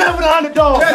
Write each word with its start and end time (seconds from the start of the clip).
never 0.00 0.22
the 0.22 0.30
underdog. 0.36 0.89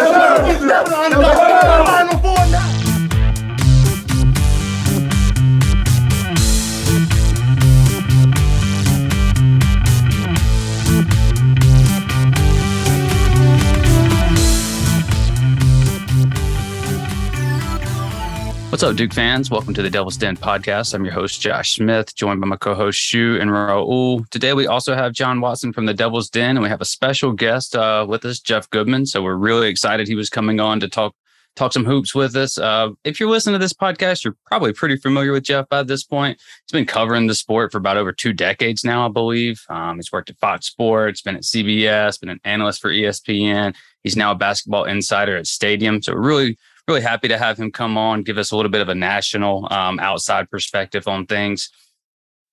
Up, 18.86 18.96
Duke 18.96 19.14
fans? 19.14 19.50
Welcome 19.50 19.74
to 19.74 19.82
the 19.82 19.90
Devil's 19.90 20.16
Den 20.16 20.38
podcast. 20.38 20.94
I'm 20.94 21.04
your 21.04 21.14
host, 21.14 21.42
Josh 21.42 21.76
Smith, 21.76 22.14
joined 22.14 22.40
by 22.40 22.46
my 22.46 22.56
co 22.56 22.76
host, 22.76 23.00
Shu 23.00 23.36
and 23.42 23.50
Raul. 23.50 24.30
Today, 24.30 24.54
we 24.54 24.68
also 24.68 24.94
have 24.94 25.12
John 25.12 25.42
Watson 25.42 25.74
from 25.74 25.88
the 25.88 25.94
Devil's 25.94 26.30
Den, 26.30 26.52
and 26.52 26.62
we 26.62 26.70
have 26.70 26.82
a 26.82 26.86
special 26.86 27.32
guest 27.32 27.76
uh, 27.76 28.06
with 28.08 28.24
us, 28.26 28.40
Jeff 28.40 28.70
Goodman. 28.70 29.08
So 29.08 29.24
we're 29.24 29.38
really 29.38 29.70
excited 29.70 30.08
he 30.08 30.14
was 30.14 30.30
coming 30.30 30.60
on 30.60 30.80
to 30.82 30.88
talk 30.88 31.16
talk 31.56 31.74
some 31.74 31.84
hoops 31.84 32.14
with 32.14 32.36
us. 32.36 32.60
Uh, 32.60 32.90
if 33.04 33.20
you're 33.20 33.30
listening 33.30 33.54
to 33.54 33.60
this 33.60 33.74
podcast, 33.74 34.24
you're 34.24 34.36
probably 34.46 34.72
pretty 34.72 34.98
familiar 34.98 35.32
with 35.32 35.46
Jeff 35.46 35.68
by 35.68 35.82
this 35.82 36.04
point. 36.04 36.40
He's 36.68 36.74
been 36.74 36.86
covering 36.86 37.26
the 37.26 37.34
sport 37.34 37.72
for 37.72 37.80
about 37.80 37.98
over 37.98 38.12
two 38.12 38.34
decades 38.34 38.84
now, 38.84 39.08
I 39.08 39.10
believe. 39.10 39.64
Um, 39.68 39.96
he's 39.96 40.12
worked 40.12 40.30
at 40.30 40.38
Fox 40.38 40.68
Sports, 40.68 41.24
been 41.24 41.38
at 41.38 41.42
CBS, 41.42 42.20
been 42.20 42.30
an 42.30 42.42
analyst 42.44 42.82
for 42.82 42.92
ESPN. 42.92 43.74
He's 44.04 44.16
now 44.16 44.30
a 44.30 44.36
basketball 44.36 44.84
insider 44.84 45.38
at 45.38 45.48
Stadium. 45.48 46.04
So 46.04 46.14
really 46.14 46.58
really 46.88 47.02
happy 47.02 47.28
to 47.28 47.38
have 47.38 47.58
him 47.58 47.72
come 47.72 47.98
on, 47.98 48.24
give 48.24 48.38
us 48.38 48.52
a 48.52 48.56
little 48.56 48.72
bit 48.72 48.82
of 48.82 48.90
a 48.90 48.96
national 48.96 49.68
um, 49.72 50.00
outside 50.00 50.50
perspective 50.50 51.08
on 51.08 51.26
things. 51.26 51.70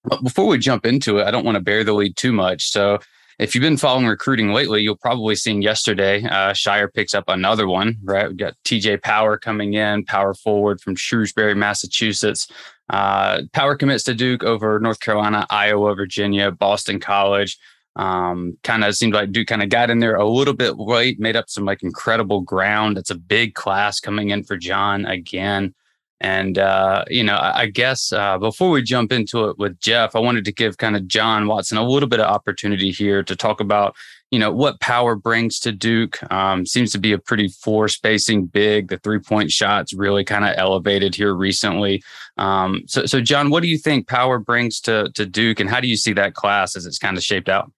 But 0.04 0.22
before 0.22 0.46
we 0.46 0.58
jump 0.58 0.86
into 0.86 1.18
it, 1.18 1.26
I 1.26 1.30
don't 1.30 1.44
want 1.44 1.56
to 1.56 1.62
bear 1.62 1.84
the 1.84 1.92
lead 1.92 2.16
too 2.16 2.32
much. 2.32 2.70
So 2.70 2.98
if 3.38 3.54
you've 3.54 3.62
been 3.62 3.76
following 3.76 4.06
recruiting 4.06 4.52
lately, 4.52 4.82
you'll 4.82 4.96
probably 4.96 5.36
seen 5.36 5.62
yesterday 5.62 6.24
uh, 6.24 6.52
Scheyer 6.52 6.92
picks 6.92 7.14
up 7.14 7.24
another 7.28 7.68
one. 7.68 7.96
Right, 8.02 8.28
we 8.28 8.34
got 8.34 8.54
TJ 8.64 9.02
Power 9.02 9.36
coming 9.38 9.74
in, 9.74 10.04
power 10.04 10.34
forward 10.34 10.80
from 10.80 10.96
Shrewsbury, 10.96 11.54
Massachusetts. 11.54 12.48
Uh, 12.90 13.42
Power 13.52 13.76
commits 13.76 14.04
to 14.04 14.14
Duke 14.14 14.44
over 14.44 14.78
North 14.80 15.00
Carolina, 15.00 15.46
Iowa, 15.50 15.94
Virginia, 15.94 16.50
Boston 16.50 17.00
College. 17.00 17.58
Um, 17.96 18.56
kind 18.62 18.84
of 18.84 18.94
seemed 18.94 19.14
like 19.14 19.32
Duke 19.32 19.48
kind 19.48 19.62
of 19.62 19.68
got 19.68 19.90
in 19.90 19.98
there 19.98 20.16
a 20.16 20.28
little 20.28 20.54
bit 20.54 20.78
late, 20.78 21.20
made 21.20 21.36
up 21.36 21.50
some 21.50 21.64
like 21.64 21.82
incredible 21.82 22.40
ground. 22.40 22.96
It's 22.96 23.10
a 23.10 23.14
big 23.14 23.54
class 23.54 24.00
coming 24.00 24.30
in 24.30 24.44
for 24.44 24.56
John 24.56 25.04
again. 25.04 25.74
And, 26.22 26.56
uh, 26.56 27.04
you 27.08 27.24
know, 27.24 27.34
I, 27.34 27.62
I 27.62 27.66
guess 27.66 28.12
uh, 28.12 28.38
before 28.38 28.70
we 28.70 28.82
jump 28.82 29.10
into 29.10 29.46
it 29.48 29.58
with 29.58 29.80
Jeff, 29.80 30.14
I 30.14 30.20
wanted 30.20 30.44
to 30.44 30.52
give 30.52 30.78
kind 30.78 30.94
of 30.94 31.08
John 31.08 31.48
Watson 31.48 31.78
a 31.78 31.86
little 31.86 32.08
bit 32.08 32.20
of 32.20 32.26
opportunity 32.26 32.92
here 32.92 33.24
to 33.24 33.34
talk 33.34 33.58
about, 33.60 33.96
you 34.30 34.38
know, 34.38 34.52
what 34.52 34.80
power 34.80 35.16
brings 35.16 35.58
to 35.60 35.72
Duke. 35.72 36.22
Um, 36.32 36.64
seems 36.64 36.92
to 36.92 37.00
be 37.00 37.10
a 37.10 37.18
pretty 37.18 37.48
floor 37.48 37.88
spacing 37.88 38.46
big. 38.46 38.88
The 38.88 38.98
three 38.98 39.18
point 39.18 39.50
shots 39.50 39.92
really 39.92 40.22
kind 40.22 40.44
of 40.44 40.54
elevated 40.56 41.16
here 41.16 41.34
recently. 41.34 42.04
Um, 42.36 42.82
so, 42.86 43.04
so, 43.04 43.20
John, 43.20 43.50
what 43.50 43.64
do 43.64 43.68
you 43.68 43.76
think 43.76 44.06
power 44.06 44.38
brings 44.38 44.80
to, 44.82 45.10
to 45.16 45.26
Duke 45.26 45.58
and 45.58 45.68
how 45.68 45.80
do 45.80 45.88
you 45.88 45.96
see 45.96 46.12
that 46.12 46.34
class 46.34 46.76
as 46.76 46.86
it's 46.86 46.98
kind 46.98 47.16
of 47.16 47.24
shaped 47.24 47.48
out? 47.48 47.72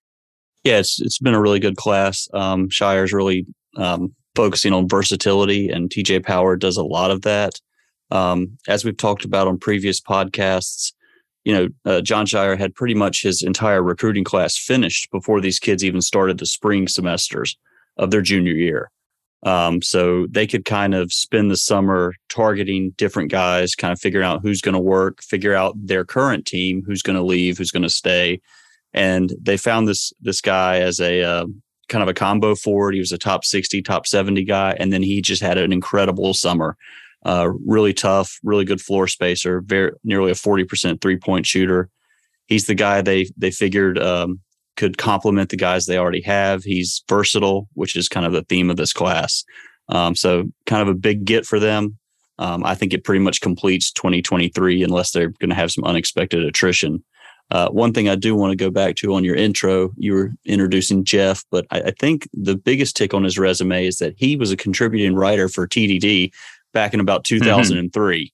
Yeah, 0.64 0.78
it's 0.78 1.00
it's 1.00 1.18
been 1.18 1.34
a 1.34 1.40
really 1.40 1.60
good 1.60 1.76
class. 1.76 2.26
Um, 2.32 2.68
Scheyer's 2.68 3.12
really 3.12 3.46
um, 3.76 4.14
focusing 4.34 4.72
on 4.72 4.88
versatility, 4.88 5.68
and 5.68 5.90
TJ 5.90 6.24
Power 6.24 6.56
does 6.56 6.76
a 6.76 6.84
lot 6.84 7.10
of 7.10 7.22
that. 7.22 7.60
Um, 8.10 8.56
as 8.66 8.84
we've 8.84 8.96
talked 8.96 9.24
about 9.24 9.46
on 9.46 9.58
previous 9.58 10.00
podcasts, 10.00 10.92
you 11.44 11.52
know, 11.52 11.68
uh, 11.84 12.00
Jon 12.00 12.26
Scheyer 12.26 12.58
had 12.58 12.74
pretty 12.74 12.94
much 12.94 13.22
his 13.22 13.42
entire 13.42 13.82
recruiting 13.82 14.24
class 14.24 14.56
finished 14.56 15.10
before 15.10 15.40
these 15.40 15.58
kids 15.58 15.84
even 15.84 16.00
started 16.00 16.38
the 16.38 16.46
spring 16.46 16.88
semesters 16.88 17.56
of 17.98 18.10
their 18.10 18.22
junior 18.22 18.52
year. 18.52 18.90
Um, 19.44 19.82
so 19.82 20.26
they 20.30 20.46
could 20.46 20.64
kind 20.64 20.94
of 20.94 21.12
spend 21.12 21.50
the 21.50 21.56
summer 21.56 22.14
targeting 22.30 22.94
different 22.96 23.30
guys, 23.30 23.74
kind 23.74 23.92
of 23.92 24.00
figuring 24.00 24.26
out 24.26 24.40
who's 24.40 24.62
going 24.62 24.72
to 24.72 24.80
work, 24.80 25.22
figure 25.22 25.54
out 25.54 25.74
their 25.76 26.04
current 26.04 26.46
team, 26.46 26.82
who's 26.86 27.02
going 27.02 27.16
to 27.16 27.22
leave, 27.22 27.58
who's 27.58 27.70
going 27.70 27.82
to 27.82 27.90
stay, 27.90 28.40
and 28.94 29.32
they 29.40 29.56
found 29.56 29.88
this 29.88 30.12
this 30.20 30.40
guy 30.40 30.78
as 30.78 31.00
a 31.00 31.22
uh, 31.22 31.46
kind 31.88 32.02
of 32.02 32.08
a 32.08 32.14
combo 32.14 32.54
forward. 32.54 32.94
He 32.94 33.00
was 33.00 33.12
a 33.12 33.18
top 33.18 33.44
sixty, 33.44 33.82
top 33.82 34.06
seventy 34.06 34.44
guy, 34.44 34.76
and 34.78 34.92
then 34.92 35.02
he 35.02 35.20
just 35.20 35.42
had 35.42 35.58
an 35.58 35.72
incredible 35.72 36.32
summer. 36.32 36.76
Uh, 37.26 37.50
really 37.66 37.92
tough, 37.92 38.38
really 38.42 38.64
good 38.64 38.80
floor 38.80 39.08
spacer, 39.08 39.60
very 39.62 39.92
nearly 40.04 40.30
a 40.30 40.34
forty 40.34 40.64
percent 40.64 41.00
three 41.00 41.16
point 41.16 41.44
shooter. 41.44 41.90
He's 42.46 42.66
the 42.66 42.74
guy 42.74 43.02
they 43.02 43.26
they 43.36 43.50
figured 43.50 43.98
um, 43.98 44.40
could 44.76 44.96
complement 44.98 45.50
the 45.50 45.56
guys 45.56 45.86
they 45.86 45.98
already 45.98 46.22
have. 46.22 46.62
He's 46.62 47.02
versatile, 47.08 47.68
which 47.74 47.96
is 47.96 48.08
kind 48.08 48.26
of 48.26 48.32
the 48.32 48.44
theme 48.44 48.70
of 48.70 48.76
this 48.76 48.92
class. 48.92 49.44
Um, 49.88 50.14
so 50.14 50.44
kind 50.66 50.82
of 50.82 50.88
a 50.88 50.94
big 50.94 51.24
get 51.24 51.44
for 51.44 51.58
them. 51.58 51.98
Um, 52.38 52.64
I 52.64 52.74
think 52.74 52.92
it 52.92 53.04
pretty 53.04 53.20
much 53.20 53.40
completes 53.40 53.92
2023 53.92 54.82
unless 54.82 55.12
they're 55.12 55.28
going 55.28 55.50
to 55.50 55.56
have 55.56 55.70
some 55.70 55.84
unexpected 55.84 56.42
attrition. 56.44 57.04
Uh, 57.54 57.68
one 57.68 57.92
thing 57.92 58.08
I 58.08 58.16
do 58.16 58.34
want 58.34 58.50
to 58.50 58.56
go 58.56 58.68
back 58.68 58.96
to 58.96 59.14
on 59.14 59.22
your 59.22 59.36
intro, 59.36 59.92
you 59.96 60.12
were 60.12 60.32
introducing 60.44 61.04
Jeff, 61.04 61.44
but 61.52 61.64
I, 61.70 61.82
I, 61.82 61.90
think 61.92 62.28
the 62.32 62.56
biggest 62.56 62.96
tick 62.96 63.14
on 63.14 63.22
his 63.22 63.38
resume 63.38 63.86
is 63.86 63.98
that 63.98 64.14
he 64.16 64.34
was 64.34 64.50
a 64.50 64.56
contributing 64.56 65.14
writer 65.14 65.48
for 65.48 65.68
TDD 65.68 66.32
back 66.72 66.94
in 66.94 66.98
about 66.98 67.22
2003. 67.22 68.24
Mm-hmm. 68.24 68.28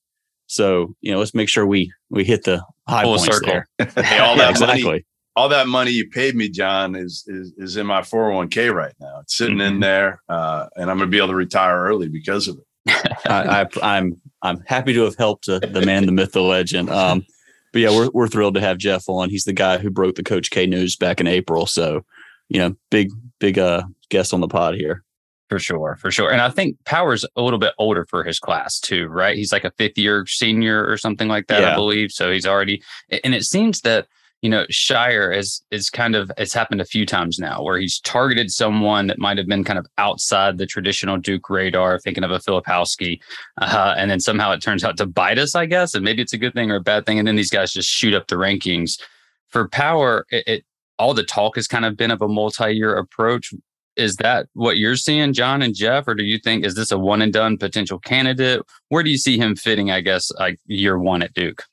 So 0.46 0.94
you 1.02 1.12
know, 1.12 1.18
let's 1.18 1.34
make 1.34 1.50
sure 1.50 1.66
we 1.66 1.92
we 2.08 2.24
hit 2.24 2.44
the 2.44 2.64
high 2.88 3.02
Full 3.02 3.18
points 3.18 3.36
circle. 3.36 3.60
there. 3.78 3.86
hey, 4.02 4.20
all 4.20 4.36
that 4.38 4.52
exactly. 4.52 4.82
money, 4.82 5.04
all 5.36 5.50
that 5.50 5.66
money 5.68 5.90
you 5.90 6.08
paid 6.08 6.34
me, 6.34 6.48
John, 6.48 6.96
is 6.96 7.22
is 7.26 7.52
is 7.58 7.76
in 7.76 7.86
my 7.86 8.00
401k 8.00 8.72
right 8.72 8.94
now. 9.00 9.20
It's 9.20 9.36
sitting 9.36 9.58
mm-hmm. 9.58 9.74
in 9.74 9.80
there, 9.80 10.22
uh, 10.30 10.68
and 10.76 10.90
I'm 10.90 10.96
going 10.96 11.10
to 11.10 11.14
be 11.14 11.18
able 11.18 11.28
to 11.28 11.34
retire 11.34 11.78
early 11.78 12.08
because 12.08 12.48
of 12.48 12.56
it. 12.56 13.20
I, 13.28 13.60
I, 13.60 13.96
I'm 13.98 14.18
I'm 14.40 14.62
happy 14.66 14.94
to 14.94 15.02
have 15.02 15.16
helped 15.16 15.46
uh, 15.46 15.58
the 15.58 15.84
man, 15.84 16.06
the 16.06 16.12
myth, 16.12 16.32
the 16.32 16.40
legend. 16.40 16.88
Um, 16.88 17.26
but 17.72 17.80
yeah, 17.80 17.90
we're 17.90 18.10
we're 18.12 18.28
thrilled 18.28 18.54
to 18.54 18.60
have 18.60 18.78
Jeff 18.78 19.08
on. 19.08 19.30
He's 19.30 19.44
the 19.44 19.52
guy 19.52 19.78
who 19.78 19.90
broke 19.90 20.16
the 20.16 20.22
Coach 20.22 20.50
K 20.50 20.66
news 20.66 20.96
back 20.96 21.20
in 21.20 21.26
April. 21.26 21.66
So, 21.66 22.04
you 22.48 22.58
know, 22.58 22.74
big 22.90 23.10
big 23.38 23.58
uh 23.58 23.82
guest 24.08 24.34
on 24.34 24.40
the 24.40 24.48
pod 24.48 24.74
here. 24.74 25.04
For 25.48 25.58
sure, 25.58 25.96
for 26.00 26.12
sure. 26.12 26.30
And 26.30 26.40
I 26.40 26.48
think 26.48 26.76
Power's 26.84 27.24
a 27.34 27.42
little 27.42 27.58
bit 27.58 27.74
older 27.76 28.06
for 28.08 28.22
his 28.22 28.38
class 28.38 28.78
too, 28.78 29.08
right? 29.08 29.36
He's 29.36 29.52
like 29.52 29.64
a 29.64 29.72
fifth 29.72 29.98
year 29.98 30.24
senior 30.26 30.86
or 30.86 30.96
something 30.96 31.26
like 31.26 31.48
that, 31.48 31.62
yeah. 31.62 31.72
I 31.72 31.74
believe. 31.74 32.12
So 32.12 32.30
he's 32.30 32.46
already 32.46 32.82
and 33.24 33.34
it 33.34 33.44
seems 33.44 33.80
that 33.80 34.06
you 34.42 34.48
know, 34.48 34.64
Scheyer 34.70 35.36
is 35.36 35.62
is 35.70 35.90
kind 35.90 36.14
of 36.14 36.30
it's 36.38 36.54
happened 36.54 36.80
a 36.80 36.86
few 36.86 37.04
times 37.04 37.38
now 37.38 37.62
where 37.62 37.78
he's 37.78 38.00
targeted 38.00 38.50
someone 38.50 39.06
that 39.08 39.18
might 39.18 39.36
have 39.36 39.46
been 39.46 39.64
kind 39.64 39.78
of 39.78 39.86
outside 39.98 40.56
the 40.56 40.66
traditional 40.66 41.18
Duke 41.18 41.50
radar, 41.50 41.98
thinking 41.98 42.24
of 42.24 42.30
a 42.30 42.38
Filipowski, 42.38 43.20
uh, 43.60 43.94
and 43.98 44.10
then 44.10 44.20
somehow 44.20 44.50
it 44.52 44.62
turns 44.62 44.82
out 44.82 44.96
to 44.96 45.06
bite 45.06 45.38
us, 45.38 45.54
I 45.54 45.66
guess, 45.66 45.94
and 45.94 46.04
maybe 46.04 46.22
it's 46.22 46.32
a 46.32 46.38
good 46.38 46.54
thing 46.54 46.70
or 46.70 46.76
a 46.76 46.80
bad 46.80 47.04
thing, 47.04 47.18
and 47.18 47.28
then 47.28 47.36
these 47.36 47.50
guys 47.50 47.72
just 47.72 47.88
shoot 47.88 48.14
up 48.14 48.28
the 48.28 48.36
rankings. 48.36 49.00
For 49.48 49.68
Power, 49.68 50.26
it, 50.30 50.44
it 50.46 50.64
all 50.98 51.12
the 51.12 51.24
talk 51.24 51.56
has 51.56 51.66
kind 51.66 51.84
of 51.84 51.96
been 51.96 52.10
of 52.10 52.22
a 52.22 52.28
multi-year 52.28 52.94
approach. 52.96 53.52
Is 53.96 54.16
that 54.16 54.46
what 54.54 54.78
you're 54.78 54.96
seeing, 54.96 55.34
John 55.34 55.60
and 55.60 55.74
Jeff, 55.74 56.08
or 56.08 56.14
do 56.14 56.24
you 56.24 56.38
think 56.38 56.64
is 56.64 56.76
this 56.76 56.92
a 56.92 56.98
one 56.98 57.20
and 57.20 57.32
done 57.32 57.58
potential 57.58 57.98
candidate? 57.98 58.62
Where 58.88 59.02
do 59.02 59.10
you 59.10 59.18
see 59.18 59.36
him 59.36 59.54
fitting? 59.54 59.90
I 59.90 60.00
guess 60.00 60.30
like 60.38 60.58
year 60.66 60.98
one 60.98 61.22
at 61.22 61.34
Duke. 61.34 61.64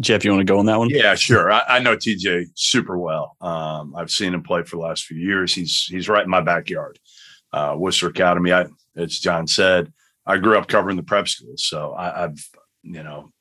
Jeff, 0.00 0.24
you 0.24 0.30
want 0.30 0.40
to 0.40 0.52
go 0.52 0.58
on 0.58 0.66
that 0.66 0.78
one? 0.78 0.90
Yeah, 0.90 1.14
sure. 1.14 1.50
I, 1.50 1.62
I 1.68 1.78
know 1.78 1.96
TJ 1.96 2.48
super 2.54 2.98
well. 2.98 3.36
Um, 3.40 3.94
I've 3.96 4.10
seen 4.10 4.34
him 4.34 4.42
play 4.42 4.62
for 4.62 4.76
the 4.76 4.82
last 4.82 5.04
few 5.04 5.16
years. 5.16 5.54
He's 5.54 5.84
he's 5.84 6.08
right 6.08 6.24
in 6.24 6.30
my 6.30 6.42
backyard. 6.42 6.98
Uh, 7.52 7.74
Worcester 7.78 8.08
Academy. 8.08 8.52
I, 8.52 8.66
as 8.96 9.18
John 9.18 9.46
said, 9.46 9.92
I 10.26 10.36
grew 10.36 10.58
up 10.58 10.68
covering 10.68 10.96
the 10.96 11.02
prep 11.02 11.28
schools, 11.28 11.64
so 11.64 11.94
I, 11.94 12.20
have 12.20 12.38
you 12.82 13.02
know, 13.02 13.32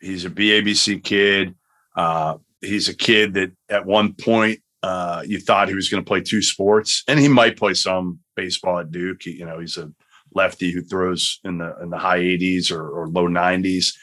he's 0.00 0.26
a 0.26 0.30
BABC 0.30 1.02
kid. 1.02 1.54
Uh, 1.96 2.36
he's 2.60 2.88
a 2.88 2.96
kid 2.96 3.34
that 3.34 3.52
at 3.70 3.86
one 3.86 4.12
point 4.12 4.60
uh, 4.82 5.22
you 5.24 5.40
thought 5.40 5.68
he 5.68 5.74
was 5.74 5.88
going 5.88 6.02
to 6.02 6.08
play 6.08 6.20
two 6.20 6.42
sports, 6.42 7.02
and 7.08 7.18
he 7.18 7.28
might 7.28 7.56
play 7.56 7.72
some 7.72 8.18
baseball 8.36 8.78
at 8.78 8.90
Duke. 8.90 9.22
He, 9.22 9.32
you 9.32 9.46
know, 9.46 9.58
he's 9.58 9.78
a 9.78 9.90
lefty 10.34 10.70
who 10.70 10.82
throws 10.82 11.40
in 11.44 11.58
the 11.58 11.74
in 11.80 11.88
the 11.88 11.98
high 11.98 12.20
80s 12.20 12.70
or, 12.70 12.90
or 12.90 13.08
low 13.08 13.26
90s, 13.26 13.94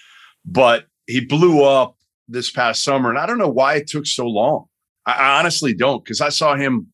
but 0.46 0.86
he 1.08 1.26
blew 1.26 1.64
up 1.64 1.96
this 2.28 2.52
past 2.52 2.84
summer, 2.84 3.10
and 3.10 3.20
I 3.20 3.26
don't 3.26 3.38
know 3.38 3.50
why 3.50 3.76
it 3.76 3.88
took 3.88 4.06
so 4.06 4.28
long. 4.28 4.66
I, 5.06 5.14
I 5.14 5.40
honestly 5.40 5.74
don't, 5.74 6.04
because 6.04 6.22
I 6.22 6.30
saw 6.30 6.56
him 6.56 6.88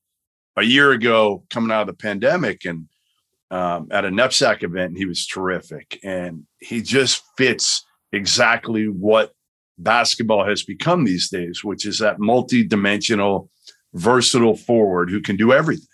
a 0.56 0.63
year 0.63 0.92
ago 0.92 1.44
coming 1.50 1.71
out 1.71 1.81
of 1.81 1.88
the 1.88 1.94
pandemic 1.94 2.65
and 2.65 2.88
um, 3.51 3.88
at 3.92 4.06
a 4.06 4.09
NEPSAC 4.09 4.63
event, 4.63 4.89
and 4.89 4.98
he 4.98 5.06
was 5.06 5.25
terrific. 5.25 6.00
And 6.04 6.45
he 6.59 6.81
just 6.81 7.24
fits 7.38 7.86
exactly 8.12 8.86
what 8.86 9.33
basketball 9.77 10.45
has 10.45 10.63
become 10.63 11.06
these 11.06 11.30
days, 11.30 11.63
which 11.63 11.86
is 11.86 12.00
that 12.00 12.19
multi-dimensional, 12.19 13.50
versatile 13.94 14.57
forward 14.57 15.10
who 15.10 15.21
can 15.21 15.38
do 15.38 15.53
everything. 15.53 15.86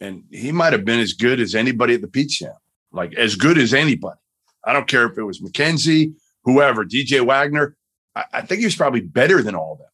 And 0.00 0.22
he 0.30 0.52
might 0.52 0.72
have 0.72 0.84
been 0.84 1.00
as 1.00 1.14
good 1.14 1.40
as 1.40 1.54
anybody 1.54 1.94
at 1.94 2.00
the 2.00 2.08
Peach 2.08 2.38
Jam, 2.38 2.52
like 2.92 3.14
as 3.14 3.34
good 3.34 3.58
as 3.58 3.74
anybody. 3.74 4.20
I 4.64 4.72
don't 4.72 4.86
care 4.86 5.06
if 5.06 5.18
it 5.18 5.24
was 5.24 5.40
McKenzie 5.40 6.12
whoever, 6.48 6.84
DJ 6.84 7.24
Wagner, 7.24 7.76
I, 8.14 8.24
I 8.34 8.40
think 8.42 8.60
he 8.60 8.66
was 8.66 8.76
probably 8.76 9.00
better 9.00 9.42
than 9.42 9.54
all 9.54 9.72
of 9.72 9.78
them, 9.78 9.88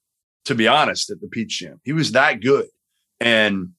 to 0.47 0.55
be 0.55 0.69
honest, 0.69 1.11
at 1.11 1.21
the 1.21 1.29
Peach 1.29 1.59
Jam. 1.59 1.81
He 1.85 1.93
was 1.93 2.13
that 2.13 2.41
good. 2.41 2.67
And 3.21 3.71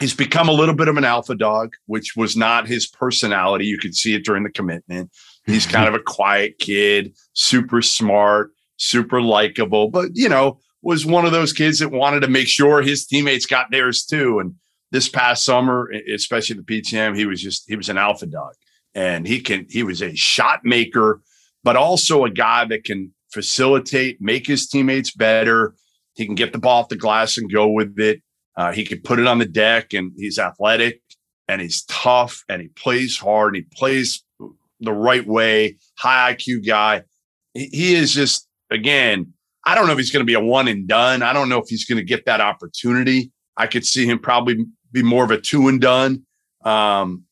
he's 0.00 0.14
become 0.14 0.48
a 0.48 0.52
little 0.52 0.74
bit 0.74 0.88
of 0.88 0.96
an 0.96 1.04
alpha 1.04 1.34
dog, 1.34 1.74
which 1.86 2.14
was 2.16 2.36
not 2.36 2.66
his 2.66 2.86
personality. 2.86 3.66
You 3.66 3.78
could 3.78 3.94
see 3.94 4.14
it 4.14 4.24
during 4.24 4.42
the 4.42 4.50
commitment. 4.50 5.10
He's 5.46 5.66
kind 5.76 5.88
of 5.88 5.94
a 5.94 6.02
quiet 6.02 6.58
kid, 6.58 7.16
super 7.32 7.82
smart, 7.82 8.52
super 8.76 9.22
likable, 9.22 9.88
but 9.88 10.10
you 10.14 10.28
know, 10.28 10.58
was 10.82 11.06
one 11.06 11.24
of 11.24 11.32
those 11.32 11.52
kids 11.52 11.80
that 11.80 11.90
wanted 11.90 12.20
to 12.20 12.28
make 12.28 12.46
sure 12.46 12.80
his 12.80 13.06
teammates 13.06 13.46
got 13.46 13.70
theirs 13.70 14.04
too. 14.04 14.38
And 14.38 14.54
this 14.92 15.08
past 15.08 15.44
summer, 15.44 15.90
especially 16.14 16.56
the 16.56 16.62
PTM, 16.62 17.16
he 17.16 17.26
was 17.26 17.42
just 17.42 17.64
he 17.66 17.76
was 17.76 17.88
an 17.88 17.98
alpha 17.98 18.26
dog, 18.26 18.54
and 18.94 19.26
he 19.26 19.40
can 19.40 19.66
he 19.68 19.82
was 19.82 20.02
a 20.02 20.14
shot 20.14 20.60
maker, 20.64 21.22
but 21.66 21.74
also 21.74 22.24
a 22.24 22.30
guy 22.30 22.64
that 22.64 22.84
can 22.84 23.12
facilitate, 23.32 24.18
make 24.20 24.46
his 24.46 24.68
teammates 24.68 25.10
better. 25.10 25.74
He 26.14 26.24
can 26.24 26.36
get 26.36 26.52
the 26.52 26.60
ball 26.60 26.82
off 26.82 26.90
the 26.90 26.96
glass 26.96 27.36
and 27.36 27.52
go 27.52 27.66
with 27.66 27.98
it. 27.98 28.22
Uh, 28.56 28.70
he 28.70 28.84
can 28.84 29.00
put 29.00 29.18
it 29.18 29.26
on 29.26 29.40
the 29.40 29.46
deck, 29.46 29.92
and 29.92 30.12
he's 30.16 30.38
athletic 30.38 31.02
and 31.48 31.60
he's 31.60 31.82
tough 31.86 32.44
and 32.48 32.62
he 32.62 32.68
plays 32.68 33.18
hard 33.18 33.56
and 33.56 33.64
he 33.64 33.76
plays 33.76 34.22
the 34.78 34.92
right 34.92 35.26
way. 35.26 35.76
High 35.98 36.34
IQ 36.34 36.64
guy. 36.64 37.02
He, 37.52 37.96
is 37.96 38.14
just 38.14 38.46
again. 38.70 39.32
I 39.64 39.74
don't 39.74 39.86
know 39.86 39.92
if 39.92 39.98
he's 39.98 40.12
going 40.12 40.24
to 40.24 40.24
be 40.24 40.34
a 40.34 40.40
one 40.40 40.68
and 40.68 40.86
done. 40.86 41.22
I 41.22 41.32
don't 41.32 41.48
know 41.48 41.58
if 41.58 41.68
he's 41.68 41.84
going 41.84 41.98
to 41.98 42.04
get 42.04 42.26
that 42.26 42.40
opportunity. 42.40 43.32
I 43.56 43.66
could 43.66 43.84
see 43.84 44.06
him 44.06 44.20
probably 44.20 44.64
be 44.92 45.02
more 45.02 45.24
of 45.24 45.32
a 45.32 45.40
two 45.40 45.66
and 45.66 45.80
done. 45.80 46.24
Um, 46.64 47.24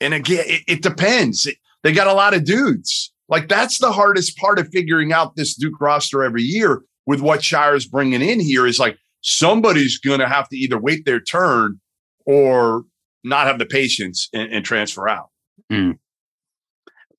and 0.00 0.12
again, 0.12 0.42
it, 0.44 0.62
it 0.66 0.82
depends. 0.82 1.48
They 1.84 1.92
got 1.92 2.08
a 2.08 2.14
lot 2.14 2.34
of 2.34 2.44
dudes. 2.44 3.13
Like 3.34 3.48
that's 3.48 3.78
the 3.78 3.90
hardest 3.90 4.36
part 4.36 4.60
of 4.60 4.68
figuring 4.68 5.12
out 5.12 5.34
this 5.34 5.56
Duke 5.56 5.80
roster 5.80 6.22
every 6.22 6.42
year 6.42 6.82
with 7.04 7.20
what 7.20 7.40
Scheyer's 7.40 7.84
bringing 7.84 8.22
in 8.22 8.38
here 8.38 8.64
is 8.64 8.78
like 8.78 8.96
somebody's 9.22 9.98
going 9.98 10.20
to 10.20 10.28
have 10.28 10.48
to 10.50 10.56
either 10.56 10.78
wait 10.78 11.04
their 11.04 11.18
turn 11.18 11.80
or 12.26 12.84
not 13.24 13.48
have 13.48 13.58
the 13.58 13.66
patience 13.66 14.28
and, 14.32 14.52
and 14.52 14.64
transfer 14.64 15.08
out. 15.08 15.30
Mm. 15.72 15.98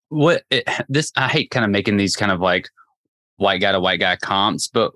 What 0.07 0.43
it, 0.49 0.63
this 0.87 1.11
I 1.17 1.27
hate 1.27 1.51
kind 1.51 1.65
of 1.65 1.69
making 1.69 1.97
these 1.97 2.15
kind 2.15 2.31
of 2.31 2.39
like 2.39 2.69
white 3.35 3.59
guy 3.59 3.73
to 3.73 3.81
white 3.81 3.99
guy 3.99 4.15
comps, 4.15 4.69
but 4.69 4.93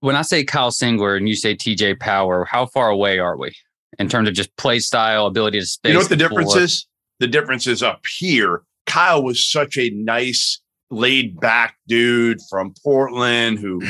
when 0.00 0.16
I 0.16 0.22
say 0.22 0.42
Kyle 0.42 0.70
Singler 0.70 1.18
and 1.18 1.28
you 1.28 1.36
say 1.36 1.54
TJ 1.54 2.00
Power, 2.00 2.46
how 2.46 2.64
far 2.64 2.88
away 2.88 3.18
are 3.18 3.36
we 3.36 3.54
in 3.98 4.08
terms 4.08 4.26
of 4.26 4.34
just 4.34 4.56
play 4.56 4.78
style, 4.78 5.26
ability 5.26 5.60
to 5.60 5.66
space? 5.66 5.90
You 5.90 5.92
know 5.92 6.00
what 6.00 6.08
the 6.08 6.16
difference 6.16 6.56
is? 6.56 6.86
The 7.20 7.28
difference 7.28 7.66
is 7.66 7.82
up 7.82 8.06
here. 8.18 8.62
Kyle 8.86 9.22
was 9.22 9.44
such 9.44 9.76
a 9.78 9.90
nice, 9.90 10.61
laid 10.92 11.40
back 11.40 11.76
dude 11.88 12.38
from 12.48 12.74
Portland 12.84 13.58
who, 13.58 13.80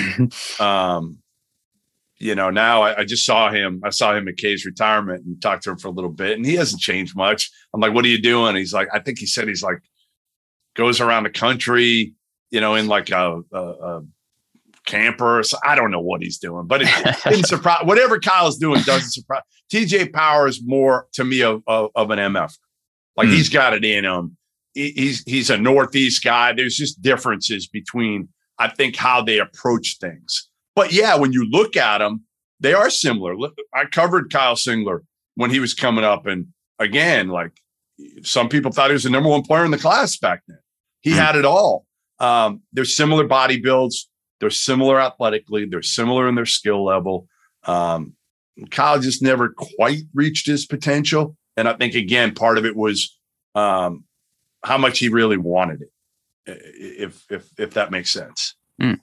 um, 0.64 1.18
you 2.18 2.34
know, 2.34 2.50
now 2.50 2.82
I, 2.82 3.00
I, 3.00 3.04
just 3.04 3.26
saw 3.26 3.50
him. 3.50 3.80
I 3.84 3.90
saw 3.90 4.14
him 4.14 4.28
at 4.28 4.36
K's 4.36 4.64
retirement 4.64 5.24
and 5.24 5.42
talked 5.42 5.64
to 5.64 5.70
him 5.70 5.78
for 5.78 5.88
a 5.88 5.92
little 5.92 6.10
bit, 6.10 6.36
and 6.36 6.46
he 6.46 6.54
hasn't 6.54 6.80
changed 6.80 7.16
much. 7.16 7.50
I'm 7.74 7.80
like, 7.80 7.92
"What 7.92 8.04
are 8.04 8.08
you 8.08 8.22
doing?" 8.22 8.54
He's 8.54 8.72
like, 8.72 8.88
"I 8.94 9.00
think 9.00 9.18
he 9.18 9.26
said 9.26 9.48
he's 9.48 9.62
like 9.62 9.82
goes 10.74 11.00
around 11.00 11.24
the 11.24 11.30
country, 11.30 12.14
you 12.50 12.60
know, 12.60 12.74
in 12.74 12.86
like 12.86 13.10
a, 13.10 13.40
a, 13.52 13.58
a 13.60 14.02
camper. 14.86 15.42
So 15.42 15.58
I 15.64 15.74
don't 15.74 15.90
know 15.90 16.00
what 16.00 16.22
he's 16.22 16.38
doing, 16.38 16.66
but 16.66 16.82
it 16.82 16.88
didn't 17.24 17.46
surprise. 17.46 17.84
Whatever 17.84 18.18
Kyle's 18.18 18.58
doing 18.58 18.82
doesn't 18.82 19.10
surprise. 19.10 19.42
TJ 19.72 20.12
Power 20.12 20.46
is 20.46 20.60
more 20.64 21.06
to 21.14 21.24
me 21.24 21.42
of, 21.42 21.62
of, 21.66 21.90
of 21.94 22.10
an 22.10 22.18
MF. 22.18 22.52
Like 23.16 23.28
mm. 23.28 23.34
he's 23.34 23.48
got 23.48 23.74
it 23.74 23.84
in 23.84 24.04
him. 24.04 24.36
He, 24.74 24.90
he's 24.90 25.22
he's 25.24 25.50
a 25.50 25.58
Northeast 25.58 26.24
guy. 26.24 26.52
There's 26.52 26.76
just 26.76 27.02
differences 27.02 27.66
between 27.66 28.28
I 28.58 28.68
think 28.68 28.96
how 28.96 29.22
they 29.22 29.38
approach 29.38 29.98
things. 30.00 30.48
But 30.74 30.92
yeah, 30.92 31.16
when 31.16 31.32
you 31.32 31.48
look 31.50 31.76
at 31.76 31.98
them, 31.98 32.24
they 32.60 32.74
are 32.74 32.90
similar. 32.90 33.34
I 33.74 33.84
covered 33.86 34.32
Kyle 34.32 34.54
Singler 34.54 35.00
when 35.34 35.50
he 35.50 35.60
was 35.60 35.74
coming 35.74 36.04
up, 36.04 36.26
and 36.26 36.48
again, 36.78 37.28
like 37.28 37.52
some 38.22 38.48
people 38.48 38.72
thought 38.72 38.90
he 38.90 38.94
was 38.94 39.04
the 39.04 39.10
number 39.10 39.28
one 39.28 39.42
player 39.42 39.64
in 39.64 39.70
the 39.70 39.78
class 39.78 40.16
back 40.16 40.42
then. 40.46 40.58
He 41.00 41.10
mm. 41.10 41.16
had 41.16 41.36
it 41.36 41.44
all. 41.44 41.86
Um, 42.18 42.62
they're 42.72 42.84
similar 42.84 43.26
body 43.26 43.60
builds. 43.60 44.08
They're 44.40 44.50
similar 44.50 45.00
athletically. 45.00 45.66
They're 45.66 45.82
similar 45.82 46.28
in 46.28 46.34
their 46.34 46.46
skill 46.46 46.84
level. 46.84 47.28
Um, 47.64 48.14
Kyle 48.70 48.98
just 48.98 49.22
never 49.22 49.50
quite 49.50 50.02
reached 50.14 50.46
his 50.46 50.66
potential, 50.66 51.36
and 51.56 51.68
I 51.68 51.74
think 51.74 51.94
again 51.94 52.34
part 52.34 52.58
of 52.58 52.64
it 52.64 52.76
was 52.76 53.18
um, 53.54 54.04
how 54.64 54.78
much 54.78 54.98
he 54.98 55.08
really 55.08 55.36
wanted 55.36 55.82
it. 55.82 55.90
If 56.46 57.24
if 57.30 57.48
if 57.58 57.74
that 57.74 57.90
makes 57.90 58.10
sense. 58.10 58.54
Mm. 58.80 59.00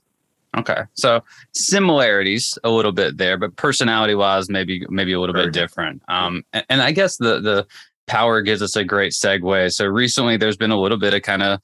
Okay, 0.58 0.82
so 0.96 1.24
similarities 1.54 2.58
a 2.64 2.70
little 2.70 2.92
bit 2.92 3.18
there, 3.18 3.38
but 3.38 3.56
personality 3.56 4.16
wise, 4.16 4.50
maybe 4.50 4.86
maybe 4.90 5.14
a 5.14 5.20
little 5.20 5.34
Very 5.34 5.46
bit 5.46 5.54
different. 5.54 6.02
Um, 6.08 6.44
and, 6.54 6.66
and 6.70 6.82
I 6.82 6.92
guess 6.92 7.18
the 7.18 7.40
the 7.40 7.68
power 8.08 8.42
gives 8.42 8.62
us 8.62 8.76
a 8.76 8.84
great 8.84 9.14
segue. 9.14 9.72
So 9.72 9.86
recently, 9.86 10.38
there's 10.38 10.58
been 10.58 10.72
a 10.72 10.80
little 10.80 10.98
bit 10.98 11.14
of 11.14 11.22
kind 11.22 11.44
of 11.44 11.62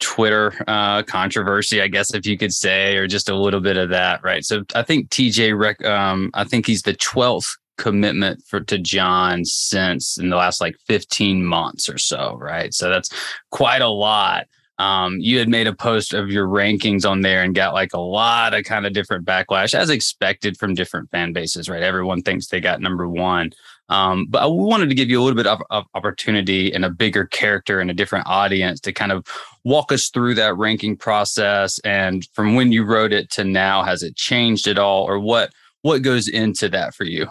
Twitter 0.00 0.54
uh, 0.66 1.02
controversy, 1.02 1.80
I 1.80 1.88
guess, 1.88 2.14
if 2.14 2.26
you 2.26 2.38
could 2.38 2.52
say, 2.52 2.96
or 2.96 3.06
just 3.06 3.28
a 3.28 3.36
little 3.36 3.60
bit 3.60 3.76
of 3.76 3.90
that, 3.90 4.22
right? 4.22 4.44
So 4.44 4.64
I 4.74 4.82
think 4.82 5.10
TJ, 5.10 5.56
rec- 5.58 5.84
um, 5.84 6.30
I 6.34 6.44
think 6.44 6.66
he's 6.66 6.82
the 6.82 6.94
12th 6.94 7.56
commitment 7.80 8.44
for 8.46 8.60
to 8.60 8.78
John 8.78 9.42
since 9.46 10.18
in 10.18 10.28
the 10.28 10.36
last 10.36 10.60
like 10.60 10.76
15 10.86 11.42
months 11.42 11.88
or 11.88 11.96
so, 11.96 12.36
right? 12.38 12.74
So 12.74 12.90
that's 12.90 13.08
quite 13.50 13.80
a 13.80 13.88
lot. 13.88 14.46
Um, 14.78 15.18
you 15.18 15.38
had 15.38 15.48
made 15.48 15.66
a 15.66 15.74
post 15.74 16.12
of 16.12 16.30
your 16.30 16.46
rankings 16.46 17.08
on 17.08 17.22
there 17.22 17.42
and 17.42 17.54
got 17.54 17.72
like 17.72 17.94
a 17.94 18.00
lot 18.00 18.52
of 18.52 18.64
kind 18.64 18.84
of 18.84 18.92
different 18.92 19.24
backlash 19.24 19.74
as 19.74 19.88
expected 19.88 20.58
from 20.58 20.74
different 20.74 21.10
fan 21.10 21.32
bases, 21.32 21.70
right? 21.70 21.82
Everyone 21.82 22.20
thinks 22.20 22.48
they 22.48 22.60
got 22.60 22.82
number 22.82 23.08
one. 23.08 23.50
Um, 23.88 24.26
but 24.28 24.42
I 24.42 24.46
wanted 24.46 24.90
to 24.90 24.94
give 24.94 25.08
you 25.08 25.20
a 25.20 25.22
little 25.22 25.36
bit 25.36 25.46
of, 25.46 25.62
of, 25.70 25.84
opportunity 25.94 26.72
and 26.72 26.84
a 26.84 26.90
bigger 26.90 27.24
character 27.24 27.80
and 27.80 27.90
a 27.90 27.94
different 27.94 28.26
audience 28.26 28.78
to 28.80 28.92
kind 28.92 29.10
of 29.10 29.26
walk 29.64 29.90
us 29.90 30.10
through 30.10 30.34
that 30.34 30.56
ranking 30.56 30.96
process. 30.96 31.78
And 31.80 32.28
from 32.34 32.54
when 32.54 32.72
you 32.72 32.84
wrote 32.84 33.12
it 33.12 33.30
to 33.32 33.44
now, 33.44 33.82
has 33.82 34.02
it 34.02 34.16
changed 34.16 34.68
at 34.68 34.78
all, 34.78 35.04
or 35.04 35.18
what 35.18 35.50
what 35.82 36.02
goes 36.02 36.28
into 36.28 36.68
that 36.68 36.94
for 36.94 37.04
you? 37.04 37.26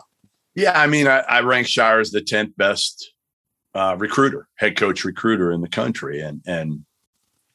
Yeah, 0.60 0.80
I 0.80 0.88
mean, 0.88 1.08
I, 1.08 1.20
I 1.20 1.40
rank 1.40 1.68
Scheyer 1.68 2.02
as 2.02 2.12
the 2.12 2.22
tenth 2.22 2.56
best 2.58 3.14
uh, 3.74 3.96
recruiter, 3.98 4.50
head 4.56 4.76
coach 4.76 5.06
recruiter 5.06 5.54
in 5.54 5.62
the 5.62 5.70
country, 5.70 6.20
and 6.20 6.42
and 6.46 6.86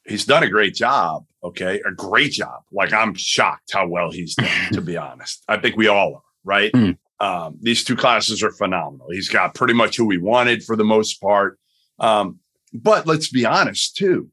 he's 0.05 0.25
done 0.25 0.41
a 0.41 0.49
great 0.49 0.73
job. 0.73 1.25
Okay, 1.43 1.81
a 1.85 1.91
great 1.91 2.31
job. 2.31 2.63
Like 2.71 2.93
I'm 2.93 3.13
shocked 3.13 3.71
how 3.73 3.87
well 3.87 4.11
he's 4.11 4.33
done. 4.33 4.49
to 4.73 4.81
be 4.81 4.97
honest, 4.97 5.43
I 5.47 5.57
think 5.57 5.77
we 5.77 5.87
all 5.87 6.15
are. 6.15 6.21
Right. 6.43 6.71
Mm. 6.73 6.97
Um, 7.19 7.57
these 7.61 7.83
two 7.83 7.95
classes 7.95 8.41
are 8.43 8.51
phenomenal. 8.51 9.07
He's 9.11 9.29
got 9.29 9.53
pretty 9.53 9.73
much 9.73 9.97
who 9.97 10.05
we 10.05 10.17
wanted 10.17 10.63
for 10.63 10.75
the 10.75 10.83
most 10.83 11.21
part. 11.21 11.59
Um, 11.99 12.39
but 12.73 13.05
let's 13.05 13.29
be 13.29 13.45
honest 13.45 13.95
too. 13.95 14.29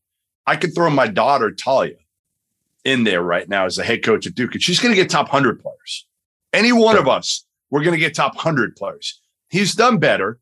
I 0.47 0.57
could 0.57 0.75
throw 0.75 0.91
my 0.91 1.07
daughter 1.07 1.51
Talia 1.53 1.97
in 2.85 3.05
there 3.05 3.23
right 3.23 3.49
now 3.49 3.67
as 3.67 3.77
the 3.77 3.85
head 3.85 4.03
coach 4.03 4.27
at 4.27 4.35
Duke, 4.35 4.55
and 4.55 4.63
she's 4.63 4.81
going 4.81 4.95
to 4.95 5.01
get 5.01 5.11
top 5.11 5.29
hundred 5.29 5.61
players. 5.61 6.07
Any 6.53 6.73
one 6.73 6.97
of 6.97 7.07
us, 7.07 7.45
we're 7.73 7.83
going 7.83 7.95
to 7.95 7.99
get 7.99 8.15
top 8.15 8.37
hundred 8.37 8.77
players. 8.77 9.21
He's 9.49 9.75
done 9.75 9.99
better, 9.99 10.39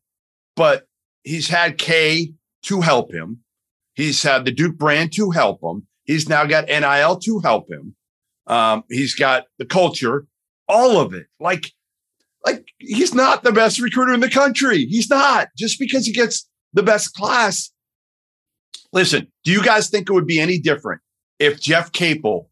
but 0.55 0.83
he's 1.23 1.47
had 1.47 1.77
K 1.77 2.33
to 2.63 2.81
help 2.81 3.11
him. 3.11 3.39
He's 3.95 4.21
had 4.21 4.45
the 4.45 4.51
Duke 4.51 4.77
brand 4.77 5.13
to 5.13 5.31
help 5.31 5.63
him. 5.63 5.87
He's 6.03 6.27
now 6.27 6.45
got 6.45 6.67
NIL 6.67 7.17
to 7.19 7.39
help 7.39 7.71
him. 7.71 7.95
Um, 8.47 8.83
he's 8.89 9.15
got 9.15 9.45
the 9.57 9.65
culture, 9.65 10.27
all 10.67 10.99
of 10.99 11.13
it. 11.13 11.27
Like 11.39 11.71
like 12.45 12.65
he's 12.79 13.13
not 13.13 13.43
the 13.43 13.51
best 13.53 13.79
recruiter 13.79 14.13
in 14.13 14.19
the 14.19 14.29
country. 14.29 14.85
He's 14.85 15.09
not 15.09 15.49
just 15.57 15.79
because 15.79 16.05
he 16.05 16.11
gets 16.11 16.49
the 16.73 16.83
best 16.83 17.13
class. 17.13 17.71
Listen, 18.91 19.31
do 19.45 19.51
you 19.51 19.63
guys 19.63 19.89
think 19.89 20.09
it 20.09 20.13
would 20.13 20.27
be 20.27 20.39
any 20.39 20.59
different 20.59 21.01
if 21.39 21.61
Jeff 21.61 21.93
Capel 21.93 22.49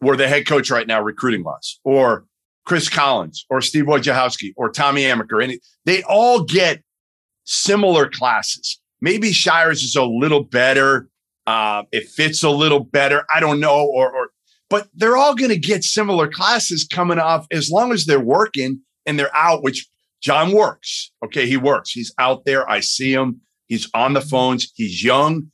were 0.00 0.16
the 0.16 0.26
head 0.26 0.46
coach 0.46 0.70
right 0.70 0.86
now, 0.86 1.00
recruiting 1.00 1.44
wise, 1.44 1.78
or 1.84 2.26
Chris 2.64 2.88
Collins, 2.88 3.44
or 3.50 3.60
Steve 3.60 3.84
Wojciechowski, 3.84 4.52
or 4.56 4.70
Tommy 4.70 5.02
Amaker? 5.02 5.42
Any 5.42 5.60
they 5.84 6.02
all 6.04 6.44
get 6.44 6.82
similar 7.44 8.08
classes. 8.08 8.80
Maybe 9.00 9.30
Scheyer's 9.30 9.82
is 9.82 9.96
a 9.96 10.04
little 10.04 10.44
better. 10.44 11.08
Uh, 11.46 11.82
it 11.92 12.08
fits 12.08 12.42
a 12.42 12.50
little 12.50 12.80
better. 12.80 13.24
I 13.34 13.40
don't 13.40 13.60
know, 13.60 13.84
or, 13.84 14.10
or 14.10 14.30
but 14.70 14.88
they're 14.94 15.16
all 15.16 15.34
going 15.34 15.50
to 15.50 15.58
get 15.58 15.84
similar 15.84 16.26
classes 16.26 16.86
coming 16.90 17.18
off 17.18 17.46
as 17.52 17.70
long 17.70 17.92
as 17.92 18.06
they're 18.06 18.18
working 18.18 18.80
and 19.06 19.18
they're 19.18 19.34
out, 19.36 19.62
which 19.62 19.86
John 20.22 20.52
works. 20.52 21.12
Okay, 21.24 21.46
he 21.46 21.56
works. 21.56 21.90
He's 21.90 22.12
out 22.18 22.44
there. 22.46 22.68
I 22.68 22.80
see 22.80 23.12
him. 23.12 23.42
He's 23.66 23.88
on 23.94 24.14
the 24.14 24.20
phones. 24.20 24.72
He's 24.74 25.04
young. 25.04 25.50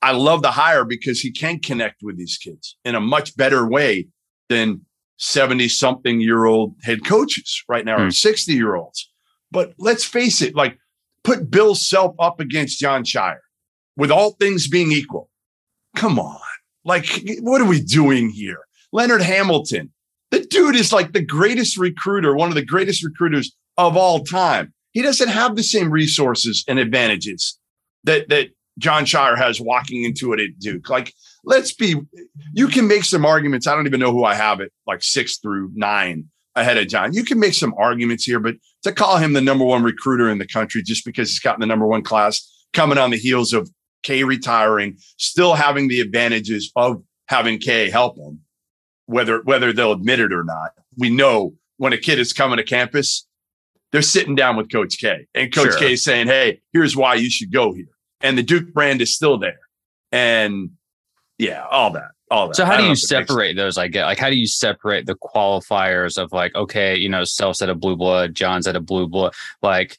I, 0.00 0.12
love 0.12 0.42
the 0.42 0.50
hire 0.50 0.84
because 0.84 1.20
he 1.20 1.30
can 1.30 1.60
connect 1.60 2.02
with 2.02 2.16
these 2.16 2.36
kids 2.36 2.76
in 2.84 2.94
a 2.94 3.00
much 3.00 3.36
better 3.36 3.68
way 3.68 4.08
than 4.48 4.84
70 5.18 5.68
something 5.68 6.20
year 6.20 6.44
old 6.44 6.74
head 6.82 7.04
coaches 7.04 7.62
right 7.68 7.84
now, 7.84 7.98
mm. 7.98 8.00
or 8.00 8.04
hmm. 8.04 8.10
60 8.10 8.52
year 8.52 8.74
olds. 8.74 9.10
But 9.50 9.74
let's 9.78 10.04
face 10.04 10.40
it, 10.42 10.54
like 10.54 10.78
put 11.24 11.50
Bill 11.50 11.74
Self 11.74 12.14
up 12.18 12.40
against 12.40 12.80
Jon 12.80 13.04
Scheyer 13.04 13.38
with 13.96 14.10
all 14.10 14.32
things 14.32 14.68
being 14.68 14.92
equal. 14.92 15.30
Come 15.94 16.18
on. 16.18 16.38
Like, 16.84 17.06
what 17.40 17.60
are 17.60 17.66
we 17.66 17.80
doing 17.80 18.30
here? 18.30 18.58
Leonard 18.92 19.22
Hamilton, 19.22 19.92
the 20.30 20.40
dude 20.40 20.74
is 20.74 20.92
like 20.92 21.12
the 21.12 21.24
greatest 21.24 21.76
recruiter, 21.76 22.34
one 22.34 22.48
of 22.48 22.54
the 22.54 22.64
greatest 22.64 23.04
recruiters 23.04 23.54
of 23.76 23.96
all 23.96 24.24
time. 24.24 24.72
He 24.92 25.02
doesn't 25.02 25.28
have 25.28 25.56
the 25.56 25.62
same 25.62 25.90
resources 25.90 26.64
and 26.66 26.78
advantages 26.78 27.58
that 28.04 28.28
that 28.30 28.48
Jon 28.78 29.04
Scheyer 29.04 29.36
has 29.36 29.60
walking 29.60 30.02
into 30.04 30.32
it 30.32 30.40
at 30.40 30.58
Duke. 30.58 30.88
Like, 30.88 31.14
let's 31.44 31.72
be, 31.72 31.96
you 32.52 32.68
can 32.68 32.86
make 32.86 33.04
some 33.04 33.24
arguments. 33.24 33.66
I 33.66 33.74
don't 33.74 33.86
even 33.86 34.00
know 34.00 34.12
who 34.12 34.24
I 34.24 34.34
have 34.34 34.60
it, 34.60 34.72
like 34.86 35.02
six 35.02 35.38
through 35.38 35.70
nine 35.74 36.28
ahead 36.54 36.78
of 36.78 36.88
John. 36.88 37.14
You 37.14 37.24
can 37.24 37.40
make 37.40 37.54
some 37.54 37.74
arguments 37.78 38.24
here, 38.24 38.38
but 38.38 38.56
to 38.82 38.92
call 38.92 39.16
him 39.16 39.32
the 39.32 39.40
number 39.40 39.64
one 39.64 39.82
recruiter 39.82 40.28
in 40.28 40.38
the 40.38 40.46
country 40.46 40.82
just 40.82 41.04
because 41.04 41.30
he's 41.30 41.40
gotten 41.40 41.60
the 41.60 41.66
number 41.66 41.86
one 41.86 42.02
class 42.02 42.48
coming 42.72 42.98
on 42.98 43.10
the 43.10 43.16
heels 43.16 43.52
of 43.52 43.70
K 44.02 44.24
retiring, 44.24 44.96
still 45.16 45.54
having 45.54 45.88
the 45.88 46.00
advantages 46.00 46.72
of 46.76 47.02
having 47.26 47.58
K 47.58 47.88
help 47.88 48.18
him, 48.18 48.40
whether 49.06 49.40
whether 49.42 49.72
they'll 49.72 49.92
admit 49.92 50.20
it 50.20 50.32
or 50.32 50.44
not. 50.44 50.72
We 50.98 51.10
know 51.10 51.54
when 51.76 51.92
a 51.92 51.98
kid 51.98 52.18
is 52.18 52.32
coming 52.32 52.56
to 52.58 52.64
campus, 52.64 53.26
they're 53.92 54.02
sitting 54.02 54.34
down 54.34 54.56
with 54.56 54.70
Coach 54.72 54.98
K, 54.98 55.26
and 55.34 55.52
Coach 55.52 55.70
Sure. 55.70 55.78
K 55.78 55.92
is 55.92 56.02
saying, 56.02 56.26
"Hey, 56.26 56.60
here's 56.72 56.96
why 56.96 57.14
you 57.14 57.30
should 57.30 57.52
go 57.52 57.72
here." 57.72 57.86
And 58.20 58.36
the 58.36 58.42
Duke 58.42 58.72
brand 58.72 59.00
is 59.00 59.14
still 59.14 59.38
there, 59.38 59.60
and 60.10 60.70
yeah, 61.42 61.66
all 61.70 61.90
that, 61.90 62.12
all 62.30 62.46
that. 62.46 62.56
So 62.56 62.64
how 62.64 62.76
do 62.76 62.84
you 62.84 62.88
know 62.90 62.92
if 62.92 62.98
it 62.98 63.10
makes- 63.10 63.26
separate 63.26 63.56
those? 63.56 63.76
I 63.76 63.88
get 63.88 64.04
like 64.04 64.18
how 64.18 64.30
do 64.30 64.36
you 64.36 64.46
separate 64.46 65.06
the 65.06 65.16
qualifiers 65.16 66.22
of 66.22 66.32
like 66.32 66.54
okay, 66.54 66.96
you 66.96 67.08
know, 67.08 67.24
Self's 67.24 67.60
at 67.62 67.68
a 67.68 67.74
blue 67.74 67.96
blood, 67.96 68.34
John's 68.34 68.68
at 68.68 68.76
a 68.76 68.80
blue 68.80 69.08
blood. 69.08 69.34
Like, 69.60 69.98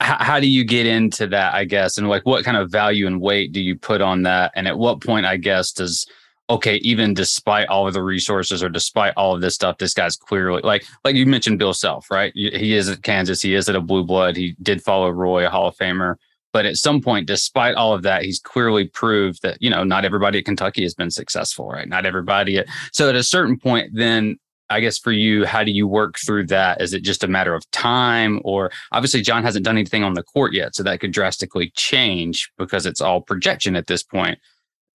how, 0.00 0.22
how 0.22 0.40
do 0.40 0.48
you 0.48 0.64
get 0.64 0.86
into 0.86 1.26
that? 1.26 1.54
I 1.54 1.64
guess, 1.64 1.98
and 1.98 2.08
like 2.08 2.24
what 2.24 2.44
kind 2.44 2.56
of 2.56 2.70
value 2.70 3.08
and 3.08 3.20
weight 3.20 3.50
do 3.52 3.60
you 3.60 3.76
put 3.76 4.00
on 4.00 4.22
that? 4.22 4.52
And 4.54 4.68
at 4.68 4.78
what 4.78 5.02
point, 5.02 5.26
I 5.26 5.36
guess, 5.38 5.72
does 5.72 6.06
okay, 6.50 6.76
even 6.76 7.14
despite 7.14 7.68
all 7.68 7.88
of 7.88 7.94
the 7.94 8.02
resources 8.02 8.62
or 8.62 8.68
despite 8.68 9.14
all 9.16 9.34
of 9.34 9.40
this 9.40 9.54
stuff, 9.56 9.78
this 9.78 9.94
guy's 9.94 10.14
clearly 10.14 10.62
like 10.62 10.84
like 11.04 11.16
you 11.16 11.26
mentioned 11.26 11.58
Bill 11.58 11.74
Self, 11.74 12.12
right? 12.12 12.32
He 12.34 12.74
is 12.74 12.88
at 12.88 13.02
Kansas, 13.02 13.42
he 13.42 13.54
is 13.54 13.68
at 13.68 13.74
a 13.74 13.80
blue 13.80 14.04
blood, 14.04 14.36
he 14.36 14.54
did 14.62 14.82
follow 14.82 15.10
Roy, 15.10 15.46
a 15.46 15.50
Hall 15.50 15.66
of 15.66 15.76
Famer. 15.76 16.14
But 16.54 16.66
at 16.66 16.76
some 16.76 17.00
point, 17.00 17.26
despite 17.26 17.74
all 17.74 17.92
of 17.92 18.02
that, 18.02 18.22
he's 18.22 18.38
clearly 18.38 18.86
proved 18.86 19.42
that, 19.42 19.60
you 19.60 19.68
know, 19.68 19.82
not 19.82 20.04
everybody 20.04 20.38
at 20.38 20.44
Kentucky 20.44 20.84
has 20.84 20.94
been 20.94 21.10
successful, 21.10 21.68
right? 21.68 21.88
Not 21.88 22.06
everybody. 22.06 22.58
At, 22.58 22.68
so 22.92 23.08
at 23.08 23.16
a 23.16 23.24
certain 23.24 23.58
point, 23.58 23.90
then 23.92 24.38
I 24.70 24.78
guess 24.78 24.96
for 24.96 25.10
you, 25.10 25.44
how 25.44 25.64
do 25.64 25.72
you 25.72 25.88
work 25.88 26.14
through 26.24 26.46
that? 26.46 26.80
Is 26.80 26.94
it 26.94 27.02
just 27.02 27.24
a 27.24 27.26
matter 27.26 27.56
of 27.56 27.68
time? 27.72 28.40
Or 28.44 28.70
obviously, 28.92 29.20
John 29.20 29.42
hasn't 29.42 29.64
done 29.64 29.76
anything 29.76 30.04
on 30.04 30.14
the 30.14 30.22
court 30.22 30.54
yet. 30.54 30.76
So 30.76 30.84
that 30.84 31.00
could 31.00 31.10
drastically 31.10 31.72
change 31.74 32.48
because 32.56 32.86
it's 32.86 33.00
all 33.00 33.20
projection 33.20 33.74
at 33.74 33.88
this 33.88 34.04
point. 34.04 34.38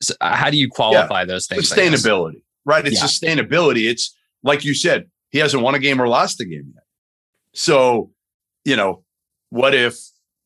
So 0.02 0.16
uh, 0.22 0.38
how 0.38 0.50
do 0.50 0.56
you 0.56 0.70
qualify 0.70 1.26
those 1.26 1.46
things? 1.46 1.70
Sustainability, 1.70 2.42
right? 2.64 2.88
It's 2.88 3.02
Yeah. 3.02 3.06
sustainability. 3.36 3.90
It's 3.90 4.16
like 4.44 4.64
you 4.64 4.74
said, 4.74 5.12
he 5.32 5.40
hasn't 5.40 5.62
won 5.62 5.76
a 5.76 5.80
game 5.80 6.02
or 6.02 6.08
lost 6.08 6.40
a 6.40 6.46
game 6.46 6.72
yet. 6.74 6.86
So, 7.54 8.12
you 8.64 8.78
know, 8.78 9.04
what 9.50 9.76
if 9.76 10.00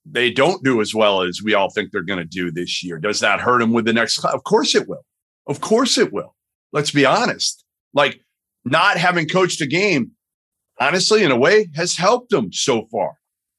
they 0.05 0.31
don't 0.31 0.63
do 0.63 0.81
as 0.81 0.93
well 0.93 1.21
as 1.21 1.41
we 1.43 1.53
all 1.53 1.69
think 1.69 1.91
they're 1.91 2.01
going 2.01 2.19
to 2.19 2.25
do 2.25 2.51
this 2.51 2.83
year? 2.83 2.97
Does 2.99 3.19
that 3.21 3.39
hurt 3.39 3.61
him 3.61 3.71
with 3.73 3.85
the 3.85 3.93
next 3.93 4.17
class? 4.17 4.33
Of 4.33 4.43
course 4.43 4.75
it 4.75 4.87
will. 4.87 5.05
Of 5.47 5.61
course 5.61 5.97
it 5.97 6.11
will. 6.11 6.35
Let's 6.71 6.91
be 6.91 7.05
honest. 7.05 7.63
Like 7.93 8.19
not 8.65 8.97
having 8.97 9.27
coached 9.27 9.61
a 9.61 9.67
game, 9.67 10.11
honestly, 10.79 11.23
in 11.23 11.31
a 11.31 11.37
way, 11.37 11.69
has 11.75 11.95
helped 11.97 12.31
him 12.33 12.51
so 12.51 12.87
far 12.91 13.13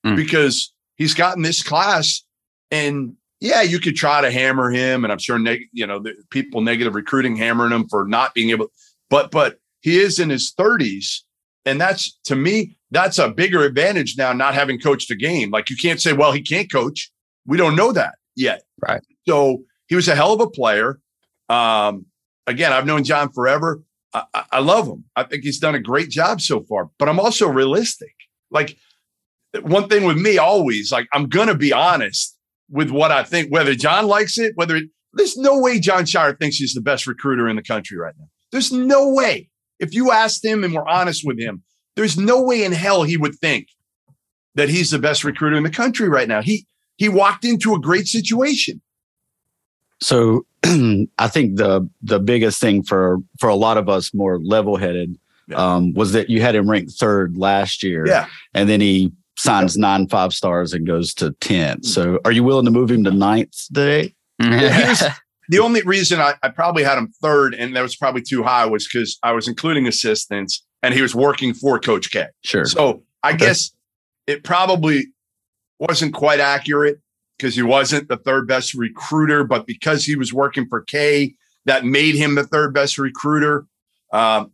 Mm. 0.04 0.16
because 0.16 0.74
he's 0.96 1.14
gotten 1.14 1.42
this 1.42 1.62
class 1.62 2.22
and 2.70 3.14
yeah, 3.40 3.62
you 3.62 3.78
could 3.78 3.96
try 3.96 4.20
to 4.20 4.30
hammer 4.30 4.70
him, 4.70 5.02
and 5.04 5.12
I'm 5.12 5.18
sure 5.18 5.38
neg- 5.38 5.68
you 5.72 5.86
know 5.86 5.98
the 5.98 6.14
people 6.30 6.60
negative 6.62 6.94
recruiting 6.94 7.36
hammering 7.36 7.72
him 7.72 7.86
for 7.88 8.06
not 8.06 8.32
being 8.34 8.50
able. 8.50 8.68
But 9.10 9.30
but 9.30 9.56
he 9.80 9.98
is 9.98 10.18
in 10.18 10.28
his 10.30 10.52
30s, 10.58 11.22
and 11.64 11.80
that's 11.80 12.18
to 12.25 12.37
me 12.37 12.76
that's 12.90 13.18
a 13.18 13.28
bigger 13.28 13.64
advantage 13.64 14.16
now. 14.16 14.33
Not 14.33 14.54
having 14.54 14.78
coached 14.78 15.11
a 15.11 15.16
game, 15.16 15.50
like 15.50 15.68
you 15.68 15.76
can't 15.76 16.00
say, 16.00 16.12
well, 16.12 16.33
he 16.33 16.42
can't 16.42 16.71
coach. 16.71 17.11
We 17.47 17.56
don't 17.56 17.76
know 17.76 17.92
that 17.92 18.14
yet. 18.37 18.62
Right. 18.87 19.02
So 19.26 19.64
he 19.88 19.97
was 19.97 20.09
a 20.09 20.14
hell 20.14 20.33
of 20.33 20.40
a 20.40 20.49
player. 20.49 21.00
Um, 21.49 22.06
again, 22.47 22.73
I've 22.73 22.87
known 22.87 23.04
John 23.04 23.30
forever. 23.33 23.83
I, 24.12 24.44
I, 24.52 24.61
love 24.61 24.87
him. 24.87 25.04
I 25.16 25.25
think 25.25 25.42
he's 25.42 25.59
done 25.59 25.75
a 25.75 25.80
great 25.80 26.09
job 26.09 26.40
so 26.40 26.62
far. 26.62 26.88
But 26.99 27.09
I'm 27.09 27.18
also 27.18 27.49
realistic. 27.49 28.14
Like 28.50 28.76
one 29.62 29.88
thing 29.88 30.04
with 30.04 30.16
me, 30.16 30.38
always 30.38 30.92
like 30.92 31.09
I'm 31.12 31.28
gonna 31.28 31.56
be 31.56 31.73
honest 31.73 32.37
with 32.71 32.90
what 32.90 33.11
I 33.11 33.25
think, 33.25 33.52
whether 33.52 33.75
John 33.75 34.06
likes 34.06 34.38
it, 34.38 34.52
whether 34.54 34.76
it, 34.76 34.85
there's 35.14 35.37
no 35.37 35.59
way 35.59 35.80
Jon 35.80 36.04
Scheyer 36.04 36.38
thinks 36.38 36.56
he's 36.56 36.75
the 36.75 36.80
best 36.80 37.06
recruiter 37.06 37.49
in 37.49 37.56
the 37.56 37.62
country 37.62 37.99
right 37.99 38.14
now. 38.18 38.26
There's 38.52 38.73
no 38.73 39.09
way. 39.09 39.50
If 39.84 39.94
you 39.94 40.10
asked 40.10 40.44
him 40.44 40.64
and 40.64 40.74
we're 40.74 40.88
honest 40.88 41.22
with 41.24 41.38
him, 41.38 41.62
there's 41.96 42.18
no 42.18 42.42
way 42.42 42.64
in 42.64 42.72
hell 42.72 43.02
he 43.04 43.16
would 43.16 43.36
think 43.36 43.68
that 44.56 44.68
he's 44.68 44.90
the 44.90 44.98
best 44.98 45.22
recruiter 45.24 45.56
in 45.56 45.62
the 45.62 45.70
country 45.70 46.08
right 46.08 46.26
now. 46.28 46.42
He 46.42 46.66
he 46.96 47.08
walked 47.08 47.44
into 47.44 47.74
a 47.74 47.78
great 47.80 48.06
situation. 48.08 48.80
So 50.00 50.46
I 50.64 51.28
think 51.28 51.56
the 51.56 51.88
the 52.02 52.18
biggest 52.18 52.60
thing 52.60 52.82
for 52.82 53.18
for 53.38 53.48
a 53.48 53.54
lot 53.54 53.76
of 53.76 53.88
us 53.88 54.12
more 54.12 54.38
level 54.40 54.76
headed 54.76 55.18
Yeah. 55.48 55.56
um, 55.56 55.92
was 55.94 56.12
that 56.12 56.28
you 56.30 56.40
had 56.40 56.54
him 56.54 56.68
ranked 56.68 56.92
third 56.92 57.36
last 57.36 57.82
year, 57.82 58.06
Yeah. 58.06 58.26
and 58.54 58.68
then 58.68 58.80
he 58.80 59.12
signs 59.36 59.76
nine 59.76 60.08
five 60.08 60.32
stars 60.32 60.72
and 60.72 60.86
goes 60.86 61.12
to 61.14 61.32
tenth. 61.40 61.84
So 61.84 62.18
are 62.24 62.32
you 62.32 62.44
willing 62.44 62.64
to 62.64 62.70
move 62.70 62.90
him 62.90 63.04
to 63.04 63.10
ninth 63.10 63.66
today? 63.66 64.14
Here's- 64.42 65.04
The 65.48 65.58
only 65.58 65.82
reason 65.82 66.20
I, 66.20 66.34
I 66.42 66.48
probably 66.48 66.82
had 66.84 66.96
him 66.98 67.12
third, 67.22 67.54
and 67.54 67.74
that 67.76 67.82
was 67.82 67.96
probably 67.96 68.22
too 68.22 68.42
high, 68.42 68.66
was 68.66 68.86
because 68.86 69.18
I 69.22 69.32
was 69.32 69.46
including 69.48 69.86
assistants 69.86 70.64
and 70.82 70.94
he 70.94 71.02
was 71.02 71.14
working 71.14 71.54
for 71.54 71.78
Coach 71.78 72.10
K. 72.10 72.26
Sure. 72.44 72.64
So 72.64 73.02
I 73.22 73.30
Okay. 73.30 73.38
guess 73.46 73.70
it 74.26 74.44
probably 74.44 75.06
wasn't 75.78 76.14
quite 76.14 76.40
accurate 76.40 76.98
because 77.38 77.54
he 77.54 77.62
wasn't 77.62 78.08
the 78.08 78.16
third 78.16 78.46
best 78.46 78.74
recruiter, 78.74 79.44
but 79.44 79.66
because 79.66 80.04
he 80.04 80.16
was 80.16 80.32
working 80.32 80.66
for 80.68 80.82
K, 80.82 81.34
that 81.66 81.84
made 81.84 82.14
him 82.14 82.34
the 82.34 82.44
third 82.44 82.72
best 82.74 82.98
recruiter. 82.98 83.66
Um, 84.12 84.52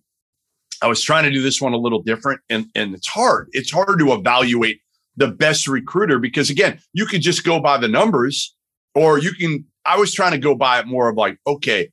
I 0.82 0.86
was 0.86 1.02
trying 1.02 1.24
to 1.24 1.30
do 1.30 1.42
this 1.42 1.60
one 1.60 1.72
a 1.72 1.76
little 1.78 2.02
different, 2.02 2.40
and 2.48 2.66
and 2.74 2.94
it's 2.94 3.06
hard. 3.08 3.48
It's 3.52 3.70
hard 3.70 3.98
to 3.98 4.12
evaluate 4.12 4.80
the 5.16 5.28
best 5.28 5.68
recruiter 5.68 6.18
because 6.18 6.48
again, 6.48 6.80
you 6.94 7.04
could 7.06 7.20
just 7.20 7.44
go 7.44 7.60
by 7.60 7.76
the 7.78 7.88
numbers, 7.88 8.56
or 8.94 9.18
you 9.18 9.32
can. 9.32 9.66
I 9.90 9.96
was 9.96 10.14
trying 10.14 10.30
to 10.32 10.38
go 10.38 10.54
by 10.54 10.78
it 10.78 10.86
more 10.86 11.08
of 11.08 11.16
like, 11.16 11.38
okay, 11.44 11.90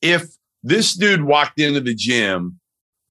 if 0.00 0.26
this 0.62 0.94
dude 0.94 1.22
walked 1.22 1.60
into 1.60 1.80
the 1.80 1.94
gym 1.94 2.58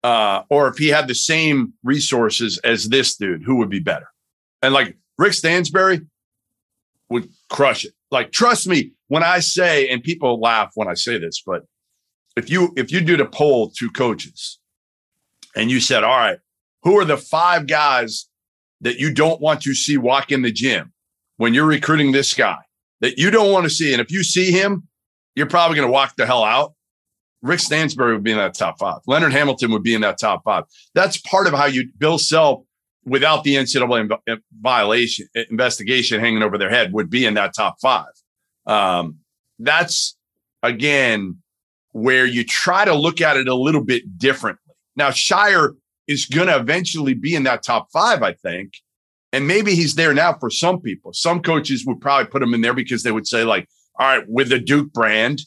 uh, 0.03 0.41
or 0.49 0.67
if 0.67 0.77
he 0.77 0.87
had 0.87 1.07
the 1.07 1.13
same 1.13 1.73
resources 1.83 2.57
as 2.63 2.89
this 2.89 3.15
dude, 3.17 3.43
who 3.43 3.57
would 3.57 3.69
be 3.69 3.79
better? 3.79 4.07
And 4.63 4.73
like 4.73 4.97
Rick 5.19 5.33
Stansbury 5.33 6.01
would 7.09 7.29
crush 7.51 7.85
it. 7.85 7.93
Like, 8.09 8.31
trust 8.31 8.67
me 8.67 8.93
when 9.09 9.21
I 9.21 9.41
say, 9.41 9.89
and 9.89 10.01
people 10.01 10.39
laugh 10.39 10.71
when 10.73 10.87
I 10.87 10.95
say 10.95 11.19
this, 11.19 11.43
but 11.45 11.61
if 12.35 12.49
you 12.49 12.73
if 12.75 12.91
you 12.91 13.01
did 13.01 13.21
a 13.21 13.25
poll 13.25 13.69
to 13.77 13.91
coaches 13.91 14.59
and 15.55 15.69
you 15.69 15.79
said, 15.79 16.03
all 16.03 16.17
right, 16.17 16.39
who 16.81 16.97
are 16.97 17.05
the 17.05 17.17
five 17.17 17.67
guys 17.67 18.27
that 18.81 18.97
you 18.97 19.13
don't 19.13 19.39
want 19.39 19.61
to 19.61 19.75
see 19.75 19.97
walk 19.97 20.31
in 20.31 20.41
the 20.41 20.51
gym 20.51 20.93
when 21.37 21.53
you're 21.53 21.67
recruiting 21.67 22.11
this 22.11 22.33
guy 22.33 22.57
that 23.01 23.17
you 23.17 23.31
don't 23.31 23.51
want 23.51 23.65
to 23.65 23.69
see? 23.69 23.93
And 23.93 24.01
if 24.01 24.11
you 24.11 24.23
see 24.23 24.51
him, 24.51 24.87
you're 25.35 25.47
probably 25.47 25.75
going 25.75 25.87
to 25.87 25.91
walk 25.91 26.15
the 26.15 26.25
hell 26.25 26.43
out. 26.43 26.73
Rick 27.41 27.59
Stansbury 27.59 28.13
would 28.13 28.23
be 28.23 28.31
in 28.31 28.37
that 28.37 28.55
top 28.55 28.79
five. 28.79 29.01
Leonard 29.05 29.31
Hamilton 29.31 29.71
would 29.71 29.83
be 29.83 29.93
in 29.93 30.01
that 30.01 30.17
top 30.17 30.43
five. 30.43 30.63
That's 30.95 31.17
part 31.17 31.47
of 31.47 31.53
how 31.53 31.65
you 31.65 31.89
Bill 31.97 32.17
Self, 32.17 32.63
without 33.05 33.43
the 33.43 33.55
NCAA 33.55 34.09
inv- 34.27 34.39
violation 34.59 35.27
investigation 35.49 36.19
hanging 36.19 36.41
over 36.41 36.57
their 36.57 36.71
head, 36.71 36.91
would 36.93 37.09
be 37.09 37.25
in 37.25 37.35
that 37.35 37.53
top 37.53 37.75
five. 37.81 38.11
Um, 38.65 39.19
that's 39.59 40.17
again 40.63 41.37
where 41.91 42.25
you 42.25 42.43
try 42.43 42.83
to 42.83 42.95
look 42.95 43.21
at 43.21 43.37
it 43.37 43.47
a 43.47 43.55
little 43.55 43.83
bit 43.83 44.17
differently. 44.17 44.73
Now, 44.95 45.09
Scheyer 45.09 45.75
is 46.07 46.25
going 46.25 46.47
to 46.47 46.57
eventually 46.57 47.13
be 47.13 47.35
in 47.35 47.43
that 47.43 47.63
top 47.63 47.91
five, 47.91 48.23
I 48.23 48.33
think. 48.33 48.73
And 49.35 49.47
maybe 49.47 49.75
he's 49.75 49.95
there 49.95 50.13
now 50.13 50.33
for 50.39 50.49
some 50.49 50.79
people. 50.81 51.11
Some 51.13 51.41
coaches 51.41 51.83
would 51.85 51.99
probably 52.01 52.25
put 52.31 52.41
him 52.41 52.53
in 52.53 52.61
there 52.61 52.73
because 52.73 53.03
they 53.03 53.11
would 53.11 53.27
say, 53.27 53.43
like, 53.43 53.67
all 53.99 54.07
right, 54.07 54.23
with 54.27 54.49
the 54.49 54.59
Duke 54.59 54.93
brand, 54.93 55.41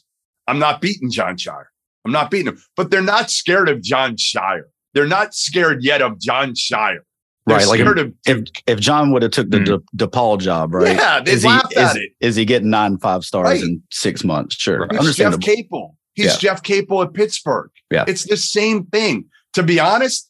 I'm 0.47 0.59
not 0.59 0.79
beating 0.81 1.09
Jon 1.11 1.37
Scheyer. 1.37 1.65
I'm 2.05 2.11
not 2.11 2.31
beating 2.31 2.47
him. 2.53 2.61
But 2.75 2.91
they're 2.91 3.01
not 3.01 3.29
scared 3.31 3.67
of 3.69 3.81
Jon 3.81 4.15
Scheyer. 4.15 4.63
They're 4.93 5.07
not 5.07 5.33
scared 5.33 5.83
yet 5.83 6.01
of 6.01 6.19
Jon 6.19 6.53
Scheyer. 6.53 6.99
They're 7.45 7.57
Right, 7.57 7.67
like 7.67 7.79
scared 7.79 7.99
of 7.99 8.13
If 8.27 8.47
if 8.67 8.79
John 8.79 9.11
would 9.11 9.23
have 9.23 9.31
took 9.31 9.49
the 9.49 9.57
Mm. 9.59 9.81
De, 9.95 10.07
DePaul 10.07 10.39
job, 10.39 10.73
right? 10.73 10.95
Yeah, 10.95 11.19
they 11.21 11.31
is 11.31 11.41
he 11.41 11.47
laughed 11.49 11.71
is, 11.73 11.77
at 11.77 11.95
it. 11.97 12.11
is 12.19 12.35
he 12.35 12.45
getting 12.45 12.69
nine 12.69 12.97
five 12.99 13.23
stars 13.23 13.45
Right. 13.45 13.61
in 13.63 13.81
six 13.91 14.23
months? 14.23 14.55
Sure, 14.55 14.81
Right. 14.81 14.89
It's 14.93 15.15
Jeff. 15.15 15.39
Capel. 15.39 15.95
He's 16.13 16.25
Yeah. 16.27 16.37
Jeff 16.37 16.61
Capel 16.63 17.01
at 17.01 17.13
Pittsburgh. 17.13 17.69
Yeah. 17.91 18.05
It's 18.07 18.25
the 18.27 18.37
same 18.37 18.85
thing. 18.85 19.25
To 19.53 19.63
be 19.63 19.79
honest, 19.79 20.29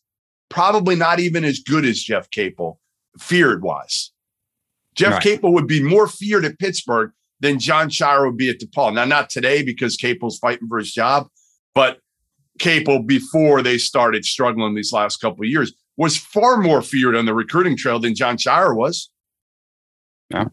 probably 0.50 0.96
not 0.96 1.20
even 1.20 1.44
as 1.44 1.60
good 1.60 1.84
as 1.86 2.00
Jeff 2.00 2.30
Capel, 2.32 2.80
feared 3.20 3.62
wise. 3.64 4.12
Jeff 4.96 5.14
Right. 5.14 5.24
Capel 5.24 5.54
would 5.54 5.68
be 5.68 5.82
more 5.84 6.08
feared 6.08 6.46
at 6.46 6.60
Pittsburgh 6.60 7.12
than 7.40 7.60
Jon 7.60 7.90
Scheyer 7.90 8.26
would 8.26 8.38
be 8.38 8.50
at 8.50 8.60
DePaul. 8.60 8.94
Now, 8.94 9.06
not 9.06 9.30
today 9.30 9.64
because 9.64 9.96
Capel's 9.96 10.38
fighting 10.40 10.68
for 10.68 10.78
his 10.78 10.92
job, 10.94 11.28
but 11.74 12.00
Capel 12.60 13.02
before 13.02 13.62
they 13.62 13.78
started 13.78 14.26
struggling 14.26 14.76
these 14.76 14.92
last 14.92 15.18
couple 15.18 15.44
of 15.46 15.50
years 15.50 15.74
was 15.96 16.18
far 16.18 16.58
more 16.58 16.82
feared 16.82 17.16
on 17.16 17.26
the 17.26 17.34
recruiting 17.34 17.78
trail 17.78 18.00
than 18.00 18.14
Jon 18.16 18.36
Scheyer 18.38 18.76
was. 18.76 19.10
Yeah, 20.30 20.46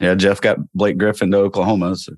Yeah. 0.00 0.14
Jeff 0.14 0.40
got 0.40 0.58
Blake 0.74 0.98
Griffin 0.98 1.30
to 1.30 1.38
Oklahoma. 1.38 1.96
So. 1.96 2.12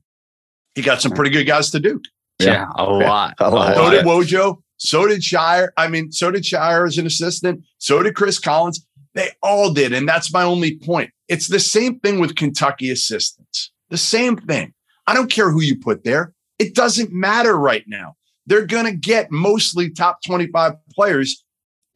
He 0.74 0.82
got 0.82 1.00
some 1.00 1.12
pretty 1.12 1.30
good 1.30 1.46
guys 1.46 1.70
to 1.70 1.80
Duke. 1.80 2.02
Yeah, 2.40 2.46
Yeah. 2.52 2.66
a 2.76 2.84
lot. 2.84 3.34
A 3.38 3.50
lot. 3.50 3.74
So 3.76 3.90
did 3.90 4.04
Wojo. 4.04 4.58
So 4.76 5.06
did 5.08 5.20
Scheyer. 5.22 5.70
I 5.76 5.88
mean, 5.88 6.12
so 6.12 6.30
did 6.30 6.44
Scheyer 6.44 6.86
as 6.86 6.98
an 6.98 7.06
assistant. 7.06 7.64
So 7.78 8.02
did 8.02 8.14
Chris 8.14 8.38
Collins. 8.38 8.84
They 9.18 9.32
all 9.42 9.72
did. 9.72 9.92
And 9.92 10.08
that's 10.08 10.32
my 10.32 10.44
only 10.44 10.78
point. 10.78 11.10
It's 11.26 11.48
the 11.48 11.58
same 11.58 11.98
thing 11.98 12.20
with 12.20 12.36
Kentucky 12.36 12.88
assistants. 12.88 13.72
The 13.90 13.96
same 13.96 14.36
thing. 14.36 14.72
I 15.08 15.14
don't 15.14 15.28
care 15.28 15.50
who 15.50 15.60
you 15.60 15.76
put 15.76 16.04
there. 16.04 16.34
It 16.60 16.76
doesn't 16.76 17.12
matter 17.12 17.58
right 17.58 17.82
now. 17.88 18.14
They're 18.46 18.64
going 18.64 18.84
to 18.84 18.92
get 18.92 19.32
mostly 19.32 19.90
top 19.90 20.22
25 20.24 20.74
players 20.94 21.44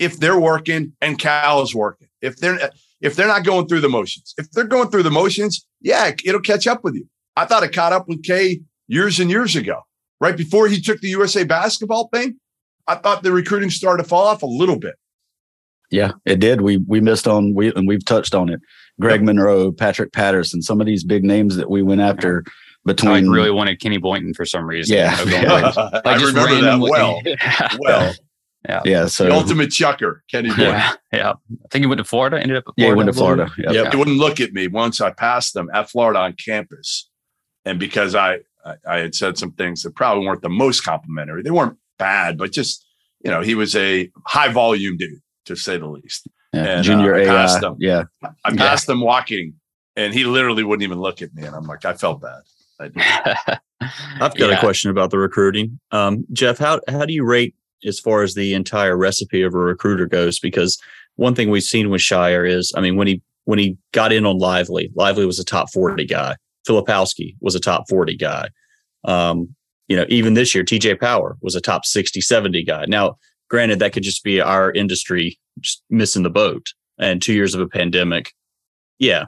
if 0.00 0.18
they're 0.18 0.40
working 0.40 0.94
and 1.00 1.16
Cal 1.16 1.62
is 1.62 1.76
working. 1.76 2.08
If 2.22 2.38
they're 2.38 2.58
if 3.00 3.14
they're 3.14 3.28
not 3.28 3.44
going 3.44 3.68
through 3.68 3.82
the 3.82 3.88
motions. 3.88 4.34
If 4.36 4.50
they're 4.50 4.64
going 4.64 4.90
through 4.90 5.04
the 5.04 5.10
motions, 5.12 5.64
yeah, 5.80 6.10
it'll 6.24 6.40
catch 6.40 6.66
up 6.66 6.82
with 6.82 6.96
you. 6.96 7.06
I 7.36 7.44
thought 7.44 7.62
it 7.62 7.72
caught 7.72 7.92
up 7.92 8.08
with 8.08 8.24
K 8.24 8.62
years 8.88 9.20
and 9.20 9.30
years 9.30 9.54
ago. 9.54 9.82
Right 10.20 10.36
before 10.36 10.66
he 10.66 10.80
took 10.80 11.00
the 11.00 11.10
USA 11.10 11.44
basketball 11.44 12.08
thing, 12.12 12.40
I 12.88 12.96
thought 12.96 13.22
the 13.22 13.30
recruiting 13.30 13.70
started 13.70 14.02
to 14.02 14.08
fall 14.08 14.26
off 14.26 14.42
a 14.42 14.46
little 14.46 14.78
bit. 14.80 14.96
Yeah, 15.92 16.12
it 16.24 16.40
did. 16.40 16.62
We 16.62 16.78
we 16.78 17.00
missed 17.00 17.28
on 17.28 17.54
we 17.54 17.72
and 17.74 17.86
we've 17.86 18.04
touched 18.04 18.34
on 18.34 18.48
it. 18.48 18.60
Greg 19.00 19.22
Monroe, 19.22 19.72
Patrick 19.72 20.12
Patterson, 20.12 20.62
some 20.62 20.80
of 20.80 20.86
these 20.86 21.04
big 21.04 21.24
names 21.24 21.56
that 21.56 21.70
we 21.70 21.82
went 21.82 22.00
after 22.00 22.44
I 22.46 22.50
between 22.84 23.26
like 23.26 23.34
really 23.34 23.50
wanted 23.50 23.80
Kenny 23.80 23.98
Boynton 23.98 24.34
for 24.34 24.44
some 24.44 24.66
reason. 24.66 24.96
Yeah. 24.96 25.16
Oklahoma. 25.20 25.72
Like, 26.04 26.06
I 26.06 26.18
just 26.18 26.34
remember 26.34 26.60
that 26.62 26.78
well. 26.80 27.20
Well, 27.80 28.14
yeah. 28.84 29.06
So 29.06 29.24
the 29.24 29.34
ultimate 29.34 29.70
chucker, 29.70 30.22
Kenny 30.30 30.50
Boyd. 30.50 30.58
yeah, 30.58 30.92
yeah. 31.12 31.30
I 31.32 31.68
think 31.70 31.82
he 31.82 31.86
went 31.86 31.98
to 31.98 32.04
Florida. 32.04 32.40
Ended 32.40 32.58
up. 32.58 32.64
At 32.68 32.74
yeah, 32.76 32.86
he 32.88 32.94
went 32.94 33.12
to 33.12 33.12
I 33.12 33.34
believe. 33.34 33.48
Florida. 33.54 33.74
Yep. 33.74 33.92
He 33.92 33.96
wouldn't 33.96 34.18
look 34.18 34.40
at 34.40 34.52
me 34.52 34.68
once 34.68 35.00
I 35.00 35.10
passed 35.10 35.54
them 35.54 35.68
at 35.74 35.90
Florida 35.90 36.20
on 36.20 36.34
campus. 36.34 37.08
And 37.64 37.78
because 37.78 38.14
I, 38.14 38.38
I, 38.64 38.74
I 38.86 38.98
had 38.98 39.14
said 39.14 39.38
some 39.38 39.52
things 39.52 39.82
that 39.82 39.94
probably 39.94 40.26
weren't 40.26 40.42
the 40.42 40.48
most 40.48 40.82
complimentary, 40.82 41.42
they 41.42 41.50
weren't 41.50 41.76
bad, 41.98 42.38
but 42.38 42.52
just, 42.52 42.84
you 43.24 43.30
know, 43.30 43.40
he 43.40 43.54
was 43.54 43.74
a 43.76 44.10
high 44.26 44.48
volume 44.52 44.96
dude, 44.96 45.20
to 45.46 45.56
say 45.56 45.78
the 45.78 45.86
least. 45.86 46.28
Yeah. 46.52 46.64
And, 46.64 46.84
Junior 46.84 47.14
uh, 47.14 47.18
I 47.18 47.22
AI. 47.22 47.26
passed 47.26 47.62
him. 47.62 47.76
Yeah. 47.78 48.04
I 48.22 48.28
Yeah. 48.50 48.56
passed 48.56 48.88
him 48.88 49.00
walking 49.00 49.54
and 49.96 50.12
he 50.14 50.24
literally 50.24 50.64
wouldn't 50.64 50.82
even 50.84 50.98
look 51.00 51.22
at 51.22 51.34
me. 51.34 51.44
And 51.44 51.54
I'm 51.54 51.64
like, 51.64 51.84
I 51.84 51.94
felt 51.94 52.20
bad. 52.22 52.40
I 52.80 53.58
I've 54.20 54.34
got 54.36 54.50
Yeah. 54.50 54.56
a 54.56 54.60
question 54.60 54.90
about 54.90 55.10
the 55.10 55.18
recruiting. 55.18 55.78
Um, 55.90 56.24
Jeff, 56.32 56.58
how 56.58 56.80
how 56.88 57.04
do 57.04 57.12
you 57.12 57.24
rate 57.24 57.54
as 57.84 57.98
far 57.98 58.22
as 58.22 58.34
the 58.34 58.54
entire 58.54 58.96
recipe 58.96 59.42
of 59.42 59.54
a 59.54 59.58
recruiter 59.58 60.06
goes? 60.06 60.38
Because 60.38 60.78
one 61.16 61.34
thing 61.34 61.50
we've 61.50 61.62
seen 61.62 61.90
with 61.90 62.00
Scheyer 62.00 62.48
is, 62.48 62.72
I 62.76 62.80
mean, 62.80 62.96
when 62.96 63.06
he 63.08 63.22
when 63.44 63.58
he 63.58 63.76
got 63.92 64.12
in 64.12 64.24
on 64.24 64.38
Lively, 64.38 64.90
Lively 64.94 65.26
was 65.26 65.38
a 65.40 65.44
top 65.44 65.70
forty 65.72 66.06
guy. 66.06 66.36
Filipowski 66.68 67.34
was 67.40 67.54
a 67.54 67.60
top 67.60 67.88
forty 67.88 68.16
guy. 68.16 68.48
Um, 69.04 69.54
you 69.88 69.96
know, 69.96 70.06
even 70.08 70.34
this 70.34 70.54
year, 70.54 70.64
TJ 70.64 71.00
Power 71.00 71.36
was 71.42 71.54
a 71.56 71.60
top 71.60 71.84
60, 71.84 72.20
70 72.20 72.62
guy. 72.64 72.86
Now, 72.86 73.18
granted, 73.52 73.78
that 73.80 73.92
could 73.92 74.02
just 74.02 74.24
be 74.24 74.40
our 74.40 74.72
industry 74.72 75.38
just 75.60 75.84
missing 75.90 76.22
the 76.22 76.30
boat 76.30 76.72
and 76.98 77.20
two 77.20 77.34
years 77.34 77.54
of 77.54 77.60
a 77.60 77.68
pandemic. 77.68 78.32
Yeah. 78.98 79.26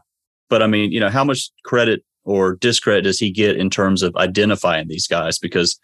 But 0.49 0.63
I 0.63 0.67
mean, 0.67 0.93
you 0.93 0.99
know, 0.99 1.11
how 1.11 1.25
much 1.25 1.51
credit 1.65 2.03
or 2.25 2.57
discredit 2.57 3.05
does 3.05 3.19
he 3.19 3.31
get 3.31 3.59
in 3.59 3.69
terms 3.69 4.03
of 4.03 4.17
identifying 4.17 4.89
these 4.89 5.07
guys? 5.07 5.39
Because 5.39 5.79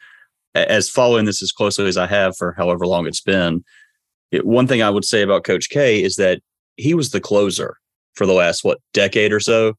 as 0.54 0.88
following 0.88 1.26
this 1.26 1.42
as 1.42 1.52
closely 1.52 1.86
as 1.86 1.98
I 1.98 2.06
have 2.06 2.34
for 2.34 2.54
however 2.56 2.86
long 2.86 3.06
it's 3.06 3.20
been, 3.20 3.62
it, 4.30 4.46
one 4.46 4.66
thing 4.66 4.80
I 4.80 4.88
would 4.88 5.04
say 5.04 5.20
about 5.20 5.44
Coach 5.44 5.68
K 5.68 6.02
is 6.02 6.16
that 6.16 6.40
he 6.76 6.94
was 6.94 7.10
the 7.10 7.20
closer 7.20 7.76
for 8.14 8.24
the 8.24 8.32
last 8.32 8.64
what 8.64 8.78
decade 8.94 9.34
or 9.34 9.40
so. 9.40 9.74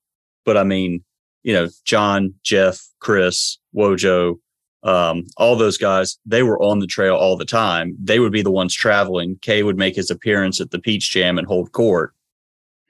But 0.46 0.56
I 0.56 0.64
mean, 0.64 1.04
you 1.42 1.54
know, 1.54 1.68
John, 1.84 2.36
Jeff, 2.44 2.80
Chris, 3.00 3.58
Wojo, 3.76 4.36
um, 4.84 5.26
all 5.38 5.56
those 5.56 5.78
guys, 5.78 6.18
they 6.26 6.44
were 6.44 6.62
on 6.62 6.80
the 6.80 6.88
trail 6.88 7.16
all 7.16 7.38
the 7.38 7.46
time. 7.46 7.96
They 8.02 8.20
would 8.20 8.32
be 8.32 8.42
the 8.42 8.52
ones 8.52 8.74
traveling. 8.74 9.38
K 9.42 9.64
would 9.64 9.78
make 9.78 9.96
his 9.96 10.10
appearance 10.10 10.60
at 10.60 10.72
the 10.72 10.80
Peach 10.80 11.12
Jam 11.12 11.38
and 11.38 11.48
hold 11.48 11.72
court. 11.72 12.14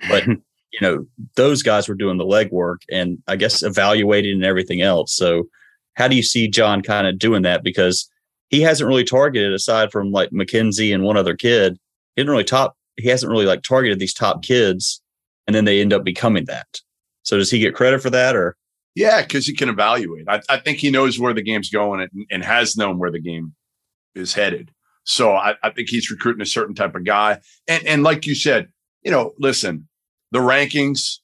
But 0.10 0.26
you 0.72 0.80
know, 0.82 1.06
those 1.36 1.64
guys 1.64 1.90
were 1.90 1.96
doing 1.96 2.18
the 2.18 2.26
legwork 2.26 2.78
and 2.90 3.22
I 3.28 3.36
guess 3.36 3.62
evaluating 3.62 4.34
and 4.34 4.46
everything 4.46 4.82
else. 4.82 5.14
So 5.14 5.50
how 5.96 6.08
do 6.08 6.16
you 6.16 6.24
see 6.24 6.48
John 6.48 6.82
kind 6.82 7.08
of 7.08 7.20
doing 7.20 7.42
that? 7.42 7.64
Because 7.64 8.10
he 8.50 8.62
hasn't 8.62 8.88
really 8.88 9.04
targeted 9.04 9.54
aside 9.54 9.92
from 9.92 10.12
like 10.12 10.30
McKenzie 10.32 10.94
and 10.94 11.04
one 11.04 11.18
other 11.18 11.36
kid, 11.36 11.78
he 12.16 12.22
didn't 12.22 12.32
really 12.32 12.44
top 12.44 12.78
he 12.98 13.10
hasn't 13.10 13.32
really 13.32 13.46
like 13.46 13.64
targeted 13.64 14.00
these 14.00 14.14
top 14.14 14.44
kids 14.44 15.02
and 15.48 15.56
then 15.56 15.66
they 15.66 15.82
end 15.82 15.94
up 15.94 16.04
becoming 16.04 16.46
that. 16.46 16.68
So 17.24 17.38
does 17.38 17.52
he 17.52 17.60
get 17.60 17.76
credit 17.76 18.02
for 18.02 18.10
that 18.10 18.36
or 18.36 18.56
Yeah, 18.96 19.22
because 19.22 19.46
he 19.46 19.56
can 19.56 19.70
evaluate. 19.70 20.26
I, 20.28 20.42
I 20.50 20.58
think 20.58 20.80
he 20.80 20.92
knows 20.92 21.20
where 21.20 21.34
the 21.34 21.42
game's 21.42 21.70
going 21.70 22.02
and, 22.02 22.26
and 22.30 22.44
has 22.44 22.76
known 22.76 23.00
where 23.00 23.12
the 23.12 23.22
game 23.22 23.54
is 24.16 24.34
headed. 24.34 24.72
So 25.04 25.32
I, 25.34 25.56
I 25.64 25.70
think 25.72 25.90
he's 25.90 26.12
recruiting 26.12 26.42
a 26.42 26.46
certain 26.46 26.76
type 26.76 26.94
of 26.96 27.04
guy. 27.06 27.40
And 27.68 27.86
and 27.88 28.04
like 28.04 28.28
you 28.28 28.36
said, 28.36 28.68
you 29.04 29.12
know, 29.12 29.32
listen, 29.40 29.88
the 30.32 30.40
rankings, 30.40 31.20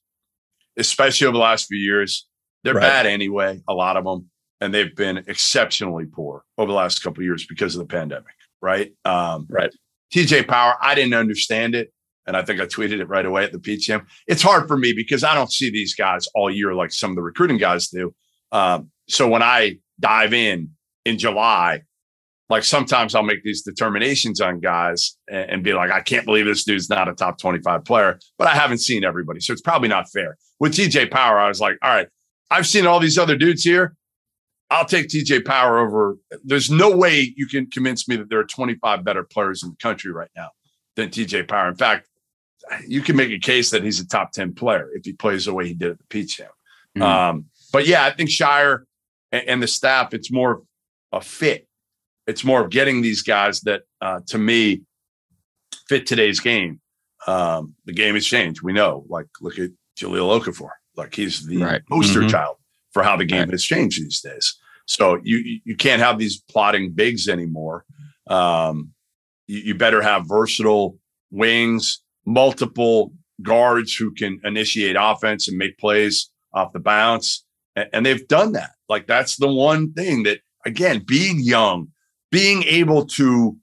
especially 0.78 1.28
over 1.28 1.34
the 1.34 1.40
last 1.44 1.68
few 1.68 1.78
years, 1.78 2.28
they're 2.64 2.74
Right. 2.74 2.82
bad 2.82 3.06
anyway. 3.06 3.62
A 3.68 3.74
lot 3.74 3.98
of 3.98 4.04
them, 4.06 4.30
and 4.62 4.74
they've 4.74 4.96
been 4.96 5.18
exceptionally 5.28 6.06
poor 6.06 6.44
over 6.58 6.68
the 6.72 6.76
last 6.78 7.00
couple 7.04 7.22
of 7.22 7.26
years 7.26 7.46
because 7.48 7.76
of 7.76 7.80
the 7.80 7.94
pandemic. 7.94 8.34
Right. 8.62 8.94
Um, 9.06 9.46
Right. 9.50 9.74
TJ 10.14 10.48
Power, 10.48 10.76
I 10.82 10.96
didn't 10.96 11.14
understand 11.14 11.76
it. 11.76 11.92
And 12.28 12.36
I 12.36 12.44
think 12.44 12.60
I 12.60 12.66
tweeted 12.66 13.00
it 13.00 13.08
right 13.08 13.26
away 13.26 13.46
at 13.46 13.54
the 13.54 13.78
Jam. 13.78 14.06
It's 14.28 14.42
hard 14.42 14.68
for 14.68 14.78
me 14.78 14.94
because 14.94 15.24
I 15.24 15.34
don't 15.34 15.52
see 15.52 15.72
these 15.72 15.96
guys 15.96 16.28
all 16.36 16.52
year 16.52 16.74
like 16.74 16.92
some 16.92 17.12
of 17.12 17.16
the 17.16 17.24
recruiting 17.24 17.58
guys 17.58 17.88
do. 17.88 18.14
Um, 18.52 18.92
so 19.08 19.28
when 19.28 19.42
I 19.42 19.78
dive 20.00 20.34
in 20.34 20.72
in 21.06 21.18
July, 21.18 21.84
like 22.50 22.64
sometimes 22.64 23.16
I'll 23.16 23.24
make 23.24 23.44
these 23.44 23.62
determinations 23.62 24.40
on 24.42 24.60
guys 24.60 25.18
and, 25.30 25.50
and 25.50 25.64
be 25.64 25.74
like, 25.74 25.92
I 25.92 26.02
can't 26.02 26.26
believe 26.26 26.46
this 26.46 26.64
dude's 26.64 26.90
not 26.90 27.10
a 27.10 27.14
top 27.14 27.40
25 27.40 27.84
player, 27.86 28.20
but 28.38 28.48
I 28.48 28.56
haven't 28.56 28.80
seen 28.80 29.04
everybody. 29.04 29.40
So 29.40 29.54
it's 29.54 29.62
probably 29.62 29.90
not 29.90 30.10
fair. 30.10 30.38
With 30.60 30.74
TJ 30.74 31.12
Power, 31.12 31.40
I 31.40 31.48
was 31.48 31.62
like, 31.62 31.78
all 31.82 31.94
right, 31.94 32.08
I've 32.52 32.68
seen 32.68 32.86
all 32.86 33.00
these 33.00 33.18
other 33.18 33.38
dudes 33.38 33.64
here. 33.64 33.96
I'll 34.70 34.86
take 34.86 35.08
TJ 35.08 35.46
Power 35.46 35.80
over. 35.80 36.18
There's 36.44 36.70
no 36.70 36.96
way 36.96 37.34
you 37.36 37.48
can 37.48 37.70
convince 37.70 38.08
me 38.08 38.18
that 38.18 38.30
there 38.30 38.40
are 38.40 38.46
25 38.46 39.04
better 39.04 39.24
players 39.24 39.64
in 39.64 39.70
the 39.70 39.78
country 39.82 40.12
right 40.12 40.30
now 40.36 40.50
than 40.96 41.10
TJ 41.10 41.48
Power. 41.48 41.70
In 41.70 41.76
fact, 41.76 42.08
you 42.88 43.02
can 43.02 43.16
make 43.16 43.32
a 43.32 43.40
case 43.40 43.70
that 43.72 43.84
he's 43.84 44.00
a 44.00 44.08
top 44.08 44.32
10 44.32 44.54
player 44.54 44.90
if 44.94 45.06
he 45.06 45.14
plays 45.14 45.46
the 45.46 45.54
way 45.54 45.68
he 45.68 45.74
did 45.74 45.92
at 45.92 45.98
the 45.98 46.04
Peach 46.06 46.38
Jam. 46.38 46.50
Mhm. 46.98 47.02
Um, 47.02 47.46
but 47.72 47.86
yeah, 47.88 48.04
I 48.06 48.12
think 48.12 48.30
Scheyer 48.30 48.84
and, 49.32 49.48
and 49.48 49.64
the 49.64 49.68
staff, 49.68 50.14
it's 50.14 50.32
more 50.32 50.64
a 51.12 51.22
fit. 51.22 51.68
It's 52.26 52.44
more 52.44 52.62
of 52.64 52.70
getting 52.70 53.02
these 53.02 53.22
guys 53.22 53.62
that, 53.62 53.84
uh, 54.02 54.20
to 54.28 54.38
me, 54.38 54.82
fit 55.88 56.06
today's 56.06 56.40
game. 56.40 56.82
Um, 57.26 57.76
the 57.86 57.94
game 57.94 58.16
has 58.16 58.26
changed. 58.26 58.62
We 58.62 58.74
know. 58.74 59.06
Like, 59.10 59.28
look 59.42 59.58
at 59.60 59.72
Jahlil 60.00 60.40
Okafor. 60.42 60.70
Like, 60.96 61.16
he's 61.16 61.46
the 61.46 61.58
Right. 61.58 61.82
poster 61.90 62.22
Mhm. 62.22 62.30
child 62.32 62.58
for 62.92 63.04
how 63.04 63.16
the 63.16 63.26
game 63.26 63.42
Right. 63.42 63.52
has 63.52 63.64
changed 63.64 64.04
these 64.04 64.22
days. 64.22 64.56
So 64.86 65.20
you 65.24 65.38
you- 65.38 65.62
you 65.66 65.76
can't 65.76 66.02
have 66.02 66.18
these 66.18 66.42
plotting 66.42 66.92
bigs 66.94 67.28
anymore. 67.28 67.86
Um, 68.28 68.94
you, 69.48 69.60
you 69.60 69.76
better 69.76 70.02
have 70.02 70.28
versatile 70.28 70.98
wings, 71.32 72.00
multiple 72.28 73.12
guards 73.42 73.96
who 73.96 74.12
can 74.14 74.40
initiate 74.44 74.96
offense 75.00 75.48
and 75.48 75.58
make 75.58 75.78
plays 75.80 76.30
off 76.54 76.74
the 76.74 76.80
bounce. 76.80 77.46
And, 77.76 77.90
and 77.94 78.06
they've 78.06 78.28
done 78.28 78.52
that. 78.52 78.72
Like 78.90 79.08
that's 79.08 79.38
the 79.38 79.48
one 79.52 79.94
thing 79.94 80.24
that, 80.24 80.40
again, 80.66 81.04
being 81.08 81.40
young, 81.40 81.88
being 82.32 82.64
able 82.64 83.06
to 83.06 83.58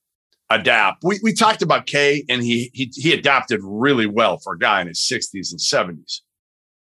adapt. 0.51 1.05
We, 1.05 1.21
we 1.23 1.33
talked 1.35 1.63
about 1.63 1.87
K 1.87 2.25
and 2.29 2.43
he, 2.43 2.71
he 2.73 2.91
he 2.95 3.13
adapted 3.13 3.61
really 3.63 4.07
well 4.07 4.39
for 4.39 4.55
a 4.55 4.59
guy 4.59 4.81
in 4.81 4.87
his 4.89 5.01
60s 5.01 5.51
and 5.53 5.61
70s, 5.61 6.21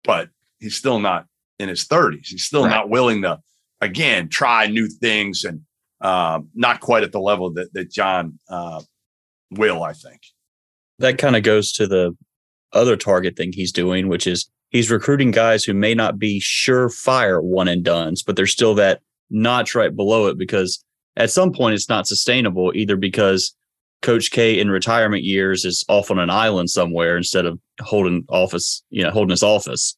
but 0.03 0.29
he's 0.59 0.75
still 0.75 0.99
not 0.99 1.25
in 1.59 1.69
his 1.69 1.85
30s. 1.85 2.27
He's 2.27 2.43
still 2.43 2.63
Right. 2.63 2.71
not 2.71 2.89
willing 2.89 3.21
to, 3.23 3.39
again, 3.79 4.29
try 4.29 4.67
new 4.67 4.87
things 4.87 5.43
and 5.43 5.61
um, 6.01 6.49
not 6.55 6.79
quite 6.79 7.03
at 7.03 7.11
the 7.11 7.19
level 7.19 7.53
that 7.53 7.73
that 7.73 7.91
John 7.91 8.39
uh, 8.49 8.81
will, 9.51 9.83
I 9.83 9.93
think. 9.93 10.21
That 11.01 11.17
kind 11.17 11.35
of 11.35 11.43
goes 11.43 11.71
to 11.73 11.87
the 11.87 12.15
other 12.73 12.95
target 12.95 13.35
thing 13.35 13.51
he's 13.51 13.71
doing, 13.71 14.07
which 14.07 14.25
is 14.25 14.49
he's 14.69 14.89
recruiting 14.89 15.31
guys 15.31 15.63
who 15.63 15.73
may 15.73 15.93
not 15.93 16.17
be 16.17 16.39
surefire 16.39 17.43
one 17.43 17.67
and 17.67 17.83
dones, 17.83 18.23
but 18.23 18.35
they're 18.35 18.47
still 18.47 18.73
that 18.75 19.01
notch 19.29 19.75
right 19.75 19.95
below 19.95 20.27
it 20.27 20.37
because 20.37 20.83
at 21.17 21.29
some 21.29 21.51
point 21.51 21.75
it's 21.75 21.89
not 21.89 22.07
sustainable 22.07 22.71
either 22.75 22.95
because 22.95 23.55
Coach 24.01 24.31
K 24.31 24.59
in 24.59 24.71
retirement 24.71 25.23
years 25.23 25.63
is 25.63 25.85
off 25.87 26.09
on 26.09 26.17
an 26.17 26.29
island 26.29 26.69
somewhere 26.69 27.17
instead 27.17 27.45
of 27.45 27.59
holding 27.81 28.25
office, 28.29 28.83
you 28.89 29.03
know, 29.03 29.11
holding 29.11 29.31
his 29.31 29.43
office. 29.43 29.95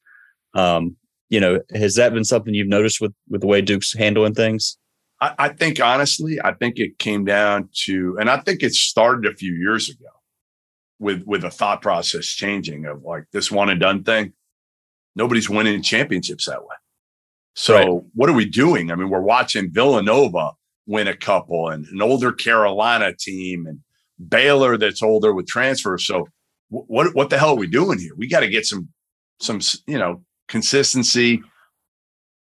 Um, 0.53 0.97
you 1.29 1.39
know, 1.39 1.59
has 1.73 1.95
that 1.95 2.13
been 2.13 2.25
something 2.25 2.53
you've 2.53 2.67
noticed 2.67 2.99
with 2.99 3.13
with 3.29 3.41
the 3.41 3.47
way 3.47 3.61
Duke's 3.61 3.93
handling 3.93 4.33
things? 4.33 4.77
I, 5.21 5.33
I 5.39 5.49
think 5.49 5.79
honestly, 5.79 6.37
I 6.43 6.53
think 6.53 6.79
it 6.79 6.99
came 6.99 7.23
down 7.23 7.69
to, 7.85 8.17
and 8.19 8.29
I 8.29 8.39
think 8.41 8.61
it 8.61 8.73
started 8.73 9.31
a 9.31 9.35
few 9.35 9.53
years 9.53 9.89
ago 9.89 10.09
with 11.03 11.23
with 11.25 11.43
a 11.43 11.51
thought 11.51 11.81
process 11.81 12.25
changing 12.25 12.85
of 12.85 13.03
like 13.03 13.25
this 13.31 13.51
one 13.51 13.69
and 13.69 13.79
done 13.79 14.03
thing. 14.03 14.33
Nobody's 15.15 15.49
winning 15.49 15.83
championships 15.83 16.45
that 16.45 16.61
way. 16.61 16.75
So 17.55 17.75
right. 17.75 18.03
what 18.15 18.29
are 18.29 18.33
we 18.33 18.45
doing? 18.45 18.91
I 18.91 18.95
mean, 18.95 19.09
we're 19.09 19.21
watching 19.21 19.71
Villanova 19.71 20.51
win 20.87 21.07
a 21.07 21.15
couple 21.15 21.69
and 21.69 21.85
an 21.85 22.01
older 22.01 22.31
Carolina 22.31 23.13
team 23.17 23.67
and 23.67 23.79
Baylor 24.27 24.77
that's 24.77 25.03
older 25.03 25.33
with 25.33 25.47
transfers. 25.47 26.07
So 26.07 26.27
what 26.69 27.13
what 27.13 27.29
the 27.29 27.37
hell 27.37 27.51
are 27.51 27.55
we 27.55 27.67
doing 27.67 27.99
here? 27.99 28.13
We 28.17 28.27
got 28.27 28.39
to 28.39 28.49
get 28.49 28.65
some 28.65 28.89
some 29.39 29.59
you 29.85 29.99
know 29.99 30.23
consistency, 30.47 31.41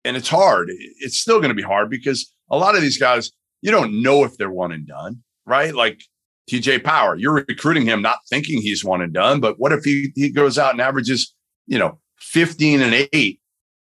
and 0.05 0.17
it's 0.17 0.29
hard. 0.29 0.71
It's 0.71 1.19
still 1.19 1.39
going 1.39 1.51
to 1.51 1.55
be 1.55 1.63
hard 1.63 1.91
because 1.91 2.33
a 2.51 2.57
lot 2.57 2.75
of 2.75 2.81
these 2.81 2.99
guys 2.99 3.31
you 3.61 3.71
don't 3.71 4.03
know 4.03 4.25
if 4.25 4.37
they're 4.37 4.51
one 4.51 4.73
and 4.73 4.87
done, 4.87 5.23
right? 5.47 5.75
Like 5.75 6.01
TJ 6.49 6.85
Power, 6.85 7.17
you're 7.17 7.45
recruiting 7.49 7.85
him 7.85 8.03
not 8.03 8.19
thinking 8.29 8.61
he's 8.61 8.85
one 8.85 9.03
and 9.03 9.13
done, 9.13 9.41
but 9.41 9.59
what 9.59 9.73
if 9.73 9.85
he 9.85 10.13
he 10.15 10.31
goes 10.31 10.59
out 10.59 10.73
and 10.73 10.81
averages 10.81 11.35
you 11.67 11.79
know 11.79 11.99
15 12.21 12.81
and 12.81 13.09
eight? 13.13 13.41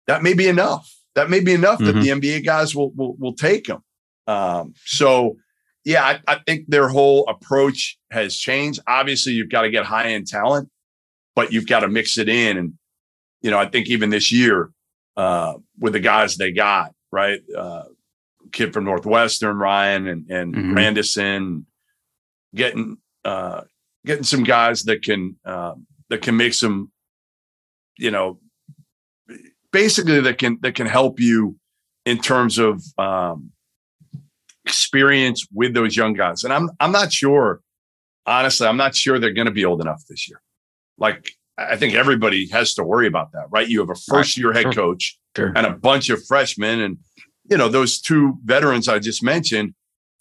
That 0.08 0.24
may 0.24 0.34
be 0.34 0.48
enough. 0.48 0.92
That 1.16 1.30
may 1.30 1.40
be 1.40 1.54
enough 1.54 1.80
mm-hmm. 1.80 2.00
that 2.00 2.02
the 2.02 2.10
NBA 2.10 2.46
guys 2.46 2.76
will 2.76 2.92
will, 2.92 3.16
will 3.18 3.36
take 3.36 3.68
him. 3.68 3.84
Um, 4.28 4.74
so 4.86 5.38
yeah, 5.86 6.04
I, 6.04 6.20
I, 6.28 6.40
think 6.46 6.66
their 6.68 6.90
whole 6.90 7.26
approach 7.28 7.98
has 8.10 8.36
changed. 8.36 8.80
Obviously, 8.88 9.34
you've 9.34 9.52
got 9.52 9.62
to 9.62 9.70
get 9.70 9.86
high 9.86 10.10
end 10.10 10.28
talent, 10.28 10.70
but 11.36 11.54
you've 11.54 11.68
got 11.68 11.82
to 11.82 11.88
mix 11.88 12.18
it 12.18 12.28
in. 12.28 12.58
And, 12.58 12.74
you 13.42 13.52
know, 13.52 13.60
I 13.60 13.68
think 13.68 13.88
even 13.88 14.10
this 14.10 14.32
year, 14.32 14.72
uh, 15.16 15.54
with 15.80 15.94
the 15.94 16.00
guys 16.00 16.38
they 16.38 16.52
got, 16.52 16.92
right? 17.12 17.40
Uh, 17.56 17.84
kid 18.52 18.74
from 18.74 18.84
Northwestern, 18.84 19.58
Ryan 19.58 20.08
and, 20.08 20.30
and 20.30 20.56
mm-hmm. 20.56 20.74
Grandison, 20.74 21.68
getting, 22.56 22.98
uh, 23.24 23.62
getting 24.06 24.24
some 24.24 24.44
guys 24.44 24.84
that 24.84 25.04
can, 25.04 25.36
uh, 25.46 25.74
that 26.10 26.22
can 26.22 26.38
make 26.38 26.54
some, 26.54 26.92
you 27.98 28.12
know, 28.12 28.40
basically 29.72 30.22
that 30.22 30.38
can, 30.38 30.58
that 30.62 30.76
can 30.76 30.88
help 30.88 31.20
you 31.20 31.58
in 32.06 32.20
terms 32.20 32.58
of, 32.58 32.82
um, 32.98 33.52
experience 34.66 35.46
with 35.54 35.74
those 35.74 35.96
young 35.96 36.14
guys. 36.14 36.44
And 36.44 36.52
I'm 36.52 36.70
I'm 36.80 36.92
not 36.92 37.14
sure, 37.14 37.62
honestly, 38.26 38.68
I'm 38.68 38.78
not 38.78 38.96
sure 38.96 39.20
they're 39.20 39.34
going 39.34 39.46
to 39.46 39.52
be 39.52 39.66
old 39.66 39.82
enough 39.82 40.04
this 40.10 40.28
year. 40.28 40.42
Like 40.98 41.32
I 41.58 41.78
think 41.78 41.94
everybody 41.94 42.50
has 42.50 42.74
to 42.76 42.84
worry 42.84 43.08
about 43.08 43.32
that, 43.34 43.46
right? 43.52 43.68
You 43.68 43.80
have 43.80 43.90
a 43.90 43.96
first 43.96 44.38
year 44.38 44.54
head 44.54 44.64
sure. 44.64 44.74
coach 44.74 45.18
sure. 45.36 45.54
and 45.56 45.66
a 45.66 45.72
bunch 45.72 46.10
of 46.10 46.26
freshmen, 46.26 46.82
and 46.82 46.98
you 47.50 47.58
know 47.58 47.70
those 47.70 48.02
two 48.02 48.38
veterans 48.44 48.88
I 48.88 49.00
just 49.00 49.24
mentioned 49.24 49.76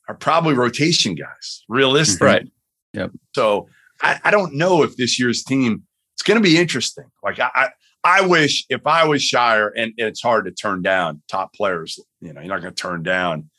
are 0.08 0.14
probably 0.14 0.54
rotation 0.54 1.14
guys, 1.14 1.64
realistic, 1.68 2.22
right? 2.22 2.48
Yep. 2.92 3.12
So 3.34 3.68
I, 4.02 4.20
I 4.24 4.30
don't 4.30 4.54
know 4.54 4.82
if 4.82 4.96
this 4.96 5.18
year's 5.18 5.42
team 5.42 5.84
it's 6.14 6.22
going 6.22 6.40
to 6.40 6.42
be 6.42 6.58
interesting. 6.58 7.06
Like 7.22 7.40
I, 7.40 7.50
I 7.54 7.68
I 8.04 8.20
wish 8.26 8.66
if 8.68 8.86
I 8.86 9.06
was 9.06 9.22
Scheyer, 9.22 9.70
and 9.76 9.92
it's 9.96 10.20
hard 10.20 10.44
to 10.44 10.50
turn 10.50 10.82
down 10.82 11.22
top 11.28 11.54
players. 11.54 11.98
You 12.20 12.32
know, 12.32 12.40
you're 12.40 12.50
not 12.50 12.60
going 12.60 12.74
to 12.74 12.80
turn 12.80 13.02
down 13.02 13.50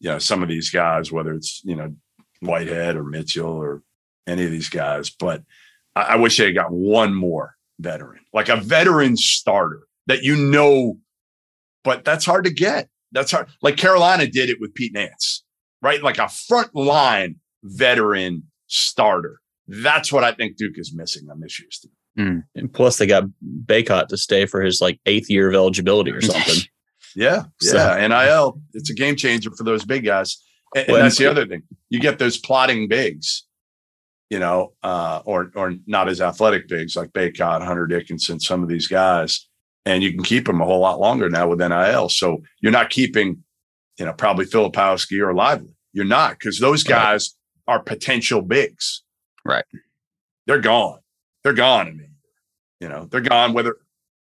you 0.00 0.08
know, 0.10 0.18
some 0.18 0.42
of 0.42 0.48
these 0.48 0.70
guys, 0.70 1.12
whether 1.12 1.34
it's, 1.34 1.62
you 1.64 1.76
know, 1.76 1.94
Whitehead 2.40 2.96
or 2.96 3.04
Mitchell 3.04 3.50
or 3.50 3.82
any 4.26 4.44
of 4.44 4.50
these 4.50 4.70
guys. 4.70 5.10
But 5.10 5.42
I, 5.94 6.02
I 6.02 6.16
wish 6.16 6.38
they 6.38 6.52
got 6.52 6.72
one 6.72 7.14
more 7.14 7.54
veteran, 7.78 8.20
like 8.32 8.48
a 8.48 8.56
veteran 8.56 9.16
starter 9.16 9.86
that 10.06 10.22
you 10.22 10.36
know, 10.36 10.96
but 11.84 12.04
that's 12.04 12.24
hard 12.24 12.44
to 12.44 12.50
get. 12.50 12.88
That's 13.12 13.30
hard. 13.30 13.48
Like 13.62 13.76
Carolina 13.76 14.26
did 14.26 14.48
it 14.48 14.58
with 14.60 14.74
Pete 14.74 14.94
Nance, 14.94 15.44
right? 15.82 16.02
Like 16.02 16.18
a 16.18 16.28
front 16.28 16.74
line 16.74 17.36
veteran 17.62 18.44
starter. 18.66 19.40
That's 19.66 20.12
what 20.12 20.24
I 20.24 20.32
think 20.32 20.56
Duke 20.56 20.76
is 20.76 20.92
missing 20.94 21.28
on 21.30 21.40
this 21.40 21.60
year's 21.60 21.78
team. 21.78 21.92
Mm. 22.18 22.42
And 22.56 22.72
plus, 22.72 22.98
they 22.98 23.06
got 23.06 23.24
Bacot 23.66 24.08
to 24.08 24.16
stay 24.16 24.46
for 24.46 24.60
his 24.60 24.80
like 24.80 25.00
eighth 25.06 25.30
year 25.30 25.48
of 25.48 25.54
eligibility 25.54 26.10
or 26.10 26.20
something. 26.20 26.62
Yeah, 27.16 27.44
so. 27.60 27.76
yeah. 27.76 28.06
NIL, 28.06 28.60
it's 28.72 28.90
a 28.90 28.94
game 28.94 29.16
changer 29.16 29.50
for 29.56 29.64
those 29.64 29.84
big 29.84 30.04
guys. 30.04 30.36
And, 30.74 30.88
and 30.88 30.96
that's 30.98 31.18
the 31.18 31.26
other 31.26 31.46
thing. 31.46 31.62
You 31.88 31.98
get 31.98 32.18
those 32.18 32.38
plotting 32.38 32.88
bigs, 32.88 33.46
you 34.28 34.38
know, 34.38 34.74
uh, 34.82 35.22
or 35.24 35.50
or 35.56 35.74
not 35.86 36.08
as 36.08 36.20
athletic 36.20 36.68
bigs 36.68 36.94
like 36.94 37.10
Bacot, 37.10 37.64
Hunter 37.64 37.86
Dickinson, 37.86 38.38
some 38.38 38.62
of 38.62 38.68
these 38.68 38.86
guys, 38.86 39.48
and 39.84 40.02
you 40.02 40.12
can 40.12 40.22
keep 40.22 40.46
them 40.46 40.60
a 40.60 40.64
whole 40.64 40.80
lot 40.80 41.00
longer 41.00 41.28
now 41.28 41.48
with 41.48 41.58
NIL. 41.58 42.08
So 42.08 42.42
you're 42.60 42.72
not 42.72 42.90
keeping, 42.90 43.42
you 44.00 44.06
know, 44.06 44.14
probably 44.14 44.46
Filipowski 44.46 45.20
or 45.20 45.34
Lively. 45.34 45.68
You're 45.92 46.06
not 46.06 46.38
because 46.38 46.58
those 46.58 46.82
guys 46.82 47.36
right. 47.68 47.74
are 47.74 47.82
potential 47.82 48.40
bigs. 48.40 49.02
Right. 49.44 49.64
They're 50.46 50.60
gone. 50.60 51.00
They're 51.44 51.52
gone. 51.52 51.86
I 51.86 51.90
mean, 51.90 52.14
you 52.80 52.88
know, 52.88 53.06
they're 53.10 53.20
gone. 53.20 53.52
Whether 53.52 53.76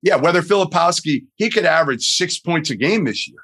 yeah, 0.01 0.15
whether 0.15 0.41
Filipowski, 0.41 1.25
he 1.35 1.49
could 1.49 1.65
average 1.65 2.07
six 2.15 2.39
points 2.39 2.69
a 2.69 2.75
game 2.75 3.03
this 3.03 3.27
year. 3.27 3.39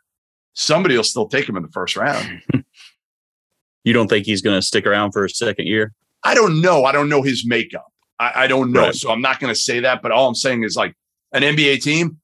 Somebody 0.53 0.95
will 0.95 1.03
still 1.03 1.27
take 1.27 1.47
him 1.47 1.57
in 1.57 1.63
the 1.63 1.71
first 1.71 1.97
round. 1.97 2.41
you 3.83 3.93
don't 3.93 4.07
think 4.07 4.25
he's 4.25 4.41
going 4.41 4.57
to 4.57 4.61
stick 4.61 4.85
around 4.85 5.11
for 5.11 5.25
a 5.25 5.29
second 5.29 5.67
year? 5.67 5.93
I 6.23 6.33
don't 6.33 6.61
know. 6.61 6.85
I 6.85 6.91
don't 6.91 7.09
know 7.09 7.23
his 7.23 7.45
makeup. 7.45 7.91
I, 8.19 8.43
I 8.43 8.47
don't 8.47 8.71
know. 8.71 8.81
Right. 8.81 8.95
So 8.95 9.11
I'm 9.11 9.21
not 9.21 9.39
going 9.39 9.53
to 9.53 9.59
say 9.59 9.81
that. 9.81 10.01
But 10.01 10.11
all 10.11 10.27
I'm 10.27 10.35
saying 10.35 10.63
is 10.63 10.75
like 10.75 10.95
an 11.33 11.41
NBA 11.41 11.81
team 11.81 12.19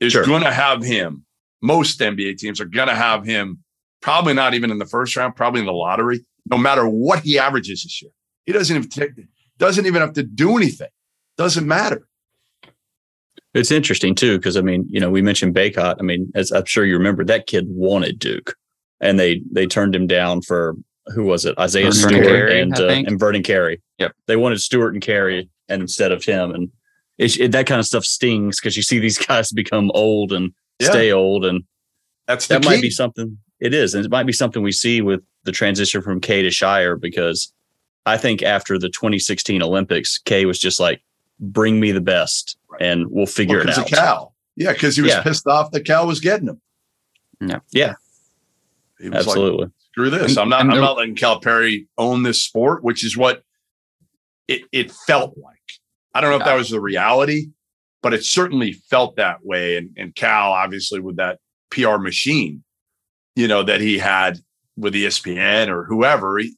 is 0.00 0.12
sure. 0.12 0.24
going 0.24 0.42
to 0.42 0.52
have 0.52 0.82
him. 0.82 1.25
Most 1.62 2.00
NBA 2.00 2.38
teams 2.38 2.60
are 2.60 2.66
going 2.66 2.88
to 2.88 2.94
have 2.94 3.24
him 3.24 3.62
probably 4.00 4.34
not 4.34 4.54
even 4.54 4.70
in 4.70 4.78
the 4.78 4.86
first 4.86 5.16
round, 5.16 5.34
probably 5.36 5.60
in 5.60 5.66
the 5.66 5.72
lottery, 5.72 6.24
no 6.48 6.58
matter 6.58 6.88
what 6.88 7.20
he 7.20 7.38
averages 7.38 7.82
this 7.82 8.02
year. 8.02 8.10
He 8.44 8.52
doesn't 8.52 8.76
even 8.76 8.88
take, 8.88 9.10
doesn't 9.58 9.86
even 9.86 10.00
have 10.00 10.12
to 10.14 10.22
do 10.22 10.56
anything. 10.56 10.88
Doesn't 11.36 11.66
matter. 11.66 12.06
It's 13.54 13.70
interesting 13.70 14.14
too, 14.14 14.38
because 14.38 14.56
I 14.56 14.60
mean, 14.60 14.86
you 14.88 15.00
know, 15.00 15.10
we 15.10 15.22
mentioned 15.22 15.54
Bacot. 15.54 15.96
I 15.98 16.02
mean, 16.02 16.30
as 16.34 16.52
I'm 16.52 16.66
sure 16.66 16.84
you 16.84 16.96
remember, 16.96 17.24
that 17.24 17.46
kid 17.46 17.64
wanted 17.68 18.18
Duke, 18.18 18.54
and 19.00 19.18
they 19.18 19.42
they 19.50 19.66
turned 19.66 19.94
him 19.94 20.06
down 20.06 20.42
for 20.42 20.76
who 21.06 21.24
was 21.24 21.44
it? 21.44 21.58
Isaiah 21.58 21.90
Vernon 21.90 21.94
Stewart 21.94 22.24
Carey, 22.24 22.60
and 22.60 22.78
uh, 22.78 22.88
and 22.88 23.18
Vernon 23.18 23.42
Carey. 23.42 23.80
Yep, 23.98 24.12
they 24.26 24.36
wanted 24.36 24.60
Stewart 24.60 24.92
and 24.92 25.02
Carey, 25.02 25.48
and 25.68 25.80
instead 25.80 26.12
of 26.12 26.22
him, 26.22 26.50
and 26.50 26.70
it, 27.18 27.38
it, 27.40 27.52
that 27.52 27.66
kind 27.66 27.78
of 27.78 27.86
stuff 27.86 28.04
stings 28.04 28.60
because 28.60 28.76
you 28.76 28.82
see 28.82 28.98
these 28.98 29.18
guys 29.26 29.50
become 29.52 29.90
old 29.94 30.32
and 30.32 30.52
yeah. 30.78 30.90
stay 30.90 31.12
old, 31.12 31.44
and 31.44 31.64
that's 32.26 32.46
that 32.48 32.62
key. 32.62 32.68
might 32.68 32.82
be 32.82 32.90
something. 32.90 33.38
It 33.60 33.72
is, 33.72 33.94
and 33.94 34.04
it 34.04 34.10
might 34.10 34.26
be 34.26 34.32
something 34.32 34.62
we 34.62 34.72
see 34.72 35.00
with 35.00 35.22
the 35.44 35.52
transition 35.52 36.02
from 36.02 36.20
K 36.20 36.42
to 36.42 36.48
Scheyer 36.48 37.00
because 37.00 37.52
I 38.04 38.16
think 38.16 38.42
after 38.42 38.78
the 38.78 38.88
2016 38.88 39.62
Olympics, 39.62 40.18
K 40.18 40.46
was 40.46 40.58
just 40.58 40.78
like, 40.78 41.02
bring 41.40 41.80
me 41.80 41.92
the 41.92 42.00
best 42.00 42.56
and 42.80 43.06
we'll 43.08 43.26
figure 43.26 43.58
well, 43.58 43.68
it 43.68 43.78
out. 43.78 43.86
Cal. 43.86 44.34
Yeah, 44.56 44.72
because 44.72 44.96
he 44.96 45.02
was 45.02 45.12
yeah. 45.12 45.22
pissed 45.22 45.46
off 45.46 45.70
that 45.72 45.84
Cal 45.84 46.06
was 46.06 46.20
getting 46.20 46.48
him. 46.48 46.60
Yeah. 47.40 47.58
Yeah. 47.72 47.94
Absolutely. 49.12 49.64
Like, 49.64 49.72
Screw 49.92 50.10
this. 50.10 50.36
I'm 50.36 50.48
not 50.48 50.60
I'm 50.60 50.68
not 50.68 50.96
letting 50.96 51.16
Cal 51.16 51.40
Calipari 51.40 51.86
own 51.98 52.22
this 52.22 52.40
sport, 52.40 52.84
which 52.84 53.04
is 53.04 53.16
what 53.16 53.42
it, 54.48 54.62
it 54.72 54.92
felt 54.92 55.36
like. 55.36 55.56
I 56.14 56.20
don't 56.20 56.30
know 56.30 56.36
if 56.36 56.44
that 56.44 56.54
was 56.54 56.70
the 56.70 56.80
reality, 56.80 57.48
but 58.06 58.14
it 58.14 58.24
certainly 58.24 58.72
felt 58.72 59.16
that 59.16 59.44
way. 59.44 59.76
And, 59.76 59.90
and 59.96 60.14
Cal, 60.14 60.52
obviously, 60.52 61.00
with 61.00 61.16
that 61.16 61.40
PR 61.72 61.96
machine, 61.96 62.62
you 63.34 63.48
know, 63.48 63.64
that 63.64 63.80
he 63.80 63.98
had 63.98 64.38
with 64.76 64.94
ESPN 64.94 65.66
or 65.66 65.82
whoever, 65.86 66.38
he, 66.38 66.54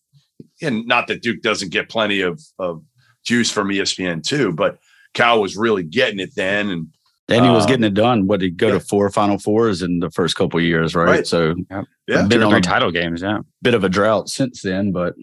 and 0.61 0.87
not 0.87 1.07
that 1.07 1.23
Duke 1.23 1.41
doesn't 1.41 1.71
get 1.71 1.89
plenty 1.89 2.21
of, 2.21 2.39
of 2.59 2.83
juice 3.25 3.51
from 3.51 3.69
ESPN 3.69 4.23
too, 4.23 4.53
but 4.53 4.77
Cal 5.15 5.41
was 5.41 5.57
really 5.57 5.85
getting 5.85 6.21
it 6.21 6.35
then, 6.37 6.69
and 6.69 6.89
and 7.31 7.47
he 7.47 7.51
was 7.51 7.65
um, 7.65 7.69
getting 7.69 7.85
it 7.85 7.95
done. 7.95 8.27
What 8.27 8.41
did 8.41 8.47
he 8.47 8.51
go 8.51 8.67
yeah. 8.67 8.75
to 8.75 8.81
four 8.81 9.09
Final 9.09 9.39
Fours 9.39 9.81
in 9.81 10.01
the 10.01 10.11
first 10.11 10.37
couple 10.37 10.61
years, 10.61 10.95
right? 10.95 11.09
right. 11.09 11.27
So 11.27 11.55
yeah, 11.71 11.85
yeah. 12.07 12.27
been 12.27 12.43
on 12.43 12.51
three 12.51 12.61
title 12.61 12.91
games. 12.91 13.23
Yeah, 13.23 13.39
bit 13.63 13.73
of 13.73 13.85
a 13.85 13.89
drought 13.89 14.29
since 14.29 14.61
then, 14.61 14.93
but 14.93 15.15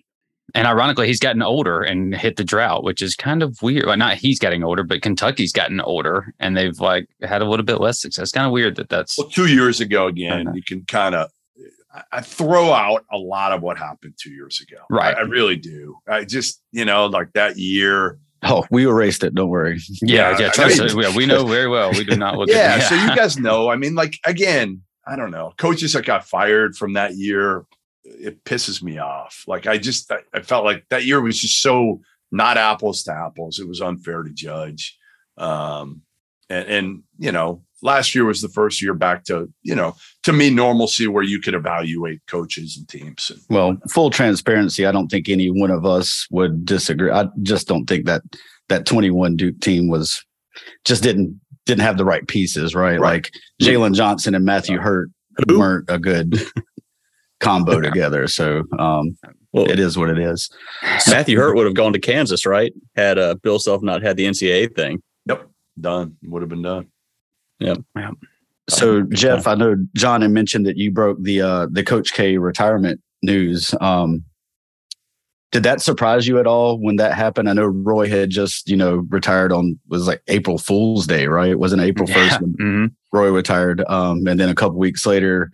and 0.53 0.67
ironically, 0.67 1.07
he's 1.07 1.19
gotten 1.19 1.41
older 1.41 1.81
and 1.81 2.15
hit 2.15 2.35
the 2.35 2.43
drought, 2.43 2.83
which 2.83 3.01
is 3.01 3.15
kind 3.15 3.41
of 3.41 3.61
weird. 3.61 3.85
Well, 3.85 3.97
not 3.97 4.17
he's 4.17 4.39
getting 4.39 4.63
older, 4.63 4.83
but 4.83 5.01
Kentucky's 5.01 5.51
gotten 5.51 5.81
older 5.81 6.33
and 6.39 6.55
they've 6.55 6.79
like 6.79 7.07
had 7.21 7.41
a 7.41 7.45
little 7.45 7.65
bit 7.65 7.81
less 7.81 7.99
success. 7.99 8.31
Kind 8.31 8.45
of 8.45 8.51
weird 8.51 8.75
that 8.75 8.89
that's 8.89 9.17
well, 9.17 9.27
two 9.27 9.47
years 9.47 9.81
ago 9.81 10.07
again. 10.07 10.53
You 10.53 10.63
can 10.63 10.85
kind 10.85 11.15
of 11.15 11.29
I 12.11 12.21
throw 12.21 12.73
out 12.73 13.05
a 13.11 13.17
lot 13.17 13.53
of 13.53 13.61
what 13.61 13.77
happened 13.77 14.15
two 14.21 14.31
years 14.31 14.61
ago. 14.61 14.81
Right, 14.89 15.15
I, 15.15 15.19
I 15.19 15.23
really 15.23 15.55
do. 15.55 15.97
I 16.07 16.25
just 16.25 16.61
you 16.71 16.85
know 16.85 17.07
like 17.07 17.33
that 17.33 17.57
year 17.57 18.19
Oh, 18.47 18.63
we 18.69 18.85
erased 18.87 19.23
it. 19.23 19.33
Don't 19.33 19.49
worry. 19.49 19.79
Yeah, 20.01 20.37
yeah. 20.37 20.49
Trust 20.49 20.79
I 20.79 20.93
mean, 20.93 21.15
we 21.15 21.25
know 21.25 21.45
very 21.45 21.67
well. 21.67 21.91
We 21.91 22.03
do 22.03 22.15
not 22.15 22.35
look. 22.37 22.49
yeah, 22.49 22.55
at 22.55 22.79
Yeah. 22.79 22.89
So 22.89 22.95
you 22.95 23.15
guys 23.15 23.39
know. 23.39 23.69
I 23.69 23.75
mean, 23.75 23.95
like 23.95 24.19
again, 24.23 24.83
I 25.07 25.15
don't 25.15 25.31
know. 25.31 25.53
Coaches 25.57 25.93
that 25.93 26.05
got 26.05 26.27
fired 26.27 26.75
from 26.75 26.93
that 26.93 27.15
year, 27.15 27.65
it 28.05 28.43
pisses 28.43 28.81
me 28.81 28.97
off. 28.97 29.43
Like 29.47 29.67
I 29.67 29.77
just, 29.77 30.11
I, 30.11 30.19
I 30.33 30.41
felt 30.41 30.65
like 30.65 30.85
that 30.89 31.05
year 31.05 31.21
was 31.21 31.39
just 31.39 31.61
so 31.61 32.01
not 32.31 32.57
apples 32.57 33.03
to 33.03 33.13
apples. 33.13 33.59
It 33.59 33.67
was 33.67 33.81
unfair 33.81 34.23
to 34.23 34.29
judge. 34.29 34.97
Um, 35.37 36.01
and, 36.49 36.67
and 36.67 37.03
you 37.17 37.31
know, 37.31 37.63
last 37.81 38.15
year 38.15 38.25
was 38.25 38.41
the 38.41 38.49
first 38.49 38.81
year 38.81 38.93
back 38.93 39.23
to 39.25 39.51
you 39.63 39.75
know 39.75 39.95
to 40.23 40.33
me 40.33 40.49
normalcy 40.49 41.07
where 41.07 41.23
you 41.23 41.39
could 41.39 41.53
evaluate 41.53 42.21
coaches 42.27 42.77
and 42.77 42.87
teams. 42.87 43.31
And, 43.31 43.39
well, 43.49 43.77
full 43.89 44.09
transparency, 44.09 44.85
I 44.85 44.91
don't 44.91 45.07
think 45.07 45.29
any 45.29 45.49
one 45.49 45.71
of 45.71 45.85
us 45.85 46.27
would 46.31 46.65
disagree. 46.65 47.11
I 47.11 47.27
just 47.41 47.67
don't 47.67 47.85
think 47.85 48.05
that 48.05 48.21
that 48.69 48.85
21 48.85 49.37
Duke 49.37 49.59
team 49.61 49.87
was 49.87 50.23
just 50.83 51.03
didn't 51.03 51.39
didn't 51.65 51.83
have 51.83 51.97
the 51.97 52.05
right 52.05 52.27
pieces, 52.27 52.75
right? 52.75 52.99
right. 52.99 53.15
Like 53.15 53.31
Jalen 53.61 53.95
Johnson 53.95 54.35
and 54.35 54.45
Matthew 54.45 54.79
Hurt 54.79 55.09
Who? 55.47 55.59
weren't 55.59 55.89
a 55.89 55.97
good 55.97 56.41
combo 57.39 57.81
together. 57.81 58.27
So 58.27 58.63
um, 58.79 59.17
well, 59.51 59.69
it 59.69 59.79
is 59.79 59.97
what 59.97 60.09
it 60.09 60.19
is. 60.19 60.49
Matthew 61.07 61.37
Hurt 61.37 61.55
would 61.55 61.65
have 61.65 61.75
gone 61.75 61.93
to 61.93 61.99
Kansas, 61.99 62.45
right? 62.45 62.73
Had 62.95 63.17
uh, 63.17 63.35
Bill 63.35 63.59
Self 63.59 63.81
not 63.81 64.01
had 64.01 64.17
the 64.17 64.25
NCAA 64.25 64.75
thing. 64.75 65.01
Yep, 65.27 65.49
done. 65.79 66.17
Would 66.23 66.41
have 66.41 66.49
been 66.49 66.61
done. 66.61 66.87
Yep. 67.59 67.77
Yeah. 67.95 68.11
So 68.67 69.03
Jeff, 69.03 69.47
I 69.47 69.55
know 69.55 69.75
John 69.95 70.21
had 70.21 70.31
mentioned 70.31 70.65
that 70.65 70.77
you 70.77 70.91
broke 70.91 71.21
the 71.21 71.41
uh, 71.41 71.67
the 71.71 71.83
Coach 71.83 72.13
K 72.13 72.37
retirement 72.37 72.99
news. 73.21 73.73
Um, 73.79 74.25
did 75.51 75.63
that 75.63 75.81
surprise 75.81 76.27
you 76.27 76.37
at 76.37 76.47
all 76.47 76.77
when 76.77 76.97
that 76.97 77.13
happened? 77.13 77.49
I 77.49 77.53
know 77.53 77.67
Roy 77.67 78.09
had 78.09 78.29
just, 78.29 78.67
you 78.69 78.75
know, 78.75 79.05
retired 79.09 79.53
on 79.53 79.79
was 79.87 80.05
like 80.05 80.21
April 80.27 80.57
Fool's 80.57 81.07
Day, 81.07 81.27
right? 81.27 81.49
It 81.49 81.59
wasn't 81.59 81.81
April 81.81 82.07
first 82.07 82.31
yeah. 82.31 82.37
when 82.39 82.53
mm-hmm. 82.53 82.85
Roy 83.17 83.29
retired. 83.29 83.81
Um, 83.87 84.27
and 84.27 84.37
then 84.37 84.49
a 84.49 84.55
couple 84.55 84.77
weeks 84.77 85.05
later, 85.05 85.51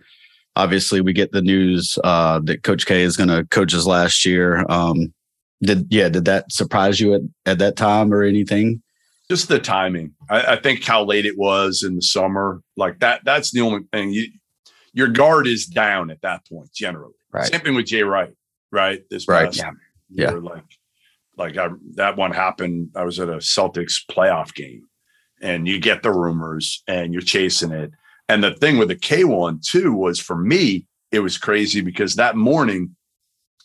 obviously 0.56 1.00
we 1.00 1.12
get 1.12 1.32
the 1.32 1.42
news 1.42 1.98
uh, 2.04 2.40
that 2.44 2.62
Coach 2.62 2.86
K 2.86 3.02
is 3.02 3.16
going 3.16 3.28
to 3.28 3.44
coach 3.50 3.72
his 3.72 3.86
last 3.86 4.24
year. 4.24 4.64
Um, 4.68 5.12
did 5.62 5.86
yeah, 5.90 6.08
did 6.08 6.24
that 6.24 6.50
surprise 6.50 7.00
you 7.00 7.14
at, 7.14 7.20
at 7.46 7.58
that 7.58 7.76
time 7.76 8.12
or 8.12 8.22
anything? 8.22 8.82
Just 9.30 9.48
the 9.48 9.58
timing. 9.58 10.12
I, 10.28 10.54
I 10.54 10.56
think 10.56 10.84
how 10.84 11.04
late 11.04 11.24
it 11.24 11.38
was 11.38 11.82
in 11.82 11.94
the 11.94 12.02
summer, 12.02 12.60
like 12.76 13.00
that. 13.00 13.24
That's 13.24 13.52
the 13.52 13.60
only 13.60 13.84
thing. 13.92 14.10
You, 14.10 14.26
your 14.92 15.08
guard 15.08 15.46
is 15.46 15.66
down 15.66 16.10
at 16.10 16.20
that 16.22 16.46
point 16.46 16.72
generally. 16.72 17.14
Right. 17.32 17.46
Same 17.46 17.60
thing 17.60 17.74
with 17.74 17.86
Jay 17.86 18.02
Wright. 18.02 18.34
Right. 18.70 19.02
This 19.08 19.26
right. 19.28 19.54
yeah. 19.56 19.70
Yeah. 20.10 20.30
Like, 20.32 20.64
like 21.38 21.56
I, 21.56 21.68
that 21.94 22.16
one 22.16 22.32
happened. 22.32 22.90
I 22.94 23.04
was 23.04 23.18
at 23.18 23.28
a 23.28 23.36
Celtics 23.36 24.04
playoff 24.10 24.54
game 24.54 24.86
and 25.40 25.66
you 25.66 25.80
get 25.80 26.02
the 26.02 26.12
rumors 26.12 26.82
and 26.86 27.12
you're 27.12 27.22
chasing 27.22 27.72
it. 27.72 27.90
And 28.32 28.42
the 28.42 28.54
thing 28.54 28.78
with 28.78 28.88
the 28.88 28.96
K1 28.96 29.62
too 29.64 29.92
was 29.92 30.18
for 30.18 30.36
me, 30.36 30.86
it 31.10 31.20
was 31.20 31.36
crazy 31.38 31.80
because 31.80 32.14
that 32.14 32.36
morning, 32.36 32.96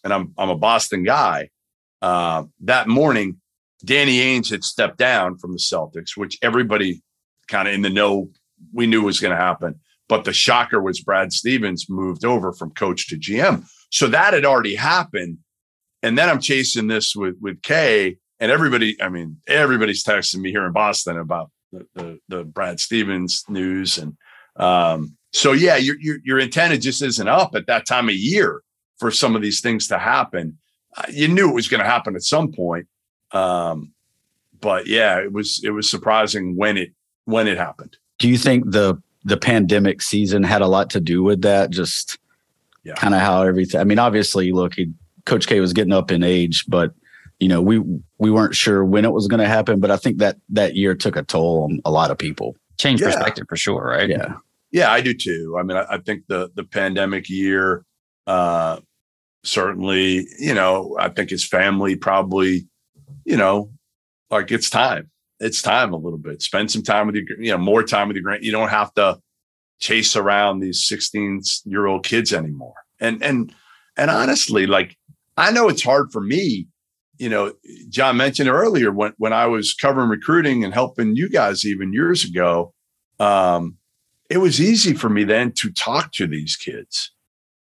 and 0.03 0.13
I'm 0.13 0.33
I'm 0.37 0.49
a 0.49 0.57
Boston 0.57 1.03
guy. 1.03 1.49
Uh, 2.01 2.43
that 2.61 2.87
morning, 2.87 3.37
Danny 3.83 4.19
Ainge 4.19 4.51
had 4.51 4.63
stepped 4.63 4.97
down 4.97 5.37
from 5.37 5.53
the 5.53 5.59
Celtics, 5.59 6.17
which 6.17 6.37
everybody 6.41 7.01
kind 7.47 7.67
of 7.67 7.73
in 7.73 7.81
the 7.81 7.89
know 7.89 8.29
we 8.73 8.87
knew 8.87 9.03
was 9.03 9.19
going 9.19 9.35
to 9.35 9.41
happen. 9.41 9.79
But 10.09 10.25
the 10.25 10.33
shocker 10.33 10.81
was 10.81 11.01
Brad 11.01 11.33
Stevens 11.33 11.89
moved 11.89 12.25
over 12.25 12.53
from 12.53 12.71
coach 12.71 13.07
to 13.07 13.17
GM. 13.17 13.65
So 13.89 14.07
that 14.07 14.33
had 14.33 14.45
already 14.45 14.75
happened 14.75 15.39
and 16.03 16.17
then 16.17 16.29
I'm 16.29 16.39
chasing 16.39 16.87
this 16.87 17.15
with 17.15 17.35
with 17.41 17.61
K, 17.61 18.17
and 18.39 18.51
everybody. 18.51 19.01
I 19.01 19.09
mean, 19.09 19.37
everybody's 19.47 20.03
texting 20.03 20.39
me 20.39 20.51
here 20.51 20.65
in 20.65 20.73
Boston 20.73 21.17
about 21.17 21.51
the 21.71 21.87
the, 21.95 22.19
the 22.29 22.43
Brad 22.43 22.79
Stevens 22.79 23.43
news, 23.49 23.97
and 23.97 24.15
um, 24.57 25.17
so 25.33 25.51
yeah, 25.51 25.75
your, 25.77 25.95
your 25.99 26.17
your 26.23 26.39
antenna 26.39 26.77
just 26.77 27.01
isn't 27.01 27.27
up 27.27 27.55
at 27.55 27.67
that 27.67 27.85
time 27.85 28.09
of 28.09 28.15
year 28.15 28.63
for 28.97 29.11
some 29.11 29.35
of 29.35 29.41
these 29.41 29.61
things 29.61 29.87
to 29.87 29.97
happen. 29.97 30.57
Uh, 30.97 31.03
you 31.09 31.27
knew 31.27 31.49
it 31.49 31.53
was 31.53 31.67
going 31.67 31.83
to 31.83 31.89
happen 31.89 32.15
at 32.15 32.23
some 32.23 32.51
point, 32.51 32.87
um, 33.31 33.91
but 34.59 34.87
yeah, 34.87 35.19
it 35.19 35.31
was 35.31 35.61
it 35.63 35.71
was 35.71 35.89
surprising 35.89 36.55
when 36.55 36.77
it 36.77 36.91
when 37.25 37.47
it 37.47 37.57
happened. 37.57 37.97
Do 38.19 38.27
you 38.27 38.37
think 38.37 38.71
the 38.71 39.01
the 39.23 39.37
pandemic 39.37 40.01
season 40.01 40.43
had 40.43 40.61
a 40.61 40.67
lot 40.67 40.89
to 40.91 40.99
do 40.99 41.21
with 41.23 41.41
that? 41.41 41.69
Just 41.69 42.17
yeah. 42.83 42.95
kind 42.95 43.13
of 43.13 43.21
how 43.21 43.43
everything. 43.43 43.79
I 43.79 43.83
mean, 43.83 43.99
obviously, 43.99 44.51
look, 44.51 44.75
he 44.75 44.91
Coach 45.25 45.45
K 45.47 45.59
was 45.59 45.73
getting 45.73 45.93
up 45.93 46.09
in 46.09 46.23
age, 46.23 46.65
but 46.67 46.93
you 47.39 47.47
know, 47.47 47.61
we 47.61 47.79
we 48.17 48.31
weren't 48.31 48.55
sure 48.55 48.83
when 48.83 49.05
it 49.05 49.11
was 49.11 49.27
going 49.27 49.41
to 49.41 49.47
happen. 49.47 49.79
But 49.79 49.91
I 49.91 49.97
think 49.97 50.17
that 50.17 50.37
that 50.49 50.75
year 50.75 50.95
took 50.95 51.15
a 51.15 51.23
toll 51.23 51.63
on 51.63 51.81
a 51.85 51.91
lot 51.91 52.09
of 52.09 52.17
people. 52.17 52.55
Change 52.79 53.01
yeah. 53.01 53.07
perspective 53.07 53.45
for 53.49 53.57
sure, 53.57 53.83
right? 53.83 54.09
Yeah, 54.09 54.35
yeah, 54.77 54.91
I 54.91 55.01
do 55.01 55.13
too. 55.13 55.57
I 55.59 55.63
mean, 55.63 55.75
I, 55.75 55.85
I 55.89 55.97
think 55.97 56.27
the 56.27 56.51
the 56.53 56.63
pandemic 56.63 57.29
year, 57.29 57.83
uh, 58.27 58.79
certainly, 59.43 60.27
you 60.39 60.53
know, 60.53 60.95
I 60.99 61.09
think 61.09 61.31
his 61.31 61.47
family 61.47 61.95
probably, 61.95 62.67
you 63.25 63.37
know, 63.37 63.71
like 64.29 64.51
it's 64.51 64.69
time. 64.69 65.09
It's 65.39 65.61
time 65.61 65.93
a 65.93 65.97
little 65.97 66.19
bit. 66.19 66.41
Spend 66.43 66.71
some 66.71 66.83
time 66.83 67.07
with 67.07 67.15
your, 67.15 67.25
you 67.41 67.51
know, 67.51 67.57
more 67.57 67.83
time 67.83 68.07
with 68.07 68.17
your 68.17 68.23
grand. 68.23 68.43
You 68.43 68.51
don't 68.51 68.69
have 68.69 68.93
to 68.95 69.19
chase 69.79 70.15
around 70.15 70.59
these 70.59 70.87
16 70.87 71.41
year 71.65 71.87
old 71.87 72.05
kids 72.05 72.31
anymore. 72.31 72.75
And 72.99 73.23
and 73.23 73.53
and 73.97 74.11
honestly, 74.11 74.67
like 74.67 74.95
I 75.37 75.51
know 75.51 75.69
it's 75.69 75.83
hard 75.83 76.11
for 76.11 76.21
me. 76.21 76.67
You 77.17 77.29
know, 77.29 77.53
John 77.89 78.17
mentioned 78.17 78.49
earlier 78.49 78.91
when 78.91 79.13
when 79.17 79.33
I 79.33 79.47
was 79.47 79.73
covering 79.73 80.09
recruiting 80.09 80.63
and 80.63 80.71
helping 80.71 81.15
you 81.15 81.29
guys 81.29 81.65
even 81.65 81.93
years 81.93 82.23
ago, 82.23 82.73
um, 83.19 83.77
it 84.29 84.37
was 84.37 84.59
easy 84.61 84.93
for 84.93 85.09
me 85.09 85.23
then 85.23 85.51
to 85.53 85.71
talk 85.71 86.11
to 86.13 86.27
these 86.27 86.55
kids. 86.55 87.11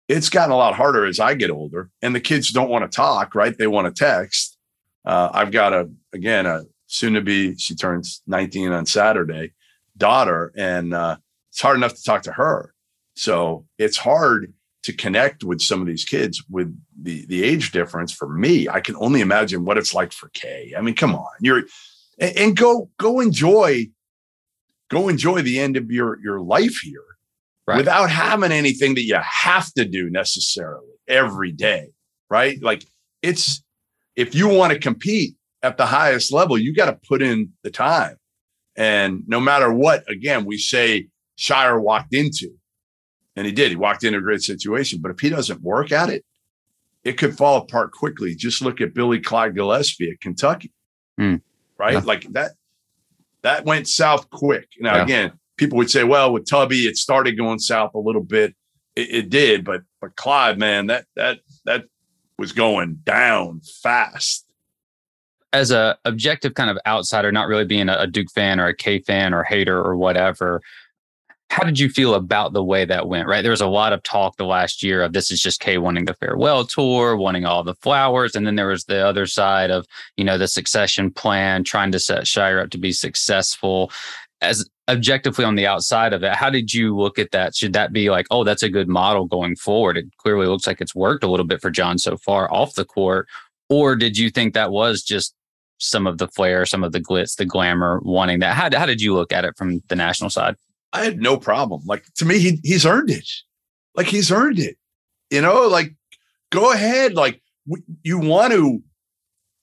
It's 0.07 0.29
gotten 0.29 0.51
a 0.51 0.57
lot 0.57 0.75
harder 0.75 1.05
as 1.05 1.19
I 1.19 1.33
get 1.33 1.49
older, 1.49 1.89
and 2.01 2.13
the 2.13 2.19
kids 2.19 2.51
don't 2.51 2.69
want 2.69 2.89
to 2.89 2.95
talk, 2.95 3.33
right? 3.33 3.57
They 3.57 3.67
want 3.67 3.93
to 3.93 4.03
text. 4.03 4.57
Uh, 5.03 5.29
I've 5.33 5.51
got 5.51 5.73
a 5.73 5.89
again 6.13 6.45
a 6.45 6.63
soon 6.87 7.13
to 7.13 7.21
be 7.21 7.55
she 7.57 7.75
turns 7.75 8.21
19 8.27 8.71
on 8.71 8.85
Saturday 8.85 9.53
daughter, 9.97 10.51
and 10.55 10.93
uh, 10.93 11.17
it's 11.49 11.61
hard 11.61 11.77
enough 11.77 11.95
to 11.95 12.03
talk 12.03 12.23
to 12.23 12.31
her. 12.33 12.73
So 13.15 13.65
it's 13.77 13.97
hard 13.97 14.53
to 14.85 14.93
connect 14.93 15.43
with 15.43 15.61
some 15.61 15.81
of 15.81 15.87
these 15.87 16.05
kids 16.05 16.43
with 16.47 16.75
the 17.01 17.25
the 17.25 17.43
age 17.43 17.71
difference 17.71 18.11
for 18.11 18.29
me 18.29 18.69
i 18.69 18.79
can 18.79 18.95
only 18.97 19.19
imagine 19.19 19.65
what 19.65 19.79
it's 19.79 19.95
like 19.95 20.11
for 20.11 20.29
K 20.29 20.73
i 20.77 20.81
mean 20.81 20.93
come 20.93 21.15
on 21.15 21.31
you're 21.39 21.63
and, 22.19 22.37
and 22.37 22.57
go 22.57 22.89
go 22.97 23.19
enjoy 23.19 23.87
go 24.89 25.07
enjoy 25.07 25.41
the 25.41 25.59
end 25.59 25.77
of 25.77 25.91
your 25.91 26.19
your 26.21 26.39
life 26.39 26.79
here 26.81 27.03
right. 27.67 27.77
without 27.77 28.09
having 28.09 28.51
anything 28.51 28.95
that 28.95 29.03
you 29.03 29.17
have 29.21 29.71
to 29.73 29.85
do 29.85 30.09
necessarily 30.09 30.87
every 31.07 31.51
day 31.51 31.89
right 32.29 32.61
like 32.61 32.85
it's 33.21 33.63
if 34.15 34.33
you 34.33 34.47
want 34.47 34.73
to 34.73 34.79
compete 34.79 35.35
at 35.63 35.77
the 35.77 35.85
highest 35.85 36.31
level 36.31 36.57
you 36.57 36.73
got 36.73 36.85
to 36.85 37.07
put 37.07 37.21
in 37.21 37.51
the 37.63 37.71
time 37.71 38.17
and 38.75 39.23
no 39.27 39.39
matter 39.39 39.71
what 39.71 40.03
again 40.09 40.45
we 40.45 40.57
say 40.57 41.07
Scheyer 41.37 41.81
walked 41.81 42.13
into 42.13 42.55
and 43.35 43.45
he 43.45 43.51
did. 43.51 43.69
He 43.69 43.75
walked 43.75 44.03
into 44.03 44.19
a 44.19 44.21
great 44.21 44.41
situation. 44.41 44.99
But 45.01 45.11
if 45.11 45.19
he 45.19 45.29
doesn't 45.29 45.61
work 45.61 45.91
at 45.91 46.09
it, 46.09 46.23
it 47.03 47.17
could 47.17 47.37
fall 47.37 47.57
apart 47.57 47.91
quickly. 47.91 48.35
Just 48.35 48.61
look 48.61 48.81
at 48.81 48.93
Billy 48.93 49.19
Clyde 49.19 49.55
gillespie 49.55 50.11
at 50.11 50.21
Kentucky. 50.21 50.71
Mm. 51.19 51.41
Right? 51.77 51.93
Yeah. 51.93 52.01
Like 52.03 52.23
that, 52.33 52.51
that 53.45 53.63
went 53.63 53.87
south 53.87 54.29
quick. 54.31 54.67
Now, 54.79 54.95
yeah. 54.95 55.03
again, 55.03 55.31
people 55.55 55.77
would 55.77 55.89
say, 55.89 56.03
well, 56.03 56.33
with 56.33 56.49
Tubby, 56.49 56.87
it 56.87 56.97
started 56.97 57.37
going 57.37 57.59
south 57.59 57.93
a 57.93 57.99
little 57.99 58.23
bit. 58.23 58.55
It, 58.95 59.13
it 59.13 59.29
did, 59.29 59.63
but 59.63 59.83
but 60.01 60.15
Clyde, 60.15 60.57
man, 60.57 60.87
that 60.87 61.05
that 61.15 61.39
that 61.65 61.85
was 62.37 62.51
going 62.51 63.01
down 63.03 63.61
fast 63.83 64.45
as 65.53 65.71
a 65.71 65.97
objective 66.03 66.53
kind 66.53 66.69
of 66.69 66.77
outsider, 66.85 67.31
not 67.31 67.47
really 67.47 67.65
being 67.65 67.87
a, 67.87 68.05
Duke 68.07 68.29
fan 68.33 68.59
or 68.59 68.67
a 68.67 68.75
K 68.75 68.99
fan 68.99 69.33
or 69.33 69.43
hater 69.43 69.77
or 69.77 69.95
whatever, 69.95 70.61
how 71.49 71.63
did 71.63 71.79
you 71.79 71.89
feel 71.89 72.15
about 72.15 72.53
the 72.53 72.63
way 72.63 72.85
that 72.85 73.07
went? 73.07 73.27
Right, 73.27 73.41
there 73.41 73.51
was 73.51 73.61
a 73.61 73.67
lot 73.67 73.93
of 73.93 74.03
talk 74.03 74.37
the 74.37 74.45
last 74.45 74.83
year 74.83 75.01
of 75.01 75.13
this 75.13 75.31
is 75.31 75.41
just 75.41 75.61
K 75.61 75.77
wanting 75.77 76.05
the 76.05 76.15
farewell 76.15 76.65
tour, 76.65 77.15
wanting 77.15 77.45
all 77.45 77.63
the 77.63 77.75
flowers, 77.75 78.35
and 78.35 78.45
then 78.45 78.55
there 78.55 78.67
was 78.67 78.85
the 78.85 79.05
other 79.05 79.25
side 79.25 79.71
of 79.71 79.85
you 80.17 80.23
know 80.23 80.37
the 80.37 80.47
succession 80.47 81.11
plan, 81.11 81.63
trying 81.63 81.91
to 81.91 81.99
set 81.99 82.23
Scheyer 82.23 82.61
up 82.61 82.71
to 82.71 82.77
be 82.77 82.91
successful. 82.91 83.91
As 84.41 84.67
objectively 84.89 85.45
on 85.45 85.55
the 85.55 85.65
outside 85.65 86.13
of 86.13 86.23
it, 86.23 86.33
how 86.33 86.49
did 86.49 86.73
you 86.73 86.95
look 86.95 87.17
at 87.17 87.31
that? 87.31 87.55
Should 87.55 87.73
that 87.73 87.93
be 87.93 88.09
like, 88.09 88.27
oh, 88.31 88.43
that's 88.43 88.63
a 88.63 88.69
good 88.69 88.89
model 88.89 89.25
going 89.25 89.55
forward? 89.55 89.97
It 89.97 90.05
clearly 90.17 90.47
looks 90.47 90.67
like 90.67 90.81
it's 90.81 90.93
worked 90.93 91.23
a 91.23 91.29
little 91.29 91.45
bit 91.45 91.61
for 91.61 91.71
John 91.71 91.97
so 91.97 92.17
far 92.17 92.51
off 92.53 92.75
the 92.75 92.85
court, 92.85 93.27
or 93.69 93.95
did 93.95 94.17
you 94.17 94.29
think 94.29 94.53
that 94.53 94.71
was 94.71 95.03
just 95.03 95.33
some 95.77 96.07
of 96.07 96.17
the 96.17 96.27
flair, 96.27 96.65
some 96.65 96.83
of 96.83 96.91
the 96.91 97.01
glitz, 97.01 97.35
the 97.35 97.45
glamour, 97.45 97.99
wanting 98.03 98.39
that? 98.39 98.55
How, 98.55 98.77
how 98.77 98.85
did 98.85 99.01
you 99.01 99.13
look 99.13 99.31
at 99.31 99.45
it 99.45 99.55
from 99.57 99.81
the 99.87 99.95
national 99.95 100.29
side? 100.29 100.55
I 100.95 101.03
had 101.03 101.17
no 101.19 101.37
problem. 101.37 101.81
Like 101.85 102.05
to 102.15 102.25
me, 102.25 102.39
he 102.39 102.59
he's 102.63 102.85
earned 102.85 103.09
it. 103.09 103.29
Like 103.95 104.07
he's 104.07 104.31
earned 104.31 104.59
it. 104.59 104.77
You 105.29 105.41
know, 105.41 105.67
like 105.67 105.95
go 106.51 106.71
ahead. 106.71 107.13
Like 107.13 107.41
you 108.03 108.19
want 108.19 108.53
to. 108.53 108.81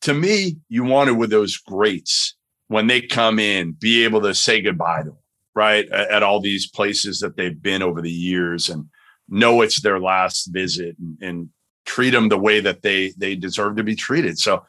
To 0.02 0.14
me, 0.14 0.56
you 0.68 0.82
want 0.82 1.06
to 1.06 1.14
with 1.14 1.30
those 1.30 1.56
greats 1.56 2.34
when 2.66 2.88
they 2.88 3.00
come 3.00 3.38
in, 3.38 3.70
be 3.70 4.02
able 4.02 4.20
to 4.22 4.34
say 4.34 4.60
goodbye 4.60 5.02
to 5.04 5.10
them, 5.10 5.18
right? 5.54 5.88
At, 5.92 6.10
at 6.10 6.22
all 6.24 6.40
these 6.40 6.68
places 6.68 7.20
that 7.20 7.36
they've 7.36 7.62
been 7.62 7.82
over 7.82 8.02
the 8.02 8.10
years, 8.10 8.68
and 8.68 8.86
know 9.28 9.62
it's 9.62 9.80
their 9.80 10.00
last 10.00 10.46
visit, 10.46 10.96
and, 10.98 11.16
and 11.22 11.48
treat 11.84 12.10
them 12.10 12.28
the 12.30 12.38
way 12.38 12.58
that 12.60 12.82
they 12.82 13.12
they 13.16 13.36
deserve 13.36 13.76
to 13.76 13.84
be 13.84 13.94
treated. 13.94 14.40
So 14.40 14.64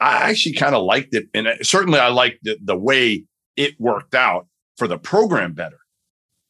I 0.00 0.28
actually 0.28 0.56
kind 0.56 0.74
of 0.74 0.84
liked 0.84 1.14
it, 1.14 1.28
and 1.32 1.48
uh, 1.48 1.54
certainly 1.62 1.98
I 1.98 2.08
liked 2.08 2.40
the, 2.42 2.58
the 2.62 2.76
way 2.76 3.24
it 3.56 3.80
worked 3.80 4.14
out 4.14 4.46
for 4.76 4.86
the 4.86 4.98
program 4.98 5.54
better, 5.54 5.78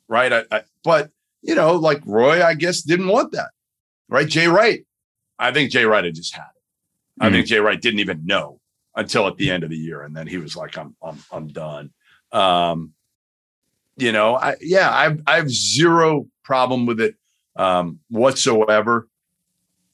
right? 0.08 0.32
I, 0.32 0.44
I, 0.50 0.62
but 0.82 1.10
you 1.42 1.54
know, 1.54 1.74
like 1.74 2.02
Roy, 2.04 2.42
I 2.42 2.54
guess 2.54 2.82
didn't 2.82 3.08
want 3.08 3.32
that, 3.32 3.50
right? 4.08 4.28
Jay 4.28 4.48
Wright, 4.48 4.86
I 5.38 5.52
think 5.52 5.70
Jay 5.70 5.84
Wright 5.84 6.04
had 6.04 6.14
just 6.14 6.34
had 6.34 6.42
it. 6.42 7.24
I 7.24 7.30
think 7.30 7.46
Jay 7.46 7.60
Wright 7.60 7.80
didn't 7.80 8.00
even 8.00 8.24
know 8.24 8.60
until 8.96 9.26
at 9.26 9.36
the 9.36 9.50
end 9.50 9.62
of 9.62 9.70
the 9.70 9.76
year, 9.76 10.02
and 10.02 10.16
then 10.16 10.26
he 10.26 10.38
was 10.38 10.56
like, 10.56 10.76
"I'm, 10.76 10.96
I'm, 11.02 11.18
I'm 11.30 11.48
done." 11.48 11.90
Um, 12.32 12.92
you 13.96 14.10
know, 14.10 14.34
I 14.34 14.56
yeah, 14.60 14.90
I 14.90 15.16
I 15.26 15.36
have 15.36 15.50
zero 15.50 16.26
problem 16.42 16.86
with 16.86 17.00
it 17.00 17.14
um, 17.56 18.00
whatsoever. 18.08 19.08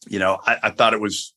You 0.09 0.19
know, 0.19 0.39
I, 0.47 0.57
I 0.65 0.71
thought 0.71 0.95
it 0.95 1.01
was 1.01 1.35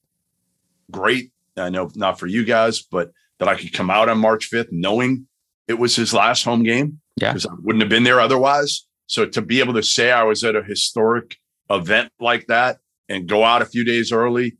great. 0.89 1.31
I 1.57 1.69
know 1.69 1.91
not 1.95 2.19
for 2.19 2.27
you 2.27 2.45
guys, 2.45 2.81
but 2.81 3.11
that 3.39 3.47
I 3.47 3.55
could 3.55 3.73
come 3.73 3.89
out 3.89 4.09
on 4.09 4.19
March 4.19 4.49
5th 4.49 4.71
knowing 4.71 5.27
it 5.67 5.73
was 5.75 5.95
his 5.95 6.13
last 6.13 6.43
home 6.43 6.63
game. 6.63 6.99
Yeah. 7.17 7.33
Because 7.33 7.45
I 7.45 7.53
wouldn't 7.61 7.81
have 7.81 7.89
been 7.89 8.03
there 8.03 8.19
otherwise. 8.19 8.85
So 9.07 9.25
to 9.25 9.41
be 9.41 9.59
able 9.59 9.73
to 9.73 9.83
say 9.83 10.11
I 10.11 10.23
was 10.23 10.43
at 10.43 10.55
a 10.55 10.63
historic 10.63 11.37
event 11.69 12.11
like 12.19 12.47
that 12.47 12.79
and 13.09 13.27
go 13.27 13.43
out 13.43 13.61
a 13.61 13.65
few 13.65 13.83
days 13.85 14.11
early 14.11 14.57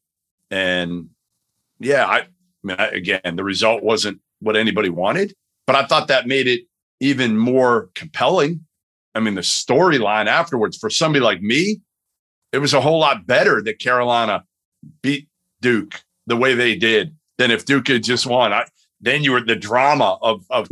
and 0.51 1.09
yeah, 1.79 2.05
I, 2.05 2.17
I 2.19 2.27
mean, 2.63 2.77
I, 2.79 2.87
again, 2.89 3.35
the 3.35 3.43
result 3.43 3.83
wasn't 3.83 4.19
what 4.39 4.55
anybody 4.55 4.89
wanted, 4.89 5.33
but 5.65 5.75
I 5.75 5.85
thought 5.85 6.07
that 6.09 6.27
made 6.27 6.47
it 6.47 6.61
even 6.99 7.37
more 7.37 7.89
compelling. 7.95 8.65
I 9.15 9.19
mean, 9.19 9.35
the 9.35 9.41
storyline 9.41 10.27
afterwards 10.27 10.77
for 10.77 10.89
somebody 10.89 11.23
like 11.23 11.41
me, 11.41 11.81
it 12.51 12.59
was 12.59 12.73
a 12.73 12.81
whole 12.81 12.99
lot 12.99 13.25
better 13.25 13.61
that 13.63 13.79
Carolina 13.79 14.43
beat 15.01 15.27
Duke 15.61 16.03
the 16.27 16.37
way 16.37 16.53
they 16.53 16.75
did 16.75 17.15
than 17.37 17.51
if 17.51 17.65
Duke 17.65 17.87
had 17.87 18.03
just 18.03 18.25
won. 18.25 18.53
I, 18.53 18.65
then 19.01 19.23
you 19.23 19.31
were 19.33 19.41
the 19.41 19.55
drama 19.55 20.17
of 20.21 20.45
of 20.49 20.69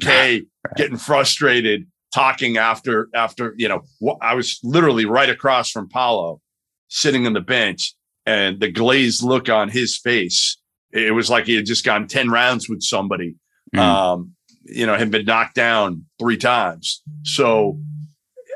K 0.68 0.74
getting 0.76 0.98
frustrated, 0.98 1.88
talking 2.14 2.58
after 2.58 3.10
after 3.14 3.54
you 3.58 3.68
know. 3.68 3.84
I 4.22 4.34
was 4.36 4.60
literally 4.64 5.06
right 5.06 5.30
across 5.30 5.70
from 5.72 5.90
Paolo, 5.90 6.42
sitting 6.88 7.26
on 7.26 7.34
the 7.34 7.42
bench, 7.42 7.94
and 8.26 8.60
the 8.60 8.72
glazed 8.72 9.24
look 9.24 9.50
on 9.50 9.70
his 9.70 9.98
face. 9.98 10.58
It 10.92 11.14
was 11.14 11.30
like 11.30 11.46
he 11.46 11.56
had 11.56 11.66
just 11.66 11.86
gone 11.86 12.08
ten 12.08 12.30
rounds 12.30 12.70
with 12.70 12.82
somebody. 12.82 13.36
Mm. 13.76 13.80
Um, 13.80 14.36
you 14.64 14.86
know, 14.86 14.96
had 14.96 15.12
been 15.12 15.26
knocked 15.26 15.56
down 15.56 16.06
three 16.20 16.38
times. 16.38 17.02
So 17.24 17.80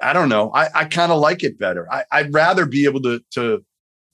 I 0.02 0.14
don't 0.14 0.30
know. 0.30 0.52
I, 0.52 0.70
I 0.74 0.86
kind 0.86 1.12
of 1.12 1.20
like 1.20 1.44
it 1.44 1.58
better. 1.58 1.92
I, 1.92 2.04
I'd 2.12 2.34
rather 2.34 2.66
be 2.66 2.86
able 2.86 3.02
to 3.02 3.22
to 3.32 3.64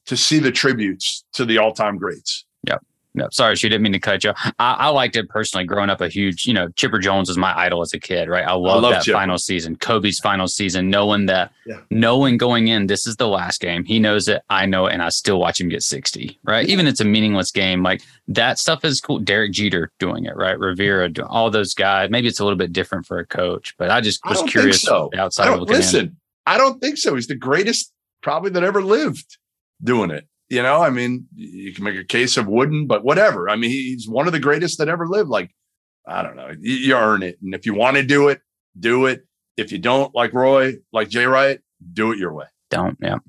to 0.05 0.17
see 0.17 0.39
the 0.39 0.51
tributes 0.51 1.25
to 1.33 1.45
the 1.45 1.57
all 1.57 1.73
time 1.73 1.97
greats. 1.97 2.45
No, 3.13 3.27
sorry, 3.31 3.57
she 3.57 3.67
didn't 3.67 3.81
mean 3.83 3.91
to 3.91 3.99
cut 3.99 4.23
you. 4.23 4.31
I, 4.57 4.73
I 4.73 4.87
liked 4.87 5.17
it 5.17 5.27
personally. 5.27 5.65
Growing 5.65 5.89
up, 5.89 5.99
a 5.99 6.07
huge, 6.07 6.45
you 6.45 6.53
know, 6.53 6.69
Chipper 6.69 6.97
Jones 6.97 7.27
was 7.27 7.37
my 7.37 7.53
idol 7.57 7.81
as 7.81 7.91
a 7.93 7.99
kid, 7.99 8.29
right? 8.29 8.45
I 8.47 8.53
love 8.53 8.81
that 8.83 9.03
Chipper. 9.03 9.17
final 9.17 9.37
season, 9.37 9.75
Kobe's 9.75 10.17
final 10.19 10.47
season, 10.47 10.89
knowing 10.89 11.25
that, 11.25 11.51
Yeah. 11.65 11.81
knowing 11.89 12.37
going 12.37 12.69
in, 12.69 12.87
this 12.87 13.05
is 13.05 13.17
the 13.17 13.27
last 13.27 13.59
game. 13.59 13.83
He 13.83 13.99
knows 13.99 14.29
it, 14.29 14.41
I 14.49 14.65
know 14.65 14.85
it, 14.85 14.93
and 14.93 15.03
I 15.03 15.09
still 15.09 15.39
watch 15.39 15.59
him 15.59 15.67
get 15.67 15.83
sixty, 15.83 16.39
right? 16.45 16.65
Even 16.69 16.87
it's 16.87 17.01
a 17.01 17.05
meaningless 17.05 17.51
game, 17.51 17.83
like 17.83 18.01
that 18.29 18.59
stuff 18.59 18.85
is 18.85 19.01
cool. 19.01 19.19
Derek 19.19 19.51
Jeter 19.51 19.91
doing 19.99 20.23
it, 20.25 20.37
right? 20.37 20.57
Rivera, 20.57 21.09
doing, 21.09 21.27
all 21.27 21.51
those 21.51 21.73
guys. 21.73 22.09
Maybe 22.09 22.29
it's 22.29 22.39
a 22.39 22.45
little 22.45 22.57
bit 22.57 22.71
different 22.71 23.05
for 23.05 23.19
a 23.19 23.25
coach, 23.25 23.75
but 23.77 23.89
I 23.91 23.99
just 23.99 24.21
I 24.23 24.29
was 24.29 24.37
think 24.39 24.51
curious 24.51 24.81
so. 24.83 25.09
outside 25.17 25.43
I 25.43 25.47
of 25.47 25.51
don't 25.51 25.59
looking 25.61 25.75
in. 25.75 25.81
listen. 25.81 26.17
I 26.45 26.57
don't 26.57 26.79
think 26.79 26.97
so. 26.97 27.15
He's 27.15 27.27
the 27.27 27.35
greatest 27.35 27.91
probably 28.23 28.51
that 28.51 28.63
ever 28.63 28.81
lived 28.81 29.37
doing 29.83 30.11
it. 30.11 30.27
You 30.51 30.61
know, 30.61 30.81
I 30.81 30.89
mean, 30.89 31.27
you 31.33 31.73
can 31.73 31.85
make 31.85 31.95
a 31.95 32.03
case 32.03 32.35
of 32.35 32.45
Wooden, 32.45 32.85
but 32.85 33.05
whatever. 33.05 33.49
I 33.49 33.55
mean, 33.55 33.69
he's 33.69 34.09
one 34.09 34.27
of 34.27 34.33
the 34.33 34.39
greatest 34.39 34.79
that 34.79 34.89
ever 34.89 35.07
lived. 35.07 35.29
Like, 35.29 35.49
I 36.05 36.21
don't 36.21 36.35
know. 36.35 36.51
You, 36.59 36.73
you 36.73 36.95
earn 36.95 37.23
it. 37.23 37.37
And 37.41 37.55
if 37.55 37.65
you 37.65 37.73
want 37.73 37.95
to 37.95 38.03
do 38.03 38.27
it, 38.27 38.41
do 38.77 39.05
it. 39.05 39.25
If 39.55 39.71
you 39.71 39.77
don't, 39.77 40.13
like 40.13 40.33
Roy, 40.33 40.73
like 40.91 41.07
Jay 41.07 41.23
Wright, 41.23 41.61
do 41.93 42.11
it 42.11 42.17
your 42.17 42.33
way. 42.33 42.47
Don't, 42.69 42.97
yeah. 43.01 43.19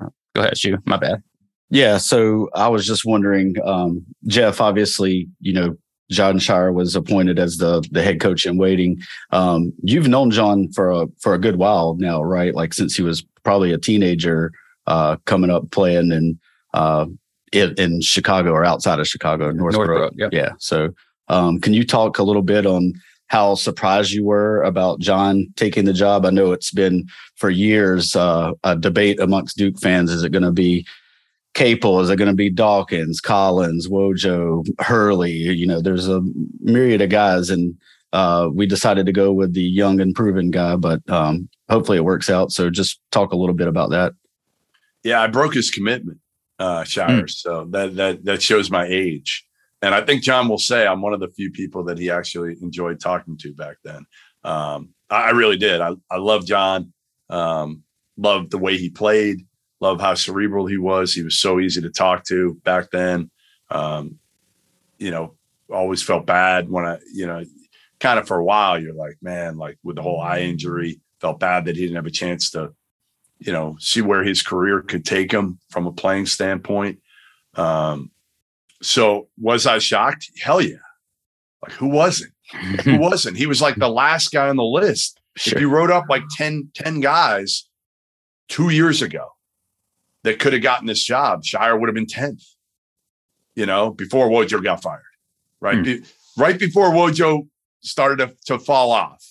Go 0.00 0.42
ahead, 0.42 0.58
Shu. 0.58 0.76
My 0.84 0.96
bad. 0.96 1.22
Yeah. 1.70 1.98
So 1.98 2.50
I 2.56 2.66
was 2.66 2.84
just 2.84 3.04
wondering, 3.04 3.54
um, 3.64 4.04
Jeff, 4.26 4.60
obviously, 4.60 5.28
you 5.38 5.52
know, 5.52 5.76
Jon 6.10 6.40
Scheyer 6.40 6.74
was 6.74 6.96
appointed 6.96 7.38
as 7.38 7.58
the 7.58 7.86
the 7.92 8.02
head 8.02 8.20
coach 8.20 8.46
in 8.46 8.58
waiting. 8.58 9.00
Um, 9.30 9.72
you've 9.84 10.08
known 10.08 10.32
John 10.32 10.72
for 10.72 10.90
a 10.90 11.06
for 11.20 11.34
a 11.34 11.38
good 11.38 11.56
while 11.56 11.94
now, 12.00 12.20
right? 12.20 12.52
Like 12.52 12.74
since 12.74 12.96
he 12.96 13.02
was 13.02 13.24
probably 13.44 13.72
a 13.72 13.78
teenager, 13.78 14.50
uh, 14.88 15.16
coming 15.24 15.50
up 15.50 15.70
playing 15.70 16.10
in 16.10 16.40
uh, 16.74 17.06
in, 17.52 17.74
in 17.78 18.00
Chicago 18.02 18.50
or 18.50 18.64
outside 18.64 19.00
of 19.00 19.08
Chicago, 19.08 19.50
Northbrook. 19.50 19.88
Northbrook, 19.88 20.12
yep. 20.16 20.32
Yeah. 20.32 20.52
So, 20.58 20.90
um, 21.28 21.60
can 21.60 21.72
you 21.72 21.86
talk 21.86 22.18
a 22.18 22.22
little 22.22 22.42
bit 22.42 22.66
on 22.66 22.92
how 23.28 23.54
surprised 23.54 24.12
you 24.12 24.24
were 24.24 24.62
about 24.62 25.00
John 25.00 25.46
taking 25.56 25.86
the 25.86 25.92
job? 25.92 26.26
I 26.26 26.30
know 26.30 26.52
it's 26.52 26.70
been 26.70 27.06
for 27.36 27.48
years 27.48 28.14
uh, 28.14 28.52
a 28.64 28.76
debate 28.76 29.18
amongst 29.20 29.56
Duke 29.56 29.78
fans. 29.78 30.10
Is 30.10 30.22
it 30.22 30.32
going 30.32 30.42
to 30.42 30.52
be 30.52 30.86
Capel? 31.54 32.00
Is 32.00 32.10
it 32.10 32.16
going 32.16 32.28
to 32.28 32.34
be 32.34 32.50
Dawkins, 32.50 33.20
Collins, 33.20 33.88
Wojo, 33.88 34.66
Hurley? 34.80 35.32
You 35.32 35.66
know, 35.66 35.80
there's 35.80 36.08
a 36.08 36.22
myriad 36.60 37.00
of 37.00 37.08
guys, 37.08 37.48
and 37.48 37.74
uh, 38.12 38.50
we 38.52 38.66
decided 38.66 39.06
to 39.06 39.12
go 39.12 39.32
with 39.32 39.54
the 39.54 39.62
young 39.62 40.00
and 40.00 40.14
proven 40.14 40.50
guy. 40.50 40.76
But 40.76 41.08
um, 41.08 41.48
hopefully, 41.70 41.98
it 41.98 42.04
works 42.04 42.28
out. 42.28 42.52
So, 42.52 42.68
just 42.68 43.00
talk 43.12 43.32
a 43.32 43.36
little 43.36 43.54
bit 43.54 43.68
about 43.68 43.90
that. 43.90 44.12
Yeah, 45.04 45.22
I 45.22 45.28
broke 45.28 45.54
his 45.54 45.70
commitment, 45.70 46.18
uh, 46.58 46.82
Scheyer. 46.82 47.28
So 47.28 47.66
that 47.70 47.96
that 47.96 48.24
that 48.24 48.42
shows 48.42 48.70
my 48.70 48.86
age. 48.86 49.46
And 49.82 49.94
I 49.94 50.00
think 50.00 50.22
John 50.22 50.48
will 50.48 50.58
say 50.58 50.86
I'm 50.86 51.02
one 51.02 51.12
of 51.12 51.20
the 51.20 51.28
few 51.28 51.50
people 51.50 51.84
that 51.84 51.98
he 51.98 52.10
actually 52.10 52.56
enjoyed 52.62 53.00
talking 53.00 53.36
to 53.38 53.52
back 53.52 53.76
then. 53.84 54.06
Um, 54.42 54.90
I, 55.10 55.28
I 55.28 55.30
really 55.30 55.58
did. 55.58 55.80
I, 55.80 55.92
I 56.10 56.16
love 56.16 56.46
John. 56.46 56.92
Um, 57.28 57.82
loved 58.16 58.50
the 58.50 58.58
way 58.58 58.76
he 58.76 58.88
played. 58.88 59.46
Love 59.80 60.00
how 60.00 60.14
cerebral 60.14 60.66
he 60.66 60.78
was. 60.78 61.12
He 61.12 61.22
was 61.22 61.38
so 61.38 61.60
easy 61.60 61.82
to 61.82 61.90
talk 61.90 62.24
to 62.24 62.54
back 62.64 62.90
then. 62.90 63.30
Um, 63.70 64.18
you 64.98 65.10
know, 65.10 65.34
always 65.70 66.02
felt 66.02 66.26
bad 66.26 66.70
when 66.70 66.86
I, 66.86 66.98
you 67.12 67.26
know, 67.26 67.44
kind 68.00 68.18
of 68.18 68.26
for 68.26 68.38
a 68.38 68.44
while, 68.44 68.80
you're 68.80 68.94
like, 68.94 69.16
man, 69.20 69.56
like 69.56 69.78
with 69.82 69.96
the 69.96 70.02
whole 70.02 70.20
eye 70.20 70.40
injury, 70.40 71.00
felt 71.20 71.40
bad 71.40 71.64
that 71.64 71.76
he 71.76 71.82
didn't 71.82 71.96
have 71.96 72.06
a 72.06 72.10
chance 72.10 72.50
to, 72.50 72.72
you 73.44 73.52
know, 73.52 73.76
see 73.78 74.00
where 74.00 74.24
his 74.24 74.42
career 74.42 74.80
could 74.80 75.04
take 75.04 75.30
him 75.30 75.58
from 75.68 75.86
a 75.86 75.92
playing 75.92 76.26
standpoint. 76.26 76.98
Um, 77.54 78.10
so 78.82 79.28
was 79.38 79.66
I 79.66 79.78
shocked? 79.78 80.30
Hell 80.42 80.62
yeah. 80.62 80.76
Like 81.62 81.72
who 81.72 81.88
wasn't? 81.88 82.32
Who 82.84 82.98
wasn't? 82.98 83.38
He 83.38 83.46
was 83.46 83.62
like 83.62 83.76
the 83.76 83.88
last 83.88 84.30
guy 84.30 84.48
on 84.48 84.56
the 84.56 84.62
list. 84.62 85.18
Sure. 85.34 85.56
If 85.56 85.62
you 85.62 85.70
wrote 85.70 85.90
up 85.90 86.04
like 86.10 86.22
10, 86.36 86.70
10 86.74 87.00
guys 87.00 87.66
two 88.48 88.68
years 88.68 89.00
ago 89.00 89.28
that 90.24 90.38
could 90.38 90.52
have 90.52 90.62
gotten 90.62 90.86
this 90.86 91.02
job, 91.02 91.42
Scheyer 91.42 91.80
would 91.80 91.88
have 91.88 91.94
been 91.94 92.06
10th, 92.06 92.44
you 93.56 93.64
know, 93.64 93.90
before 93.90 94.28
Wojo 94.28 94.62
got 94.62 94.82
fired, 94.82 95.00
right? 95.60 95.78
Hmm. 95.78 95.82
Be- 95.82 96.02
right 96.36 96.58
before 96.58 96.90
Wojo 96.90 97.48
started 97.80 98.18
to, 98.18 98.36
to 98.44 98.58
fall 98.58 98.92
off. 98.92 99.24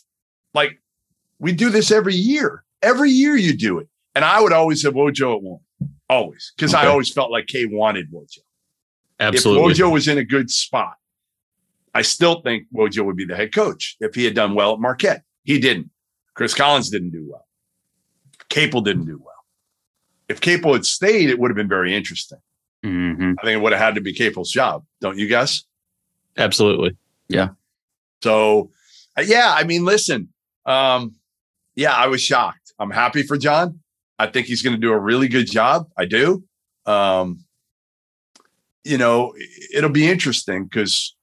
Like 0.56 0.82
we 1.38 1.52
do 1.52 1.69
this 1.69 1.91
every 1.91 2.15
year. 2.15 2.63
Every 2.82 3.12
year 3.12 3.36
you 3.36 3.56
do 3.56 3.78
it. 3.78 3.88
And 4.15 4.23
I 4.23 4.39
would 4.41 4.54
always 4.54 4.84
have 4.84 4.93
Wojo 4.93 5.36
at 5.36 5.41
one, 5.41 5.60
always, 6.10 6.54
because 6.56 6.73
I 6.73 6.86
always 6.86 7.12
felt 7.12 7.32
like 7.32 7.47
K 7.47 7.65
wanted 7.65 8.12
Wojo. 8.12 8.39
Absolutely. 9.19 9.71
If 9.71 9.78
Wojo 9.78 9.91
was 9.91 10.08
in 10.08 10.17
a 10.17 10.23
good 10.23 10.52
spot, 10.52 10.95
I 11.93 12.02
still 12.02 12.41
think 12.41 12.65
Wojo 12.73 13.06
would 13.06 13.15
be 13.15 13.26
the 13.26 13.36
head 13.36 13.54
coach 13.54 13.97
if 13.99 14.15
he 14.15 14.26
had 14.26 14.36
done 14.36 14.54
well 14.56 14.73
at 14.73 14.80
Marquette. 14.80 15.23
He 15.43 15.60
didn't. 15.60 15.89
Chris 16.36 16.54
Collins 16.54 16.89
didn't 16.89 17.12
do 17.12 17.28
well. 17.30 17.45
Capel 18.49 18.82
didn't 18.82 19.06
do 19.06 19.19
well. 19.23 19.34
If 20.30 20.41
Capel 20.41 20.73
had 20.73 20.86
stayed, 20.86 21.30
it 21.30 21.39
would 21.39 21.49
have 21.52 21.56
been 21.56 21.67
very 21.69 21.95
interesting. 21.95 22.39
hmm 22.84 23.34
I 23.39 23.43
think 23.43 23.58
it 23.58 23.62
would 23.62 23.71
have 23.73 23.82
had 23.82 23.95
to 23.95 24.02
be 24.02 24.13
Capel's 24.13 24.52
job, 24.52 24.86
don't 25.02 25.17
you 25.17 25.28
guess? 25.28 25.63
Absolutely. 26.38 26.95
Yeah. 27.30 27.49
So, 28.23 28.71
uh, 29.17 29.21
yeah, 29.21 29.54
I 29.56 29.63
mean, 29.63 29.86
listen, 29.86 30.30
um, 30.65 31.15
yeah, 31.76 31.93
I 31.93 32.08
was 32.08 32.21
shocked. 32.21 32.73
I'm 32.80 32.89
happy 32.91 33.23
for 33.23 33.38
John. 33.38 33.80
I 34.23 34.27
think 34.31 34.47
he's 34.47 34.62
going 34.62 34.75
to 34.75 34.79
do 34.79 34.91
a 34.93 34.99
really 34.99 35.27
good 35.27 35.49
job. 35.51 35.89
I 35.97 36.05
do. 36.05 36.43
Um, 36.86 37.43
you 38.86 38.97
know, 38.97 39.33
it- 39.36 39.77
it'll 39.77 39.89
be 39.89 40.08
interesting 40.10 40.63
because, 40.65 41.15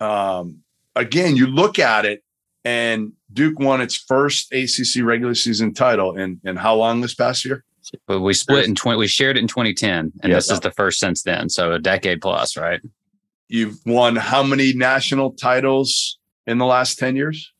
um, 0.00 0.62
again, 0.96 1.36
you 1.36 1.46
look 1.46 1.78
at 1.78 2.04
it 2.04 2.22
and 2.64 3.12
Duke 3.32 3.58
won 3.58 3.80
its 3.80 3.96
first 3.96 4.52
ACC 4.52 5.02
regular 5.02 5.34
season 5.34 5.74
title 5.74 6.16
in, 6.16 6.40
in 6.44 6.56
how 6.56 6.74
long 6.74 7.00
this 7.00 7.14
past 7.14 7.44
year? 7.44 7.64
But 8.06 8.20
we 8.20 8.32
split 8.34 8.66
in 8.66 8.74
20, 8.74 8.96
we 8.98 9.06
shared 9.08 9.36
it 9.36 9.40
in 9.40 9.48
2010, 9.48 10.12
and 10.22 10.30
Yeah. 10.30 10.36
this 10.36 10.50
is 10.50 10.60
the 10.60 10.70
first 10.70 10.98
since 11.00 11.22
then. 11.22 11.48
So 11.50 11.72
a 11.72 11.78
decade 11.78 12.20
plus, 12.20 12.56
right? 12.56 12.80
You've 13.48 13.78
won 13.84 14.16
how 14.16 14.42
many 14.42 14.72
national 14.72 15.32
titles 15.32 16.18
in 16.46 16.58
the 16.58 16.64
last 16.64 16.98
10 16.98 17.16
years? 17.16 17.52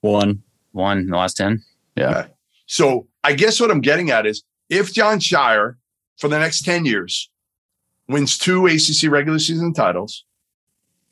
One. 0.00 0.42
One 0.72 0.98
in 0.98 1.06
the 1.06 1.16
last 1.16 1.36
10. 1.38 1.62
So 2.70 3.08
I 3.24 3.32
guess 3.32 3.60
what 3.60 3.72
I'm 3.72 3.80
getting 3.80 4.12
at 4.12 4.26
is 4.26 4.44
if 4.68 4.92
Jon 4.92 5.18
Scheyer 5.18 5.74
for 6.18 6.28
the 6.28 6.38
next 6.38 6.64
10 6.64 6.84
years 6.84 7.28
wins 8.08 8.38
two 8.38 8.64
ACC 8.68 9.10
regular 9.10 9.40
season 9.40 9.74
titles 9.74 10.24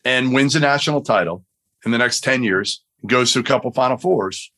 and 0.04 0.32
wins 0.32 0.54
a 0.54 0.60
national 0.60 1.00
title 1.00 1.44
in 1.84 1.90
the 1.90 1.98
next 1.98 2.20
10 2.20 2.44
years, 2.44 2.84
goes 3.08 3.32
to 3.32 3.40
a 3.40 3.42
couple 3.42 3.72
Final 3.72 3.96
Fours. 3.96 4.52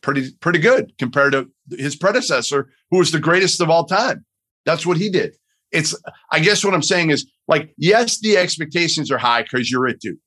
Pretty 0.00 0.32
pretty 0.40 0.58
good 0.58 0.92
compared 0.98 1.30
to 1.30 1.48
his 1.78 1.94
predecessor, 1.94 2.72
who 2.90 2.98
was 2.98 3.12
the 3.12 3.20
greatest 3.20 3.60
of 3.60 3.70
all 3.70 3.84
time. 3.84 4.24
That's 4.64 4.84
what 4.84 4.96
he 4.96 5.10
did. 5.10 5.36
It's 5.70 5.94
I 6.32 6.40
guess 6.40 6.64
what 6.64 6.74
I'm 6.74 6.82
saying 6.82 7.10
is 7.10 7.30
like 7.46 7.72
yes, 7.76 8.18
the 8.18 8.36
expectations 8.36 9.12
are 9.12 9.18
high 9.18 9.42
because 9.42 9.70
you're 9.70 9.86
at 9.86 10.00
Duke, 10.00 10.18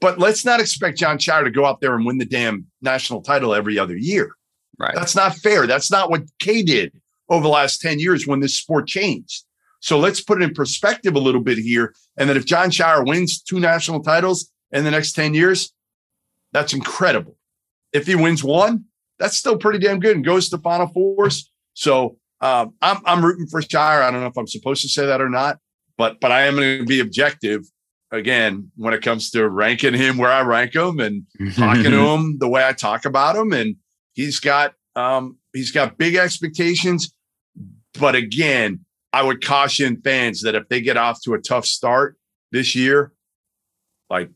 but 0.00 0.20
let's 0.20 0.44
not 0.44 0.60
expect 0.60 0.98
Jon 0.98 1.18
Scheyer 1.18 1.42
to 1.42 1.50
go 1.50 1.64
out 1.64 1.80
there 1.80 1.96
and 1.96 2.06
win 2.06 2.18
the 2.18 2.24
damn 2.24 2.66
national 2.80 3.22
title 3.22 3.54
every 3.54 3.76
other 3.76 3.96
year. 3.96 4.36
Right. 4.78 4.94
That's 4.94 5.14
not 5.14 5.36
fair. 5.36 5.66
That's 5.66 5.90
not 5.90 6.10
what 6.10 6.22
K 6.38 6.62
did 6.62 6.92
over 7.28 7.42
the 7.42 7.48
last 7.48 7.80
10 7.80 7.98
years 7.98 8.26
when 8.26 8.40
this 8.40 8.56
sport 8.56 8.86
changed. 8.86 9.44
So 9.80 9.98
let's 9.98 10.20
put 10.20 10.40
it 10.40 10.44
in 10.44 10.54
perspective 10.54 11.14
a 11.14 11.20
little 11.20 11.42
bit 11.42 11.58
here. 11.58 11.94
And 12.16 12.28
that 12.28 12.36
if 12.36 12.46
Jon 12.46 12.70
Scheyer 12.70 13.06
wins 13.06 13.42
two 13.42 13.60
national 13.60 14.02
titles 14.02 14.50
in 14.72 14.84
the 14.84 14.90
next 14.90 15.12
10 15.12 15.34
years, 15.34 15.72
that's 16.52 16.72
incredible. 16.72 17.36
If 17.92 18.06
he 18.06 18.14
wins 18.14 18.42
one, 18.42 18.84
that's 19.18 19.36
still 19.36 19.58
pretty 19.58 19.78
damn 19.78 20.00
good 20.00 20.16
and 20.16 20.24
goes 20.24 20.48
to 20.48 20.58
Final 20.58 20.86
Fours. 20.86 21.50
So 21.74 22.16
um, 22.40 22.74
I'm, 22.80 23.00
I'm 23.04 23.24
rooting 23.24 23.46
for 23.46 23.60
Scheyer. 23.60 24.02
I 24.02 24.10
don't 24.10 24.20
know 24.20 24.26
if 24.26 24.36
I'm 24.36 24.46
supposed 24.46 24.82
to 24.82 24.88
say 24.88 25.06
that 25.06 25.20
or 25.20 25.28
not, 25.28 25.58
but 25.96 26.20
but 26.20 26.32
I 26.32 26.42
am 26.42 26.56
going 26.56 26.78
to 26.78 26.84
be 26.84 27.00
objective 27.00 27.62
again 28.10 28.70
when 28.76 28.94
it 28.94 29.02
comes 29.02 29.30
to 29.30 29.48
ranking 29.48 29.94
him 29.94 30.18
where 30.18 30.30
I 30.30 30.42
rank 30.42 30.74
him 30.74 31.00
and 31.00 31.24
talking 31.54 31.84
to 31.84 32.08
him 32.14 32.38
the 32.38 32.48
way 32.48 32.66
I 32.66 32.72
talk 32.72 33.04
about 33.04 33.36
him. 33.36 33.52
And 33.52 33.76
he's 34.14 34.40
got 34.40 34.74
um, 34.96 35.36
he's 35.52 35.70
got 35.72 35.98
big 35.98 36.14
expectations, 36.14 37.14
but 37.98 38.14
again, 38.14 38.80
I 39.12 39.22
would 39.22 39.44
caution 39.44 40.00
fans 40.02 40.42
that 40.42 40.54
if 40.54 40.68
they 40.68 40.80
get 40.80 40.96
off 40.96 41.20
to 41.24 41.34
a 41.34 41.40
tough 41.40 41.66
start 41.66 42.16
this 42.52 42.74
year, 42.74 43.12
like 44.10 44.30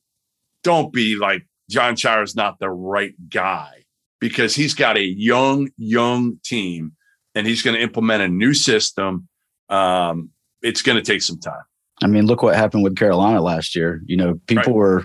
don't 0.63 0.93
be 0.93 1.17
like 1.17 1.47
Jon 1.71 1.95
Scheyer's 1.97 2.35
not 2.37 2.59
the 2.59 2.71
right 2.71 3.15
guy 3.31 3.85
because 4.21 4.55
he's 4.55 4.75
got 4.75 4.97
a 4.97 5.05
young, 5.05 5.69
young 5.77 6.39
team 6.45 6.93
and 7.35 7.47
he's 7.47 7.63
going 7.63 7.77
to 7.77 7.83
implement 7.83 8.23
a 8.23 8.29
new 8.29 8.55
system. 8.55 9.29
Um, 9.69 10.31
it's 10.63 10.83
going 10.83 10.97
to 10.97 11.03
take 11.05 11.23
some 11.23 11.39
time. 11.39 11.63
I 12.03 12.07
mean, 12.09 12.27
look 12.27 12.43
what 12.43 12.57
happened 12.57 12.83
with 12.85 12.97
Carolina 12.97 13.41
last 13.41 13.77
year. 13.77 14.01
You 14.07 14.17
know, 14.17 14.41
people 14.47 14.73
Right. 14.73 14.75
were, 14.75 15.01